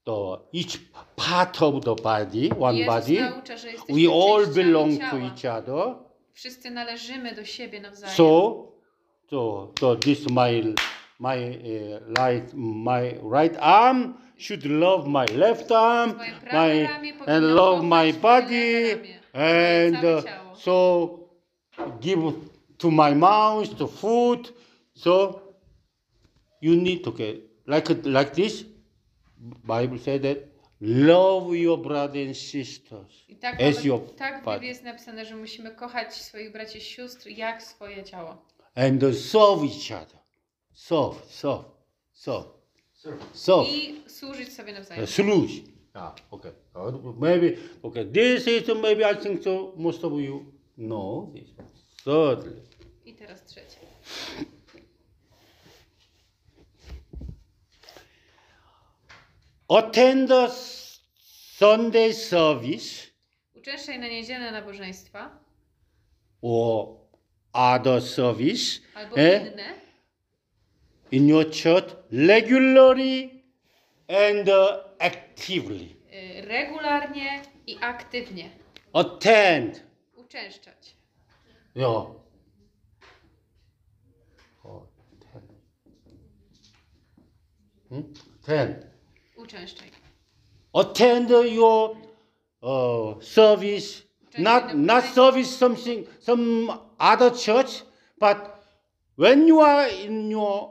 the 0.06 0.38
each 0.54 0.80
part 1.16 1.62
of 1.62 1.84
the 1.84 1.96
body, 1.96 2.50
one 2.58 2.76
Jezus 2.76 2.94
body. 2.94 3.20
naucza, 3.20 3.56
We 3.90 4.08
all 4.08 4.48
belong 4.48 4.98
to 4.98 5.18
each 5.18 5.46
other. 5.46 5.96
Wszyscy 6.34 6.72
należymy 6.72 7.36
do 7.36 7.46
siebie 7.46 7.80
nawzajem. 7.82 8.16
So, 8.16 8.75
so, 9.30 9.74
so 9.80 9.96
this 9.96 10.30
my 10.30 10.74
my 11.20 11.38
uh, 11.38 12.00
right 12.18 12.54
my 12.54 13.18
right 13.22 13.56
arm 13.60 14.16
should 14.38 14.66
love 14.66 15.08
my 15.08 15.26
left 15.26 15.72
arm, 15.72 16.18
my 16.52 16.90
and 17.28 17.56
love 17.56 17.84
my 17.84 18.12
body, 18.12 18.84
lewe 18.84 18.96
ramię, 18.96 19.20
moje 19.34 19.34
and 19.34 20.06
uh, 20.06 20.22
so 20.56 21.30
give 22.02 22.34
to 22.78 22.92
my 22.92 23.14
mouth 23.14 23.78
the 23.78 23.88
food. 23.88 24.50
So 24.94 25.42
you 26.62 26.76
need 26.76 27.04
to 27.04 27.12
get 27.12 27.42
like 27.66 27.90
like 28.04 28.34
this. 28.34 28.66
Bible 29.64 30.00
said 30.00 30.24
that 30.24 30.38
love 30.82 31.56
your 31.56 31.78
brother 31.78 32.20
and 32.20 32.36
sisters 32.36 33.26
I 33.30 33.36
tak, 33.36 33.62
as 33.62 33.86
your 33.86 34.00
tak 34.16 34.44
w. 34.44 34.46
Biblii 34.46 34.68
jest 34.70 34.84
napisane, 34.84 35.26
że 35.26 35.36
musimy 35.36 35.72
kochać 35.72 36.14
swoich 36.14 36.52
braci 36.52 36.78
i 36.78 36.82
sióstr 36.82 37.30
jak 37.30 37.64
swoje 37.64 38.04
ciało. 38.04 38.46
And 38.76 39.16
serve 39.16 39.64
each 39.64 39.92
other. 39.92 40.20
Serve, 40.74 41.16
serve, 41.30 41.66
serve, 42.14 42.48
serve. 43.34 43.68
I 43.68 44.10
służyć 44.10 44.54
sobie 44.54 44.74
nawzajem. 44.74 45.04
Uh, 45.04 45.10
sluice. 45.10 45.54
Ah, 45.94 46.16
okay. 46.32 46.52
Maybe 47.20 47.58
okay. 47.84 48.06
This 48.06 48.48
is 48.48 48.68
maybe 48.82 49.06
I 49.12 49.16
think 49.16 49.44
so. 49.44 49.74
Most 49.78 50.04
of 50.04 50.14
you 50.14 50.46
know 50.78 51.32
this. 51.34 51.50
Thirdly, 52.04 52.62
I 53.06 53.14
teraz 53.14 53.46
trzecie. 53.46 53.80
attend 59.70 60.30
the 60.30 60.50
Sunday 61.58 62.14
service 62.14 63.12
Uczęszczaj 63.56 64.00
na 64.00 64.08
niedzielne 64.08 64.52
nabożeństwa 64.52 65.40
or 66.42 66.88
other 67.56 68.02
service 68.02 68.82
albo 68.96 69.16
eh, 69.16 69.42
inne 69.48 69.76
in 71.12 71.30
your 71.30 71.46
church 71.52 71.90
regularly 72.12 73.44
and 74.10 74.50
uh, 74.50 74.78
actively. 75.00 75.96
y, 76.12 76.42
regularnie 76.42 77.42
i 77.68 77.78
aktywnie. 77.82 78.50
Attend. 78.94 79.84
Uczęszczać. 80.16 80.96
Yeah. 81.76 82.06
Oh, 84.64 84.88
ten. 85.34 85.42
Hmm? 87.90 88.14
Ten. 88.46 88.90
Uczęszczaj. 89.36 89.92
Attend 90.74 91.30
your 91.30 91.98
uh, 92.62 93.24
service, 93.24 94.04
not 94.38 94.74
not 94.76 95.06
service 95.06 95.50
something 95.58 96.08
some 96.20 96.68
other 97.00 97.32
church, 97.32 97.84
but 98.20 98.38
when 99.18 99.48
you 99.48 99.62
are 99.62 99.88
in 100.06 100.30
your 100.32 100.70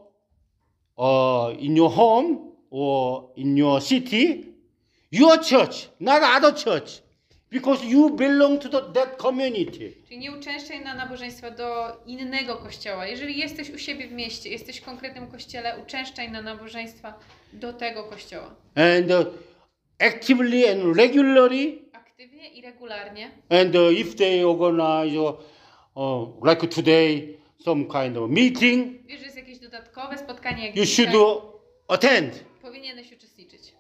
uh, 0.99 1.53
in 1.59 1.77
your 1.77 1.91
home 1.91 2.39
or 2.71 3.31
in 3.37 3.57
your 3.57 3.81
city, 3.81 4.45
your 5.11 5.39
church, 5.39 5.89
not 6.01 6.23
other 6.23 6.53
church, 6.53 7.03
because 7.51 7.85
you 7.85 8.11
belong 8.11 8.59
to 8.61 8.69
the, 8.69 8.81
that 8.93 9.17
community. 9.17 9.93
Czyli 10.09 10.19
nie 10.19 10.33
uczęszczaj 10.33 10.85
na 10.85 10.95
nabożeństwa 10.95 11.51
do 11.51 11.97
innego 12.07 12.57
kościoła. 12.57 13.07
Jeżeli 13.07 13.39
jesteś 13.39 13.71
u 13.71 13.79
siebie 13.79 14.09
w 14.09 14.13
mieście, 14.13 14.51
jesteś 14.51 14.77
w 14.81 14.85
konkretnym 14.85 15.27
kościele, 15.27 15.79
uczęszczaj 15.83 16.31
na 16.31 16.43
nabożeństwa 16.43 17.15
do 17.53 17.73
tego 17.73 18.05
kościoła. 18.05 18.55
and 18.77 19.11
uh, 19.11 19.27
actively 20.01 20.71
and 20.71 20.97
regularly 20.97 21.79
Aktywnie 21.93 22.49
i 22.49 22.63
regularnie. 22.63 23.31
and 23.51 23.77
uh, 23.77 23.93
if 23.93 24.15
they 24.17 24.47
organize 24.47 25.21
uh, 25.21 25.35
uh, 25.95 26.45
like 26.49 26.69
today 26.69 27.39
some 27.65 27.85
kind 27.85 28.17
of 28.17 28.31
meeting 28.31 29.07
Wiesz, 29.07 29.19
że 29.19 29.25
jest 29.25 29.37
jakieś 29.37 29.59
dodatkowe 29.59 30.19
spotkanie, 30.19 30.67
jak 30.67 30.77
you 30.77 30.85
dzisiaj, 30.85 31.07
should 31.13 31.43
attend 31.89 32.45
powinieneś 32.63 33.13
uczestniczyć. 33.13 33.75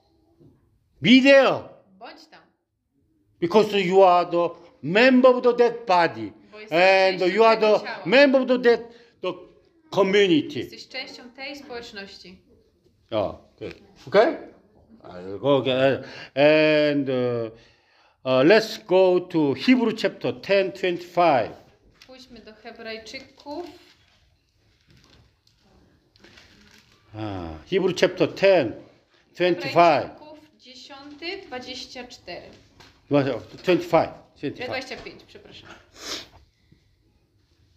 be 1.03 1.11
there 1.23 1.62
Bądź 1.99 2.27
tam. 2.31 2.41
because 3.41 3.81
you 3.81 4.05
are 4.05 4.31
the 4.31 4.49
member 4.82 5.31
of 5.36 5.43
the 5.43 5.53
that 5.55 5.86
body 5.86 6.32
Bo 6.53 6.61
jesteś 6.61 6.78
and 6.78 7.20
częścią 7.20 7.36
you 7.36 7.45
are 7.45 7.57
tego 7.61 7.78
the 7.78 7.85
ciała. 7.85 8.03
member 8.07 8.43
of 8.43 8.49
the 8.49 8.59
that 8.59 8.81
the 9.20 9.32
community 9.91 10.59
Jesteś 10.59 10.89
częścią 10.89 11.31
tej 11.31 11.57
społeczności. 11.57 12.39
oh, 13.11 13.35
good. 13.59 13.74
okay 14.09 14.36
I'll 15.03 15.39
go 15.39 15.59
again. 15.59 16.05
and 16.35 17.09
uh, 17.09 17.51
uh, 18.24 18.43
let's 18.45 18.78
go 18.86 19.20
to 19.20 19.55
hebrew 19.66 19.93
chapter 20.03 20.32
10 20.41 20.74
25 20.74 21.51
Pójdźmy 22.15 22.41
do 22.41 22.55
Hebrajczyków. 22.55 23.66
Ah, 27.15 27.69
Hebrew 27.70 28.01
chapter 28.01 28.35
10, 28.35 28.73
25. 29.35 29.65
Hebrajczyków 29.65 30.39
10, 30.59 30.99
24. 31.47 32.41
25. 33.11 33.53
Nie, 33.61 33.78
25. 33.89 34.66
25, 34.66 35.23
przepraszam. 35.27 35.69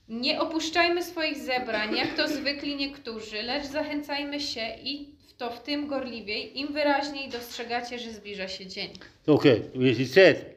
Nie 0.10 0.42
opuszczajmy 0.42 1.04
swoich 1.04 1.38
zebrań, 1.38 1.96
jak 1.96 2.16
to 2.16 2.28
zwykli 2.28 2.76
niektórzy, 2.76 3.42
lecz 3.44 3.66
zachęcajmy 3.66 4.40
się 4.40 4.76
i 4.84 5.16
w 5.28 5.34
to 5.34 5.50
w 5.50 5.64
tym 5.64 5.88
gorliwiej, 5.88 6.60
im 6.60 6.74
wyraźniej 6.74 7.30
dostrzegacie, 7.30 8.00
że 8.00 8.12
zbliża 8.14 8.48
się 8.48 8.66
dzień. 8.66 8.94
Okay, 9.28 9.72
he 9.98 10.06
said, 10.06 10.57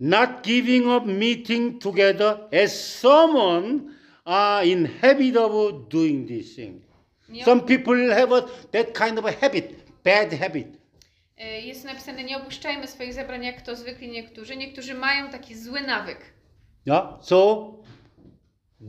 not 0.00 0.42
giving 0.42 0.86
up 0.90 1.06
meeting 1.06 1.78
together 1.78 2.48
as 2.52 2.98
some 3.00 3.90
are 4.26 4.64
in 4.64 4.86
habit 4.86 5.36
of 5.36 5.88
doing 5.88 6.26
this 6.26 6.54
thing. 6.56 6.82
Nie, 7.28 7.44
Some 7.44 7.60
people 7.62 7.96
have 8.12 8.32
a, 8.32 8.48
that 8.72 8.94
kind 8.94 9.18
of 9.18 9.24
a 9.24 9.32
habit, 9.32 9.74
bad 10.02 10.32
habit. 10.32 10.66
jest 11.64 11.84
napisane, 11.84 12.24
nie 12.24 12.36
opuszczajmy 12.36 12.86
swoich 12.86 13.12
zebrań, 13.14 13.44
jak 13.44 13.62
to 13.62 13.76
zwykli 13.76 14.08
niektórzy. 14.08 14.56
Niektórzy 14.56 14.94
mają 14.94 15.28
taki 15.30 15.54
zły 15.54 15.80
nawyk. 15.80 16.18
Yeah, 16.86 17.18
so 17.20 17.70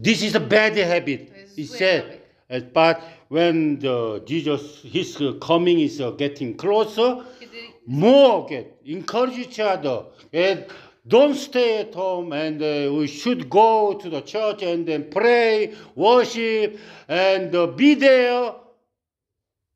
this 0.03 0.23
is 0.23 0.35
a 0.35 0.39
bad 0.39 0.73
habit. 0.75 1.31
He 1.57 1.63
said, 1.63 2.05
nawyk. 2.49 2.63
uh, 2.63 2.73
but 2.73 2.97
when 3.29 3.79
the 3.79 4.21
Jesus, 4.25 4.81
his 4.83 5.17
coming 5.39 5.79
is 5.79 6.01
uh, 6.01 6.11
getting 6.17 6.57
closer, 6.57 7.23
Kiedy 7.39 7.57
more 7.87 8.49
get 8.49 8.65
encourage 8.85 9.37
each 9.37 9.59
other 9.59 10.05
and 10.33 10.65
don't 11.05 11.35
stay 11.35 11.79
at 11.81 11.95
home 11.95 12.33
and 12.47 12.61
uh, 12.61 12.99
we 12.99 13.07
should 13.07 13.49
go 13.49 13.93
to 13.93 14.09
the 14.09 14.21
church 14.21 14.63
and 14.63 14.85
then 14.87 15.03
pray 15.03 15.69
worship 15.95 16.77
and 17.07 17.55
uh, 17.55 17.67
be 17.67 17.95
there 17.95 18.51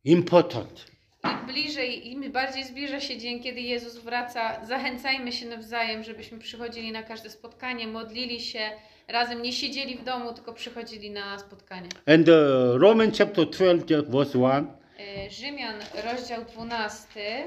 important 0.06 0.86
Im 1.24 1.46
bliżej, 1.48 2.12
im 2.12 2.32
bardziej 2.32 2.64
zbliża 2.64 3.00
się 3.00 3.18
dzień, 3.18 3.40
kiedy 3.44 3.62
Jezus 3.62 3.98
wraca, 3.98 4.66
zachęcajmy 4.66 5.32
się 5.32 5.46
nawzajem, 5.46 6.04
żebyśmy 6.04 6.38
przychodzili 6.40 6.92
na 6.92 7.04
każde 7.04 7.30
spotkanie, 7.30 7.88
modlili 7.88 8.42
się 8.42 8.60
razem, 9.08 9.42
nie 9.42 9.54
siedzieli 9.54 9.96
w 9.98 10.04
domu, 10.04 10.34
tylko 10.34 10.54
przychodzili 10.54 11.12
na 11.12 11.40
spotkanie. 11.40 11.90
and 12.06 12.30
uh, 12.30 12.36
romans 12.82 13.18
chapter 13.18 13.46
12 13.46 13.86
verse 14.10 14.38
1 14.38 14.68
E, 15.00 15.30
Rzymian, 15.30 15.76
rozdział 16.06 16.46
12, 16.54 17.46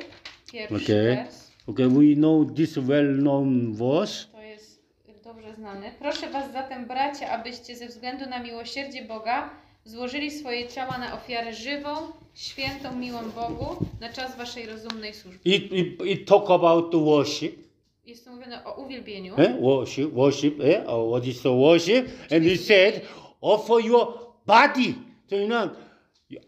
pierwszy 0.53 0.75
Okay. 0.85 1.17
wers. 1.17 1.52
Okay 1.69 1.89
we 1.89 2.15
know 2.15 2.45
this 2.45 2.77
well 2.77 3.15
known 3.17 3.75
verse 3.75 4.27
To 4.33 4.43
jest 4.43 4.83
dobrze 5.25 5.55
znany. 5.55 5.91
Proszę 5.99 6.31
Was 6.31 6.53
zatem, 6.53 6.87
bracia, 6.87 7.31
abyście 7.31 7.77
ze 7.77 7.87
względu 7.87 8.27
na 8.31 8.43
miłosierdzie 8.43 9.05
Boga 9.05 9.51
złożyli 9.85 10.31
swoje 10.31 10.69
ciała 10.69 10.99
na 10.99 11.15
ofiarę 11.15 11.53
żywą, 11.55 11.91
świętą, 12.35 12.97
miłą 12.97 13.19
Bogu, 13.31 13.77
na 14.01 14.09
czas 14.09 14.37
Waszej 14.37 14.67
rozumnej 14.67 15.15
służby. 15.15 15.41
it, 15.45 15.73
it, 15.73 16.03
it 16.07 16.29
talk 16.29 16.51
about 16.51 16.91
the 16.93 16.99
worship 17.05 17.63
Jest 18.07 18.25
tu 18.25 18.31
mówione 18.31 18.65
o 18.65 18.73
uwielbieniu. 18.83 19.35
eh? 19.39 19.61
worship 19.61 20.13
worship 20.13 20.61
eh? 20.61 20.89
or 20.89 21.09
what 21.11 21.27
is 21.29 21.43
the 21.43 21.51
worship 21.53 22.07
and 22.33 22.45
he 22.45 22.57
said 22.57 23.01
offer 23.41 23.85
your 23.87 24.07
body 24.47 24.95
so 25.31 25.37
you 25.37 25.47
know 25.47 25.69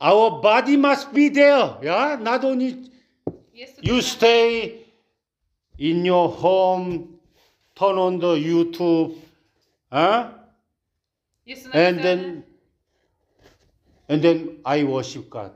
our 0.01 0.43
body 0.43 0.79
must 0.79 1.13
be 1.13 1.31
there 1.31 1.69
yeah 1.83 2.21
not 2.21 2.45
only 2.45 2.75
you 3.83 3.97
też 3.97 4.05
stay 4.07 4.71
in 5.79 6.05
your 6.05 6.29
home 6.29 7.19
turn 7.75 7.99
on 7.99 8.21
the 8.21 8.37
youtube 8.37 9.15
huh? 9.93 10.29
Jest 11.47 11.67
and 11.75 12.03
then 12.03 12.43
and 14.09 14.23
then 14.23 14.49
i 14.65 14.85
worship 14.85 15.29
god 15.31 15.53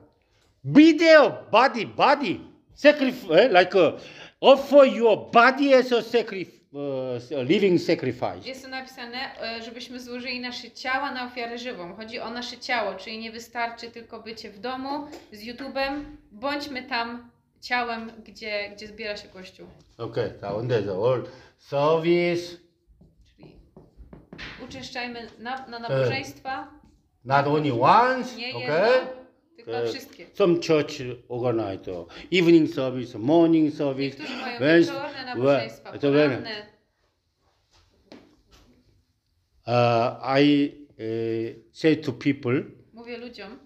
be 0.63 0.93
there 0.99 1.31
body 1.51 1.87
body 1.87 2.41
sacrifice 2.75 3.45
eh? 3.45 3.49
like 3.53 3.75
a 3.75 3.99
offer 4.41 4.85
your 4.85 5.31
body 5.31 5.75
as 5.75 5.93
a 5.93 6.03
sacrifice, 6.03 6.55
uh, 6.75 7.43
living 7.43 7.79
sacrifice. 7.79 8.49
Jest 8.49 8.63
to 8.63 8.69
napisane, 8.69 9.43
e, 9.43 9.63
żebyśmy 9.63 10.01
złożyli 10.01 10.41
nasze 10.41 10.71
ciała 10.71 11.13
na 11.13 11.27
ofiarę 11.27 11.59
żywą. 11.59 11.95
Chodzi 11.95 12.21
o 12.21 12.31
nasze 12.31 12.59
ciało, 12.59 12.95
czyli 12.95 13.19
nie 13.19 13.33
wystarczy 13.33 13.91
tylko 13.91 14.21
bycie 14.21 14.51
w 14.51 14.59
domu 14.59 15.07
z 15.33 15.41
YouTube'em. 15.43 16.05
Bądźmy 16.33 16.83
tam 16.83 17.31
ciałem, 17.61 18.13
gdzie, 18.25 18.71
gdzie 18.77 18.87
zbiera 18.87 19.17
się 19.17 19.29
Kościół. 19.29 19.67
Okej, 19.99 20.27
okay, 20.27 20.39
sound 20.41 20.73
old. 20.89 21.31
Service. 21.59 22.57
Czyli 23.25 23.57
uczęszczajmy 24.65 25.27
na, 25.39 25.67
na 25.67 25.77
e, 25.77 25.81
nabożeństwa. 25.81 26.69
Not 27.25 27.37
tak, 27.37 27.47
only 27.47 27.73
once, 27.73 28.37
Nie 28.37 28.55
okay? 28.55 28.61
Jedno, 28.61 29.11
tylko 29.57 29.73
e, 29.73 29.87
wszystkie. 29.87 30.27
Some 30.35 30.55
church 30.55 30.93
organize 31.29 32.05
evening 32.33 32.71
service, 32.71 33.19
morning 33.19 33.75
service. 33.75 34.19
Niektórzy 34.19 34.37
mają 34.37 34.59
when, 34.59 34.81
wieczorne 34.81 36.29
when. 36.29 36.43
Uh, 39.67 39.75
e, 39.75 40.43
I 40.43 40.73
uh, 40.91 41.77
say 41.77 41.97
to 41.97 42.13
people, 42.13 42.63
Mówię 42.93 43.19
ludziom, 43.19 43.59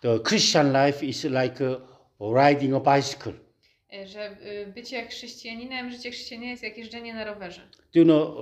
the 0.00 0.18
Christian 0.28 0.72
life 0.72 1.06
is 1.06 1.24
like 1.24 1.64
a 1.64 1.93
uh, 2.18 2.36
riding 2.48 2.74
a 2.86 2.96
bicycle. 2.96 3.32
e, 3.92 4.06
że 4.06 4.20
e, 4.20 4.66
bycie 4.66 5.06
chrześcijaninem, 5.06 5.90
życie 5.90 6.10
chrześcijanina 6.10 6.50
jest 6.50 6.62
jak 6.62 6.78
jeżdżenie 6.78 7.14
na 7.14 7.24
rowerze. 7.24 7.60
Do 7.94 8.00
you 8.00 8.04
know 8.04 8.36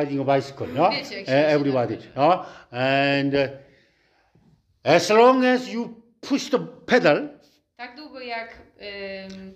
riding 0.00 0.28
a 0.28 0.36
bicycle? 0.36 0.66
No? 0.66 0.90
Wiecie, 0.90 1.16
jak 1.16 1.26
się 1.26 1.32
na 1.32 1.38
everybody. 1.38 1.98
No? 2.16 2.44
And 2.70 3.34
uh, 3.34 3.40
as 4.84 5.10
long 5.10 5.44
as 5.44 5.68
you 5.68 6.02
push 6.20 6.50
the 6.50 6.58
pedal, 6.86 7.28
Tak 7.76 7.96
długo 7.96 8.20
jak... 8.20 8.62
ym, 9.32 9.54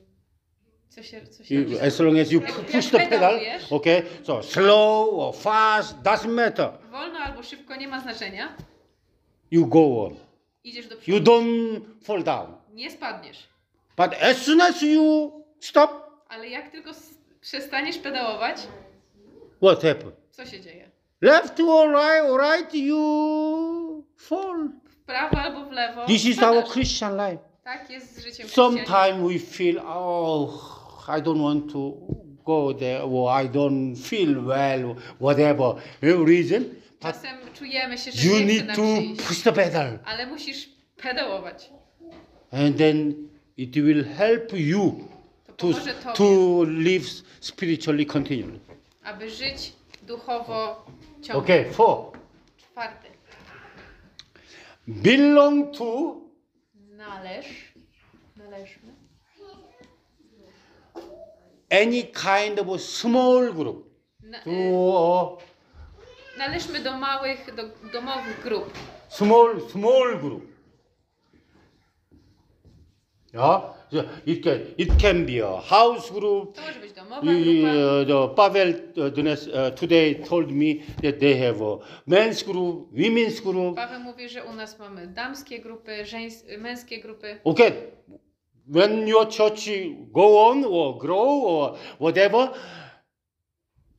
co 0.89 1.03
się, 1.03 1.27
co 1.27 1.45
się 1.45 1.55
you, 1.55 1.79
as 1.81 2.01
long 2.01 2.19
as 2.19 2.33
you 2.33 2.41
push 2.73 2.91
the 2.91 2.99
pedal, 3.09 3.41
okay? 3.71 4.03
So 4.23 4.43
slow 4.43 5.09
or 5.15 5.35
fast 5.35 5.97
doesn't 6.03 6.29
matter. 6.29 6.69
Wolno 6.91 7.19
albo 7.19 7.43
szybko 7.43 7.77
nie 7.77 7.89
ma 7.89 8.01
znaczenia. 8.01 8.57
You 9.51 9.67
go 9.67 10.05
on. 10.05 10.17
Idziesz 10.65 10.87
do 10.89 10.95
You 10.95 11.01
przodu. 11.01 11.25
don't 11.25 11.81
fall 12.05 12.23
down. 12.25 12.60
Nie 12.81 12.91
spadniesz. 12.91 13.49
But 13.97 14.15
as 14.23 14.37
soon 14.39 14.61
as 14.61 14.83
you 14.83 15.33
stop, 15.61 15.91
Ale 16.29 16.49
jak 16.49 16.71
tylko 16.71 16.91
s- 16.91 17.15
przestaniesz 17.41 17.99
pedałować, 17.99 18.57
what 19.63 19.83
happens? 19.83 20.15
co 20.31 20.47
się 20.47 20.61
dzieje? 20.61 20.91
Left 21.21 21.61
or 21.61 21.89
right, 21.89 22.31
or 22.31 22.41
right, 22.41 22.75
you 22.75 24.05
fall. 24.17 24.69
W 24.89 24.97
prawo 25.07 25.37
albo 25.39 25.65
w 25.65 25.73
lewo. 25.73 26.07
This 26.07 26.25
is 26.25 26.43
our. 26.43 26.65
Christian 26.65 27.13
life. 27.17 27.39
Tak 27.65 27.91
jest 27.91 28.15
z 28.17 28.25
życiem 28.25 28.47
chrześcijanina. 28.47 28.85
Sometimes 28.87 29.33
we 29.33 29.39
feel, 29.39 29.79
oh, 29.87 31.07
I 31.19 31.23
don't 31.23 31.43
want 31.43 31.73
to 31.73 31.93
go 32.45 32.75
there, 32.75 33.03
or 33.03 33.45
I 33.45 33.49
don't 33.49 33.97
feel 34.09 34.45
well, 34.45 34.95
whatever 35.21 35.75
reason. 36.27 36.65
But 36.65 37.01
Czasem 37.01 37.37
czujemy 37.55 37.99
się, 37.99 38.13
że 38.13 38.29
you 38.29 38.35
nie 38.35 38.45
chce 38.45 38.53
need 38.55 38.67
nam 38.67 38.77
to 38.77 38.83
iść. 38.83 39.23
push 39.23 39.43
the 39.43 39.53
pedal, 39.53 39.99
Ale 40.05 40.27
musisz 40.27 40.69
pedałować. 40.97 41.71
And 42.53 42.77
then 42.79 43.15
it 43.57 43.77
will 43.77 44.05
help 44.05 44.53
you 44.53 45.09
To 45.47 45.53
to, 45.53 45.67
pomoże 45.67 45.95
Tobie, 45.95 46.17
to 46.17 46.65
live 46.67 47.05
spiritually 47.41 48.07
continually. 48.07 48.61
aby 49.03 49.31
żyć 49.31 49.73
duchowo 50.03 50.87
ciągle. 51.23 51.43
Okay, 51.43 51.73
four. 51.73 52.13
Czwarty. 52.57 53.09
Belong 54.89 55.77
to 55.77 56.17
Należ. 56.97 57.47
Należmy. 58.37 58.93
any 61.71 62.03
kind 62.03 62.59
of 62.59 62.69
a 62.69 62.79
small 62.79 63.53
group. 63.53 63.91
Na, 64.23 64.39
To 64.39 65.39
a 66.37 66.39
należmy 66.39 66.81
do 66.81 66.97
małych, 66.99 67.55
do 67.55 67.63
domowych 67.93 68.43
grup. 68.43 68.73
small 69.09 69.61
small 69.73 70.19
group. 70.19 70.50
Yeah, 73.33 73.63
it 74.27 74.43
can 74.43 74.75
it 74.77 74.99
can 74.99 75.27
be 75.27 75.39
a 75.39 75.61
house 75.61 76.11
group. 76.11 76.57
To 76.57 76.63
może 76.63 76.81
być 76.81 76.93
domowa 76.93 77.21
grupa. 77.21 78.07
the 78.07 78.29
Pavel 78.35 78.75
today 79.77 80.15
told 80.15 80.51
me 80.51 80.75
that 81.03 81.21
they 81.21 81.39
have 81.39 81.63
a 81.63 81.79
men's 82.07 82.43
group, 82.43 82.93
women's 82.93 83.41
group. 83.41 83.77
Paweł 83.77 84.01
mówi, 84.01 84.29
że 84.29 84.45
u 84.45 84.53
nas 84.53 84.79
mamy 84.79 85.07
damskie 85.07 85.59
grupy, 85.59 86.05
żeńs, 86.05 86.45
męskie 86.59 87.01
grupy. 87.01 87.39
Okay, 87.45 87.73
when 88.67 89.09
your 89.09 89.29
church 89.29 89.69
go 90.13 90.49
on 90.49 90.65
or 90.65 90.99
grow 90.99 91.45
or 91.45 91.77
whatever, 92.01 92.49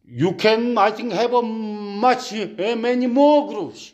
you 0.05 0.33
can 0.33 0.77
I 0.77 0.91
think 0.91 1.13
have 1.13 1.33
a 1.33 1.41
much 1.41 2.33
uh, 2.33 2.75
many 2.75 3.07
more 3.07 3.47
groups. 3.47 3.91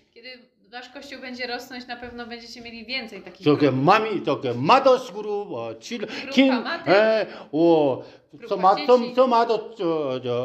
Wasz 0.72 0.90
kościół 0.90 1.22
będzie 1.22 1.48
rosnąć, 1.48 1.88
na 1.88 1.96
pewno 1.96 2.26
będziecie 2.26 2.62
mieli 2.62 2.86
więcej 2.86 3.22
takich 3.22 3.46
the 3.46 3.56
grup. 3.58 3.76
mommy, 3.76 4.26
so 4.26 4.36
the 4.36 4.54
mothers 4.54 5.12
group 5.12 5.52
or 5.52 5.80
children, 5.80 6.12
Grupa 6.22 6.32
kin, 6.34 6.48
mater. 6.64 6.96
eh, 6.96 7.28
or 7.52 8.04
Grupa 8.34 8.48
some, 8.56 8.64
oth- 8.68 8.88
some 8.88 9.04
dzieci. 9.06 9.16
some 9.16 9.34
other 9.36 9.60
uh, 9.60 10.24
the, 10.24 10.44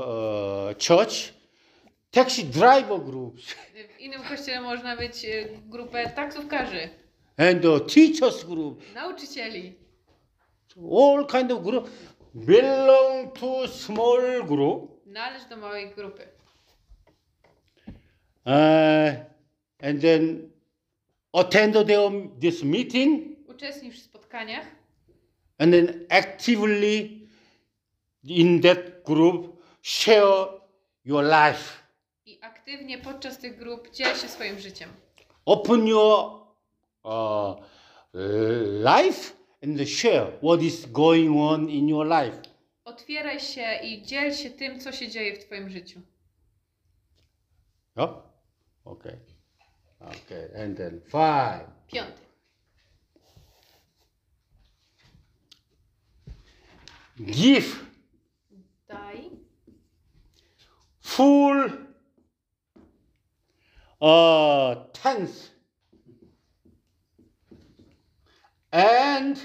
uh, 0.71 0.75
church, 0.79 1.33
taxi 2.11 2.45
driver 2.45 3.01
groups 3.01 3.43
W 3.97 4.01
innym 4.01 4.23
kościele 4.23 4.61
można 4.61 4.97
być 4.97 5.25
y, 5.25 5.49
grupę 5.67 6.11
taksówkarzy, 6.11 6.89
and 7.37 7.63
the 7.63 7.81
teachers 7.81 8.45
group, 8.45 8.95
nauczycieli. 8.95 9.75
all 10.77 11.27
kind 11.27 11.53
of 11.53 11.63
group 11.63 11.91
belong 12.35 13.39
to 13.41 13.69
small 13.69 14.45
group. 14.45 15.07
Należ 15.07 15.45
do 15.45 15.57
małej 15.57 15.91
grupy. 15.95 16.23
Uh, 18.47 19.32
and 19.83 20.01
then 20.01 20.51
attend 21.33 21.75
their, 21.75 22.11
this 22.41 22.63
meeting 22.63 23.37
Uczestnicz 23.47 23.95
w 23.95 24.03
spotkaniach 24.03 24.67
and 25.59 25.73
then 25.73 26.07
actively 26.11 27.29
in 28.25 28.61
that 28.61 29.05
group 29.05 29.63
share 29.83 30.47
your 31.05 31.23
life. 31.23 31.83
i 32.27 32.39
aktywnie 32.41 32.99
podczas 32.99 33.39
tych 33.39 33.59
grup 33.59 33.91
dziel 33.91 34.17
się 34.17 34.29
swoim 34.29 34.59
życiem. 34.59 34.91
Open 35.45 35.87
your 35.87 36.41
uh, 37.05 37.57
life 38.85 39.33
and 39.63 39.89
share 39.89 40.27
what 40.43 40.63
is 40.63 40.87
going 40.87 41.37
on 41.37 41.71
in 41.71 41.89
your 41.89 42.07
life. 42.07 42.43
Otwieraj 42.85 43.41
się 43.41 43.75
i 43.83 44.03
dziel 44.03 44.35
się 44.35 44.51
tym, 44.51 44.81
co 44.81 44.93
się 44.93 45.09
dzieje 45.09 45.37
w 45.37 45.45
twoim 45.45 45.71
życiu. 45.71 46.01
Yeah? 47.97 48.11
Okay. 48.85 49.32
Okay. 50.09 50.49
And 50.55 50.77
then 50.77 51.01
five. 51.09 51.67
Piąty. 51.93 52.23
Give 57.27 57.89
Daj 58.89 59.31
full 61.01 61.71
uh, 64.01 64.75
tenth 64.93 65.51
and 68.73 69.39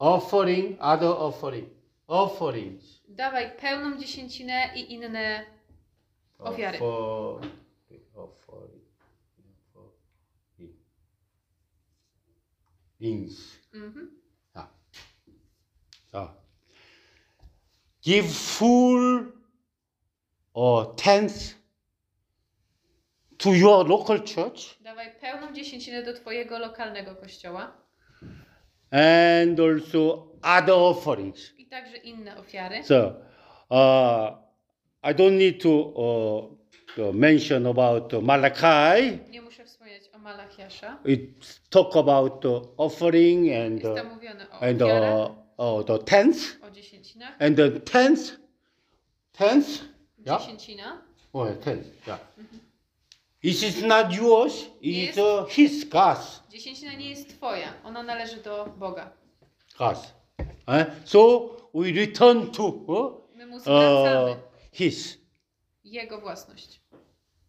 offering 0.00 0.76
other 0.80 1.06
offering 1.08 1.66
offerings 2.08 3.00
Dawaj 3.08 3.50
pełną 3.60 3.98
dziesięcinę 3.98 4.70
i 4.76 4.92
inne 4.92 5.46
Ofiary. 6.38 6.78
Offer- 6.78 7.48
offerings 12.98 13.58
mhm. 13.72 14.08
자, 16.12 16.34
give 18.02 18.28
full 18.28 19.32
or 20.54 20.94
tenth 20.96 21.54
to 23.38 23.54
your 23.54 23.86
local 23.86 24.20
church 24.20 24.78
Dawaj 24.80 25.14
pełną 25.20 25.52
dziesięcinę 25.52 26.02
do 26.02 26.14
twojego 26.14 26.58
lokalnego 26.58 27.14
kościoła 27.14 27.72
and 28.90 29.60
also 29.60 30.28
other 30.42 30.74
offerings. 30.74 31.52
i 31.58 31.66
także 31.66 31.96
inne 31.96 32.36
ofiary. 32.36 32.84
So, 32.84 33.14
uh, 33.70 34.38
I 35.02 35.14
don't 35.14 35.38
need 35.38 35.62
to 35.62 35.92
uh, 36.98 37.14
mention 37.14 37.66
about 37.66 38.12
Malachi. 38.22 39.18
Nie 39.30 39.42
Malachiasza. 40.28 40.98
It 41.04 41.60
talk 41.70 41.96
about 41.96 42.40
the 42.42 42.60
offering 42.76 43.50
and 43.52 43.80
Jest 43.82 43.94
tam 43.96 44.08
mówione 44.08 44.46
o 44.50 44.60
and 44.62 44.82
ofiarach, 44.82 45.30
uh, 45.58 45.78
uh, 45.78 45.82
the 45.86 45.98
tenth 45.98 46.38
o 46.62 46.70
dziesięcinach. 46.70 47.34
and 47.40 47.56
the 47.56 47.70
tenth, 47.80 48.32
tenth, 49.32 49.84
yeah. 50.26 50.38
Dziesięcina 50.40 51.02
Oh, 51.32 51.46
ten. 51.64 51.84
Yeah. 52.06 52.18
It 53.42 53.62
is 53.62 53.82
not 53.82 54.12
yours. 54.12 54.64
It 54.82 55.10
is 55.10 55.18
uh, 55.18 55.46
his 55.48 55.84
God's. 55.84 56.40
Dziesięcina 56.50 56.92
nie 56.94 57.10
jest 57.10 57.28
twoja, 57.28 57.74
ona 57.84 58.02
należy 58.02 58.36
do 58.36 58.66
Boga. 58.78 59.10
God's. 59.78 60.12
Uh, 60.66 60.84
so 61.04 61.50
we 61.74 61.92
return 61.92 62.50
to 62.50 62.72
My 63.34 63.46
mu 63.46 63.56
uh, 63.56 64.36
his. 64.72 65.18
jego 65.84 66.20
własność. 66.20 66.80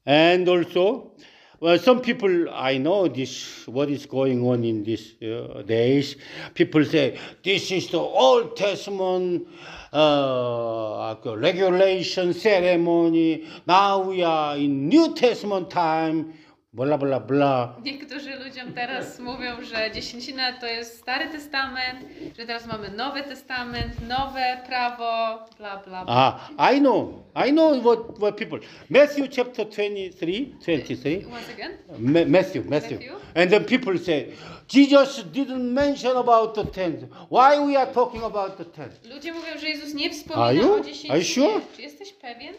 And 0.05 0.49
also, 0.49 1.11
well, 1.59 1.77
some 1.77 2.01
people 2.01 2.49
I 2.49 2.77
know 2.77 3.07
this 3.07 3.67
what 3.67 3.89
is 3.89 4.05
going 4.05 4.45
on 4.47 4.63
in 4.63 4.83
these 4.83 5.15
uh, 5.21 5.61
days. 5.63 6.15
People 6.53 6.85
say 6.85 7.19
this 7.43 7.71
is 7.71 7.89
the 7.89 7.99
Old 7.99 8.55
Testament 8.55 9.47
uh, 9.91 11.15
regulation 11.25 12.33
ceremony. 12.33 13.47
Now 13.67 13.99
we 14.03 14.23
are 14.23 14.55
in 14.55 14.87
New 14.87 15.13
Testament 15.15 15.69
time. 15.69 16.33
Blah 16.79 16.97
blah 16.99 17.19
blah. 17.19 17.75
Niektórzy 17.83 18.35
ludziom 18.35 18.73
teraz 18.73 19.19
mówią, 19.19 19.63
że 19.63 19.91
dziesięcina 19.91 20.53
to 20.53 20.65
jest 20.65 20.99
Stary 20.99 21.29
Testament, 21.29 21.99
że 22.37 22.45
teraz 22.45 22.65
mamy 22.67 22.89
Nowy 22.91 23.23
Testament, 23.23 24.07
nowe 24.07 24.57
prawo, 24.67 25.39
bla 25.57 25.77
bla 25.77 26.05
bla. 26.05 26.05
Ah, 26.07 26.49
I 26.75 26.79
know, 26.79 27.09
I 27.47 27.51
know 27.51 27.81
what, 27.83 27.99
what 28.17 28.35
people. 28.37 28.59
Matthew 28.89 29.27
chapter 29.35 29.65
23, 29.65 30.45
23. 30.61 31.25
Once 31.31 31.49
again? 31.53 31.71
Ma- 31.99 32.25
Matthew, 32.39 32.65
Matthew. 32.65 32.99
Matthew. 32.99 33.13
And 33.35 33.51
then 33.51 33.65
people 33.65 33.99
say, 33.99 34.25
Jesus 34.67 35.23
didn't 35.23 35.73
mention 35.73 36.17
about 36.17 36.55
the 36.55 36.65
tent. 36.65 36.99
Why 37.29 37.59
we 37.67 37.75
are 37.77 37.91
talking 37.93 38.23
about 38.23 38.57
the 38.57 38.65
tent? 38.65 38.93
Ludzie 39.09 39.33
mówią, 39.33 39.57
że 39.59 39.69
Jezus 39.69 39.93
nie 39.93 40.05
Are 40.05 40.13
wspomina 40.13 40.51
you? 40.51 40.71
o 40.71 40.75
Are 40.75 40.83
dziesięcinie. 40.83 41.17
you 41.17 41.23
sure? 41.23 41.61
Czy 41.75 41.81
jesteś 41.81 42.13
pewien? 42.13 42.53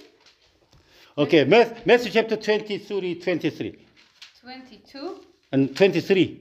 Okay, 1.16 1.46
Matthew 1.86 2.12
chapter 2.14 2.38
23, 2.38 3.16
23. 3.16 3.89
22. 4.50 5.20
And 5.52 5.70
23. 5.74 6.36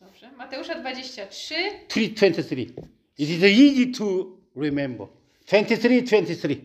Dobrze. 0.00 0.30
Mateusza 0.36 0.74
23. 0.74 1.54
3, 1.88 2.08
23. 2.08 2.66
It 3.18 3.28
is 3.28 3.42
easy 3.42 3.86
to 3.98 4.26
remember. 4.56 5.06
23, 5.46 6.02
23. 6.02 6.56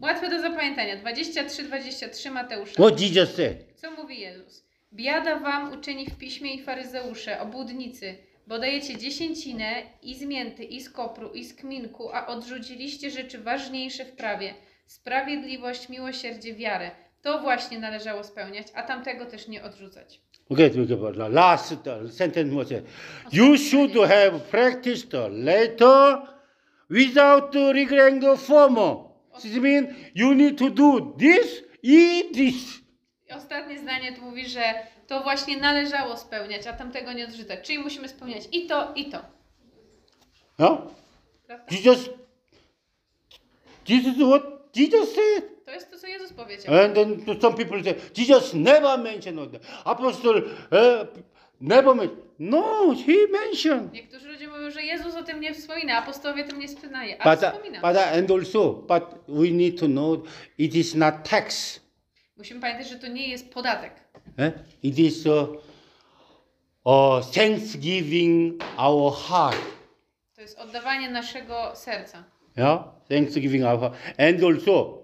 Łatwe 0.00 0.30
do 0.30 0.40
zapamiętania. 0.40 0.96
23, 0.96 1.62
23 1.62 2.30
Mateusza. 2.30 2.72
What 2.72 3.00
Jesus 3.00 3.34
said. 3.34 3.56
Co 3.76 3.90
mówi 3.90 4.20
Jezus? 4.20 4.64
Biada 4.92 5.38
wam 5.38 5.72
uczeni 5.72 6.06
w 6.06 6.18
piśmie 6.18 6.54
i 6.54 6.62
faryzeusze, 6.62 7.40
obłudnicy, 7.40 8.16
bo 8.46 8.58
dajecie 8.58 8.96
dziesięcinę 8.96 9.82
i 10.02 10.14
z 10.14 10.22
mięty, 10.22 10.64
i 10.64 10.80
z 10.80 10.90
kopru, 10.90 11.32
i 11.32 11.44
z 11.44 11.54
kminku, 11.54 12.10
a 12.12 12.26
odrzuciliście 12.26 13.10
rzeczy 13.10 13.38
ważniejsze 13.38 14.04
w 14.04 14.12
prawie. 14.12 14.54
Sprawiedliwość, 14.86 15.88
miłosierdzie, 15.88 16.54
wiarę. 16.54 16.90
To 17.24 17.38
właśnie 17.38 17.78
należało 17.78 18.24
spełniać, 18.24 18.66
a 18.74 18.82
tamtego 18.82 19.26
też 19.26 19.48
nie 19.48 19.62
odrzucać. 19.62 20.20
Okay, 20.50 20.70
the 20.70 21.28
last 21.28 21.74
the 21.84 22.08
sentence 22.08 22.54
was 22.54 22.68
you 23.32 23.58
should 23.58 23.92
have 23.94 24.40
practiced 24.50 25.12
later 25.30 26.18
without 26.90 27.54
regretting 27.54 28.22
the 28.22 28.36
former. 28.36 28.96
It 29.44 29.62
means 29.62 29.88
you 30.14 30.34
need 30.34 30.58
to 30.58 30.70
do 30.70 31.16
this, 31.18 31.62
eat 31.82 32.32
this. 32.34 32.80
I 33.30 33.32
ostatnie 33.32 33.78
zdanie 33.78 34.12
tu 34.12 34.22
mówi, 34.22 34.48
że 34.48 34.74
to 35.06 35.22
właśnie 35.22 35.56
należało 35.56 36.16
spełniać, 36.16 36.66
a 36.66 36.72
tamtego 36.72 37.12
nie 37.12 37.24
odrzucać. 37.24 37.66
Czyli 37.66 37.78
musimy 37.78 38.08
spełniać 38.08 38.42
i 38.52 38.66
to, 38.66 38.92
i 38.94 39.10
to. 39.10 39.18
Yeah? 40.58 40.78
Prawda? 41.46 41.66
This 43.84 44.04
is 44.06 44.16
what 44.16 44.42
Jesus 44.74 45.14
said. 45.14 45.53
To 45.64 45.70
jest 45.70 45.90
to, 45.90 45.98
co 45.98 46.06
Jezus 46.06 46.32
powiedział. 46.32 46.74
And 46.74 46.94
then 46.94 47.40
some 47.40 47.56
people 47.56 47.84
say, 47.84 47.94
Jesus 48.16 48.54
never 48.54 48.98
mentioned 48.98 49.52
that. 49.52 49.62
Apostle 49.84 50.36
uh, 50.36 51.06
never 51.60 51.94
mentioned. 51.94 52.24
No, 52.38 52.94
he 53.06 53.12
mentioned. 53.42 53.92
Niektórzy 53.92 54.28
ludzie 54.28 54.48
mówią, 54.48 54.70
że 54.70 54.82
Jezus 54.82 55.14
o 55.14 55.22
tym 55.22 55.40
nie 55.40 55.54
wspomina, 55.54 55.96
apostołowie 55.98 56.44
o 56.44 56.48
tym 56.48 56.58
nie 56.58 56.68
wspominają, 56.68 57.16
ale 57.18 57.36
But, 57.36 57.44
wspomina. 57.46 57.80
but 57.80 57.96
and 57.96 58.30
also, 58.30 58.72
but 58.72 59.04
we 59.28 59.50
need 59.50 59.80
to 59.80 59.86
know 59.86 60.18
it 60.58 60.74
is 60.74 60.94
not 60.94 61.14
tax. 61.30 61.80
Musimy 62.36 62.60
pamiętać, 62.60 62.88
że 62.88 62.98
to 62.98 63.06
nie 63.06 63.28
jest 63.28 63.50
podatek. 63.52 63.92
Eh? 64.38 64.52
It 64.82 64.98
is 64.98 65.26
uh, 65.26 65.48
uh, 66.84 67.24
thanksgiving 67.34 68.62
our 68.76 69.12
heart. 69.14 69.58
To 70.34 70.40
jest 70.40 70.58
oddawanie 70.58 71.10
naszego 71.10 71.72
serca. 71.76 72.24
Yeah, 72.56 72.84
thanksgiving 73.08 73.64
our 73.64 73.80
heart. 73.80 73.94
And 74.18 74.44
also, 74.44 75.03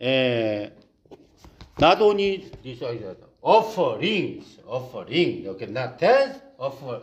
uh, 0.00 0.70
not 1.78 2.00
only 2.00 2.50
this 2.62 2.82
uh, 2.82 3.14
offerings, 3.42 4.58
offering, 4.66 5.48
okay, 5.48 5.66
not 5.66 5.98
thanks, 5.98 6.38
offer, 6.58 7.00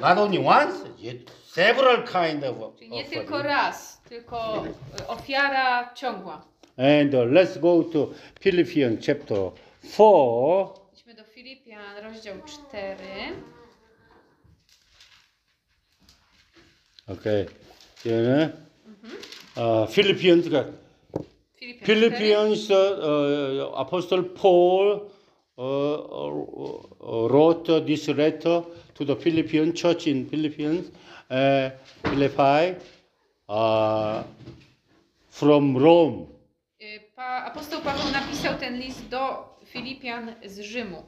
not 0.00 0.18
only 0.18 0.38
once, 0.38 0.74
yet 0.98 1.16
several 1.52 2.02
kind 2.04 2.44
of 2.44 2.56
Czyli 2.78 2.90
nie 2.90 3.02
offering. 3.02 3.24
tylko 3.28 3.42
raz, 3.42 4.00
tylko 4.08 4.64
ofiara 5.08 5.94
ciągła. 5.94 6.42
And 6.76 7.14
uh, 7.14 7.20
let's 7.32 7.58
go 7.58 7.82
to 7.84 8.10
Philippians 8.40 9.06
chapter 9.06 9.50
4. 9.82 10.68
Idźmy 10.92 11.14
do 11.14 11.24
Filipian, 11.24 11.96
rozdział 12.02 12.34
4. 12.46 12.96
Okay. 17.08 17.46
Yeah. 18.04 18.50
Uh, 19.56 19.86
Philippians, 19.86 19.86
uh, 19.86 19.90
Filipian 19.90 20.42
4. 20.42 20.72
Philippians, 21.60 22.70
uh, 22.70 23.70
Apostle 23.76 24.22
Paul 24.22 25.10
wrote 27.28 27.66
this 27.86 28.08
letter 28.08 28.64
to 28.94 29.04
the 29.04 29.14
Philippian 29.14 29.74
church 29.74 30.06
in 30.06 30.26
Philippians, 30.26 30.90
uh, 31.30 31.70
Philippi, 32.04 32.76
from 35.28 35.76
Rome. 35.76 36.26
Y, 36.80 37.00
Pa, 37.16 37.44
apostoł 37.44 37.80
Paweł 37.80 38.12
napisał 38.12 38.54
ten 38.54 38.78
list 38.78 39.08
do 39.08 39.48
Filipian 39.64 40.34
z 40.44 40.60
Rzymu. 40.60 41.02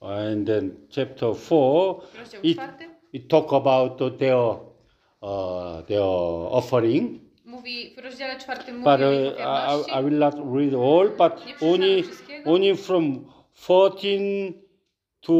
And 0.00 0.46
then 0.46 0.70
chapter 0.90 1.34
4, 1.34 2.00
it, 2.42 2.56
4 2.56 2.68
it 3.12 3.28
talk 3.28 3.52
about 3.52 4.18
their, 4.18 4.36
uh, 5.22 5.82
their 5.86 6.02
offering. 6.50 7.21
Mówi, 7.62 7.94
w 7.96 7.98
rozdziale 7.98 8.38
4 8.38 8.72
mówi 8.72 8.84
But 8.84 9.00
o 9.00 9.12
ich 9.12 9.32
uh, 9.32 9.88
I. 9.88 10.00
I 10.00 10.04
will 10.04 10.18
not 10.18 10.34
read 10.34 10.74
all, 10.74 11.08
but 11.18 11.46
Nie 11.46 11.68
only, 11.68 12.02
wszystkiego. 12.02 12.50
only 12.52 12.76
from 12.76 13.32
14 13.54 14.52
to 15.20 15.32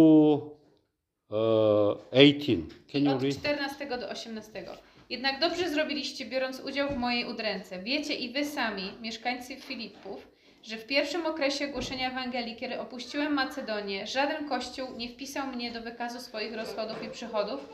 uh, 1.30 1.98
18. 2.12 2.56
Can 2.92 3.04
you 3.04 3.12
Od 3.12 3.22
read? 3.22 3.36
14 3.36 3.86
do 3.86 4.08
18. 4.08 4.64
Jednak 5.10 5.40
dobrze 5.40 5.68
zrobiliście, 5.68 6.24
biorąc 6.24 6.60
udział 6.60 6.88
w 6.88 6.96
mojej 6.96 7.24
udręce. 7.24 7.82
Wiecie 7.82 8.14
i 8.14 8.32
wy 8.32 8.44
sami, 8.44 8.82
mieszkańcy 9.00 9.56
Filipów, 9.56 10.28
że 10.62 10.76
w 10.76 10.86
pierwszym 10.86 11.26
okresie 11.26 11.68
głoszenia 11.68 12.10
Ewangelii, 12.10 12.56
kiedy 12.56 12.80
opuściłem 12.80 13.32
Macedonię, 13.32 14.06
żaden 14.06 14.48
kościół 14.48 14.88
nie 14.96 15.08
wpisał 15.08 15.46
mnie 15.46 15.72
do 15.72 15.80
wykazu 15.80 16.20
swoich 16.20 16.54
rozchodów 16.56 17.04
i 17.04 17.10
przychodów, 17.10 17.68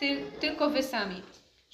ty, 0.00 0.16
tylko 0.40 0.70
wy 0.70 0.82
sami. 0.82 1.22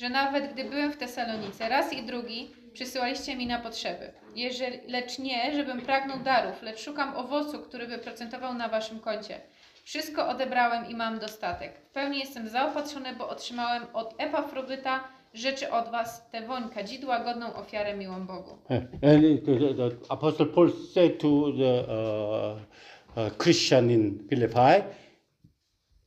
Że 0.01 0.09
nawet 0.09 0.53
gdy 0.53 0.65
byłem 0.65 0.93
w 0.93 0.97
Tesalonice, 0.97 1.69
raz 1.69 1.93
i 1.93 2.03
drugi 2.03 2.51
przysyłaliście 2.73 3.37
mi 3.37 3.47
na 3.47 3.59
potrzeby. 3.59 4.13
Jeżeli, 4.37 4.79
lecz 4.89 5.19
nie, 5.19 5.53
żebym 5.55 5.81
pragnął 5.81 6.19
darów, 6.19 6.63
lecz 6.63 6.81
szukam 6.81 7.17
owocu, 7.17 7.59
który 7.59 7.89
by 7.89 7.99
procentował 7.99 8.55
na 8.55 8.69
waszym 8.69 9.01
koncie. 9.01 9.41
Wszystko 9.85 10.29
odebrałem 10.29 10.89
i 10.91 10.95
mam 10.95 11.19
dostatek. 11.19 11.73
W 11.81 11.91
pełni 11.93 12.19
jestem 12.19 12.49
zaopatrzony, 12.49 13.15
bo 13.19 13.29
otrzymałem 13.29 13.83
od 13.93 14.15
Epafrodyta 14.19 15.05
rzeczy 15.35 15.71
od 15.71 15.89
was, 15.91 16.31
tę 16.31 16.47
woń 16.47 16.69
kadzidła, 16.69 17.21
godną 17.21 17.55
ofiarę 17.55 17.97
miłą 17.97 18.27
Bogu. 18.27 18.59
And 19.03 19.25
it- 19.25 19.45
the, 19.45 19.75
the 19.75 19.97
Apostle 20.09 20.47
Paul 20.47 20.71
said 20.95 21.19
to 21.19 21.29
the 21.59 21.81
uh, 21.83 23.27
uh, 23.27 23.37
Christian 23.43 23.91
in 23.91 24.27
Philippi, 24.29 24.85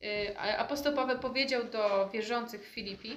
Y, 0.04 0.38
Apostoł 0.58 0.92
Paweł 0.94 1.18
powiedział 1.18 1.64
do 1.64 2.08
wierzących 2.12 2.62
w 2.62 2.74
Filipi, 2.74 3.16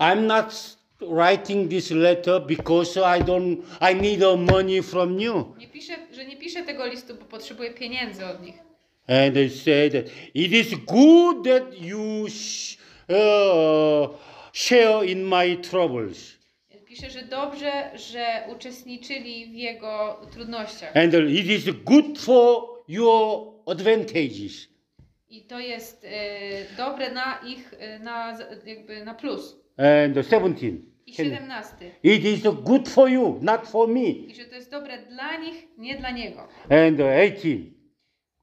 I'm 0.00 0.26
not 0.26 0.76
writing 1.00 1.68
this 1.68 1.90
letter 1.90 2.40
because 2.40 2.96
I 2.96 3.22
don't, 3.22 3.62
I 3.80 3.94
need 3.94 4.22
money 4.36 4.82
from 4.82 5.20
you. 5.20 5.54
nie 5.58 5.68
pisze, 5.68 5.96
że 6.12 6.24
nie 6.24 6.36
pisze 6.36 6.62
tego 6.62 6.86
listu, 6.86 7.14
bo 7.14 7.24
potrzebuje 7.24 7.70
pieniędzy 7.70 8.26
od 8.26 8.42
nich. 8.42 8.54
And 9.08 9.34
they 9.34 9.48
that 9.90 10.12
it 10.34 10.52
is 10.52 10.74
good 10.74 11.44
that 11.44 11.80
you 11.80 12.26
sh- 12.28 12.76
uh, 13.08 14.10
share 14.52 15.04
in 15.04 15.24
my 15.24 15.56
troubles. 15.56 16.38
Pisze, 16.86 17.10
że 17.10 17.22
dobrze, 17.22 17.90
że 17.94 18.44
uczestniczyli 18.56 19.46
w 19.46 19.54
jego 19.54 20.20
trudnościach. 20.32 20.96
And 20.96 21.14
it 21.14 21.46
is 21.46 21.64
good 21.84 22.18
for 22.18 22.62
your 22.88 23.52
advantages. 23.66 24.68
I 25.30 25.42
to 25.42 25.60
jest 25.60 26.04
y, 26.04 26.08
dobre 26.76 27.12
na 27.12 27.38
ich, 27.46 27.72
y, 27.72 27.98
na, 27.98 28.38
jakby 28.66 29.04
na 29.04 29.14
plus. 29.14 29.56
And 29.78 30.14
the 30.14 30.22
17. 30.22 30.82
I 31.06 31.12
Can- 31.12 31.30
17. 31.30 31.92
It 32.02 32.24
is 32.24 32.42
good 32.64 32.88
for 32.88 33.08
you, 33.08 33.38
not 33.42 33.66
for 33.66 33.88
me. 33.88 34.00
I 34.00 34.34
że 34.34 34.44
to 34.44 34.54
jest 34.54 34.70
dobre 34.70 34.98
dla 34.98 35.36
nich, 35.36 35.68
nie 35.78 35.96
dla 35.96 36.10
niego. 36.10 36.40
And 36.70 36.96
the 36.96 37.22
18. 37.22 37.78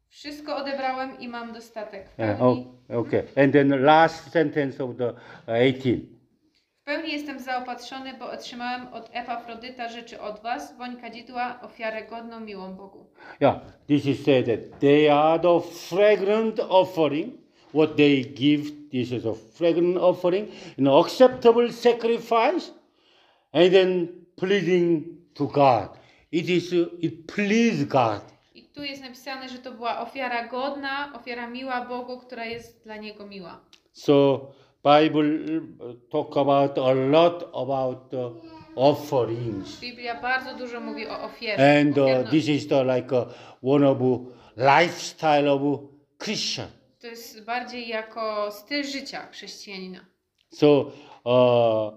Wszystko 0.10 0.56
odebrałem 0.56 1.20
i 1.20 1.28
mam 1.28 1.54
dostatek. 1.54 2.08
W 2.18 2.42
Uh, 2.42 3.00
okay. 3.00 3.24
And 3.36 3.54
then 3.54 3.70
the 3.70 3.78
last 3.78 4.32
sentence 4.32 4.84
of 4.84 4.98
the 4.98 5.10
uh, 5.10 5.18
18. 5.48 6.16
pełni 6.86 7.12
jestem 7.12 7.40
zaopatrzony, 7.40 8.14
bo 8.20 8.32
otrzymałem 8.32 8.88
od 8.94 9.10
Epafrodyta 9.14 9.90
rzeczy 9.90 10.22
od 10.22 10.40
was, 10.42 10.78
woń 10.78 10.98
kadzidła, 10.98 11.60
ofiarę 11.62 12.04
godną, 12.04 12.40
miłą 12.40 12.74
Bogu. 12.74 13.06
Yeah, 13.42 13.62
this 13.88 14.06
is 14.06 14.24
said 14.26 14.46
that 14.46 14.80
they 14.80 15.14
are 15.14 15.40
the 15.40 15.62
fragrant 15.62 16.60
offering. 16.70 17.45
What 17.76 17.98
they 17.98 18.24
give, 18.24 18.72
this 18.92 19.12
is 19.12 19.26
a 19.26 19.34
fragrant 19.34 19.98
offering, 19.98 20.48
an 20.78 20.88
acceptable 20.88 21.72
sacrifice, 21.72 22.72
and 23.54 23.74
then 23.74 24.10
pleasing 24.38 25.18
to 25.36 25.48
God. 25.48 25.90
It 26.32 26.50
is 26.50 26.74
uh, 26.74 26.86
it 27.02 27.28
please 27.28 27.84
God. 27.86 28.22
I 28.56 28.62
tu 28.64 28.84
jest 28.84 29.02
napisane, 29.02 29.50
że 29.50 29.58
to 29.58 29.72
była 29.72 30.00
ofiara 30.00 30.48
godna, 30.48 31.14
ofiara 31.16 31.48
miła 31.48 31.86
Bogu, 31.86 32.18
która 32.18 32.46
jest 32.46 32.84
dla 32.84 32.98
Niego 32.98 33.28
miła. 33.28 33.60
So 33.94 34.40
Bible 34.84 35.30
uh, 35.80 35.96
talk 36.12 36.38
about 36.38 36.78
a 36.78 36.94
lot 36.94 37.44
about 37.54 38.10
the 38.10 38.32
offerings, 38.76 39.80
Biblia 39.80 40.22
bardzo 40.22 40.56
dużo 40.56 40.80
mówi 40.80 41.08
o 41.08 41.24
ofierze. 41.24 41.80
and 41.80 41.98
uh, 41.98 42.30
this 42.32 42.48
is 42.48 42.68
the 42.68 42.84
like 42.84 43.16
uh, 43.16 43.26
one 43.64 43.88
of 43.88 44.02
uh, 44.02 44.20
lifestyle 44.58 45.50
of 45.50 45.62
uh, 45.62 45.80
Christian. 46.18 46.68
To 47.06 47.10
jest 47.10 47.44
bardziej 47.44 47.88
jako 47.88 48.52
styl 48.52 48.84
życia 48.84 49.28
chrześcijanina. 49.32 50.06
So 50.54 50.92
uh, 51.24 51.94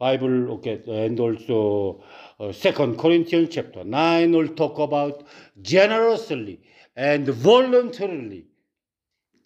Bible 0.00 0.52
okay, 0.52 0.82
and 1.06 1.20
also 1.20 1.90
uh, 2.38 2.56
Second 2.56 2.96
Corinthians 2.96 3.50
chapter 3.54 3.86
nine 3.86 4.32
will 4.32 4.48
talk 4.48 4.78
about 4.80 5.24
generously 5.56 6.60
and 6.96 7.30
voluntarily. 7.30 8.46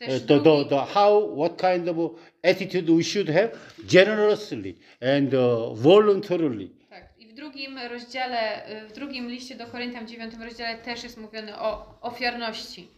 Uh, 0.00 0.06
the, 0.06 0.18
the, 0.18 0.40
drugi, 0.40 0.68
the 0.68 0.84
how 0.94 1.36
what 1.36 1.56
kind 1.60 1.88
of 1.88 1.96
attitude 2.42 2.90
we 2.90 3.02
should 3.02 3.28
have 3.28 3.50
generously 3.86 4.76
and 5.00 5.34
uh, 5.34 5.74
voluntarily. 5.74 6.70
tak. 6.90 7.14
I 7.18 7.26
w 7.26 7.34
drugim 7.34 7.78
rozdziale, 7.90 8.70
y, 8.70 8.88
w 8.88 8.92
drugim 8.92 9.28
liście 9.28 9.56
do 9.56 9.66
Koryntian, 9.66 10.06
w 10.06 10.08
dziewiątym 10.08 10.42
rozdziale 10.42 10.78
też 10.78 11.02
jest 11.02 11.18
mówione 11.18 11.58
o 11.58 11.98
ofiarności. 12.00 12.88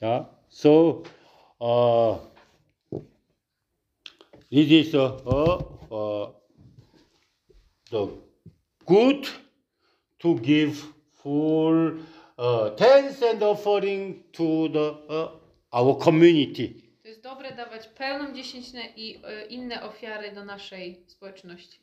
Yeah. 0.00 0.41
So 0.52 1.02
uh, 1.58 2.18
it 4.50 4.70
is 4.70 4.94
uh, 4.94 5.16
uh, 5.16 6.30
the 7.90 8.08
good 8.84 9.28
to 10.20 10.38
give 10.40 10.76
full 11.22 11.92
uh, 12.38 12.70
thanks 12.76 13.22
and 13.22 13.42
offering 13.42 14.24
to 14.34 14.68
the 14.68 14.86
uh, 15.08 15.30
our 15.72 15.98
community. 15.98 16.82
To 17.02 17.08
jest 17.08 17.22
dobre 17.22 17.52
dawać 17.52 17.88
pełną 17.88 18.34
dziesięcinę 18.34 18.82
i 18.96 19.16
y, 19.16 19.46
inne 19.46 19.82
ofiary 19.82 20.32
do 20.32 20.44
naszej 20.44 21.04
społeczności. 21.06 21.80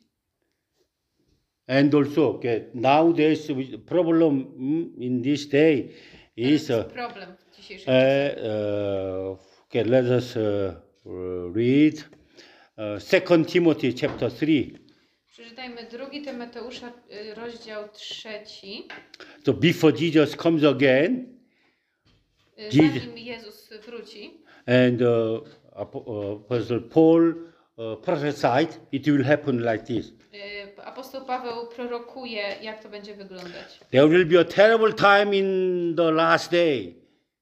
And 1.66 1.94
also, 1.94 2.28
okay, 2.30 2.70
now 2.74 3.12
there's 3.12 3.50
a 3.50 3.78
problem 3.78 4.44
mm, 4.58 5.02
in 5.02 5.22
this 5.22 5.48
day 5.48 5.88
is 6.36 6.70
uh, 6.70 6.84
problem 6.84 7.36
dzisiejszych 7.60 7.88
Uh, 7.88 9.38
okay, 9.66 9.84
let 9.84 10.06
us 10.06 10.36
uh, 10.36 10.72
read 11.54 11.94
Second 12.98 13.48
Timothy 13.48 13.92
chapter 14.00 14.32
three. 14.32 14.78
Przeczytajmy 15.28 15.84
drugi 15.90 16.22
Tymoteusza, 16.22 16.92
rozdział 17.36 17.88
trzeci. 17.88 18.88
So 19.44 19.52
before 19.52 19.92
Jesus 20.00 20.36
comes 20.36 20.64
again, 20.64 21.38
Zanim 22.70 23.18
Jezus 23.18 23.70
wróci, 23.86 24.30
and 24.66 25.02
uh, 25.02 25.08
Apo- 25.72 26.40
Apostle 26.46 26.80
Paul 26.80 27.34
uh, 27.76 28.00
prophesied, 28.02 28.78
it 28.92 29.06
will 29.06 29.24
happen 29.24 29.72
like 29.72 29.84
this. 29.84 30.12
apostoł 30.84 31.24
Paweł 31.24 31.66
prorokuje, 31.66 32.42
jak 32.62 32.82
to 32.82 32.88
będzie 32.88 33.14
wyglądać. 33.14 33.80
There 33.90 34.08
will 34.08 34.26
be 34.26 34.40
a 34.40 34.44
terrible 34.44 34.92
time 34.92 35.36
in 35.36 35.94
the 35.96 36.10
last 36.10 36.52
day. 36.52 36.99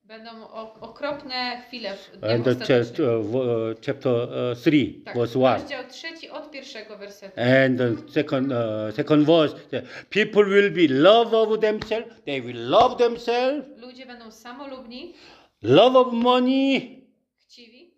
Będą 0.08 0.48
okropne 0.80 1.62
chwile 1.68 1.96
w 1.96 2.16
dniach 2.18 2.30
And 2.34 2.44
the 2.44 2.54
chapter, 2.54 2.80
ostatecznych. 2.80 3.34
uh, 3.34 3.86
chapter 3.86 4.12
uh, 4.52 4.58
three, 4.64 4.94
Tak, 5.04 5.16
verse 5.16 5.38
one. 5.38 5.54
rozdział 5.58 5.84
trzeci 5.88 6.30
od 6.30 6.50
pierwszego 6.50 6.98
wersetu. 6.98 7.40
And 7.40 7.78
the 7.78 8.12
second, 8.12 8.52
uh, 8.52 8.94
second 8.96 9.26
verse, 9.26 9.56
the 9.70 9.82
people 10.10 10.44
will 10.44 10.70
be 10.70 10.94
love 10.94 11.36
of 11.36 11.60
themselves. 11.60 12.14
They 12.24 12.42
will 12.42 12.68
love 12.68 12.96
themselves, 12.96 13.66
Ludzie 13.76 14.06
będą 14.06 14.30
samolubni, 14.30 15.14
love 15.62 15.98
of 15.98 16.12
money, 16.12 17.00
chciwi, 17.38 17.90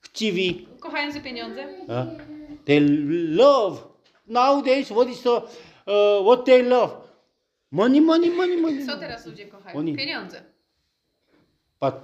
chciwi. 0.00 0.68
kochający 0.80 1.20
pieniądze. 1.20 1.64
Uh, 1.88 2.64
they 2.64 2.80
love. 3.28 3.78
Nowadays, 4.26 4.88
what 4.88 5.08
is 5.08 5.22
the, 5.22 5.30
uh, 5.36 6.24
what 6.26 6.44
they 6.44 6.62
love? 6.62 6.92
Money, 7.70 8.00
money, 8.00 8.30
money, 8.30 8.56
money. 8.56 8.86
Co 8.86 8.96
teraz 8.96 9.26
ludzie 9.26 9.46
kochają? 9.46 9.78
Oni. 9.78 9.96
Pieniądze. 9.96 10.51
But 11.82 11.94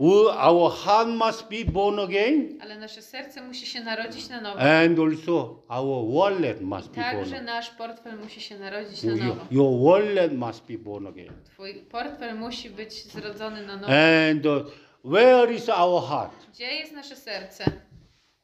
our 0.00 0.70
heart 0.70 1.08
must 1.08 1.48
be 1.50 1.64
born 1.64 1.98
again, 1.98 2.58
Ale 2.62 2.76
nasze 2.78 3.02
serce 3.02 3.42
musi 3.42 3.66
się 3.66 3.80
narodzić 3.80 4.28
na 4.28 4.40
nowo. 4.40 4.58
and 4.60 4.98
also 4.98 5.62
our 5.68 6.14
wallet 6.14 6.60
must 6.62 6.88
be 6.90 7.02
born. 7.02 7.16
Także 7.24 7.42
nasz 7.42 7.70
portfel 7.70 8.18
musi 8.18 8.40
się 8.40 8.58
narodzić 8.58 9.02
na 9.02 9.14
nowo. 9.14 9.46
your 9.50 9.84
wallet 9.84 10.32
must 10.32 10.66
be 10.66 10.78
born 10.78 11.06
again. 11.06 11.32
Twój 11.44 11.74
portfel 11.74 12.36
musi 12.38 12.70
być 12.70 13.04
zrodzony 13.06 13.66
na 13.66 13.76
nowo. 13.76 13.92
And 13.92 14.46
uh, 14.46 14.72
where 15.04 15.54
is 15.54 15.68
our 15.68 16.02
heart? 16.08 16.32
Gdzie 16.54 16.74
jest 16.74 16.92
nasze 16.92 17.16
serce? 17.16 17.64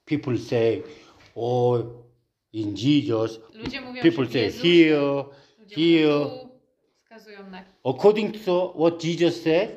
People 0.05 0.39
say, 0.39 0.83
oh, 1.35 1.79
in 2.53 2.75
Jesus. 2.77 3.41
Ludzie 3.55 3.81
mówią, 3.81 4.03
People 4.03 4.25
że 4.25 4.31
w 4.31 4.33
say 4.33 4.63
here, 4.63 5.25
Ludzie 5.59 5.77
here. 5.77 6.25
wskazują 6.97 7.51
na... 7.51 7.65
According 7.85 8.45
to 8.45 8.75
what 8.79 9.05
Jesus 9.05 9.43
said, 9.43 9.71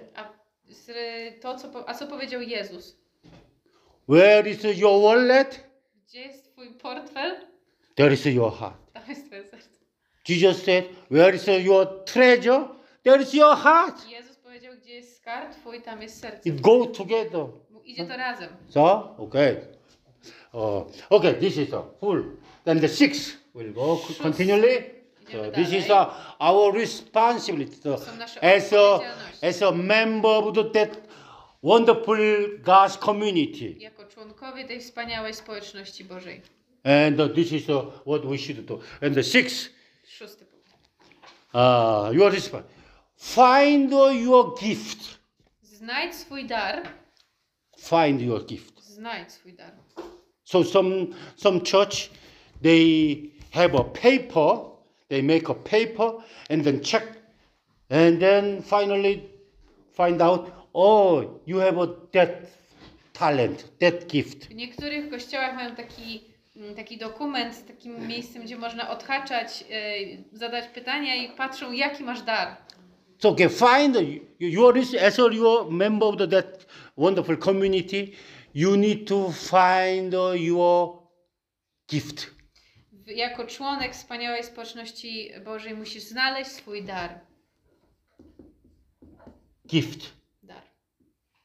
Z, 0.94 1.42
to, 1.42 1.56
co, 1.56 1.90
a 1.90 1.94
co 1.94 2.08
powiedział 2.08 2.42
Jezus? 2.42 3.02
where 4.08 4.50
is 4.50 4.64
your 4.78 5.02
wallet? 5.02 5.64
Gdzie 6.08 6.22
jest 6.22 6.52
twój 6.52 6.74
portfel? 6.74 7.36
There 7.96 8.14
is 8.14 8.26
your 8.26 8.52
heart. 8.52 8.94
Tam 8.94 9.04
jest 9.10 9.26
twoje 9.28 9.44
serce. 9.44 9.70
Jesus 10.30 10.64
said, 10.64 10.86
where 11.10 11.36
is 11.36 11.48
your 11.48 12.04
treasure? 12.06 12.68
There 13.04 13.22
is 13.22 13.34
your 13.34 13.56
heart. 13.56 14.10
Jezus 14.10 14.38
powiedział, 14.38 14.74
gdzie 14.82 14.94
jest 14.94 15.18
skarb 15.18 15.56
twój, 15.56 15.82
tam 15.82 16.02
jest 16.02 16.20
serce. 16.20 16.50
It 16.50 16.62
go 16.62 16.86
together. 16.86 17.46
Idzie 17.86 18.06
to 18.06 18.18
razem. 18.18 18.50
So, 18.70 19.16
okay. 19.18 19.56
Uh, 20.54 20.84
okay, 21.10 21.34
this 21.34 21.58
is 21.58 21.74
a 21.74 21.84
full. 22.00 22.24
Then 22.66 22.80
the 22.80 22.90
six 22.90 23.38
will 23.54 23.74
go 23.74 24.02
continually. 24.22 25.01
So 25.32 25.38
Idziemy 25.38 25.52
this 25.66 25.86
is 25.86 25.90
uh, 25.90 26.08
our 26.40 26.74
responsibility. 26.74 27.98
Są 27.98 28.16
nasze 28.18 28.56
as 28.56 28.74
a, 28.74 28.82
odpowiedzialności. 28.82 29.46
as 29.46 29.62
a 29.62 29.72
member 29.72 30.32
of 30.32 30.74
that 30.74 30.98
wonderful 31.64 32.18
God's 32.64 32.98
community. 32.98 33.76
Jako 33.80 34.06
członkowie 34.06 34.66
tej 34.66 34.80
wspaniałej 34.80 35.34
społeczności 35.34 36.04
Bożej. 36.04 36.42
And 36.84 37.20
uh, 37.20 37.36
this 37.36 37.52
is 37.52 37.70
uh, 37.70 37.86
what 38.08 38.26
we 38.26 38.38
should 38.38 38.66
do. 38.66 38.80
And 39.02 39.16
the 39.16 39.24
sixth, 39.24 39.70
Szósty 40.08 40.46
punkt. 40.46 40.68
uh, 41.54 42.16
your 42.16 42.32
response. 42.32 42.64
Find 43.18 43.92
your 44.22 44.60
gift. 44.60 45.20
Znajdź 45.62 46.16
swój 46.16 46.46
dar. 46.46 46.84
Find 47.80 48.22
your 48.22 48.46
gift. 48.46 48.84
Znajdź 48.84 49.32
swój 49.32 49.54
dar. 49.54 49.72
So 50.44 50.64
some 50.64 51.08
some 51.36 51.62
church 51.62 52.10
they 52.62 53.16
have 53.52 53.76
a 53.76 53.84
paper, 53.84 54.71
they 55.12 55.22
make 55.22 55.50
a 55.50 55.54
paper 55.56 56.14
and 56.50 56.64
then 56.64 56.80
check 56.82 57.04
and 57.90 58.20
then 58.20 58.62
finally 58.64 59.22
find 59.94 60.22
out 60.22 60.52
oh 60.74 61.24
you 61.46 61.60
have 61.60 61.78
a 61.78 61.88
that 62.14 62.30
talent, 63.14 63.66
that 63.80 64.08
gift. 64.08 64.46
W 64.48 64.56
niektórych 64.56 65.10
kościołach 65.10 65.56
mają 65.56 65.76
taki, 65.76 66.22
mm, 66.56 66.76
taki 66.76 66.98
dokument 66.98 67.56
z 67.56 67.64
takim 67.64 68.08
miejscem, 68.08 68.44
gdzie 68.44 68.58
można 68.58 68.90
odhaczać, 68.90 69.64
e, 69.72 69.94
zadać 70.34 70.68
pytania 70.68 71.16
i 71.16 71.30
patrzą, 71.30 71.72
jaki 71.72 72.04
masz 72.04 72.22
dar. 72.22 72.58
So 73.20 73.30
okay, 73.30 73.50
find 73.50 73.96
you- 73.96 74.50
you 74.50 74.68
are 74.68 74.82
this 74.82 74.96
as 75.02 75.20
a 75.20 75.24
you 75.32 75.72
member 75.72 76.08
of 76.08 76.30
that 76.30 76.66
wonderful 76.98 77.38
community, 77.38 78.12
you 78.54 78.76
need 78.78 79.08
to 79.08 79.32
find 79.32 80.14
your 80.34 80.98
gift. 81.90 82.41
Jako 83.16 83.46
członek 83.46 83.94
wspaniałej 83.94 84.44
społeczności 84.44 85.32
Bożej 85.46 85.76
musisz 85.76 86.04
znaleźć 86.04 86.52
swój 86.52 86.84
dar. 86.84 87.20
Gift. 89.68 90.12
Dar. 90.44 90.62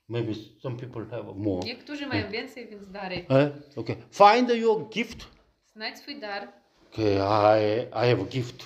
Maybe 0.09 0.33
some 0.63 0.77
people 0.77 1.07
have 1.07 1.35
more. 1.35 1.67
Niektórzy 1.67 2.07
mają 2.07 2.31
więcej, 2.31 2.69
więc 2.69 2.91
dary. 2.91 3.27
Uh, 3.29 3.79
okay, 3.79 3.97
find 4.11 4.51
your 4.51 4.89
gift. 4.89 5.27
Znajdź 5.73 5.99
swój 5.99 6.21
dar. 6.21 6.53
Okay, 6.93 7.15
I 7.15 7.83
I 7.83 8.11
have 8.11 8.23
a 8.23 8.25
gift 8.25 8.63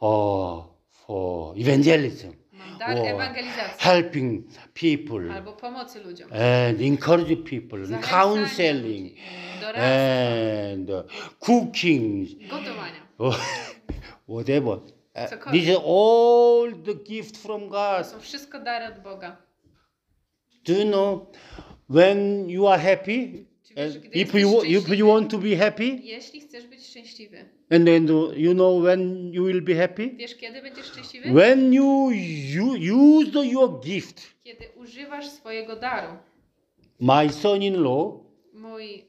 uh, 0.00 0.64
for 0.88 1.54
evangelism. 1.58 2.43
Dar 2.78 2.96
ewangelizacji 2.98 3.78
helping 3.78 4.44
people 4.74 5.32
albo 5.34 5.52
pomocy 5.52 5.98
ludziom. 5.98 6.30
and 6.32 6.80
encourage 6.80 7.36
people 7.36 7.78
and 7.78 7.88
Zachęcania 7.88 8.10
counseling 8.10 9.02
ludzi, 9.62 9.78
and 9.78 10.90
uh, 10.90 11.02
cooking 11.40 12.28
gotowania. 12.50 13.00
whatever. 14.26 14.72
Uh, 15.16 15.26
Cokolwiek. 15.30 15.52
these 15.52 15.70
are 15.70 15.82
all 15.84 16.72
the 16.84 16.94
gift 16.94 17.36
from 17.36 17.60
To 17.60 17.68
God. 17.68 18.06
są 18.06 18.20
wszystko 18.20 18.58
dary 18.60 18.86
od 18.94 18.98
Boga. 19.02 19.36
Do 20.66 20.72
you 20.72 20.84
know 20.84 21.26
when 21.88 22.48
you 22.50 22.68
are 22.68 22.82
happy? 22.82 23.46
And 23.76 24.14
if 24.14 24.34
you 24.40 24.62
if 24.64 24.96
you 24.96 25.06
want 25.08 25.30
to 25.30 25.38
be 25.38 25.56
happy, 25.56 26.00
jeśli 26.02 26.40
chcesz 26.40 26.66
być 26.66 26.86
szczęśliwy, 26.86 27.44
and 27.70 27.86
then 27.86 28.08
you 28.36 28.52
know 28.54 28.82
when 28.84 29.32
you 29.32 29.44
will 29.44 29.62
be 29.62 29.74
happy 29.74 30.10
wiesz 30.16 30.34
kiedy 30.36 30.62
będziesz 30.62 30.86
szczęśliwy? 30.86 31.32
when 31.32 31.72
you, 31.74 32.10
you 32.54 32.96
use 32.96 33.30
the, 33.32 33.46
your 33.46 33.80
gift. 33.80 34.22
Kiedy 34.44 34.64
używasz 34.76 35.26
swojego 35.28 35.76
daru. 35.76 36.08
My 37.00 37.32
son-in-law, 37.32 38.20
Mój, 38.54 38.86
yy, 38.86 39.00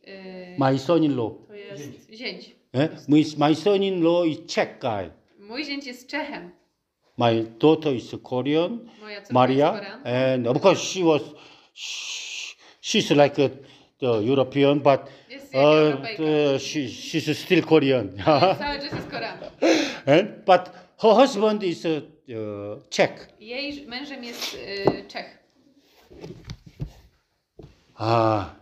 my 0.71 0.79
son-in-law, 0.79 1.31
to 1.47 1.53
jest 1.55 2.09
zięć. 2.13 2.55
eh? 2.73 2.89
my, 3.07 3.23
my 3.37 3.55
son-in-law 3.55 4.25
is 4.27 4.37
Czech 4.47 4.79
guy. 4.79 5.09
Mój 5.39 5.63
zięć 5.65 5.85
jest 5.87 6.07
Czechem. 6.07 6.51
My 7.17 7.43
daughter 7.59 7.95
is 7.95 8.15
Korean, 8.23 8.79
Moja 9.01 9.21
córka 9.21 9.33
Maria, 9.33 9.71
jest 9.71 9.83
Korean. 10.03 10.33
and 10.35 10.47
of 10.47 10.63
course 10.65 10.81
she 10.83 11.03
was, 11.03 11.21
sh- 11.73 12.55
she's 12.81 13.09
like 13.23 13.45
a, 13.45 13.49
the 13.99 14.19
European, 14.21 14.79
but 14.79 15.09
uh, 15.53 15.57
uh, 15.59 16.57
she, 16.57 16.87
she's 16.87 17.37
still 17.37 17.61
Korean. 17.63 18.17
Cały 18.25 18.79
czas 18.79 18.93
jest 18.95 19.09
Korean. 19.09 19.37
and, 20.05 20.45
but 20.45 20.69
her 20.97 21.13
husband 21.13 21.63
is 21.63 21.85
a 21.85 21.97
uh, 21.97 22.89
Czech. 22.89 23.29
Jej 23.39 23.85
mężem 23.87 24.23
jest 24.23 24.57
Czech. 25.07 25.39
Ah. 27.97 28.55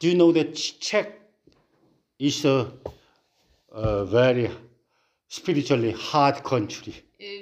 Do 0.00 0.08
you 0.08 0.14
know 0.14 0.32
that 0.34 0.54
Czech 0.80 1.06
is 2.18 2.44
a, 2.44 2.66
a 3.72 4.04
very 4.04 4.50
spiritually 5.28 5.92
hard 5.92 6.42
country? 6.42 6.92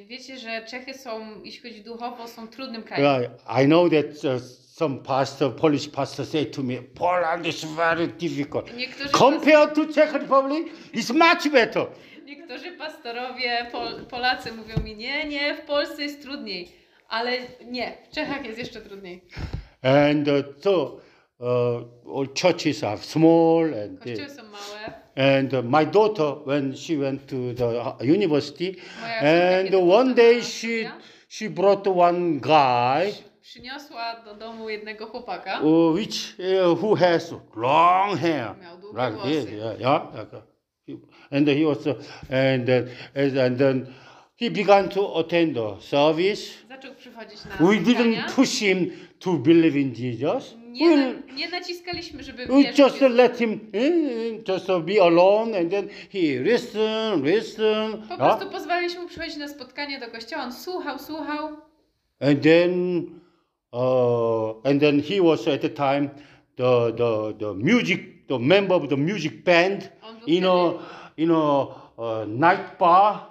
Wiecie, 0.06 0.38
że 0.38 0.66
Czechy 0.66 0.94
są, 0.94 1.42
jeśli 1.44 1.70
chodzi 1.70 1.84
duchowo, 1.84 2.28
są 2.28 2.48
trudnym 2.48 2.82
krajem. 2.82 3.32
I 3.62 3.66
know 3.66 3.90
that 3.90 4.24
uh, 4.24 4.61
some 4.82 4.98
pastor, 4.98 5.50
Polish 5.50 5.86
pastor 5.92 6.24
said 6.24 6.52
to 6.52 6.62
me, 6.62 6.76
Poland 6.94 7.46
is 7.46 7.64
very 7.64 8.08
difficult. 8.08 8.66
Niektórzy, 8.76 9.10
Compared 9.12 9.74
to 9.74 9.86
Czech 9.94 10.12
Republic, 10.12 10.66
it's 10.92 11.10
much 11.14 11.48
better. 11.52 11.86
niektórzy 12.26 12.72
pastorowie 12.78 13.66
Pol, 13.72 14.04
Polacy 14.10 14.52
mówią 14.52 14.82
mi, 14.84 14.96
nie, 14.96 15.24
nie, 15.24 15.54
w 15.54 15.60
Polsce 15.60 16.02
jest 16.02 16.22
trudniej. 16.22 16.68
Ale 17.08 17.30
nie, 17.64 17.92
w 18.10 18.14
Czechach 18.14 18.44
jest 18.44 18.58
jeszcze 18.58 18.80
trudniej. 18.80 19.22
And 19.82 20.28
uh, 20.28 20.34
so 20.62 21.00
uh, 21.38 22.16
all 22.18 22.26
churches 22.42 22.84
are 22.84 22.98
small 22.98 23.64
and 23.84 24.00
they- 24.00 24.16
Kościoły 24.16 24.30
są 24.30 24.42
małe. 24.42 25.02
And 25.16 25.54
uh, 25.54 25.64
my 25.64 25.86
daughter, 25.86 26.26
when 26.46 26.76
she 26.76 26.96
went 26.96 27.26
to 27.26 27.36
the 27.56 27.80
uh, 27.80 28.00
university, 28.00 28.76
Moja 29.00 29.20
and 29.20 29.74
one 29.92 30.14
day 30.14 30.42
she 30.42 30.90
she 31.28 31.50
brought 31.50 31.86
one 31.86 32.40
guy 32.40 33.12
przyniosła 33.42 34.22
do 34.24 34.34
domu 34.34 34.68
jednego 34.68 35.06
chłopaka. 35.06 35.60
uh, 35.60 35.94
which 35.94 36.36
uh, 36.38 36.82
who 36.82 36.94
has 36.94 37.34
long 37.56 38.18
hair, 38.20 38.54
Miał 38.62 38.78
długie 38.78 38.98
like 39.06 39.22
this, 39.22 39.44
włosy. 39.44 39.56
yeah, 39.56 39.80
yeah, 39.80 40.02
like, 40.14 40.36
uh, 40.36 40.42
and 41.30 41.48
he 41.48 41.64
was, 41.64 41.78
and 42.30 42.68
and, 43.38 43.58
then 43.58 43.86
he 44.40 44.50
began 44.50 44.88
to 44.88 45.16
attend 45.18 45.54
the 45.54 45.80
service. 45.80 46.42
Zaczął 46.68 46.94
przychodzić 46.94 47.44
na 47.44 47.66
We 47.66 47.74
didn't 47.74 48.32
push 48.34 48.50
him 48.50 48.90
to 49.18 49.32
believe 49.32 49.76
in 49.80 49.94
Jesus. 49.98 50.54
Nie, 50.68 50.88
We, 50.88 50.96
na, 50.96 51.34
nie 51.34 51.48
naciskaliśmy, 51.48 52.22
żeby 52.22 52.46
we 52.46 52.56
wierzyć 52.62 52.78
just 52.78 53.00
let 53.00 53.38
him 53.38 53.60
just 54.48 54.66
be 54.66 55.02
alone, 55.02 55.58
and 55.58 55.70
then 55.70 55.88
he 56.12 56.18
listen, 56.42 57.24
listen. 57.24 57.92
Po 57.92 58.14
yeah. 58.14 58.18
prostu 58.18 58.50
pozwaliliśmy 58.50 59.00
mu 59.02 59.08
przychodzić 59.08 59.36
na 59.36 59.48
spotkanie 59.48 60.00
do 60.00 60.06
kościoła. 60.08 60.42
On 60.44 60.52
słuchał, 60.52 60.98
słuchał. 60.98 61.48
And 62.20 62.42
then, 62.42 63.04
uh, 63.72 64.68
and 64.68 64.80
then 64.80 64.98
he 65.00 65.20
was 65.20 65.46
at 65.48 65.60
the 65.62 65.68
time 65.68 66.10
the, 66.56 66.92
the, 66.96 67.34
the 67.38 67.54
music, 67.54 68.28
the 68.28 68.38
member 68.38 68.74
of 68.74 68.88
the 68.88 68.96
music 68.96 69.44
band 69.44 69.90
in 70.26 70.44
wtedy, 70.44 70.46
a, 70.46 71.22
in 71.22 71.30
a 71.30 71.66
uh, 71.98 72.24
night 72.28 72.78
bar, 72.78 73.26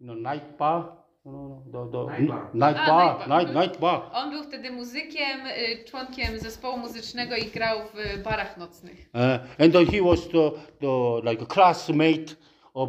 in 0.00 0.10
a 0.10 0.14
night 0.14 0.58
bar, 0.58 0.92
no, 1.24 1.62
no, 1.72 1.90
the, 1.90 1.90
the 1.90 2.06
Night 2.06 2.28
bar. 2.28 2.50
night 2.54 2.76
A, 2.76 2.86
bar, 2.86 3.18
night 3.18 3.28
bar. 3.28 3.28
night, 3.28 3.54
night 3.54 3.80
bar. 3.80 4.02
on 4.12 4.30
był 4.30 4.42
wtedy 4.44 4.70
muzykiem, 4.70 5.46
y, 5.46 5.84
członkiem 5.84 6.38
zespołu 6.38 6.78
muzycznego 6.78 7.36
i 7.36 7.44
grał 7.44 7.78
w 7.94 8.22
barach 8.22 8.56
nocnych. 8.56 9.08
Uh, 9.14 9.20
and 9.64 9.72
then 9.72 9.86
he 9.86 10.02
was 10.02 10.28
the, 10.28 10.50
the 10.80 11.20
like 11.30 11.42
a 11.42 11.46
classmate 11.46 12.36
of 12.74 12.88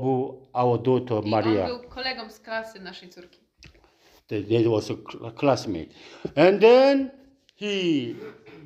our 0.54 0.78
daughter 0.82 1.22
I 1.26 1.30
Maria. 1.30 1.64
on 1.64 1.68
był 1.80 1.90
kolegą 1.90 2.30
z 2.30 2.40
klasy 2.40 2.80
naszej 2.80 3.10
córki. 3.10 3.40
That 4.30 4.50
that 4.50 4.68
was 4.68 4.90
a 4.92 4.96
cl- 4.96 5.32
classmate. 5.32 5.90
And 6.36 6.62
then 6.62 7.12
he, 7.56 8.16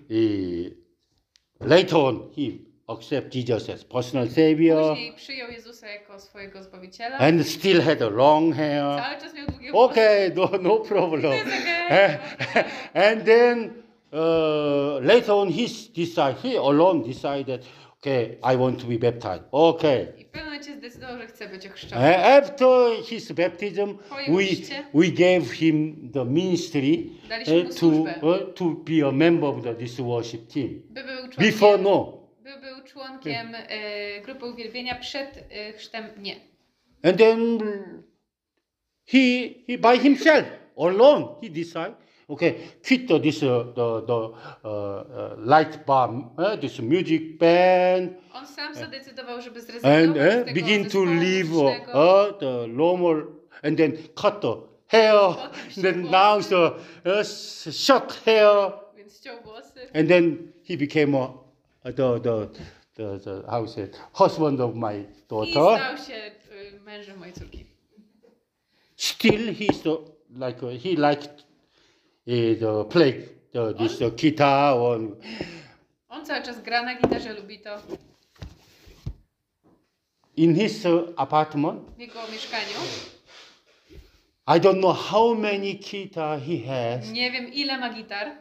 he 0.09 0.73
later 1.59 1.97
on 1.97 2.29
he 2.35 2.59
accepted 2.89 3.33
Jesus 3.33 3.69
as 3.69 3.83
personal 3.83 4.27
savior 4.29 4.89
Później 4.89 5.13
przyjął 5.13 5.51
Jezusa 5.51 5.87
jako 5.87 6.19
swojego 6.19 6.63
Zbawiciela. 6.63 7.17
and 7.17 7.47
still 7.47 7.81
had 7.81 8.01
a 8.01 8.09
long 8.09 8.55
hair. 8.55 8.83
Cały 8.99 9.21
czas 9.21 9.33
miał 9.33 9.47
długie 9.47 9.71
włosy. 9.71 9.91
Okay, 9.91 10.31
no, 10.35 10.49
no 10.61 10.77
problem. 10.77 11.33
And 12.93 13.25
then 13.25 13.83
uh, 14.11 14.99
later 15.01 15.31
on 15.35 15.51
he 15.51 15.67
decided, 15.95 16.37
he 16.43 16.57
alone 16.59 17.03
decided, 17.03 17.65
okay, 18.01 18.37
I 18.53 18.57
want 18.57 18.79
to 18.81 18.87
be 18.87 18.97
baptized. 18.97 19.43
Okay. 19.51 20.07
Zdecydował, 20.71 21.17
że 21.17 21.27
chce 21.27 21.49
być 21.49 21.67
ochrzczony. 21.67 22.17
after 22.25 23.03
his 23.03 23.31
baptism, 23.31 23.97
Po 24.09 24.19
jego 24.19 24.37
we, 24.37 24.43
chrzcie 24.43 24.83
we 24.93 25.07
gave 25.07 25.53
him 25.53 26.09
the 26.13 26.25
ministry 26.25 26.97
Daliśmy 27.29 27.53
mu 27.55 27.59
uh, 27.61 27.67
to, 27.67 27.73
służbę. 27.73 28.15
uh, 28.21 28.53
to 28.55 28.65
be 28.65 29.07
a 29.07 29.11
member 29.11 29.49
of 29.49 29.63
the, 29.63 29.75
this 29.75 29.95
worship 30.01 30.47
team. 30.47 30.81
by 30.89 31.03
był 31.03 31.27
Before 31.37 31.77
członkiem, 31.77 31.83
no. 31.83 32.27
by 32.43 32.49
był 32.61 32.83
członkiem 32.85 33.55
e, 33.55 34.21
grupy 34.21 34.45
uwielbienia 34.45 34.95
przed 34.95 35.43
e, 35.51 35.73
chrztem 35.73 36.05
nie. 36.17 36.35
And 37.03 37.17
then 37.17 37.59
he, 39.05 39.49
he 39.67 39.77
by 39.77 39.99
himself, 39.99 40.45
alone, 40.77 41.25
he 41.41 41.49
decided, 41.49 41.93
okay, 42.29 42.53
quit 42.87 43.07
this, 43.23 43.43
uh, 43.43 43.63
the, 43.75 44.01
the 44.07 44.13
uh, 44.13 44.69
uh, 44.69 45.35
light 45.37 45.85
bar, 45.85 46.09
uh, 46.37 46.55
this 46.61 46.79
music 46.79 47.37
band, 47.39 48.09
On 48.33 48.47
sam 48.47 48.75
zadecydował, 48.75 49.41
żeby 49.41 49.59
and 49.83 50.15
z 50.15 50.17
uh, 50.17 50.45
tego 50.45 50.53
begin 50.53 50.89
to 50.89 51.03
live 51.05 51.53
uh, 51.57 52.39
the 52.39 52.67
normal, 52.67 53.23
and 53.63 53.77
then 53.77 53.97
cut 54.15 54.41
the 54.41 54.55
hair, 54.87 55.35
then 55.81 56.01
now 56.11 56.41
the 56.41 56.71
uh, 57.05 57.23
short 57.71 58.13
hair, 58.25 58.71
Więc 58.95 59.17
ściął 59.19 59.41
włosy. 59.43 59.79
and 59.93 60.09
then 60.09 60.51
he 60.69 60.77
became 60.77 61.15
a, 61.17 61.29
the, 61.83 62.19
the, 62.19 62.47
the, 62.95 63.19
the 63.19 63.43
how 63.51 63.63
is 63.65 63.77
it, 63.77 63.99
husband 64.13 64.59
of 64.61 64.75
my 64.75 64.93
I 64.95 65.05
daughter. 65.29 65.77
stał 65.79 65.97
się 65.97 66.31
y, 66.75 66.79
mężem 66.85 67.17
mojej 67.19 67.33
córki. 67.33 67.65
Still, 68.95 69.53
he's 69.53 69.81
the, 69.83 69.97
like 70.47 70.63
uh, 70.63 70.69
he 70.83 70.95
liked 70.95 71.42
uh, 72.27 72.59
the 72.59 72.85
play 72.89 73.29
the, 73.53 73.73
this 73.73 74.01
uh, 74.01 74.09
guitar 74.09 74.75
or 74.77 74.99
On 76.09 76.25
cały 76.25 76.41
czas 76.41 76.61
gra 76.61 76.83
na 76.83 76.95
gitarze, 76.95 77.33
lubi 77.33 77.59
to. 77.59 77.69
in 80.35 80.55
his 80.55 80.85
uh, 80.85 81.13
apartment. 81.17 81.81
W 81.97 81.99
jego 81.99 82.19
mieszkaniu. 82.31 82.77
I 84.47 84.59
don't 84.59 84.79
know 84.79 84.93
how 84.93 85.35
many 85.35 85.73
guitar 85.73 86.39
he 86.39 86.57
has. 86.57 87.11
Nie 87.11 87.31
wiem 87.31 87.53
ile 87.53 87.77
ma 87.77 87.89
gitar. 87.89 88.31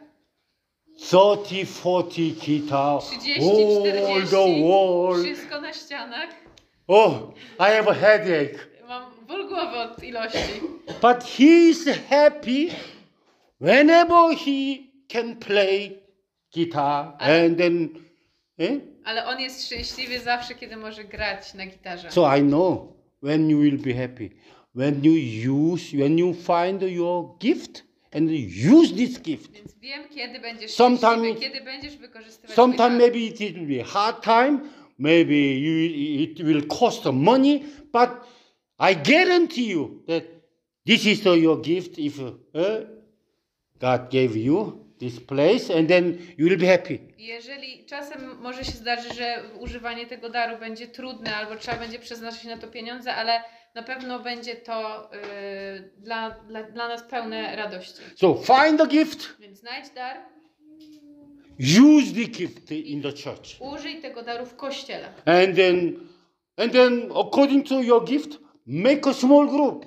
30, 0.99 1.65
40 1.65 2.31
guitar 2.33 3.01
30, 3.01 3.33
all 3.41 3.83
40. 3.83 4.27
the 4.29 4.61
wall. 4.63 5.23
Wszystko 5.23 5.61
na 5.61 5.73
ścianach. 5.73 6.29
Oh, 6.87 7.33
I 7.59 7.69
have 7.71 7.87
a 7.87 7.93
headache. 7.93 8.59
Mam 8.87 9.03
ból 9.27 9.47
głowy 9.47 9.77
od 9.79 10.03
ilości. 10.03 10.61
But 11.01 11.23
he 11.23 11.69
is 11.69 11.85
happy 12.09 12.69
whenever 13.63 14.33
he 14.33 14.91
can 15.07 15.35
play 15.35 15.99
guitar 16.53 17.15
and 17.19 17.57
then. 17.57 17.89
Eh? 18.59 18.79
Ale 19.03 19.25
on 19.25 19.39
jest 19.39 19.65
szczęśliwy 19.65 20.19
zawsze, 20.19 20.55
kiedy 20.55 20.77
może 20.77 21.03
grać 21.03 21.53
na 21.53 21.65
gitarze. 21.65 22.11
So 22.11 22.35
I 22.37 22.41
know 22.41 22.93
when 23.21 23.49
you 23.49 23.59
will 23.59 23.77
be 23.77 23.93
happy. 23.93 24.29
When 24.75 25.03
you 25.03 25.13
use, 25.73 25.97
when 25.97 26.17
you 26.17 26.33
find 26.33 26.81
your 26.81 27.37
gift 27.39 27.83
and 28.11 28.29
use 28.79 28.93
this 28.95 29.21
gift. 29.21 29.51
Więc 29.51 29.79
wiem, 29.79 30.03
kiedy 30.09 30.39
będziesz 30.39 30.71
Sometime- 30.71 31.35
kiedy 31.35 31.61
będziesz 31.61 31.97
wykorzystywać 31.97 32.55
Sometimes 32.55 32.99
maybe 32.99 33.19
it 33.19 33.39
will 33.39 33.67
be 33.67 33.81
a 33.81 33.85
hard 33.85 34.23
time, 34.23 34.59
maybe 34.97 35.35
you, 35.35 35.73
it 36.23 36.43
will 36.43 36.67
cost 36.67 37.05
money, 37.05 37.63
but 37.93 38.09
I 38.79 38.95
guarantee 38.95 39.69
you 39.69 40.03
that 40.07 40.23
this 40.85 41.05
is 41.05 41.25
your 41.25 41.61
gift 41.61 41.99
if 41.99 42.19
uh, 42.19 42.33
God 43.83 44.09
gave 44.09 44.35
you 44.37 44.79
this 44.99 45.19
place, 45.19 45.69
and 45.77 45.87
then 45.89 46.17
you 46.37 46.47
will 46.49 46.57
be 46.57 46.67
happy. 46.67 46.99
Jeżeli 47.17 47.85
czasem 47.85 48.37
może 48.41 48.65
się 48.65 48.71
zdarzyć, 48.71 49.15
że 49.15 49.43
używanie 49.59 50.05
tego 50.05 50.29
daru 50.29 50.57
będzie 50.57 50.87
trudne 50.87 51.35
albo 51.35 51.55
trzeba 51.55 51.77
będzie 51.77 51.99
przeznaczyć 51.99 52.43
na 52.43 52.57
to 52.57 52.67
pieniądze, 52.67 53.15
ale 53.15 53.43
na 53.75 53.83
pewno 53.83 54.19
będzie 54.19 54.55
to 54.55 55.09
y, 55.15 55.91
dla, 55.97 56.29
dla, 56.29 56.63
dla 56.63 56.87
nas 56.87 57.03
pełne 57.03 57.55
radości. 57.55 58.01
So 58.15 58.35
find 58.35 58.77
the 58.79 58.87
gift, 58.87 59.35
Więc 59.39 59.59
znajdź 59.59 59.89
dar, 59.95 60.17
use 61.59 62.13
the 62.13 62.25
gift 62.31 62.71
in 62.71 63.01
the 63.01 63.11
church, 63.11 63.61
użyj 63.73 64.01
tego 64.01 64.23
daru 64.23 64.45
w 64.45 64.55
kościele. 64.55 65.07
and 65.25 65.55
then, 65.55 65.99
and 66.57 66.71
then 66.73 67.11
according 67.25 67.67
to 67.67 67.81
your 67.81 68.05
gift, 68.05 68.39
make 68.65 69.07
a 69.07 69.13
small 69.13 69.47
group. 69.47 69.85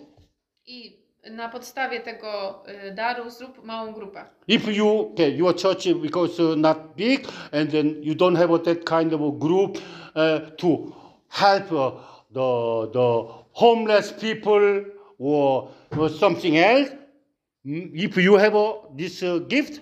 I 0.66 0.95
na 1.30 1.48
podstawie 1.48 2.00
tego 2.00 2.62
y, 2.88 2.94
daru 2.94 3.30
zrób 3.30 3.64
małą 3.64 3.92
grupę. 3.92 4.24
If 4.48 4.72
you 4.72 5.10
okay, 5.12 5.30
your 5.30 5.54
church 5.62 5.84
because 6.02 6.42
uh, 6.42 6.56
not 6.56 6.78
big, 6.96 7.28
and 7.52 7.70
then 7.70 7.94
you 8.02 8.14
don't 8.14 8.36
have 8.38 8.58
that 8.64 8.84
kind 8.84 9.12
of 9.12 9.20
a 9.20 9.38
group 9.38 9.78
uh, 9.78 10.50
to 10.56 10.68
help 11.28 11.72
uh, 11.72 11.92
the 12.30 12.86
the 12.92 13.24
homeless 13.52 14.12
people 14.12 14.84
or, 15.18 15.68
or 15.98 16.10
something 16.10 16.56
else. 16.58 16.90
mm, 17.64 17.90
If 17.94 18.16
you 18.16 18.36
have 18.38 18.54
a, 18.58 18.72
this 18.96 19.22
uh, 19.22 19.38
gift, 19.48 19.80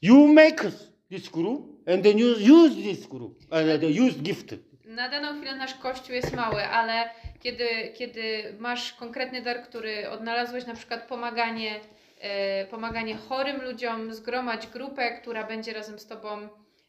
you 0.00 0.28
make 0.28 0.62
this 1.10 1.28
group, 1.28 1.62
and 1.86 2.02
then 2.02 2.18
you 2.18 2.26
use 2.36 2.74
this 2.74 3.06
group 3.06 3.38
and 3.50 3.84
uh, 3.84 4.06
use 4.06 4.14
gift. 4.22 4.54
Na 4.86 5.08
daną 5.08 5.36
chwilę 5.36 5.56
nasz 5.56 5.74
kościół 5.74 6.14
jest 6.14 6.36
mały, 6.36 6.64
ale 6.68 7.10
kiedy, 7.42 7.68
kiedy 7.94 8.54
masz 8.58 8.92
konkretny 8.92 9.42
dar, 9.42 9.62
który 9.62 10.10
odnalazłeś, 10.10 10.66
na 10.66 10.74
przykład 10.74 11.08
pomaganie, 11.08 11.80
e, 12.20 12.66
pomaganie 12.66 13.16
chorym 13.16 13.62
ludziom, 13.62 14.14
zgromadź 14.14 14.66
grupę, 14.66 15.18
która 15.20 15.44
będzie 15.44 15.72
razem 15.72 15.98
z 15.98 16.06
tobą 16.06 16.48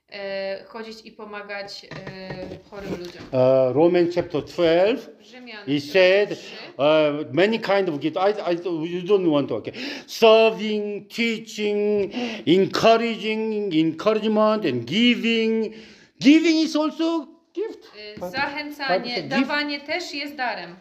e, 0.09 0.63
chodzić 0.63 1.05
i 1.05 1.11
pomagać 1.11 1.85
e, 1.85 2.69
chorym 2.69 2.91
ludziom. 2.91 3.23
Uh, 3.31 3.75
Romans 3.75 4.15
chapter 4.15 4.43
12. 4.43 5.09
Rzymian 5.21 5.65
He 5.65 5.79
said 5.79 6.31
uh, 6.31 7.33
many 7.33 7.59
kind 7.59 7.89
of 7.89 7.99
gift. 7.99 8.17
I, 8.17 8.51
I 8.51 8.55
you 8.87 9.01
don't 9.01 9.31
want 9.31 9.49
to. 9.49 9.55
Okay, 9.55 9.73
serving, 10.07 11.07
teaching, 11.07 12.11
encouraging, 12.45 13.73
encouragement, 13.73 14.65
and 14.65 14.85
giving. 14.85 15.73
Giving 16.19 16.57
is 16.57 16.75
also 16.75 17.32
gift. 17.53 17.91
Y, 18.17 18.31
Zachęcanie, 18.31 19.23
dawanie 19.23 19.79
też 19.79 20.13
jest 20.13 20.35
darem. 20.35 20.75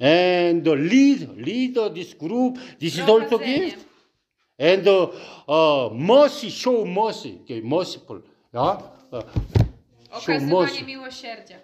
And 0.00 0.64
the 0.64 0.76
lead, 0.76 1.36
leader 1.36 1.90
this 1.94 2.14
group. 2.14 2.58
This 2.78 2.94
is 2.94 3.00
also 3.00 3.20
Prowadzenie. 3.28 3.58
gift. 3.70 3.86
And 4.58 4.88
uh, 4.88 5.90
mercy, 5.92 6.50
show 6.50 6.84
mercy. 6.86 7.38
Okay, 7.44 7.62
merciful. 7.62 8.22
Yeah. 8.54 8.82
Uh, 9.12 9.20
show 10.20 10.32
Okazywanie 10.32 10.50
mercy. 10.66 10.84
miłosierdzia. 10.84 11.56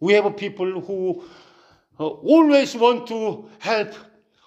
We 0.00 0.14
have 0.14 0.30
people 0.36 0.80
who 0.80 1.22
uh, 1.98 2.04
always 2.34 2.74
want 2.74 3.06
to 3.08 3.44
help 3.60 3.88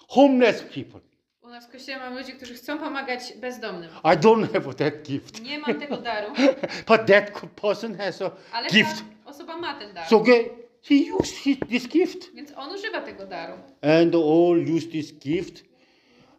homeless 0.08 0.62
people. 0.74 1.00
Nas 1.58 1.66
w 1.66 1.70
kościele 1.70 1.98
mamy 1.98 2.20
ludzi, 2.20 2.32
którzy 2.32 2.54
chcą 2.54 2.78
pomagać 2.78 3.32
bezdomnym. 3.36 3.90
I 4.04 4.16
don't 4.16 4.52
have 4.52 4.74
that 4.74 5.02
gift. 5.02 5.42
Nie 5.42 5.58
mam 5.58 5.80
tego 5.80 5.96
daru, 5.96 6.32
But 6.88 7.06
that 7.06 7.40
person 7.62 7.94
has 7.94 8.22
a 8.22 8.30
ale 8.52 8.68
gift. 8.68 8.96
ta 9.24 9.30
osoba 9.30 9.56
ma 9.56 9.74
ten 9.74 9.94
dar. 9.94 10.08
So 10.08 10.24
he 10.82 10.94
used 10.94 11.36
his, 11.36 11.56
this 11.68 11.88
gift. 11.88 12.34
Więc 12.34 12.52
on 12.56 12.74
używa 12.74 13.00
tego 13.00 13.26
daru. 13.26 13.52
And 13.82 14.14
all 14.14 14.76
use 14.76 14.86
this 14.86 15.12
gift 15.12 15.64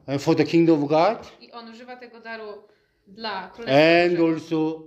uh, 0.08 0.22
for 0.22 0.36
the 0.36 0.44
kingdom 0.44 0.84
of 0.84 0.90
God. 0.90 1.32
I 1.42 1.52
on 1.52 1.70
używa 1.70 1.96
tego 1.96 2.20
daru 2.20 2.64
dla 3.08 3.50
Królestwa 3.50 4.04
And 4.06 4.34
also 4.34 4.84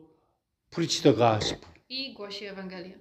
preach 0.71 1.01
the 1.01 1.13
gospel. 1.13 1.69
I 1.89 2.13
głosi 2.13 2.45
Ewangelię. 2.45 2.99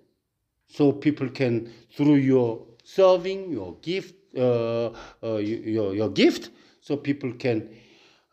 So 0.67 0.93
people 0.93 1.29
can, 1.29 1.61
through 1.95 2.23
your 2.23 2.57
serving, 2.83 3.53
your 3.53 3.81
gift, 3.81 4.15
uh, 4.35 4.97
uh, 5.23 5.39
your, 5.65 5.95
your 5.95 6.13
gift, 6.13 6.51
so 6.81 6.97
people 6.97 7.33
can 7.39 7.61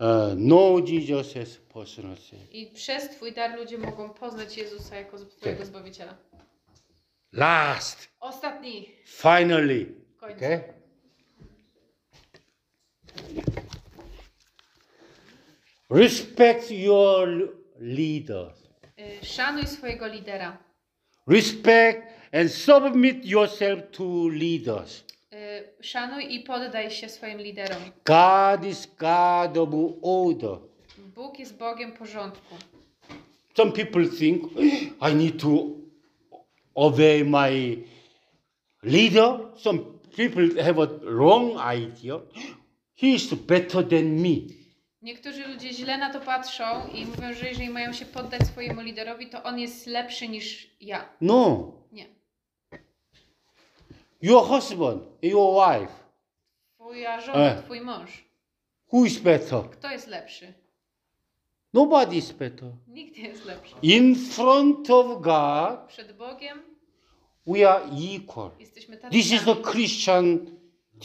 uh, 0.00 0.34
know 0.36 0.80
Jesus 0.86 1.36
as 1.36 1.56
personal 1.56 2.16
Savior. 2.16 2.48
I 2.52 2.66
przez 2.66 3.08
Twój 3.08 3.32
dar 3.32 3.58
ludzie 3.58 3.78
mogą 3.78 4.10
poznać 4.10 4.56
Jezusa 4.56 4.96
jako 4.96 5.18
swojego 5.18 5.64
Zbawiciela. 5.64 6.16
Last, 7.32 8.08
Ostatni 8.20 8.88
finally, 9.04 9.86
w 10.16 10.16
końcu. 10.16 10.36
okay? 10.36 10.60
Respect 15.90 16.70
your 16.70 17.52
leaders. 17.80 18.58
Y, 18.98 19.24
Szanuj 19.26 19.66
swojego 19.66 20.06
lidera. 20.06 20.58
Respect 21.26 22.02
and 22.32 22.50
submit 22.52 23.24
yourself 23.24 23.82
to 23.92 24.28
leaders. 24.28 25.04
Y, 25.32 25.82
Szanuj 25.82 26.34
i 26.34 26.40
poddaj 26.40 26.90
się 26.90 27.08
swoim 27.08 27.38
liderom. 27.38 27.82
God 28.04 28.64
is 28.64 28.86
God 28.98 29.56
of 29.58 29.68
order. 30.02 30.58
Bóg 30.98 31.38
jest 31.38 31.56
Bogiem 31.58 31.92
porządku. 31.92 32.54
Some 33.56 33.72
people 33.72 34.08
think 34.18 34.42
I 35.10 35.14
need 35.14 35.42
to 35.42 35.66
obey 36.74 37.24
my 37.24 37.76
leader. 38.82 39.38
Some 39.56 39.78
people 40.16 40.64
have 40.64 40.82
a 40.82 40.86
wrong 41.02 41.52
idea. 41.76 42.20
He 42.96 43.06
is 43.06 43.34
better 43.34 43.88
than 43.88 44.20
me. 44.22 44.36
Niektórzy 45.02 45.46
ludzie 45.46 45.72
źle 45.72 45.98
na 45.98 46.12
to 46.12 46.20
patrzą 46.20 46.64
i 46.94 47.06
mówią, 47.06 47.34
że 47.34 47.48
jeżeli 47.48 47.68
mają 47.70 47.92
się 47.92 48.04
poddać 48.06 48.46
swojemu 48.46 48.80
liderowi, 48.80 49.26
to 49.26 49.42
on 49.42 49.58
jest 49.58 49.86
lepszy 49.86 50.28
niż 50.28 50.70
ja. 50.80 51.08
No. 51.20 51.72
Your 54.22 54.42
husband, 54.46 55.00
your 55.22 55.54
wife, 55.54 55.92
Twoja 56.74 57.20
żona, 57.20 57.38
E. 57.38 57.62
twój 57.62 57.80
mąż. 57.80 58.24
who 58.92 59.04
is 59.04 59.18
better? 59.18 59.70
Kto 59.70 59.90
jest 59.90 60.06
lepszy? 60.06 60.52
Nobody 61.74 62.16
is 62.16 62.32
better. 62.32 62.70
Nikt 62.88 63.18
nie 63.18 63.28
jest 63.28 63.44
lepszy. 63.44 63.74
In 63.82 64.14
front 64.16 64.90
of 64.90 65.06
God, 65.22 65.88
Przed 65.88 66.16
Bogiem 66.16 66.62
we 67.46 67.70
are 67.70 67.84
equal. 68.14 68.50
jesteśmy 68.60 68.96
tacy 68.96 69.12
This 69.16 69.32
is 69.32 69.44
the 69.44 69.54
sami. 69.54 69.64
Christian 69.64 70.38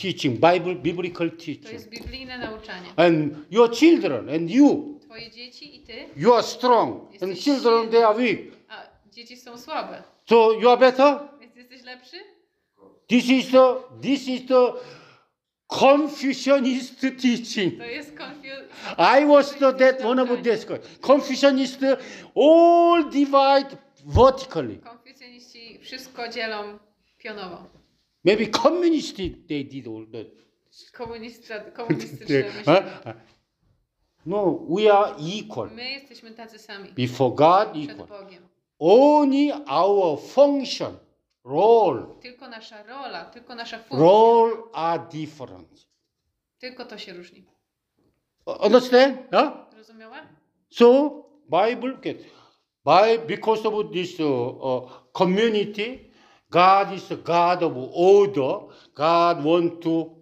teaching, 0.02 0.34
Bible, 0.40 0.76
biblical 0.76 1.30
To 1.32 1.38
teaching. 1.38 1.72
jest 1.74 1.90
biblijne 1.90 2.38
nauczanie. 2.38 2.90
And 2.96 3.34
your 3.52 3.72
children 3.72 4.30
and 4.30 4.50
you, 4.52 5.00
Twoje 5.02 5.32
dzieci 5.32 5.76
i 5.76 5.84
ty, 5.84 5.94
you 6.16 6.34
are 6.34 6.44
strong. 6.44 7.04
And 7.24 7.38
children, 7.40 7.90
they 7.90 8.06
are 8.06 8.18
weak. 8.18 8.40
a 8.70 8.84
dzieci 9.12 9.38
są 9.38 9.58
słabe. 9.58 10.04
So 10.30 10.52
you 10.54 10.70
are 10.70 10.78
better? 10.80 11.20
Więc 11.40 11.56
jesteś 11.56 11.84
lepszy? 11.84 12.18
This 13.14 13.30
is 13.30 13.52
the 13.52 13.84
this 14.02 14.28
is 14.28 14.48
the 14.48 14.74
Confucianist 15.68 17.00
teaching. 17.00 17.78
To 17.78 17.86
jest 17.86 18.16
confu- 18.18 18.68
I 18.98 19.26
was 19.26 19.56
the 19.56 19.72
that 19.74 20.04
one 20.04 20.20
of 20.20 20.30
the 20.30 20.66
guy. 20.68 20.80
Confucianist 21.02 21.84
uh, 21.84 21.98
all 22.36 23.04
divide 23.10 23.78
vertically. 24.06 24.78
Konfucjaniści 24.78 25.80
wszystko 25.80 26.28
dzielą 26.28 26.80
pionowo. 27.18 27.58
Maybe 28.26 28.48
communist 28.48 29.18
they 29.48 29.64
did 29.64 29.88
all 29.88 30.06
that. 30.12 30.28
Komunista, 30.94 31.60
komunistyczne. 31.78 32.44
No, 34.26 34.66
we 34.70 34.94
are 34.94 35.16
equal 35.20 35.70
My 35.76 35.92
jesteśmy 35.92 36.32
tacy 36.32 36.60
sami. 36.60 36.90
before 36.90 37.36
God 37.36 37.76
equal. 37.76 38.08
Only 38.80 39.52
our 39.68 40.20
function, 40.20 40.98
role, 41.44 42.06
Tylko 42.22 42.48
nasza 42.48 42.84
rola, 42.84 43.26
tylko 43.26 43.56
nasza 43.56 43.78
funkcja. 43.78 43.98
role 44.00 44.54
are 44.74 45.04
different. 45.12 45.88
Tylko 46.60 46.86
to 46.86 46.98
się 46.98 47.14
różni. 47.14 47.46
Understand? 48.46 49.18
Huh? 49.32 49.78
Rozumiałe? 49.78 50.18
So 50.70 51.12
Bible 51.50 51.98
get 52.02 52.18
by 52.86 53.20
because 53.28 53.68
of 53.68 53.92
this 53.94 54.20
uh, 54.20 54.26
uh, 54.66 54.92
community, 55.14 56.12
God 56.50 56.92
is 56.96 57.12
a 57.12 57.16
God 57.16 57.64
of 57.64 57.74
order. 57.94 58.60
God 58.96 59.44
want 59.46 59.82
to 59.82 60.16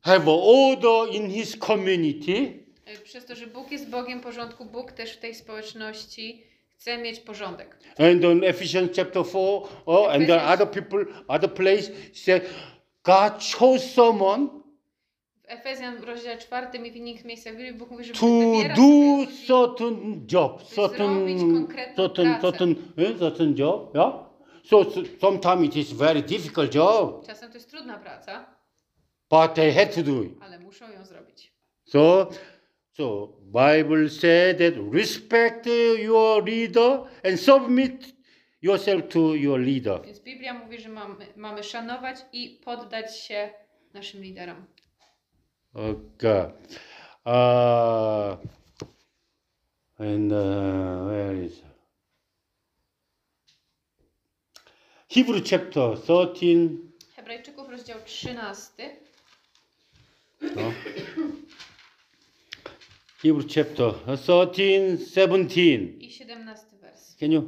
have 0.00 0.24
order 0.28 1.14
in 1.14 1.30
His 1.30 1.56
community, 1.58 2.60
Y, 2.88 2.98
Przez 3.04 3.26
to, 3.26 3.34
że 3.34 3.46
Bóg 3.46 3.70
jest 3.72 3.90
Bogiem 3.90 4.20
porządku, 4.20 4.64
Bóg 4.64 4.92
też 4.92 5.12
w 5.16 5.20
tej 5.20 5.34
społeczności 5.34 6.46
chce 6.80 6.98
mieć 6.98 7.20
porządek. 7.20 7.76
and 7.98 8.24
in 8.24 8.44
Ephesians 8.44 8.90
chapter 8.96 9.24
four, 9.24 9.68
oh, 9.86 10.12
and 10.12 10.26
the 10.26 10.36
Ephesians. 10.36 10.52
other 10.60 10.66
people, 10.70 11.04
other 11.28 11.50
place 11.54 11.90
say 12.12 12.40
God 13.02 13.32
chose 13.58 13.86
someone 13.94 14.48
W 15.42 15.52
Efezjan 15.52 15.96
w 15.96 16.04
rozdziale 16.04 16.38
czwartym 16.38 16.86
i 16.86 16.90
w 16.90 16.96
innych 16.96 17.24
miejscach 17.24 17.52
Biblii 17.56 17.74
Bóg 17.74 17.90
mówi, 17.90 18.04
że 18.04 18.12
to 18.12 18.26
wybiera 18.26 18.74
do 18.74 18.82
sobie 18.82 19.26
certain 19.46 20.26
job, 20.32 20.62
certain, 20.62 21.54
konkretną 21.54 21.96
certain, 21.96 22.26
pracę. 22.34 22.42
certain, 22.42 22.74
eh, 22.96 23.18
certain 23.18 23.54
job, 23.58 23.94
yeah. 23.94 24.14
So, 24.64 24.84
so 24.84 25.00
sometimes 25.20 25.64
it 25.64 25.76
is 25.76 25.92
very 25.92 26.22
difficult 26.22 26.74
job. 26.74 27.26
Czasem 27.26 27.48
to 27.48 27.54
jest 27.54 27.70
trudna 27.70 27.98
praca. 27.98 28.46
but 29.30 29.54
they 29.54 29.72
had 29.72 29.94
to 29.94 30.02
do 30.02 30.22
it. 30.22 30.32
ale 30.40 30.58
muszą 30.58 30.90
ją 30.90 31.04
zrobić. 31.04 31.52
So, 31.84 32.28
so 32.92 33.28
Bible 33.52 34.08
said 34.08 34.58
that 34.58 34.74
respect 34.92 35.66
your 35.66 36.42
leader 36.42 37.04
and 37.24 37.38
submit 37.38 38.12
yourself 38.60 39.08
to 39.08 39.34
your 39.34 39.58
leader. 39.58 40.00
Więc 40.04 40.20
Biblia 40.20 40.54
mówi, 40.54 40.80
że 40.80 40.88
mamy, 40.88 41.26
mamy 41.36 41.62
szanować 41.62 42.16
i 42.32 42.60
poddać 42.64 43.18
się 43.18 43.50
naszym 43.94 44.22
liderom. 44.22 44.66
Okay. 45.74 46.52
Uh, 47.24 48.38
and 49.98 50.32
uh, 50.32 51.06
where 51.06 51.44
is 51.44 51.62
Hebrew 55.08 55.42
chapter 55.42 55.96
13. 55.96 56.68
Hebrajczyków, 57.16 57.68
rozdział 57.68 57.98
13. 58.04 58.96
No. 60.40 60.72
Hebrew 63.22 63.44
chapter 63.48 63.92
13, 64.16 64.98
17. 65.14 65.60
i 66.00 66.10
17 66.10 66.76
wers. 66.80 67.16
Can 67.20 67.32
you? 67.32 67.42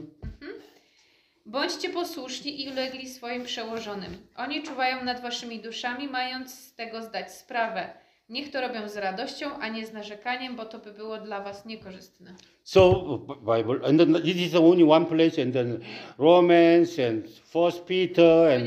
Bądźcie 1.47 1.89
posłuszni 1.90 2.65
i 2.65 2.70
ulegli 2.70 3.09
swoim 3.09 3.44
przełożonym. 3.44 4.16
Oni 4.36 4.62
czuwają 4.62 5.05
nad 5.05 5.23
waszymi 5.23 5.61
duszami, 5.61 6.09
mając 6.09 6.55
z 6.55 6.74
tego 6.74 7.03
zdać 7.03 7.32
sprawę. 7.32 7.90
Niech 8.28 8.51
to 8.51 8.61
robią 8.61 8.89
z 8.89 8.97
radością, 8.97 9.47
a 9.61 9.69
nie 9.69 9.86
z 9.86 9.93
narzekaniem, 9.93 10.57
bo 10.57 10.65
to 10.65 10.78
by 10.78 10.93
było 10.93 11.19
dla 11.19 11.40
was 11.43 11.66
niekorzystne. 11.66 12.35
So 12.62 12.93
B- 13.19 13.35
Bible, 13.57 13.89
and 13.89 13.99
then 14.01 14.15
this 14.23 14.36
is 14.36 14.55
only 14.55 14.85
one 14.85 15.07
place, 15.07 15.43
and 15.43 15.53
then 15.55 15.81
Romans 16.19 16.99
and 16.99 17.28
First 17.28 17.85
Peter, 17.85 18.51
and 18.51 18.66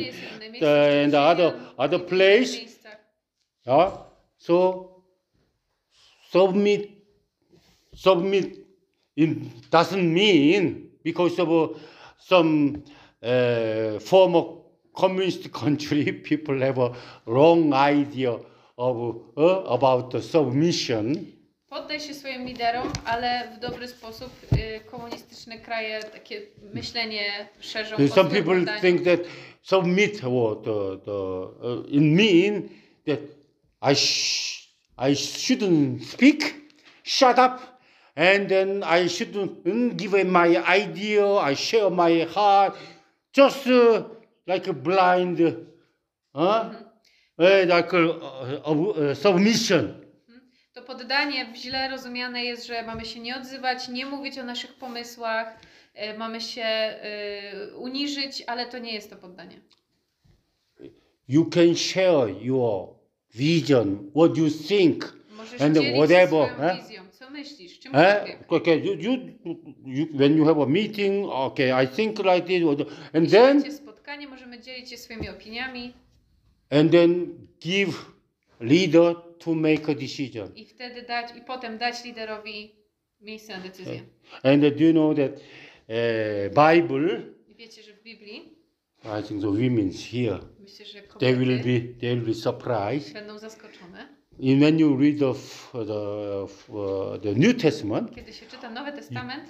the, 0.60 1.04
and 1.04 1.12
the 1.14 1.22
other 1.22 1.54
other 1.78 2.00
place. 2.06 2.58
Yeah. 3.66 3.92
So 4.38 4.86
submit, 6.32 6.90
submit 7.96 8.66
in, 9.16 9.50
doesn't 9.72 10.14
mean 10.14 10.90
because 11.04 11.40
of 11.42 11.50
uh, 11.50 11.68
some 12.18 12.84
uh, 13.24 14.00
former 14.00 14.44
communist 14.96 15.52
country, 15.62 16.12
people 16.12 16.60
have 16.60 16.78
a 16.78 16.94
wrong 17.26 17.74
idea 17.74 18.40
of 18.78 19.22
uh, 19.38 19.42
about 19.68 20.12
the 20.12 20.22
submission. 20.22 21.32
Poddaj 21.70 22.00
się 22.00 22.14
swoim 22.14 22.46
liderom, 22.46 22.92
ale 23.06 23.52
w 23.58 23.60
dobry 23.60 23.88
sposób 23.88 24.30
y, 24.54 24.80
komunistyczne 24.92 25.60
kraje 25.60 26.04
takie 26.04 26.42
myślenie 26.74 27.50
szerzą. 27.60 27.96
Some 28.08 28.30
people 28.30 28.66
think 28.82 29.04
that 29.04 29.20
submit 29.62 30.22
the, 30.22 30.98
the 31.06 31.12
uh, 31.12 31.86
it 31.88 32.02
mean 32.02 32.70
that 33.06 33.20
I 33.82 33.96
sh- 33.96 34.70
I 34.98 35.16
shouldn't 35.16 36.06
speak, 36.06 36.56
shut 37.04 37.38
up, 37.38 37.75
and 38.16 38.50
then 38.50 38.84
I 38.84 39.08
shouldn't 39.08 39.98
give 39.98 40.14
my 40.26 40.58
idea. 40.68 41.28
I 41.28 41.54
share 41.54 41.90
my 41.90 42.28
heart, 42.34 42.76
just 43.34 43.68
uh, 43.68 44.04
like 44.48 44.68
a 44.68 44.74
blind? 44.74 45.40
Uh, 46.34 46.74
like 47.38 47.94
a, 47.94 48.72
uh, 48.72 49.14
submission. 49.14 50.02
To 50.74 50.82
poddanie 50.82 51.54
źle 51.56 51.90
rozumiane 51.90 52.46
jest, 52.46 52.68
że 52.68 52.84
mamy 52.84 53.06
się 53.06 53.20
nie 53.20 53.36
odzywać, 53.38 53.90
nie 53.90 54.06
mówić 54.06 54.38
o 54.38 54.44
naszych 54.44 54.74
pomysłach, 54.74 55.60
y, 55.96 56.18
mamy 56.18 56.42
się 56.42 56.96
y, 57.74 57.78
uniżyć, 57.78 58.44
ale 58.48 58.66
to 58.66 58.78
nie 58.78 58.94
jest 58.94 59.10
to 59.10 59.16
poddanie. 59.16 59.62
You 61.28 61.46
can 61.46 61.76
share 61.76 62.30
your 62.42 62.88
vision, 63.34 64.12
what 64.16 64.38
you 64.38 64.50
think. 64.68 65.14
Możesz 65.30 65.62
And 65.62 65.78
whatever, 65.78 66.48
się 66.48 66.54
swoją 66.54 66.70
eh? 66.70 66.82
wizją, 66.82 67.05
co 67.26 67.32
myślisz, 67.32 67.74
Eh? 67.74 67.80
czymkolwiek. 67.80 68.54
Okay, 68.54 68.78
you, 68.78 68.94
you, 68.94 69.12
you, 69.86 70.08
when 70.14 70.38
you 70.38 70.46
have 70.46 70.62
a 70.62 70.66
meeting, 70.66 71.26
okay, 71.30 71.84
I 71.84 71.88
think 71.88 72.20
like 72.20 72.42
this, 72.42 72.64
and 73.14 73.30
then, 73.32 73.72
spotkanie, 73.72 74.28
możemy 74.28 74.60
dzielić 74.60 74.90
się 74.90 74.98
swoimi 74.98 75.30
opiniami 75.30 75.94
and 76.70 76.92
then 76.92 77.38
give 77.60 78.06
leader 78.60 79.16
to 79.40 79.56
make 79.56 79.90
a 79.90 79.96
decision. 79.96 80.56
i 80.56 80.66
wtedy 80.66 81.02
dać, 81.02 81.38
i 81.38 81.42
potem 81.42 81.78
dać 81.78 82.04
liderowi 82.06 82.76
miejsce 83.22 83.58
na 83.58 83.64
decyzję. 83.64 84.02
And 84.44 84.62
do 84.62 84.84
you 84.84 84.92
know 84.92 85.16
that 85.18 85.32
uh, 85.32 86.74
Bible, 86.74 87.22
I 87.48 87.56
wiecie, 87.56 87.84
że 87.84 87.94
w 87.94 88.04
Biblii, 88.04 88.56
I 89.04 89.24
think 89.24 89.42
the 89.42 89.48
women's 89.48 90.12
here, 90.12 90.40
myślę, 90.60 90.86
że 90.86 91.02
they 91.20 91.36
will 91.36 91.58
kobiety 91.60 91.94
be, 91.94 92.00
they 92.00 92.16
will 92.16 92.26
be 92.26 92.34
surprised. 92.34 93.14
będą 93.14 93.40
zaskoczone. 93.40 94.15
And 94.40 94.62
when 94.62 94.80
you 94.80 94.96
read 94.98 95.24
of 95.24 95.70
the, 95.74 95.94
of, 96.44 96.70
uh, 96.70 97.18
the 97.22 97.34
New 97.36 97.54
Testament, 97.54 98.16
Kiedy 98.16 98.34
się 98.34 98.46
czyta 98.46 98.70
Nowy 98.70 98.92
Testament, 98.92 99.44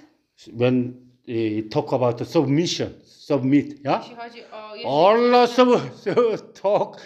when 0.52 0.94
they 1.26 1.62
talk 1.62 1.92
about 1.92 2.18
the 2.18 2.24
submission, 2.24 2.90
submit, 3.04 3.84
yeah? 3.84 4.02
jeśli 4.02 4.16
chodzi 4.16 4.40
o... 4.52 4.74
jeśli 4.74 4.90
All 4.90 5.46
chodzi 5.48 6.10
o- 6.20 6.32
of 6.32 6.52
talk 6.62 7.00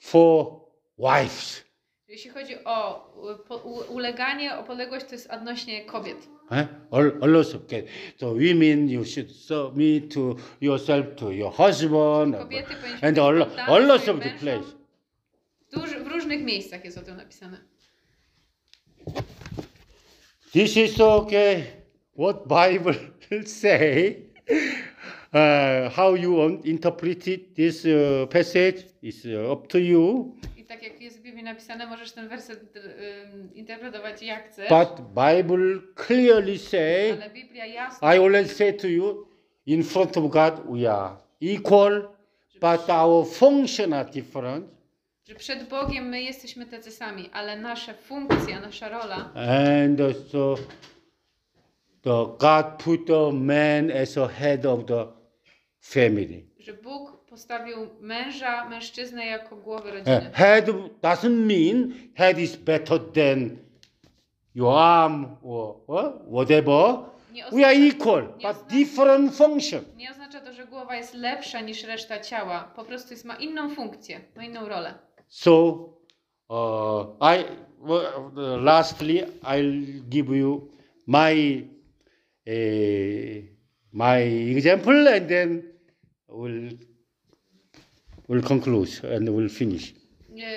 for 0.00 0.60
wives. 0.98 1.64
Jeśli 2.08 2.30
chodzi 2.30 2.64
o 2.64 3.06
po- 3.48 3.84
uleganie, 3.88 4.58
o 4.58 4.62
podległość, 4.64 5.06
to 5.06 5.12
jest 5.12 5.30
odnośnie 5.30 5.84
kobiet. 5.84 6.28
Eh? 6.50 6.66
All, 6.90 7.12
all 7.22 7.36
of 7.36 7.54
okay. 7.54 7.84
So 8.16 8.32
women, 8.32 8.88
you 8.88 9.04
should 9.04 9.30
submit 9.30 10.14
to 10.14 10.36
yourself 10.60 11.06
to 11.16 11.32
your 11.32 11.52
husband, 11.52 12.34
Kobiety 12.34 12.74
and 13.02 13.18
all, 13.18 13.42
all 13.66 13.90
of 13.90 14.04
the 14.04 14.30
place. 14.40 14.77
W 15.72 16.06
różnych 16.06 16.44
miejscach 16.44 16.84
jest 16.84 16.98
o 16.98 17.02
tym 17.02 17.16
napisane. 17.16 17.58
This 20.52 20.76
is 20.76 21.00
okay. 21.00 21.64
What 22.18 22.48
Bible 22.48 22.94
say? 23.46 24.16
Uh, 25.32 25.90
how 25.92 26.14
you 26.14 26.60
interpret 26.64 27.54
this 27.54 27.84
uh, 27.84 28.26
passage 28.30 28.86
is 29.02 29.26
uh, 29.26 29.52
up 29.52 29.68
to 29.68 29.78
you. 29.78 30.34
I 30.56 30.64
tak 30.64 30.82
jak 30.82 31.00
jest 31.00 31.18
w 31.18 31.22
Biblii 31.22 31.44
napisane, 31.44 31.86
możesz 31.86 32.12
ten 32.12 32.28
werset 32.28 32.76
y, 32.76 33.54
interpretować 33.54 34.22
jak 34.22 34.48
chcesz. 34.48 34.68
But 34.68 35.00
Bible 35.00 35.80
clearly 36.06 36.58
say 36.58 37.12
ale 37.12 37.30
Biblia 37.30 37.66
jasno 37.66 38.14
I 38.14 38.18
always 38.18 38.56
say 38.56 38.72
to 38.72 38.88
you, 38.88 39.26
in 39.66 39.82
front 39.82 40.16
of 40.16 40.30
God, 40.30 40.60
we 40.70 40.92
are 40.92 41.16
equal, 41.40 42.02
but 42.60 42.90
our 42.90 43.26
function 43.26 43.92
are 43.92 44.10
different. 44.10 44.77
Że 45.28 45.34
przed 45.34 45.68
Bogiem 45.68 46.08
my 46.08 46.22
jesteśmy 46.22 46.66
tacy 46.66 46.90
sami, 46.90 47.30
ale 47.32 47.56
nasza 47.56 47.92
funkcja, 47.94 48.60
nasza 48.60 48.88
rola, 48.88 49.30
And 49.34 50.00
uh, 50.00 50.12
so 50.32 50.54
the 52.02 52.26
God 52.38 52.66
put 52.84 53.06
the 53.06 53.32
man 53.32 53.90
as 54.02 54.18
a 54.18 54.28
head 54.28 54.66
of 54.66 54.84
the 54.86 55.06
family. 55.80 56.44
że 56.58 56.72
Bóg 56.72 57.26
postawił 57.26 57.76
męża, 58.00 58.68
mężczyznę 58.68 59.26
jako 59.26 59.56
głowę 59.56 59.88
Uh, 59.90 59.94
rodziny. 59.94 60.30
head 60.34 60.66
doesn't 61.02 61.30
mean 61.46 61.92
head 62.14 62.38
is 62.38 62.56
better 62.56 63.00
than 63.12 63.56
your 64.54 64.74
arm 64.78 65.26
or 65.42 65.74
whatever. 66.30 67.08
We 67.52 67.66
are 67.66 67.74
equal, 67.76 68.22
but 68.22 68.44
oznacza- 68.44 68.66
different 68.70 69.34
function. 69.36 69.84
nie 69.96 70.10
oznacza 70.10 70.40
to, 70.40 70.52
że 70.52 70.66
głowa 70.66 70.96
jest 70.96 71.14
lepsza 71.14 71.60
niż 71.60 71.84
reszta 71.84 72.20
ciała. 72.20 72.72
Po 72.76 72.84
prostu 72.84 73.10
jest, 73.14 73.24
ma 73.24 73.36
inną 73.36 73.70
funkcję, 73.74 74.20
ma 74.36 74.44
inną 74.44 74.68
rolę. 74.68 74.94
So, 75.28 75.94
uh, 76.50 77.06
I 77.20 77.44
well, 77.80 78.32
lastly, 78.60 79.24
I'll 79.42 79.82
give 80.08 80.28
you 80.36 80.70
my 81.06 81.64
uh, 82.46 83.42
my 83.92 84.18
example, 84.56 85.08
and 85.08 85.28
then 85.28 85.64
we'll 86.28 86.70
we'll 88.28 88.42
conclude 88.42 89.04
and 89.04 89.28
we'll 89.28 89.48
finish. 89.48 89.94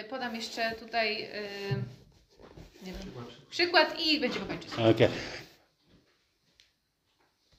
Podam 0.09 0.35
jeszcze 0.35 0.75
tutaj 0.79 1.27
nie 2.85 2.93
wiem, 2.93 3.11
przykład 3.49 3.99
i 3.99 4.19
będziemy 4.19 4.45
kończyć. 4.45 4.73
Okay. 4.73 5.09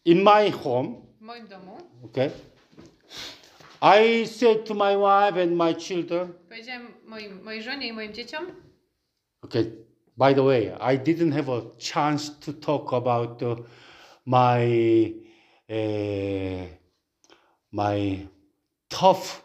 In 0.04 0.22
my 0.22 0.50
home, 0.50 0.94
W 1.18 1.20
moim 1.20 1.48
domu 1.48 1.76
okay, 2.04 2.30
I 3.82 4.26
said 4.26 4.64
to 4.66 4.74
my 4.74 4.96
wife 4.96 5.36
and 5.36 5.56
my 5.56 5.74
children, 5.74 6.32
powiedziałem 6.48 6.86
moim, 7.06 7.42
mojej 7.42 7.62
żonie 7.62 7.88
i 7.88 7.92
moim 7.92 8.12
dzieciom, 8.12 8.46
Okay. 9.44 9.72
By 10.16 10.34
the 10.34 10.42
way, 10.42 10.72
I 10.80 10.98
didn't 10.98 11.32
have 11.32 11.48
a 11.48 11.62
chance 11.78 12.30
to 12.40 12.52
talk 12.52 12.92
about 12.92 13.42
uh, 13.42 13.56
my 14.24 15.14
uh, 15.68 16.66
my 17.72 18.28
tough 18.88 19.42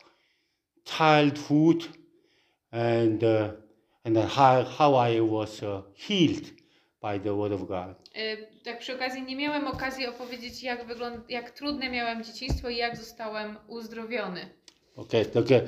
childhood 0.86 1.88
and 2.72 3.24
uh, 3.24 3.52
and 4.06 4.18
how 4.18 4.64
how 4.64 4.96
I 4.96 5.22
was 5.22 5.64
uh, 5.64 5.82
healed 5.94 6.52
by 7.02 7.20
the 7.20 7.36
word 7.36 7.52
of 7.52 7.62
God. 7.68 7.96
e, 8.16 8.38
tak 8.64 8.80
przy 8.80 8.96
okazji 8.96 9.22
nie 9.22 9.36
miałem 9.36 9.68
okazji 9.68 10.08
opowiedzieć, 10.08 10.64
jak, 10.64 10.86
wygląd, 10.86 11.30
jak 11.30 11.52
trudne 11.52 11.90
miałem 11.90 12.24
dzieciństwo 12.24 12.70
i 12.70 12.78
jak 12.78 12.98
zostałem 12.98 13.58
uzdrowiony. 13.68 14.50
Okay. 14.96 15.26
Okay. 15.44 15.68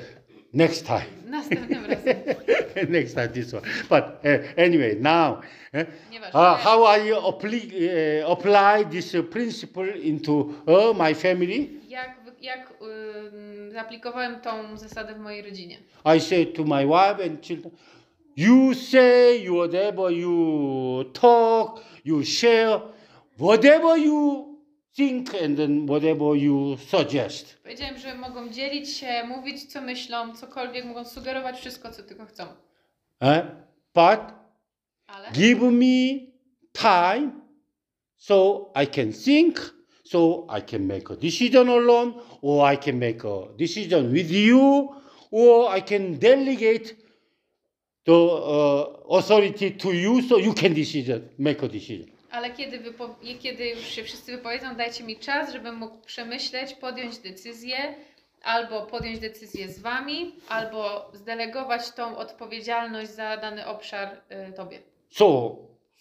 Next 0.52 0.86
time. 0.86 1.06
Następnym 1.30 1.86
razem. 1.86 2.16
Next 2.88 3.14
time 3.14 3.28
this 3.28 3.54
one. 3.54 3.62
But 3.88 4.04
uh, 4.04 4.62
anyway, 4.64 4.96
now, 5.00 5.40
eh, 5.72 5.86
uh, 6.34 6.56
how 6.58 6.84
I 6.84 7.12
apply, 7.28 7.70
uh, 8.24 8.32
apply 8.32 8.84
this 8.90 9.16
principle 9.30 9.88
into 10.02 10.32
uh, 10.66 11.06
my 11.06 11.14
family? 11.14 11.68
Jak, 11.88 12.16
jak 12.40 12.72
ym, 12.82 13.72
zaaplikowałem 13.72 14.40
tą 14.40 14.76
zasadę 14.76 15.14
w 15.14 15.18
mojej 15.18 15.42
rodzinie? 15.42 15.78
I 16.16 16.20
say 16.20 16.46
to 16.46 16.64
my 16.64 16.86
wife 16.86 17.24
and 17.24 17.42
children, 17.46 17.70
you 18.36 18.74
say 18.74 19.48
whatever 19.48 20.10
you 20.10 21.10
talk, 21.12 21.82
you 22.04 22.24
share, 22.24 22.80
whatever 23.38 23.96
you 23.96 24.58
think, 24.94 25.34
and 25.34 25.56
then 25.56 25.86
whatever 25.86 26.34
you 26.34 26.76
suggest. 26.76 27.56
Powiedziałem, 27.62 27.98
że 27.98 28.14
mogą 28.14 28.48
dzielić 28.48 28.90
się, 28.90 29.24
mówić 29.28 29.72
co 29.72 29.80
myślą, 29.80 30.34
cokolwiek, 30.36 30.84
mogą 30.84 31.04
sugerować 31.04 31.58
wszystko, 31.58 31.90
co 31.90 32.02
tylko 32.02 32.26
chcą. 32.26 32.44
Eh? 33.20 33.42
But 33.94 34.20
Ale 35.06 35.32
give 35.32 35.60
me 35.60 36.26
time 36.72 37.30
so 38.16 38.70
I 38.82 38.86
can 38.86 39.12
think, 39.12 39.74
so 40.04 40.46
I 40.58 40.62
can 40.62 40.86
make 40.86 41.10
a 41.10 41.16
decision 41.16 41.68
alone, 41.68 42.12
or 42.42 42.72
I 42.72 42.76
can 42.76 42.98
make 42.98 43.24
a 43.24 43.56
decision 43.56 44.12
with 44.12 44.30
you, 44.30 44.88
or 45.30 45.76
I 45.76 45.82
can 45.82 46.18
delegate 46.18 46.99
the 48.04 48.12
uh, 48.12 49.16
authority 49.18 49.70
to 49.70 49.92
you 49.92 50.22
so 50.22 50.38
you 50.38 50.54
can 50.54 50.74
decision, 50.74 51.28
make 51.38 51.64
a 51.64 51.68
decision. 51.68 52.06
Ale 52.30 52.50
kiedy, 52.50 52.80
kiedy 53.40 53.68
już 53.68 53.84
się 53.86 54.04
wszyscy 54.04 54.32
wypowiedzą, 54.32 54.76
dajcie 54.76 55.04
mi 55.04 55.16
czas, 55.16 55.52
żebym 55.52 55.74
mógł 55.74 55.98
przemyśleć, 56.06 56.74
podjąć 56.74 57.18
decyzję, 57.18 57.94
albo 58.42 58.86
podjąć 58.86 59.18
decyzję 59.18 59.68
z 59.68 59.78
wami, 59.80 60.32
albo 60.48 61.10
zdelegować 61.14 61.90
tą 61.90 62.16
odpowiedzialność 62.16 63.10
za 63.10 63.36
dany 63.36 63.66
obszar 63.66 64.20
y, 64.48 64.52
tobie. 64.52 64.78
So 65.10 65.56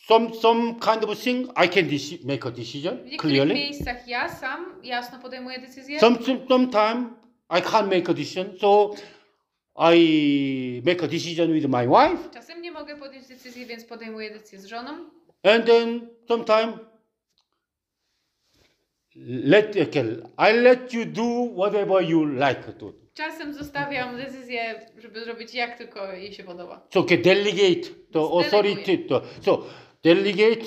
some 0.07 0.33
some 0.35 0.75
kind 0.75 1.03
of 1.03 1.19
thing 1.19 1.49
I 1.65 1.69
can 1.69 1.85
make 2.23 2.45
a 2.45 2.51
decision 2.51 2.97
W 2.97 3.05
niektórych 3.05 3.19
clearly. 3.21 3.53
miejscach 3.53 4.07
ja 4.07 4.29
sam 4.29 4.65
jasno 4.83 5.19
podejmuję 5.19 5.59
decyzję, 5.59 5.99
Some 5.99 6.17
sometimes 6.49 7.07
I 7.49 7.61
can't 7.61 7.95
make 7.95 8.09
a 8.09 8.13
decision, 8.13 8.47
so 8.59 8.91
I 9.81 10.81
make 10.85 11.03
a 11.03 11.07
decision 11.07 11.53
with 11.53 11.67
my 11.67 11.87
wife. 11.87 12.29
czasem 12.33 12.61
nie 12.61 12.71
mogę 12.71 12.95
podjąć 12.95 13.27
decyzji, 13.27 13.65
więc 13.65 13.85
podejmuję 13.85 14.31
decyzję 14.31 14.59
z 14.59 14.65
żoną. 14.65 14.91
And 15.43 15.65
then 15.65 16.07
sometime 16.27 16.73
let 19.15 19.75
okay, 19.75 20.21
I 20.37 20.53
let 20.53 20.93
you 20.93 21.05
do 21.05 21.49
whatever 21.55 22.01
you 22.01 22.25
like 22.25 22.73
to. 22.79 22.93
Czasem 23.13 23.53
zostawiam 23.53 24.17
decyzję, 24.17 24.85
żeby 24.97 25.23
zrobić 25.23 25.53
jak 25.53 25.77
tylko 25.77 26.13
jej 26.13 26.33
się 26.33 26.43
podoba. 26.43 26.87
So 26.93 26.99
okay, 26.99 27.17
delegate 27.17 27.89
the 28.11 28.19
authority 28.19 28.97
to 28.97 29.21
so 29.41 29.63
delegate 30.03 30.61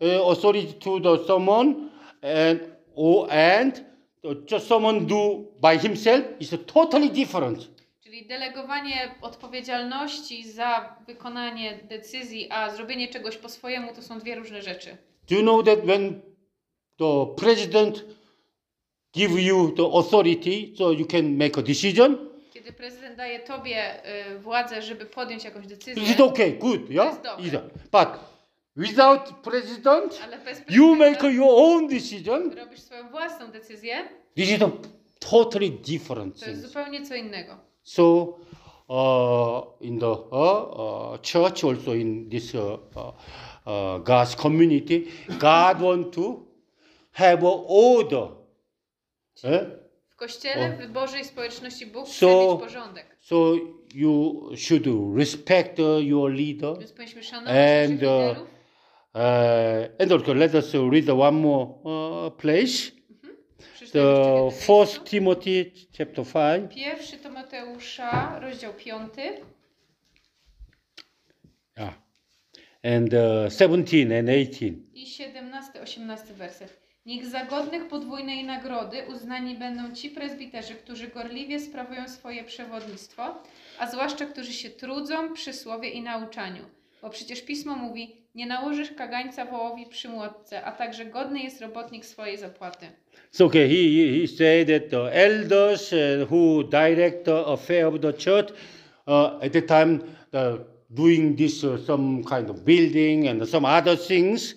uh, 0.00 0.30
authority 0.30 0.72
to 0.72 1.00
the 1.00 1.24
someone 1.26 1.90
and 2.22 2.60
or 2.94 3.30
and 3.30 3.84
just 4.52 4.66
someone 4.66 5.06
do 5.06 5.44
by 5.60 5.78
himself 5.78 6.24
is 6.40 6.54
totally 6.66 7.10
different. 7.10 7.73
Czyli 8.14 8.26
delegowanie 8.26 9.14
odpowiedzialności 9.20 10.50
za 10.52 10.96
wykonanie 11.06 11.78
decyzji, 11.88 12.48
a 12.50 12.70
zrobienie 12.70 13.08
czegoś 13.08 13.36
po 13.36 13.48
swojemu 13.48 13.94
to 13.94 14.02
są 14.02 14.18
dwie 14.18 14.34
różne 14.34 14.62
rzeczy. 14.62 14.96
Do 15.30 15.34
you 15.34 15.42
know 15.42 15.64
that 15.64 15.80
when 15.80 16.20
the 16.98 17.26
president 17.36 18.04
give 19.14 19.30
you 19.40 19.70
the 19.76 19.82
authority 19.82 20.76
so 20.78 20.92
you 20.92 21.06
can 21.06 21.36
make 21.36 21.58
a 21.58 21.62
decision? 21.62 22.30
Kiedy 22.52 22.72
prezydent 22.72 23.16
daje 23.16 23.40
tobie 23.40 24.06
y, 24.34 24.38
władzę, 24.38 24.82
żeby 24.82 25.06
podjąć 25.06 25.44
jakąś 25.44 25.66
decyzję, 25.66 26.02
Is 26.02 26.10
it 26.10 26.20
okay? 26.20 26.52
Good, 26.52 26.90
yeah? 26.90 27.18
Okay. 27.18 27.46
Is 27.46 27.52
it- 27.52 27.60
But 27.92 28.08
without 28.76 29.20
president, 29.42 30.20
ale 30.24 30.38
bez 30.38 30.62
you 30.70 30.94
make 30.94 31.22
your 31.22 31.50
own 31.50 31.88
decision. 31.88 32.50
robisz 32.56 32.80
swoją 32.80 33.08
własną 33.08 33.46
decyzję, 33.50 34.08
This 34.36 34.50
is 34.50 34.62
a 34.62 34.70
totally 35.30 35.70
different 35.70 36.40
to 36.40 36.46
jest 36.46 36.60
thing. 36.60 36.72
zupełnie 36.72 37.06
co 37.06 37.14
innego. 37.14 37.73
So, 37.84 38.38
uh, 38.88 39.62
in 39.80 39.98
the 39.98 40.10
uh, 40.10 41.12
uh, 41.12 41.18
church, 41.18 41.64
also 41.64 41.92
in 41.92 42.30
this 42.30 42.54
uh, 42.54 42.78
uh, 42.96 43.12
uh, 43.66 43.98
God's 43.98 44.34
community, 44.34 45.12
God 45.38 45.80
want 45.80 46.12
to 46.14 46.46
have 47.12 47.42
a 47.42 47.46
order. 47.46 48.28
Eh? 49.44 49.66
W 50.08 50.16
kościele, 50.16 50.78
w 50.88 50.92
Bożej 50.92 51.24
społeczności 51.24 51.86
Bóg 51.86 52.06
chce 52.06 52.26
So- 52.26 52.52
mieć 52.52 52.60
porządek. 52.60 53.16
So 53.20 53.54
you 53.94 54.50
should 54.56 54.86
respect 55.16 55.78
uh, 55.78 56.02
your 56.02 56.30
leader. 56.32 56.78
Więc 56.78 56.92
powinniśmy 56.92 57.22
szanować 57.22 57.56
And, 57.86 58.02
uh. 58.02 58.42
Uh, 59.14 60.02
and 60.02 60.12
also, 60.12 60.34
let 60.34 60.54
us 60.54 60.74
read 60.74 61.08
one 61.10 61.38
more 61.40 61.64
uh, 61.84 62.36
place. 62.36 62.92
Jednym 63.94 64.50
First. 64.50 65.04
Timothy 65.04 65.70
chapter 65.98 66.24
five. 66.26 66.74
Pierwszy 66.74 67.16
Tymoteusza, 67.16 68.38
rozdział 68.40 68.74
5 68.74 69.14
Yeah. 71.76 71.94
And 72.84 73.14
uh, 73.14 73.52
17 73.58 74.18
and 74.18 74.28
18. 74.28 74.66
i 74.94 75.06
17-18 75.06 76.32
werset. 76.32 76.80
Niech 77.06 77.26
za 77.26 77.44
godnych 77.44 77.88
podwójnej 77.88 78.44
nagrody 78.44 79.02
uznani 79.14 79.54
będą 79.54 79.94
ci 79.94 80.10
prezbiterzy, 80.10 80.74
którzy 80.74 81.08
gorliwie 81.08 81.60
sprawują 81.60 82.08
swoje 82.08 82.44
przewodnictwo, 82.44 83.42
a 83.78 83.90
zwłaszcza 83.90 84.26
którzy 84.26 84.52
się 84.52 84.70
trudzą 84.70 85.32
przy 85.32 85.52
słowie 85.52 85.90
i 85.90 86.02
nauczaniu. 86.02 86.64
Bo 87.02 87.10
przecież 87.10 87.42
Pismo 87.42 87.76
mówi, 87.76 88.16
nie 88.34 88.46
nałożysz 88.46 88.92
kagańca 88.92 89.44
wołowi 89.44 89.86
przy 89.86 90.08
młotce, 90.08 90.64
a 90.64 90.72
także 90.72 91.04
godny 91.04 91.40
jest 91.40 91.60
robotnik 91.60 92.06
swojej 92.06 92.38
zapłaty. 92.38 92.86
So 93.34 93.46
okay, 93.46 93.66
he, 93.66 94.20
he, 94.20 94.26
said 94.28 94.68
that 94.68 94.90
the 94.90 95.10
elders 95.12 95.92
uh, 95.92 96.24
who 96.30 96.62
direct 96.70 97.24
the 97.24 97.44
affair 97.44 97.88
of 97.88 98.00
the 98.00 98.12
church 98.12 98.50
uh, 99.08 99.40
at 99.40 99.52
the 99.52 99.62
time 99.62 100.04
the, 100.30 100.64
doing 100.94 101.34
this 101.34 101.64
uh, 101.64 101.84
some 101.84 102.22
kind 102.22 102.48
of 102.48 102.64
building 102.64 103.26
and 103.26 103.44
some 103.48 103.64
other 103.64 103.96
things, 103.96 104.54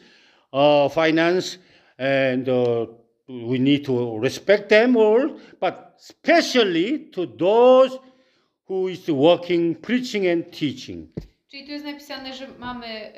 uh, 0.54 0.90
finance, 0.90 1.58
and 1.98 2.48
uh, 2.48 2.86
we 3.28 3.58
need 3.58 3.84
to 3.86 4.20
respect 4.20 4.70
them 4.70 4.96
all, 4.96 5.40
but 5.60 5.96
especially 6.00 7.00
to 7.14 7.26
those 7.26 7.98
who 8.68 8.90
is 8.90 9.08
working, 9.08 9.74
preaching 9.74 10.28
and 10.28 10.52
teaching. 10.52 11.08
Czyli 11.50 11.66
tu 11.66 11.72
jest 11.72 11.86
napisane, 11.86 12.34
że 12.34 12.48
mamy, 12.60 13.12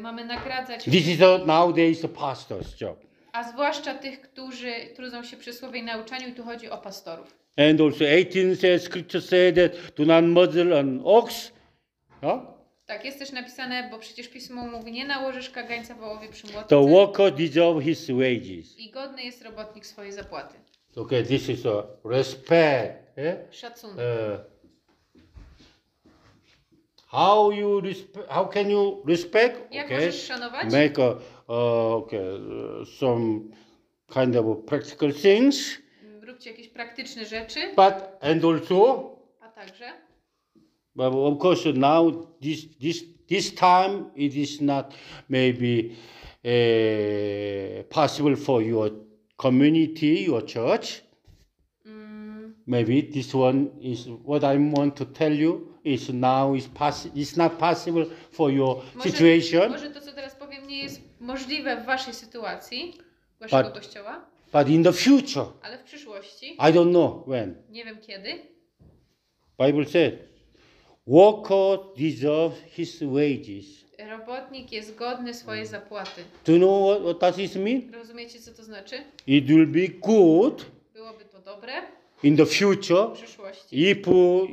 mamy 0.00 0.24
nagradzać, 0.24 0.84
This 0.84 1.08
is 1.08 1.22
a, 1.22 1.38
nowadays 1.38 2.00
the 2.00 2.08
pastor's 2.08 2.80
job. 2.80 3.07
A 3.38 3.52
zwłaszcza 3.52 3.94
tych, 3.94 4.20
którzy 4.20 4.72
trudzą 4.96 5.24
się 5.24 5.36
przy 5.36 5.52
słowie 5.52 5.80
i 5.80 5.82
nauczaniu, 5.82 6.28
i 6.28 6.32
tu 6.32 6.42
chodzi 6.44 6.70
o 6.70 6.78
pastorów. 6.78 7.36
And 7.56 7.80
also 7.80 8.04
18 8.04 8.56
says, 8.56 8.82
scripture 8.82 9.22
says 9.22 9.54
that 9.54 9.72
do 9.96 10.04
not 10.04 10.24
muzzle 10.24 10.78
an 10.80 11.00
ox. 11.04 11.52
Yeah? 12.22 12.40
Tak, 12.86 13.04
jest 13.04 13.18
też 13.18 13.32
napisane, 13.32 13.88
bo 13.90 13.98
przecież 13.98 14.28
Pismo 14.28 14.66
mówi, 14.66 14.92
nie 14.92 15.06
nałożysz 15.06 15.50
kagańca 15.50 15.94
wołowi 15.94 16.28
przy 16.28 16.46
młotce 16.52 16.68
The 16.68 16.88
worker 16.88 17.32
deserve 17.34 17.84
his 17.84 18.10
wages. 18.10 18.78
i 18.78 18.90
godny 18.90 19.22
jest 19.22 19.42
robotnik 19.44 19.86
swojej 19.86 20.12
zapłaty. 20.12 20.54
Okay, 20.96 21.22
this 21.22 21.48
is 21.48 21.66
a 21.66 21.82
respect. 22.08 23.18
eh? 23.18 23.36
Szacunek. 23.50 23.96
Uh, 23.96 24.40
how 27.12 27.50
you 27.52 27.80
respect? 27.80 28.30
How 28.30 28.44
can 28.48 28.70
you 28.70 29.02
respect? 29.06 29.74
Jak 29.74 29.86
Okay, 29.86 29.96
możesz 29.98 30.26
szanować? 30.26 30.72
make 30.72 30.98
a 30.98 31.10
uh, 31.10 31.94
okay 32.02 32.20
some 32.98 33.40
kind 34.14 34.36
of 34.36 34.64
practical 34.66 35.12
things, 35.12 35.78
Róbcie 36.22 36.50
jakieś 36.50 36.68
praktyczne 36.68 37.24
rzeczy, 37.24 37.60
but 37.76 37.94
and 38.20 38.44
also, 38.44 39.10
a 39.40 39.48
także 39.48 39.84
but 40.94 41.14
of 41.14 41.38
course 41.42 41.72
now 41.72 42.12
this 42.42 42.66
this 42.80 43.04
this 43.28 43.54
time 43.54 44.04
it 44.16 44.34
is 44.34 44.60
not 44.60 44.94
maybe 45.28 45.90
uh, 46.44 47.84
possible 47.88 48.36
for 48.36 48.62
your 48.62 48.90
community, 49.36 50.24
your 50.24 50.42
church. 50.46 51.02
mm, 51.86 52.52
Maybe 52.66 53.02
this 53.02 53.34
one 53.34 53.66
is 53.80 54.06
what 54.24 54.44
I 54.44 54.58
want 54.74 54.96
to 54.96 55.04
tell 55.04 55.32
you 55.32 55.67
is 55.88 56.08
now 56.12 56.54
is 56.56 56.68
poss- 56.68 57.08
it's 57.14 57.36
not 57.36 57.52
possible 57.52 58.06
for 58.30 58.52
your 58.52 58.76
może, 58.94 59.10
situation, 59.10 59.70
może 59.70 59.90
to, 59.90 60.00
co 60.00 60.12
teraz 60.12 60.34
powiem, 60.34 60.66
nie 60.66 60.78
jest 60.82 61.00
możliwe 61.20 61.76
w 61.76 61.84
waszej 61.86 62.14
sytuacji, 62.14 62.98
waszego 63.40 63.68
But- 63.70 63.74
kościoła, 63.74 64.26
but 64.52 64.68
in 64.68 64.84
the 64.84 64.92
future, 64.92 65.46
ale 65.62 65.78
w 65.78 65.82
przyszłości, 65.82 66.46
I 66.52 66.56
don't 66.72 66.90
know 66.90 67.26
when. 67.28 67.54
nie 67.70 67.84
wiem 67.84 67.98
kiedy, 68.00 68.28
Bible 69.66 69.84
said, 69.86 70.14
worker 71.06 71.78
deserves 71.96 72.58
his 72.76 73.02
wages. 73.02 73.64
robotnik 74.10 74.72
jest 74.72 74.94
godny 74.94 75.34
swojej 75.34 75.66
zapłaty. 75.66 76.22
Do 76.46 76.52
you 76.52 76.58
know 76.58 76.90
what, 76.90 77.02
what 77.02 77.20
does 77.20 77.36
this 77.36 77.56
mean? 77.56 77.92
Rozumiecie, 77.94 78.40
co 78.40 78.52
to 78.54 78.62
znaczy? 78.64 78.96
It 79.26 79.46
will 79.46 79.66
be 79.66 79.88
good 79.88 80.66
Byłoby 80.94 81.24
to 81.24 81.40
dobre, 81.40 81.72
in 82.22 82.36
the 82.36 82.46
future, 82.46 83.08
if 83.70 84.06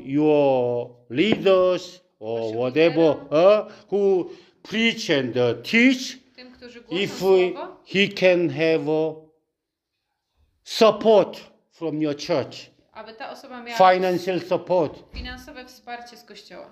your 0.06 0.90
leaders 1.10 2.02
or 2.20 2.54
whatever 2.54 3.18
uh, 3.32 3.70
who 3.90 4.30
preach 4.64 5.10
and 5.10 5.38
uh, 5.38 5.54
teach, 5.64 6.18
Tym, 6.36 6.52
którzy 6.52 6.82
głoszą 6.82 7.04
if 7.04 7.54
he 7.86 8.08
can 8.08 8.50
have 8.50 8.90
uh, 8.90 9.16
support 10.64 11.40
from 11.72 12.02
your 12.02 12.16
church, 12.16 12.70
aby 12.94 13.14
ta 13.14 13.32
osoba 13.32 13.64
miała 13.64 13.94
financial 13.94 14.40
support. 14.42 15.04
finansowe 15.14 15.66
wsparcie 15.66 16.18
z 16.18 16.24
Kościoła. 16.24 16.70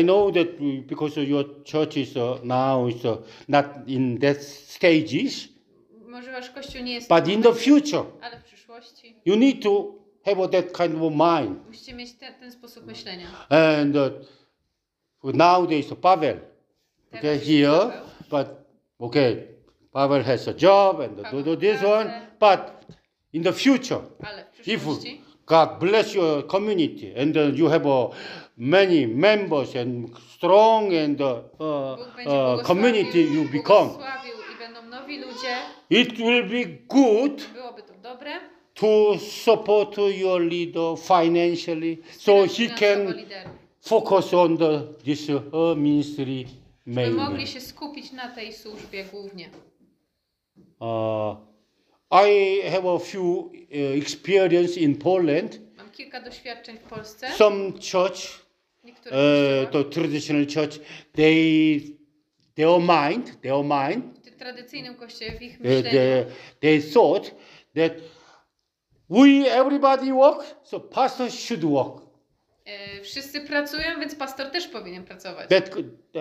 I 0.00 0.04
know 0.04 0.34
that 0.34 0.46
because 0.86 1.24
your 1.24 1.44
church 1.72 1.96
is 1.96 2.16
uh, 2.16 2.44
now 2.44 2.88
is 2.88 3.04
uh, 3.04 3.18
not 3.48 3.66
in 3.86 4.18
that 4.18 4.42
stages, 4.42 5.48
Może 6.08 6.32
wasz 6.32 6.50
Kościół 6.50 6.82
nie 6.82 6.92
jest... 6.94 7.08
but 7.08 7.28
in 7.28 7.42
the 7.42 7.54
future, 7.54 8.04
Ale 8.20 8.40
w 8.40 8.42
przyszłości. 8.44 9.14
You 9.24 9.36
need 9.36 9.62
to 9.62 10.03
have 10.24 10.50
that 10.50 10.72
kind 10.72 10.94
of 10.94 11.12
mind. 11.12 11.66
musicie 11.66 11.94
mieć 11.94 12.12
ten, 12.12 12.34
ten 12.34 12.52
sposób 12.52 12.86
myślenia. 12.86 13.26
And 13.48 13.96
uh, 13.96 14.10
nowadays, 15.34 15.94
Pavel, 16.02 16.40
okay, 17.14 17.38
here, 17.38 17.92
but 18.30 18.48
okay, 19.00 19.48
Pavel 19.92 20.22
has 20.22 20.48
a 20.48 20.54
job 20.54 21.00
and 21.00 21.16
do, 21.16 21.22
Paweł 21.22 21.42
do 21.44 21.56
this 21.56 21.82
one, 21.82 22.10
but 22.40 22.84
in 23.32 23.42
the 23.42 23.52
future, 23.52 24.00
Ale 24.20 24.44
if 24.66 24.86
God 25.46 25.78
bless 25.78 26.14
your 26.14 26.42
community 26.42 27.12
and 27.14 27.36
uh, 27.36 27.42
you 27.42 27.68
have 27.68 27.86
uh, 27.86 28.08
many 28.56 29.06
members 29.06 29.74
and 29.74 30.10
strong 30.36 30.92
and 30.94 31.20
uh, 31.20 31.42
uh, 31.60 31.92
uh, 32.26 32.64
community 32.64 33.22
you 33.22 33.48
become, 33.48 33.90
i 34.54 34.58
będą 34.58 34.82
nowi 34.82 35.18
ludzie, 35.18 35.56
it 35.90 36.18
will 36.18 36.48
be 36.48 36.64
good 36.88 37.42
to 38.74 39.18
support 39.18 39.96
your 39.96 40.40
leader 40.40 40.96
financially 40.96 42.02
so 42.18 42.44
he 42.44 42.68
can 42.68 43.26
focus 43.80 44.32
on 44.32 44.56
the 44.56 44.94
this 45.04 45.28
uh, 45.30 45.74
ministry 45.76 46.46
mainly. 46.86 47.14
mogli 47.14 47.46
się 47.46 47.60
skupić 47.60 48.12
na 48.12 48.28
tej 48.28 48.52
służbie 48.52 49.04
głównie. 49.04 49.50
Uh, 50.80 51.36
I 52.10 52.60
have 52.70 52.88
a 52.88 52.98
few 52.98 53.22
uh, 53.22 53.52
experience 54.02 54.80
in 54.80 54.96
Poland. 54.96 55.60
Mam 55.76 55.90
kilka 55.90 56.20
doświadczeń 56.20 56.78
w 56.78 56.82
Polsce. 56.82 57.32
Some 57.36 57.72
church, 57.72 58.44
uh, 58.84 59.70
the 59.72 59.84
traditional 59.90 60.46
church, 60.46 60.80
they 61.12 61.80
their 62.54 62.80
mind, 62.80 63.40
their 63.40 63.64
mind, 63.64 64.18
w 64.18 64.20
tym 64.20 64.34
tradycyjnym 64.34 64.94
kościele, 64.94 65.38
w 65.38 65.42
ich 65.42 65.54
uh, 65.54 65.60
myśleniu, 65.60 65.90
they, 65.90 66.24
they 66.60 66.92
thought 66.92 67.34
that 67.74 67.92
we 69.08 69.48
everybody 69.48 70.12
work, 70.12 70.44
so 70.62 70.80
pastor 70.80 71.30
should 71.30 71.64
work. 71.64 72.04
e, 72.66 73.00
wszyscy 73.00 73.40
pracują, 73.40 74.00
więc 74.00 74.14
pastor 74.14 74.50
też 74.50 74.68
powinien 74.68 75.04
pracować. 75.04 75.48
That 75.48 75.70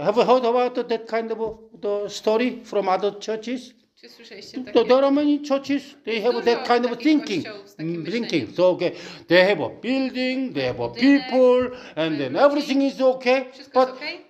have 0.04 0.22
you 0.22 0.28
heard 0.28 0.46
about 0.46 0.88
that 0.90 1.10
kind 1.10 1.32
of 1.32 1.58
the 1.82 2.10
story 2.10 2.60
from 2.66 2.90
other 2.90 3.14
churches? 3.14 3.74
Czy 4.02 4.10
słyszeliście 4.10 4.64
takie? 4.64 4.86
There 4.86 5.06
are 5.06 5.12
many 5.12 5.40
churches. 5.50 5.84
They 6.06 6.22
have 6.22 6.34
Dużo 6.34 6.46
that 6.46 6.68
kind 6.68 6.86
of 6.86 6.98
thinking. 6.98 7.46
Mm. 7.80 8.12
Thinking. 8.12 8.56
So 8.56 8.70
okay, 8.70 8.92
they 9.28 9.48
have 9.48 9.64
a 9.64 9.70
building, 9.70 10.54
they 10.54 10.68
have 10.68 10.84
a 10.84 10.90
people, 10.90 11.78
and 11.96 12.18
then 12.18 12.36
everything 12.36 12.84
is 12.84 13.02
okay. 13.02 13.46
Wszystko 13.52 13.86
But 13.86 13.96
okej, 13.96 14.26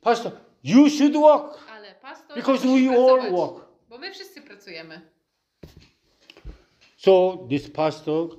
pastor, 0.00 0.32
you 0.64 0.90
should 0.90 1.16
work 1.16 1.58
ale 1.70 1.94
pastor 2.02 2.36
because 2.36 2.66
we 2.66 2.96
all 2.96 3.30
work. 3.32 3.66
Bo 3.88 3.98
my 3.98 4.10
wszyscy 4.10 4.40
pracujemy. 4.40 5.00
So 7.06 7.46
this 7.48 7.68
pastor, 7.68 8.30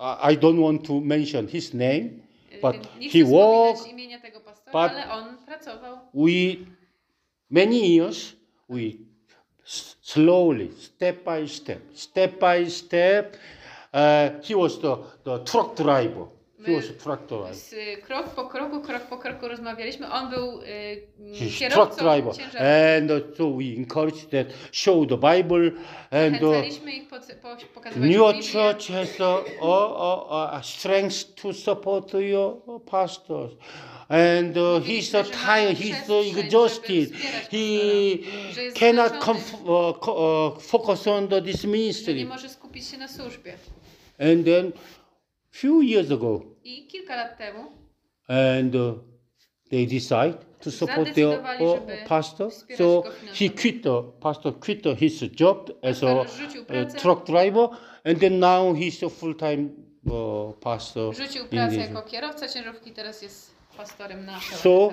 I 0.00 0.34
don't 0.34 0.60
want 0.62 0.86
to 0.86 0.98
mention 1.00 1.46
his 1.46 1.74
name, 1.74 2.22
but 2.62 2.76
Nie 2.98 3.10
he 3.10 3.22
worked. 3.22 3.86
imienia 3.86 4.18
tego 4.18 4.40
pastora, 4.40 4.72
but- 4.72 4.92
ale 4.92 5.12
on 5.12 5.36
pracował. 5.46 5.98
We 6.14 6.56
many 7.50 7.96
years 7.96 8.32
we 8.68 8.80
slowly, 10.00 10.70
step 10.78 11.22
by 11.24 11.48
step, 11.48 11.80
step 11.94 12.40
by 12.40 12.70
step. 12.70 13.36
Uh, 13.92 14.40
he 14.42 14.54
was 14.54 14.78
the, 14.78 14.96
the 15.24 15.38
truck 15.44 15.76
driver. 15.76 16.28
Truck 16.98 17.26
driver. 17.26 17.54
Z, 17.54 17.72
y, 17.72 17.96
krok 18.02 18.28
po 18.28 18.44
kroku, 18.44 18.80
krok 18.80 19.02
po 19.02 19.18
kroku 19.18 19.48
rozmawialiśmy. 19.48 20.10
On 20.10 20.30
był 20.30 20.62
y, 20.62 21.58
kierowcą 21.58 22.10
and 22.10 23.10
so 23.36 23.50
we 23.50 23.64
encourage 23.76 24.26
that. 24.30 24.46
Show 24.72 25.06
the 25.06 25.16
Bible, 25.16 25.70
and 26.10 26.42
uh, 26.42 26.48
Zachęcaliśmy 26.48 26.92
ich, 26.92 27.08
po, 27.08 27.16
po, 27.42 27.56
pokazywaliśmy 27.74 28.16
your 28.16 28.34
Biblię. 28.34 28.52
church 28.52 28.88
has 28.88 29.20
a, 29.20 30.30
a, 30.30 30.52
a, 30.52 30.62
strength 30.62 31.34
to 31.42 31.52
support 31.52 32.12
your 32.14 32.56
pastors, 32.90 33.52
and 34.08 34.56
uh, 34.56 34.82
he's 34.82 35.10
tired, 35.10 35.78
he's 35.78 36.10
exhausted. 36.38 37.12
He 37.50 38.18
cannot 38.74 39.12
uh, 39.64 39.90
uh, 39.90 40.58
focus 40.60 41.06
on 41.06 41.28
the, 41.28 41.42
this 41.42 41.60
że 41.62 41.68
nie 41.68 41.72
ministry. 41.72 42.24
może 42.24 42.48
skupić 42.48 42.86
się 42.86 42.98
na 42.98 43.08
służbie. 43.08 43.54
And 44.20 44.44
then, 44.44 44.72
few 45.60 45.80
years 45.82 46.10
ago, 46.10 46.32
I 46.64 46.86
kilka 46.88 47.14
lat 47.16 47.38
temu 47.38 47.64
and 48.28 48.74
uh, 48.76 48.94
they 49.70 49.86
decide 49.86 50.38
to 50.60 50.70
support 50.70 51.14
their 51.14 51.38
Zadecydowali, 51.38 52.02
uh, 52.02 52.08
pastor. 52.08 52.50
So 52.76 52.86
he 53.32 53.48
quit 53.48 53.82
the 53.82 54.02
pastor 54.20 54.52
quit 54.52 54.82
the, 54.82 54.94
his 54.94 55.20
job 55.20 55.70
as 55.82 56.02
a, 56.02 56.26
a 56.68 56.84
truck 57.00 57.26
driver, 57.26 57.68
and 58.04 58.18
then 58.20 58.40
now 58.40 58.72
he's 58.72 59.02
a 59.02 59.10
full 59.10 59.34
time 59.34 59.70
uh, 60.10 60.52
pastor. 60.60 61.12
rzucił 61.14 61.44
pracę 61.44 61.76
jako 61.76 62.02
kierowca 62.02 62.48
ciężarówki, 62.48 62.92
teraz 62.92 63.22
jest 63.22 63.54
pastorem 63.76 64.24
na 64.24 64.40
So 64.40 64.92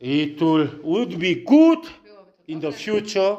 it 0.00 0.40
will, 0.40 0.68
would 0.82 1.18
be 1.18 1.34
good 1.34 1.86
in 2.48 2.60
the 2.60 2.72
future, 2.72 3.36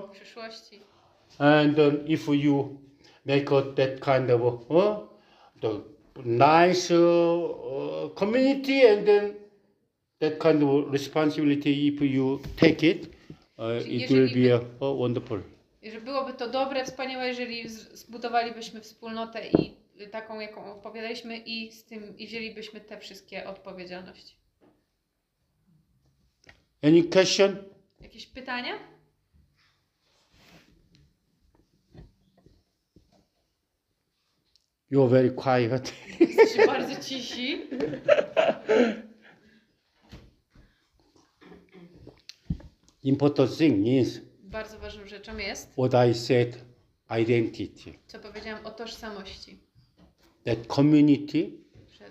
and 1.39 1.75
then 1.75 2.05
if 2.07 2.27
you 2.27 2.79
make 3.25 3.51
a, 3.51 3.61
that 3.61 3.99
kind 3.99 4.31
of 4.31 4.41
uh, 4.71 5.07
the 5.61 5.94
nice 6.23 6.91
uh, 6.91 6.99
uh, 6.99 8.09
community, 8.15 8.87
and 8.87 9.05
then 9.05 9.33
that 10.19 10.39
kind 10.39 10.63
of 10.63 10.91
responsibility, 10.91 11.87
if 11.87 12.01
you 12.01 12.39
take 12.55 12.83
it, 12.83 13.13
uh, 13.59 13.81
it 13.85 14.09
will 14.09 14.33
be 14.33 14.53
uh, 14.53 14.61
uh, 14.81 14.97
wonderful. 14.99 15.41
Że 15.83 16.01
byłoby 16.01 16.33
to 16.33 16.49
dobre, 16.49 16.85
wspaniałe, 16.85 17.27
jeżeli 17.27 17.69
zbudowalibyśmy 17.69 18.81
wspólnotę 18.81 19.47
i 19.47 19.75
taką, 20.11 20.39
jaką 20.39 20.73
opowiadaliśmy 20.73 21.37
i 21.37 21.71
z 21.71 21.83
tym, 21.83 22.17
i 22.17 22.27
wzięlibyśmy 22.27 22.81
te 22.81 22.99
wszystkie 22.99 23.47
odpowiedzialności. 23.47 24.35
Any 26.81 27.03
question? 27.03 27.55
Jakieś 28.01 28.27
pytania? 28.27 28.94
You're 34.95 35.09
very 35.09 35.31
quiet. 35.31 35.93
Jesteście 36.19 36.65
bardzo 36.67 36.95
cisi. 37.03 37.61
Important 43.03 43.57
thing 43.57 43.85
is 43.87 44.21
Bardzo 44.43 44.79
ważną 44.79 45.07
rzeczą 45.07 45.37
jest, 45.37 45.71
what 45.73 46.07
I 46.09 46.13
said, 46.13 46.57
identity. 47.21 47.93
co 48.07 48.19
powiedziałam 48.19 48.65
o 48.65 48.71
tożsamości. 48.71 49.57
That 50.45 50.67
community, 50.67 51.51
Że 51.99 52.05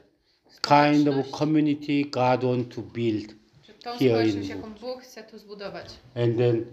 kind 0.63 1.09
of 1.09 1.15
społeczność- 1.15 1.31
community 1.39 2.05
God 2.11 2.45
want 2.45 2.75
to 2.75 2.83
build. 2.83 3.35
że 3.67 3.73
tą 3.75 3.91
here 3.99 4.11
społeczność, 4.11 4.49
in- 4.49 4.57
jaką 4.57 4.75
Bóg 4.75 5.03
chce 5.03 5.23
tu 5.25 5.39
zbudować. 5.39 5.87
And 6.15 6.37
then 6.39 6.67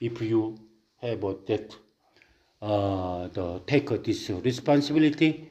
if 0.00 0.24
you 0.24 0.54
have 1.00 1.24
uh, 1.26 1.34
that, 1.44 1.76
uh, 2.60 3.28
the, 3.32 3.60
take 3.66 3.98
this 3.98 4.30
responsibility, 4.30 5.47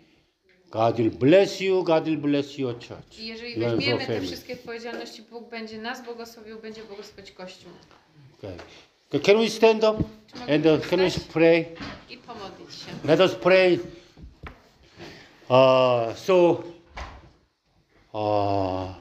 God 0.71 0.99
will 0.99 1.11
bless 1.11 1.61
you, 1.61 1.83
God 1.83 2.05
will 2.05 2.17
bless 2.17 2.57
your 2.57 2.73
church. 2.73 3.19
I 3.19 3.27
jeżeli 3.27 3.59
Your 3.59 3.71
weźmiemy 3.71 3.99
te 3.99 4.05
family. 4.05 4.27
wszystkie 4.27 4.53
odpowiedzialności, 4.53 5.21
Bóg 5.21 5.49
będzie 5.49 5.77
nas 5.77 6.05
błogosławił, 6.05 6.59
będzie 6.59 6.83
błogosławić 6.83 7.31
Kościół. 7.31 7.71
Okay. 8.37 8.57
Can 9.21 9.37
we 9.37 9.49
stand 9.49 9.83
up 9.83 10.03
and 10.49 10.65
uh, 10.65 10.89
can 10.89 10.99
we 10.99 11.11
pray? 11.33 11.65
i 12.09 12.17
pomodlić 12.17 12.73
się. 12.75 13.07
Let 13.07 13.19
us 13.19 13.35
pray. 13.35 13.79
Uh, 15.49 16.15
so, 16.15 16.63
uh, 18.13 18.95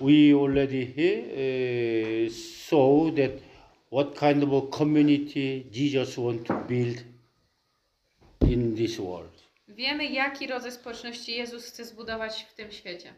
we 0.00 0.32
already 0.34 0.82
uh, 0.86 2.32
saw 2.68 3.10
that 3.16 3.30
what 3.90 4.18
kind 4.18 4.42
of 4.42 4.52
a 4.52 4.66
community 4.78 5.66
Jesus 5.70 6.16
wants 6.16 6.44
to 6.44 6.54
build 6.68 7.04
in 8.40 8.74
this 8.74 8.98
world. 8.98 9.33
Wiemy, 9.74 10.04
jaki 10.06 10.46
rodzaj 10.46 10.72
społeczności 10.72 11.32
Jezus 11.32 11.66
chce 11.66 11.84
zbudować 11.84 12.46
w 12.50 12.54
tym 12.54 12.72
świecie. 12.72 13.14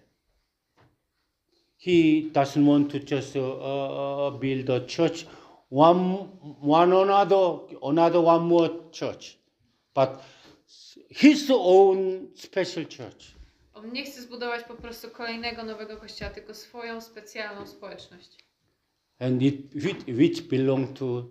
He 1.79 1.91
doesn't 2.33 2.67
want 2.67 2.93
to 2.93 3.15
just 3.15 3.37
uh, 3.37 3.43
uh, 3.43 4.41
build 4.41 4.71
a 4.71 4.81
church, 4.81 5.27
one, 5.71 6.29
one 6.63 6.97
another, 6.97 7.59
another 7.83 8.21
one 8.25 8.45
more 8.45 8.69
church, 9.01 9.39
but 9.95 10.11
his 11.11 11.51
own 11.51 12.29
special 12.35 12.85
church. 12.85 13.35
On 13.75 13.93
nie 13.93 14.05
chce 14.05 14.23
zbudować 14.23 14.65
po 14.65 14.75
prostu 14.75 15.11
kolejnego 15.11 15.63
nowego 15.63 15.97
kościoła, 15.97 16.31
tylko 16.31 16.55
swoją 16.55 17.01
specjalną 17.01 17.67
społeczność, 17.67 18.39
and 19.19 19.43
it 19.43 19.75
which, 19.75 20.07
which 20.09 20.43
belong 20.49 20.99
to 20.99 21.25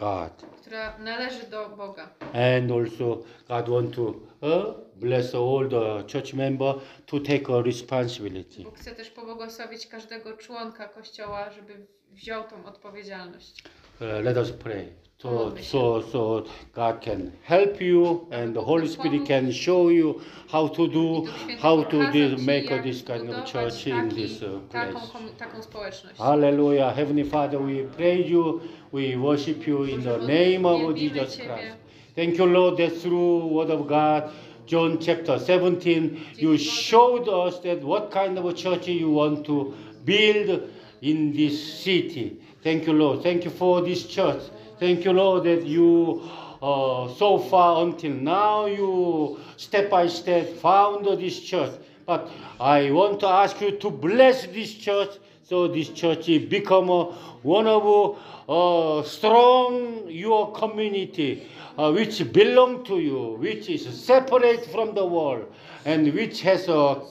God. 0.00 0.50
która 0.60 0.98
należy 0.98 1.46
do 1.46 1.68
Boga. 1.68 2.08
And 2.32 2.72
also 2.72 3.22
God 3.48 3.68
want 3.68 3.94
to 3.94 4.02
uh, 4.02 4.74
bless 4.96 5.34
all 5.34 5.68
the 5.68 6.12
church 6.12 6.34
member 6.34 6.74
to 7.06 7.20
take 7.20 7.52
a 7.52 7.62
responsibility. 7.62 8.62
Bóg 8.62 8.78
chce 8.78 8.94
też 8.94 9.10
pobłogosławić 9.10 9.86
każdego 9.86 10.36
członka 10.36 10.88
kościoła, 10.88 11.50
żeby 11.50 11.86
wziął 12.12 12.44
tą 12.44 12.64
odpowiedzialność. 12.66 13.62
Uh, 14.00 14.24
let 14.24 14.36
us 14.36 14.52
pray. 14.52 14.88
So, 15.18 15.30
Módlmy 15.30 15.62
się. 15.62 15.70
so, 15.70 16.02
so 16.02 16.42
God 16.74 17.00
can 17.04 17.30
help 17.42 17.80
you 17.80 18.26
and 18.30 18.54
the 18.54 18.62
Holy 18.62 18.88
Spirit 18.88 19.28
can 19.28 19.52
show 19.52 19.90
you 19.90 20.20
how 20.48 20.68
to 20.68 20.86
do, 20.86 20.92
Duch 20.92 21.28
Święty 21.38 21.62
how 21.62 21.76
to 21.84 21.90
pokazał 21.90 22.12
this, 22.12 22.40
ci, 22.40 22.46
make 22.46 22.70
jak 22.70 22.82
this 22.82 23.04
kind 23.04 23.20
of 23.20 23.26
budować 23.26 23.52
church 23.52 23.86
in 23.86 23.92
taki- 23.92 24.14
this 24.14 24.42
uh, 24.42 24.48
taką, 24.68 24.92
place. 24.92 25.06
komu- 25.12 25.30
taką 25.38 25.62
społeczność. 25.62 26.18
Hallelujah. 26.18 26.94
Heavenly 26.94 27.24
Father, 27.24 27.60
we 27.60 27.84
praise 27.96 28.28
you. 28.30 28.60
We 28.92 29.16
worship 29.16 29.66
you 29.66 29.84
in 29.84 30.02
the 30.02 30.18
name 30.18 30.66
of 30.68 30.94
Jesus 30.96 31.36
Christ. 31.36 31.76
Thank 32.16 32.38
you, 32.38 32.46
Lord, 32.46 32.76
that 32.76 33.02
through 33.02 33.52
Word 33.52 33.70
of 33.70 33.86
God, 33.86 34.22
John 34.66 34.98
chapter 34.98 35.38
17, 35.38 36.16
you 36.38 36.58
showed 36.58 37.28
us 37.28 37.60
that 37.60 37.82
what 37.84 38.10
kind 38.10 38.38
of 38.38 38.44
a 38.46 38.52
church 38.52 38.88
you 38.88 39.10
want 39.10 39.44
to 39.46 39.74
build 40.04 40.60
in 41.02 41.32
this 41.32 41.82
city. 41.82 42.40
Thank 42.62 42.86
you, 42.86 42.92
Lord. 42.92 43.22
Thank 43.22 43.44
you 43.44 43.50
for 43.50 43.80
this 43.82 44.06
church. 44.06 44.42
Thank 44.78 45.04
you, 45.04 45.12
Lord, 45.12 45.44
that 45.44 45.64
you 45.64 46.28
uh, 46.62 47.08
so 47.14 47.38
far 47.38 47.82
until 47.84 48.12
now 48.12 48.66
you 48.66 49.40
step 49.56 49.90
by 49.90 50.06
step 50.08 50.56
found 50.56 51.06
this 51.06 51.40
church. 51.40 51.72
But 52.06 52.30
I 52.58 52.90
want 52.90 53.20
to 53.20 53.28
ask 53.28 53.60
you 53.60 53.72
to 53.72 53.90
bless 53.90 54.46
this 54.46 54.74
church 54.74 55.10
so 55.42 55.66
this 55.68 55.88
church 55.88 56.26
become 56.48 56.88
a, 56.90 57.04
one 57.42 57.66
of 57.66 58.16
uh, 58.48 59.02
strong 59.02 60.08
your 60.08 60.52
community 60.52 61.48
uh, 61.76 61.90
which 61.90 62.32
belong 62.32 62.84
to 62.84 62.98
you, 63.00 63.36
which 63.38 63.68
is 63.68 63.88
separate 63.98 64.66
from 64.66 64.94
the 64.94 65.04
world, 65.04 65.52
and 65.84 66.12
which 66.14 66.42
has 66.42 66.68
a 66.68 67.02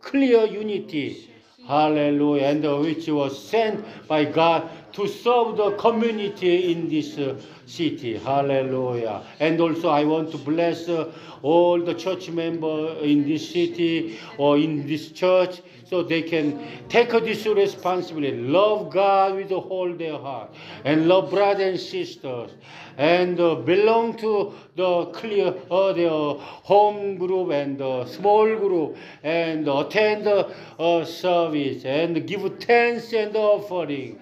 clear 0.00 0.44
unity. 0.44 1.30
Hallelujah. 1.68 2.46
And 2.46 2.80
which 2.80 3.08
was 3.08 3.46
sent 3.46 3.84
by 4.08 4.24
God 4.24 4.70
to 4.94 5.06
serve 5.06 5.58
the 5.58 5.72
community 5.72 6.72
in 6.72 6.88
this 6.88 7.18
uh, 7.18 7.38
city. 7.66 8.16
Hallelujah. 8.16 9.22
And 9.38 9.60
also, 9.60 9.90
I 9.90 10.04
want 10.04 10.30
to 10.30 10.38
bless 10.38 10.88
uh, 10.88 11.12
all 11.42 11.78
the 11.78 11.92
church 11.92 12.30
members 12.30 13.02
in 13.02 13.28
this 13.28 13.50
city 13.50 14.18
or 14.38 14.56
in 14.56 14.86
this 14.86 15.10
church 15.12 15.60
so 15.88 16.02
they 16.02 16.22
can 16.22 16.66
take 16.88 17.10
this 17.10 17.46
responsibility. 17.46 18.36
Love 18.36 18.90
God 18.90 19.36
with 19.36 19.52
all 19.52 19.92
their 19.94 20.18
heart 20.18 20.50
and 20.84 21.08
love 21.08 21.30
brothers 21.30 21.66
and 21.66 21.80
sisters 21.80 22.50
and 22.98 23.40
uh, 23.40 23.54
belong 23.54 24.16
to 24.18 24.52
the 24.76 25.06
clear 25.06 25.54
uh, 25.70 25.92
their 25.92 26.10
home 26.10 27.16
group 27.16 27.50
and 27.50 27.80
uh, 27.80 28.04
small 28.06 28.44
group 28.56 28.96
and 29.22 29.66
attend 29.68 30.26
the 30.26 30.54
uh, 30.78 31.04
service 31.04 31.84
and 31.84 32.26
give 32.26 32.58
thanks 32.58 33.12
and 33.12 33.34
offering 33.36 34.20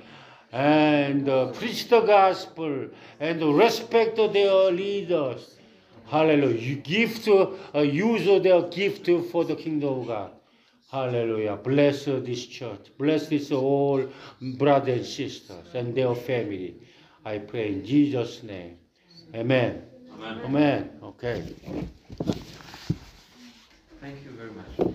and 0.52 1.28
uh, 1.28 1.46
preach 1.52 1.88
the 1.88 2.00
gospel 2.00 2.88
and 3.18 3.56
respect 3.56 4.16
their 4.16 4.70
leaders. 4.70 5.56
Hallelujah. 6.06 6.60
You 6.60 6.76
give 6.76 7.22
to 7.24 7.58
uh, 7.74 7.80
use 7.80 8.42
their 8.42 8.62
gift 8.62 9.10
for 9.32 9.44
the 9.44 9.56
kingdom 9.56 10.00
of 10.00 10.06
God. 10.06 10.35
Hallelujah. 10.90 11.56
Bless 11.56 12.04
this 12.04 12.46
church. 12.46 12.92
Bless 12.98 13.26
this 13.28 13.50
all 13.50 14.08
brothers 14.40 14.96
and 14.98 15.06
sisters 15.06 15.74
and 15.74 15.94
their 15.94 16.14
family. 16.14 16.76
I 17.24 17.38
pray 17.38 17.72
in 17.72 17.84
Jesus' 17.84 18.42
name. 18.44 18.78
Amen. 19.34 19.82
Amen. 20.14 20.40
Amen. 20.44 20.90
Okay. 21.02 21.42
Thank 24.00 24.24
you 24.24 24.30
very 24.36 24.50
much. 24.52 24.94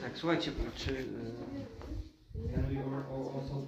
Tak, 0.00 0.18
słuchajcie, 0.18 0.50
czy... 0.76 0.92
y, 0.92 2.48
Can 2.54 2.64
we 2.68 2.78
also 2.80 3.64